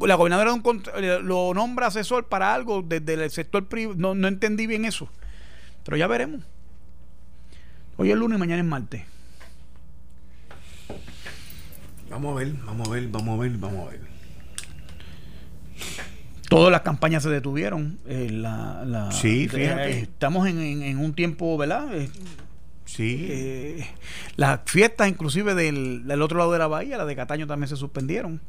la 0.00 0.14
gobernadora 0.16 0.52
eh, 0.96 1.20
lo 1.22 1.54
nombra 1.54 1.86
asesor 1.86 2.28
para 2.28 2.54
algo 2.54 2.82
desde 2.82 3.14
el 3.14 3.30
sector 3.30 3.66
privado. 3.66 3.96
No, 3.98 4.14
no 4.14 4.28
entendí 4.28 4.66
bien 4.66 4.84
eso. 4.84 5.08
Pero 5.84 5.96
ya 5.96 6.06
veremos. 6.06 6.42
Hoy 7.96 8.10
es 8.10 8.16
lunes 8.16 8.36
y 8.36 8.40
mañana 8.40 8.62
es 8.62 8.68
martes. 8.68 9.02
Vamos 12.10 12.32
a 12.32 12.40
ver, 12.40 12.52
vamos 12.66 12.88
a 12.88 12.90
ver, 12.90 13.08
vamos 13.08 13.38
a 13.38 13.42
ver, 13.42 13.52
vamos 13.52 13.86
a 13.86 13.90
ver. 13.92 14.00
Todas 16.48 16.72
las 16.72 16.80
campañas 16.80 17.22
se 17.22 17.30
detuvieron. 17.30 17.98
Eh, 18.06 18.28
la, 18.32 19.10
sí, 19.12 19.46
fíjate. 19.48 19.90
Eh, 19.90 20.00
estamos 20.00 20.48
en, 20.48 20.58
en, 20.60 20.98
un 20.98 21.14
tiempo, 21.14 21.56
¿verdad? 21.56 21.86
Sí. 22.84 23.28
Eh, 23.30 23.86
las 24.34 24.60
fiestas, 24.66 25.08
inclusive 25.08 25.54
del, 25.54 26.20
otro 26.20 26.38
lado 26.38 26.50
de 26.50 26.58
la 26.58 26.66
bahía, 26.66 26.98
la 26.98 27.04
de 27.04 27.14
Cataño 27.14 27.46
también 27.46 27.68
se 27.68 27.76
suspendieron. 27.76 28.40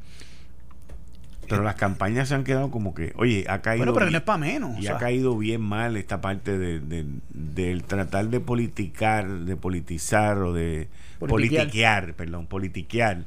Pero 1.48 1.64
las 1.64 1.76
campañas 1.76 2.30
se 2.30 2.36
han 2.36 2.44
quedado 2.44 2.72
como 2.72 2.96
que, 2.96 3.14
oye, 3.18 3.46
ha 3.48 3.62
caído. 3.62 3.86
Bueno, 3.86 3.94
pero 3.94 4.10
no 4.10 4.18
es 4.18 4.24
para 4.24 4.40
menos. 4.40 4.80
Y 4.80 4.88
ha 4.88 4.98
caído 4.98 5.38
bien 5.38 5.62
mal 5.62 5.98
esta 5.98 6.22
parte 6.22 6.58
de, 6.58 7.06
del 7.30 7.84
tratar 7.84 8.30
de 8.30 8.40
politicar, 8.40 9.30
de 9.30 9.56
politizar 9.56 10.40
o 10.40 10.54
de 10.54 10.88
politiquear, 11.20 12.16
perdón, 12.16 12.48
politiquear 12.48 13.26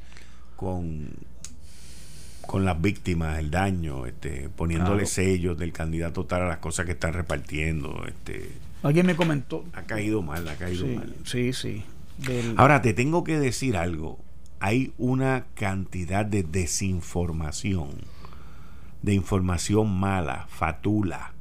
con, 0.64 1.10
con 2.46 2.64
las 2.64 2.80
víctimas, 2.80 3.38
el 3.38 3.50
daño, 3.50 4.06
este, 4.06 4.48
poniéndole 4.48 5.06
sellos 5.06 5.58
del 5.58 5.72
candidato 5.72 6.24
tal 6.24 6.42
a 6.42 6.48
las 6.48 6.58
cosas 6.58 6.86
que 6.86 6.92
están 6.92 7.12
repartiendo. 7.12 8.04
Este, 8.06 8.50
Alguien 8.82 9.06
me 9.06 9.16
comentó. 9.16 9.64
Ha 9.72 9.82
caído 9.82 10.22
mal, 10.22 10.48
ha 10.48 10.56
caído 10.56 10.86
mal. 10.86 11.14
Sí, 11.24 11.52
sí. 11.52 11.84
Ahora 12.56 12.82
te 12.82 12.92
tengo 12.94 13.24
que 13.24 13.38
decir 13.38 13.76
algo. 13.76 14.18
Hay 14.60 14.92
una 14.98 15.46
cantidad 15.54 16.24
de 16.24 16.42
desinformación, 16.42 17.90
de 19.02 19.14
información 19.14 19.90
mala, 19.98 20.46
fatula, 20.48 21.32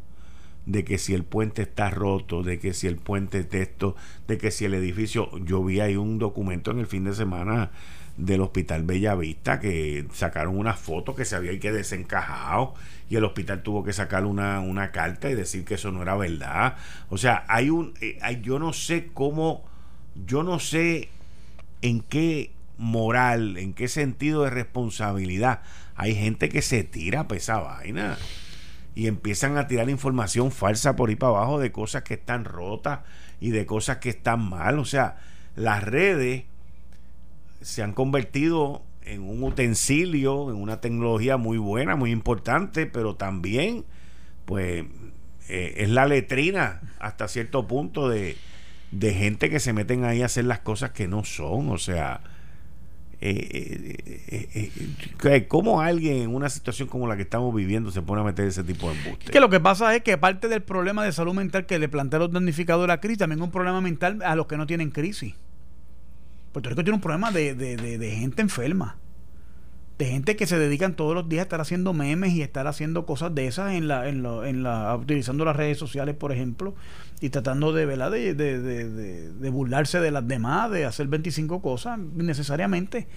de 0.65 0.83
que 0.83 0.97
si 0.97 1.13
el 1.13 1.23
puente 1.23 1.61
está 1.61 1.89
roto, 1.89 2.43
de 2.43 2.59
que 2.59 2.73
si 2.73 2.87
el 2.87 2.97
puente 2.97 3.39
es 3.39 3.49
de 3.49 3.61
esto, 3.61 3.95
de 4.27 4.37
que 4.37 4.51
si 4.51 4.65
el 4.65 4.73
edificio. 4.73 5.29
Yo 5.39 5.63
vi 5.63 5.79
ahí 5.79 5.95
un 5.95 6.19
documento 6.19 6.71
en 6.71 6.79
el 6.79 6.87
fin 6.87 7.03
de 7.03 7.13
semana 7.13 7.71
del 8.17 8.41
Hospital 8.41 8.83
Bellavista 8.83 9.59
que 9.59 10.05
sacaron 10.13 10.57
una 10.57 10.73
foto 10.73 11.15
que 11.15 11.25
se 11.25 11.35
había 11.35 11.59
que 11.59 11.71
desencajado 11.71 12.75
y 13.09 13.15
el 13.15 13.25
hospital 13.25 13.63
tuvo 13.63 13.83
que 13.83 13.93
sacar 13.93 14.25
una, 14.25 14.59
una 14.59 14.91
carta 14.91 15.29
y 15.29 15.35
decir 15.35 15.65
que 15.65 15.75
eso 15.75 15.91
no 15.91 16.01
era 16.01 16.15
verdad. 16.15 16.75
O 17.09 17.17
sea, 17.17 17.43
hay 17.47 17.69
un, 17.69 17.93
eh, 18.01 18.17
hay, 18.21 18.41
yo 18.41 18.59
no 18.59 18.73
sé 18.73 19.09
cómo, 19.13 19.63
yo 20.25 20.43
no 20.43 20.59
sé 20.59 21.09
en 21.81 22.01
qué 22.01 22.51
moral, 22.77 23.57
en 23.57 23.73
qué 23.73 23.87
sentido 23.87 24.43
de 24.43 24.49
responsabilidad 24.49 25.61
hay 25.95 26.15
gente 26.15 26.49
que 26.49 26.61
se 26.61 26.83
tira 26.83 27.27
a 27.29 27.35
esa 27.35 27.59
vaina 27.59 28.17
y 28.95 29.07
empiezan 29.07 29.57
a 29.57 29.67
tirar 29.67 29.89
información 29.89 30.51
falsa 30.51 30.95
por 30.95 31.09
ahí 31.09 31.15
para 31.15 31.37
abajo 31.37 31.59
de 31.59 31.71
cosas 31.71 32.03
que 32.03 32.15
están 32.15 32.45
rotas 32.45 32.99
y 33.39 33.51
de 33.51 33.65
cosas 33.65 33.97
que 33.97 34.09
están 34.09 34.47
mal. 34.49 34.79
O 34.79 34.85
sea, 34.85 35.17
las 35.55 35.83
redes 35.83 36.45
se 37.63 37.83
han 37.83 37.93
convertido 37.93 38.83
en 39.01 39.21
un 39.21 39.43
utensilio, 39.43 40.49
en 40.49 40.57
una 40.57 40.79
tecnología 40.79 41.37
muy 41.37 41.57
buena, 41.57 41.95
muy 41.95 42.11
importante, 42.11 42.85
pero 42.85 43.15
también, 43.15 43.85
pues, 44.45 44.85
eh, 45.49 45.73
es 45.77 45.89
la 45.89 46.05
letrina 46.05 46.81
hasta 46.99 47.27
cierto 47.27 47.67
punto 47.67 48.07
de, 48.07 48.37
de 48.91 49.13
gente 49.13 49.49
que 49.49 49.59
se 49.59 49.73
meten 49.73 50.05
ahí 50.05 50.21
a 50.21 50.27
hacer 50.27 50.45
las 50.45 50.59
cosas 50.59 50.91
que 50.91 51.07
no 51.07 51.23
son. 51.23 51.69
O 51.69 51.77
sea, 51.77 52.21
eh, 53.25 53.95
eh, 54.27 54.71
eh, 55.23 55.47
¿cómo 55.47 55.79
alguien 55.79 56.23
en 56.23 56.35
una 56.35 56.49
situación 56.49 56.89
como 56.89 57.07
la 57.07 57.15
que 57.15 57.21
estamos 57.21 57.55
viviendo 57.55 57.89
se 57.89 58.01
pone 58.01 58.19
a 58.19 58.25
meter 58.25 58.45
ese 58.45 58.65
tipo 58.65 58.89
de 58.89 58.97
embuste? 58.97 59.31
Que 59.31 59.39
lo 59.39 59.49
que 59.49 59.61
pasa 59.61 59.95
es 59.95 60.03
que 60.03 60.17
parte 60.17 60.49
del 60.49 60.61
problema 60.61 61.05
de 61.05 61.13
salud 61.13 61.33
mental 61.33 61.65
que 61.65 61.79
le 61.79 61.87
plantea 61.87 62.19
los 62.19 62.33
damnificados 62.33 62.83
de 62.83 62.89
la 62.89 62.99
crisis, 62.99 63.19
también 63.19 63.39
es 63.39 63.45
un 63.45 63.51
problema 63.51 63.79
mental 63.79 64.21
a 64.25 64.35
los 64.35 64.47
que 64.47 64.57
no 64.57 64.67
tienen 64.67 64.91
crisis. 64.91 65.35
Puerto 66.53 66.69
Rico 66.69 66.83
tiene 66.83 66.95
un 66.95 67.01
problema 67.01 67.31
de, 67.31 67.55
de, 67.55 67.75
de 67.75 68.11
gente 68.11 68.41
enferma 68.41 68.97
de 69.97 70.07
gente 70.07 70.35
que 70.35 70.47
se 70.47 70.57
dedican 70.57 70.95
todos 70.95 71.13
los 71.13 71.29
días 71.29 71.41
a 71.41 71.43
estar 71.43 71.61
haciendo 71.61 71.93
memes 71.93 72.33
y 72.33 72.41
estar 72.41 72.67
haciendo 72.67 73.05
cosas 73.05 73.35
de 73.35 73.47
esas 73.47 73.73
en 73.73 73.87
la, 73.87 74.09
en 74.09 74.23
la, 74.23 74.49
en 74.49 74.63
la 74.63 74.95
utilizando 74.95 75.45
las 75.45 75.55
redes 75.55 75.77
sociales, 75.77 76.15
por 76.15 76.31
ejemplo, 76.31 76.73
y 77.21 77.29
tratando 77.29 77.73
de, 77.73 77.85
¿verdad? 77.85 78.11
De, 78.11 78.33
de, 78.33 79.49
burlarse 79.49 79.99
de 79.99 80.11
las 80.11 80.27
demás, 80.27 80.71
de 80.71 80.85
hacer 80.85 81.07
25 81.07 81.61
cosas 81.61 81.99
necesariamente, 81.99 83.07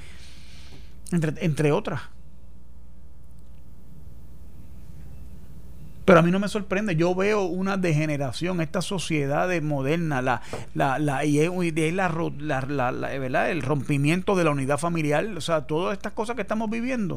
entre, 1.12 1.32
entre 1.44 1.72
otras. 1.72 2.02
Pero 6.06 6.20
a 6.20 6.22
mí 6.22 6.30
no 6.30 6.38
me 6.38 6.46
sorprende. 6.46 6.94
Yo 6.94 7.16
veo 7.16 7.42
una 7.42 7.76
degeneración, 7.76 8.60
esta 8.60 8.80
sociedad 8.80 9.50
moderna, 9.60 10.22
la, 10.22 10.40
la, 10.72 11.00
la, 11.00 11.24
y 11.24 11.40
es, 11.40 11.50
la, 11.92 12.08
la, 12.38 13.18
¿verdad? 13.18 13.50
el 13.50 13.60
rompimiento 13.60 14.36
de 14.36 14.44
la 14.44 14.52
unidad 14.52 14.78
familiar, 14.78 15.26
o 15.36 15.40
sea, 15.40 15.66
todas 15.66 15.94
estas 15.94 16.12
cosas 16.12 16.36
que 16.36 16.42
estamos 16.42 16.70
viviendo. 16.70 17.16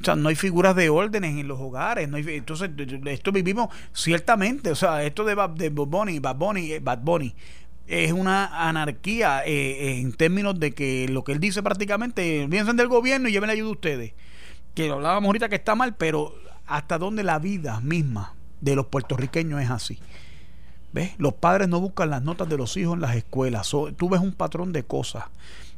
O 0.00 0.04
sea, 0.04 0.16
no 0.16 0.28
hay 0.28 0.34
figuras 0.34 0.76
de 0.76 0.90
órdenes 0.90 1.30
en 1.30 1.48
los 1.48 1.58
hogares. 1.58 2.10
No 2.10 2.18
hay, 2.18 2.24
entonces, 2.28 2.70
esto 3.06 3.32
vivimos 3.32 3.70
ciertamente. 3.94 4.70
O 4.70 4.76
sea, 4.76 5.02
esto 5.02 5.24
de, 5.24 5.34
de 5.54 5.70
Bad 5.70 5.86
Bunny, 5.86 6.18
Bad 6.18 6.36
Bunny, 6.36 6.72
eh, 6.72 6.80
Bad 6.80 6.98
Bunny 6.98 7.34
es 7.86 8.12
una 8.12 8.68
anarquía 8.68 9.44
eh, 9.46 9.98
en 9.98 10.12
términos 10.12 10.60
de 10.60 10.72
que 10.72 11.08
lo 11.08 11.24
que 11.24 11.32
él 11.32 11.40
dice 11.40 11.62
prácticamente, 11.62 12.46
piensen 12.50 12.76
del 12.76 12.88
gobierno 12.88 13.28
y 13.28 13.32
lleven 13.32 13.46
la 13.46 13.54
ayuda 13.54 13.70
a 13.70 13.72
ustedes. 13.72 14.12
Que 14.74 14.88
lo 14.88 14.96
hablábamos 14.96 15.28
ahorita 15.28 15.48
que 15.48 15.54
está 15.54 15.74
mal, 15.74 15.96
pero 15.96 16.34
hasta 16.66 16.98
dónde 16.98 17.22
la 17.22 17.38
vida 17.38 17.80
misma 17.80 18.34
de 18.60 18.76
los 18.76 18.86
puertorriqueños 18.86 19.60
es 19.60 19.70
así. 19.70 19.98
¿Ves? 20.92 21.12
Los 21.18 21.34
padres 21.34 21.68
no 21.68 21.80
buscan 21.80 22.10
las 22.10 22.22
notas 22.22 22.48
de 22.48 22.56
los 22.56 22.76
hijos 22.76 22.94
en 22.94 23.00
las 23.00 23.16
escuelas. 23.16 23.70
tú 23.70 24.08
ves 24.08 24.20
un 24.20 24.32
patrón 24.32 24.72
de 24.72 24.82
cosas. 24.82 25.24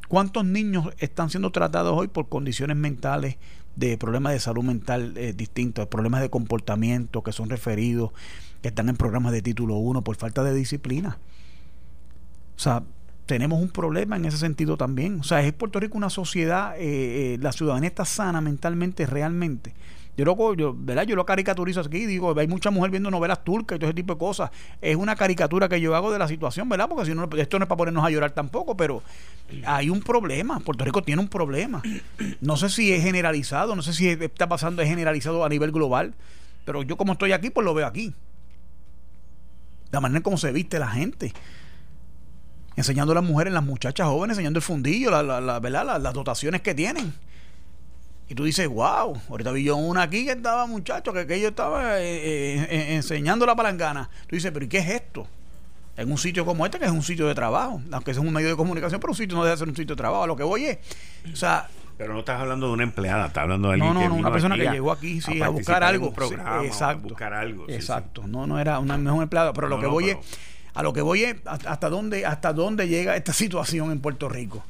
¿Cuántos 0.07 0.45
niños 0.45 0.87
están 0.97 1.29
siendo 1.29 1.51
tratados 1.51 1.95
hoy 1.97 2.07
por 2.07 2.29
condiciones 2.29 2.77
mentales, 2.77 3.37
de 3.75 3.97
problemas 3.97 4.33
de 4.33 4.39
salud 4.39 4.63
mental 4.63 5.13
eh, 5.15 5.33
distintos, 5.33 5.87
problemas 5.87 6.21
de 6.21 6.29
comportamiento 6.29 7.21
que 7.21 7.31
son 7.31 7.49
referidos, 7.49 8.11
que 8.61 8.69
están 8.69 8.89
en 8.89 8.97
programas 8.97 9.31
de 9.31 9.41
título 9.41 9.75
1 9.75 10.03
por 10.03 10.15
falta 10.15 10.43
de 10.43 10.53
disciplina? 10.53 11.19
O 12.55 12.59
sea, 12.59 12.83
tenemos 13.25 13.61
un 13.61 13.69
problema 13.69 14.15
en 14.15 14.25
ese 14.25 14.37
sentido 14.37 14.75
también. 14.75 15.19
O 15.19 15.23
sea, 15.23 15.41
es 15.41 15.53
Puerto 15.53 15.79
Rico 15.79 15.97
una 15.97 16.09
sociedad, 16.09 16.75
eh, 16.77 17.35
eh, 17.35 17.37
la 17.39 17.51
ciudadanía 17.51 17.89
está 17.89 18.03
sana 18.03 18.41
mentalmente, 18.41 19.05
realmente. 19.05 19.75
Yo 20.19 20.25
lo, 20.25 20.53
yo, 20.53 20.75
¿verdad? 20.77 21.03
yo 21.03 21.15
lo 21.15 21.25
caricaturizo 21.25 21.79
aquí, 21.79 22.05
digo, 22.05 22.37
hay 22.37 22.45
mucha 22.45 22.71
mujer 22.71 22.91
viendo 22.91 23.09
novelas 23.09 23.41
turcas 23.45 23.77
y 23.77 23.79
todo 23.79 23.89
ese 23.89 23.95
tipo 23.95 24.15
de 24.15 24.19
cosas. 24.19 24.51
Es 24.81 24.97
una 24.97 25.15
caricatura 25.15 25.69
que 25.69 25.79
yo 25.79 25.95
hago 25.95 26.11
de 26.11 26.19
la 26.19 26.27
situación, 26.27 26.67
¿verdad? 26.67 26.89
Porque 26.89 27.05
si 27.05 27.15
no, 27.15 27.29
esto 27.37 27.57
no 27.57 27.63
es 27.63 27.69
para 27.69 27.77
ponernos 27.77 28.03
a 28.03 28.09
llorar 28.09 28.31
tampoco, 28.31 28.75
pero 28.75 29.01
hay 29.65 29.89
un 29.89 30.01
problema. 30.01 30.59
Puerto 30.59 30.83
Rico 30.83 31.01
tiene 31.03 31.21
un 31.21 31.29
problema. 31.29 31.81
No 32.41 32.57
sé 32.57 32.67
si 32.67 32.91
es 32.91 33.01
generalizado, 33.01 33.77
no 33.77 33.81
sé 33.81 33.93
si 33.93 34.09
está 34.09 34.49
pasando, 34.49 34.81
es 34.81 34.89
generalizado 34.89 35.45
a 35.45 35.47
nivel 35.47 35.71
global, 35.71 36.13
pero 36.65 36.83
yo 36.83 36.97
como 36.97 37.13
estoy 37.13 37.31
aquí, 37.31 37.49
pues 37.49 37.63
lo 37.63 37.73
veo 37.73 37.87
aquí. 37.87 38.13
La 39.91 40.01
manera 40.01 40.17
en 40.17 40.23
cómo 40.23 40.35
se 40.35 40.51
viste 40.51 40.79
la 40.79 40.89
gente 40.89 41.31
enseñando 42.75 43.13
a 43.13 43.15
las 43.15 43.23
mujeres, 43.23 43.53
las 43.53 43.63
muchachas 43.63 44.07
jóvenes, 44.07 44.35
enseñando 44.35 44.59
el 44.59 44.63
fundillo, 44.63 45.11
la, 45.11 45.39
la, 45.39 45.59
¿verdad? 45.61 46.01
las 46.01 46.13
dotaciones 46.13 46.59
que 46.59 46.75
tienen. 46.75 47.13
Y 48.29 48.35
tú 48.35 48.43
dices, 48.43 48.67
wow, 48.67 49.19
ahorita 49.27 49.51
vi 49.51 49.63
yo 49.63 49.75
una 49.75 50.03
aquí 50.03 50.23
que 50.23 50.33
estaba, 50.33 50.67
muchacho, 50.67 51.11
que 51.11 51.21
aquello 51.21 51.49
estaba 51.49 51.99
eh, 51.99 52.59
eh, 52.69 52.95
enseñando 52.95 53.43
la 53.47 53.55
palangana. 53.55 54.07
Tú 54.27 54.35
dices, 54.35 54.51
pero 54.51 54.65
¿y 54.65 54.69
qué 54.69 54.77
es 54.77 54.89
esto? 54.89 55.27
En 55.97 56.11
un 56.11 56.17
sitio 56.19 56.45
como 56.45 56.63
este, 56.63 56.77
que 56.77 56.85
es 56.85 56.91
un 56.91 57.01
sitio 57.01 57.27
de 57.27 57.33
trabajo, 57.33 57.81
aunque 57.91 58.11
es 58.11 58.17
un 58.19 58.31
medio 58.31 58.49
de 58.49 58.55
comunicación, 58.55 59.01
pero 59.01 59.11
un 59.11 59.17
sitio 59.17 59.35
no 59.35 59.43
debe 59.43 59.57
ser 59.57 59.67
un 59.67 59.75
sitio 59.75 59.95
de 59.95 59.97
trabajo. 59.97 60.23
A 60.23 60.27
lo 60.27 60.35
que 60.35 60.43
voy 60.43 60.65
es, 60.65 60.77
o 61.33 61.35
sea, 61.35 61.67
pero 61.97 62.13
no 62.13 62.19
estás 62.19 62.39
hablando 62.39 62.67
de 62.67 62.73
una 62.73 62.83
empleada, 62.83 63.25
estás 63.25 63.43
hablando 63.43 63.67
de 63.67 63.73
alguien 63.73 63.93
no, 63.93 63.99
no, 63.99 64.09
no, 64.09 64.15
una 64.15 64.31
persona 64.31 64.55
que 64.55 64.69
llegó 64.69 64.91
aquí 64.91 65.19
sí, 65.19 65.41
a, 65.41 65.49
buscar 65.49 65.83
algo. 65.83 66.13
Programa, 66.13 66.63
exacto. 66.63 67.07
A 67.07 67.09
buscar 67.09 67.33
algo. 67.33 67.65
exacto. 67.67 68.25
No, 68.25 68.47
no 68.47 68.57
era 68.57 68.79
una 68.79 68.97
mejor 68.97 69.23
empleada. 69.23 69.51
Pero 69.51 69.67
lo 69.67 69.81
que 69.81 69.87
voy 69.87 70.11
es, 70.11 70.17
a 70.75 70.83
lo 70.83 70.93
que 70.93 71.01
voy 71.01 71.23
es 71.23 71.35
hasta 71.45 71.89
dónde, 71.89 72.25
hasta 72.25 72.53
dónde 72.53 72.87
llega 72.87 73.17
esta 73.17 73.33
situación 73.33 73.91
en 73.91 73.99
Puerto 73.99 74.29
Rico. 74.29 74.63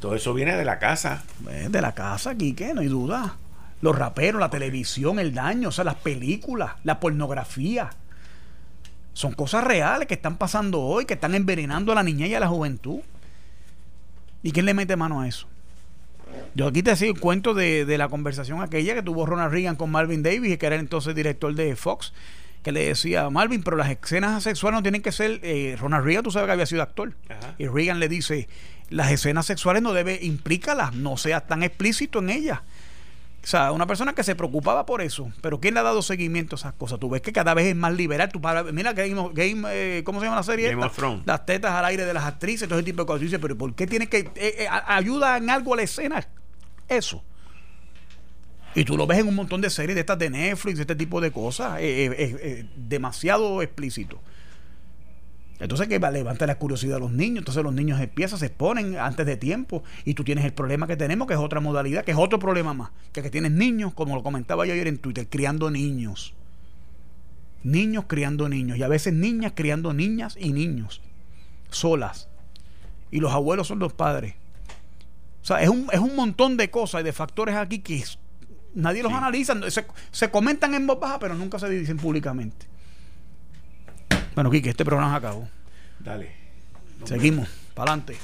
Todo 0.00 0.14
eso 0.14 0.32
viene 0.34 0.56
de 0.56 0.64
la 0.64 0.78
casa. 0.78 1.24
De 1.68 1.80
la 1.80 1.94
casa, 1.94 2.36
Quique, 2.36 2.72
no 2.74 2.80
hay 2.80 2.88
duda. 2.88 3.36
Los 3.80 3.96
raperos, 3.96 4.40
la 4.40 4.50
televisión, 4.50 5.18
el 5.18 5.34
daño, 5.34 5.68
o 5.68 5.72
sea, 5.72 5.84
las 5.84 5.96
películas, 5.96 6.72
la 6.84 7.00
pornografía. 7.00 7.90
Son 9.12 9.32
cosas 9.32 9.64
reales 9.64 10.06
que 10.06 10.14
están 10.14 10.36
pasando 10.36 10.80
hoy, 10.80 11.04
que 11.04 11.14
están 11.14 11.34
envenenando 11.34 11.92
a 11.92 11.94
la 11.96 12.02
niña 12.02 12.26
y 12.26 12.34
a 12.34 12.40
la 12.40 12.48
juventud. 12.48 13.00
¿Y 14.42 14.52
quién 14.52 14.66
le 14.66 14.74
mete 14.74 14.96
mano 14.96 15.20
a 15.20 15.28
eso? 15.28 15.48
Yo 16.54 16.66
aquí 16.68 16.82
te 16.82 16.90
decía 16.90 17.10
un 17.10 17.18
cuento 17.18 17.54
de, 17.54 17.84
de, 17.84 17.98
la 17.98 18.08
conversación 18.08 18.62
aquella 18.62 18.94
que 18.94 19.02
tuvo 19.02 19.26
Ronald 19.26 19.52
Reagan 19.52 19.76
con 19.76 19.90
Marvin 19.90 20.22
Davis, 20.22 20.58
que 20.58 20.66
era 20.66 20.76
entonces 20.76 21.14
director 21.14 21.54
de 21.54 21.74
Fox, 21.74 22.12
que 22.62 22.72
le 22.72 22.86
decía 22.86 23.24
a 23.24 23.30
Marvin, 23.30 23.62
pero 23.62 23.76
las 23.76 23.90
escenas 23.90 24.42
sexuales 24.42 24.78
no 24.78 24.82
tienen 24.82 25.02
que 25.02 25.12
ser. 25.12 25.40
Eh, 25.42 25.76
Ronald 25.80 26.04
Reagan, 26.04 26.24
tú 26.24 26.30
sabes 26.30 26.46
que 26.46 26.52
había 26.52 26.66
sido 26.66 26.82
actor. 26.82 27.14
Y 27.58 27.66
Reagan 27.66 28.00
le 28.00 28.08
dice: 28.08 28.48
las 28.90 29.10
escenas 29.10 29.46
sexuales 29.46 29.82
no 29.82 29.92
debe, 29.92 30.18
implícalas, 30.22 30.94
no 30.94 31.16
seas 31.16 31.46
tan 31.46 31.62
explícito 31.62 32.20
en 32.20 32.30
ellas. 32.30 32.60
O 33.42 33.46
sea, 33.46 33.72
una 33.72 33.86
persona 33.86 34.14
que 34.14 34.24
se 34.24 34.34
preocupaba 34.34 34.84
por 34.84 35.00
eso, 35.00 35.32
pero 35.40 35.60
¿quién 35.60 35.74
le 35.74 35.80
ha 35.80 35.82
dado 35.82 36.02
seguimiento 36.02 36.56
a 36.56 36.58
esas 36.58 36.72
cosas? 36.74 36.98
Tú 36.98 37.08
ves 37.08 37.22
que 37.22 37.32
cada 37.32 37.54
vez 37.54 37.66
es 37.66 37.76
más 37.76 37.94
liberal. 37.94 38.28
Tú 38.30 38.40
para, 38.40 38.64
mira, 38.64 38.92
Game, 38.92 39.30
Game 39.32 39.68
eh, 39.70 40.02
¿cómo 40.04 40.20
se 40.20 40.26
llama 40.26 40.36
la 40.36 40.42
serie? 40.42 40.68
Game 40.70 40.84
of 40.84 40.94
Thrones. 40.94 41.22
Las 41.24 41.46
tetas 41.46 41.72
al 41.72 41.84
aire 41.84 42.04
de 42.04 42.12
las 42.12 42.24
actrices, 42.24 42.68
todo 42.68 42.78
ese 42.78 42.86
tipo 42.86 43.02
de 43.02 43.06
cosas. 43.06 43.22
dice, 43.22 43.38
pero 43.38 43.56
¿por 43.56 43.74
qué 43.74 43.86
tiene 43.86 44.08
que. 44.08 44.30
Eh, 44.34 44.66
ayuda 44.68 45.36
en 45.36 45.48
algo 45.50 45.72
a 45.72 45.76
la 45.76 45.82
escena? 45.82 46.26
Eso. 46.88 47.22
Y 48.74 48.84
tú 48.84 48.96
lo 48.96 49.06
ves 49.06 49.18
en 49.18 49.28
un 49.28 49.34
montón 49.34 49.60
de 49.60 49.70
series 49.70 49.94
de 49.94 50.00
estas 50.00 50.18
de 50.18 50.30
Netflix, 50.30 50.76
de 50.76 50.82
este 50.82 50.96
tipo 50.96 51.20
de 51.20 51.30
cosas. 51.30 51.78
Es 51.80 52.66
demasiado 52.76 53.62
explícito. 53.62 54.20
Entonces 55.60 55.88
que 55.88 55.98
levanta 55.98 56.46
la 56.46 56.56
curiosidad 56.56 56.94
de 56.94 57.00
los 57.00 57.12
niños, 57.12 57.38
entonces 57.38 57.64
los 57.64 57.74
niños 57.74 58.00
empiezan, 58.00 58.38
se 58.38 58.46
exponen 58.46 58.96
antes 58.96 59.26
de 59.26 59.36
tiempo 59.36 59.82
y 60.04 60.14
tú 60.14 60.22
tienes 60.22 60.44
el 60.44 60.52
problema 60.52 60.86
que 60.86 60.96
tenemos, 60.96 61.26
que 61.26 61.34
es 61.34 61.40
otra 61.40 61.60
modalidad, 61.60 62.04
que 62.04 62.12
es 62.12 62.16
otro 62.16 62.38
problema 62.38 62.74
más, 62.74 62.90
que, 63.12 63.22
que 63.22 63.30
tienes 63.30 63.50
niños, 63.50 63.92
como 63.92 64.14
lo 64.14 64.22
comentaba 64.22 64.66
yo 64.66 64.72
ayer 64.72 64.86
en 64.86 64.98
Twitter, 64.98 65.26
criando 65.28 65.70
niños. 65.70 66.34
Niños 67.64 68.04
criando 68.06 68.48
niños 68.48 68.78
y 68.78 68.84
a 68.84 68.88
veces 68.88 69.12
niñas 69.12 69.52
criando 69.56 69.92
niñas 69.92 70.36
y 70.38 70.52
niños, 70.52 71.02
solas. 71.70 72.28
Y 73.10 73.18
los 73.18 73.32
abuelos 73.32 73.66
son 73.66 73.80
los 73.80 73.92
padres. 73.92 74.34
O 75.42 75.44
sea, 75.44 75.60
es 75.60 75.68
un, 75.68 75.88
es 75.92 75.98
un 75.98 76.14
montón 76.14 76.56
de 76.56 76.70
cosas 76.70 77.00
y 77.00 77.04
de 77.04 77.12
factores 77.12 77.56
aquí 77.56 77.80
que 77.80 78.04
nadie 78.74 79.02
los 79.02 79.12
analiza, 79.12 79.56
se, 79.70 79.84
se 80.12 80.30
comentan 80.30 80.74
en 80.74 80.86
voz 80.86 81.00
baja, 81.00 81.18
pero 81.18 81.34
nunca 81.34 81.58
se 81.58 81.68
dicen 81.68 81.96
públicamente. 81.96 82.66
Bueno, 84.38 84.52
Kike, 84.52 84.70
este 84.70 84.84
programa 84.84 85.16
acabó. 85.16 85.48
Dale. 85.98 86.30
Seguimos, 87.02 87.48
para 87.74 87.90
adelante. 87.90 88.16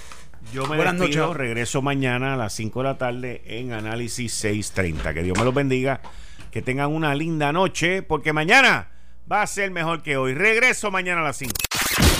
Yo 0.53 0.63
me 0.69 0.77
Buenas 0.77 0.97
despido, 0.97 1.27
noches. 1.27 1.37
regreso 1.39 1.83
mañana 1.83 2.35
a 2.35 2.37
las 2.37 2.53
5 2.53 2.83
de 2.83 2.85
la 2.85 2.99
tarde 2.99 3.43
en 3.47 3.73
Análisis 3.73 4.33
630. 4.35 5.13
Que 5.13 5.25
Dios 5.25 5.37
me 5.37 5.45
los 5.45 5.53
bendiga, 5.53 6.03
que 6.53 6.63
tengan 6.63 6.93
una 6.93 7.17
linda 7.17 7.53
noche, 7.53 8.03
porque 8.03 8.33
mañana 8.33 8.91
va 9.31 9.43
a 9.43 9.47
ser 9.49 9.73
mejor 9.73 10.05
que 10.05 10.17
hoy. 10.17 10.35
Regreso 10.35 10.93
mañana 10.93 11.21
a 11.21 11.25
las 11.25 11.37
5. 11.39 11.53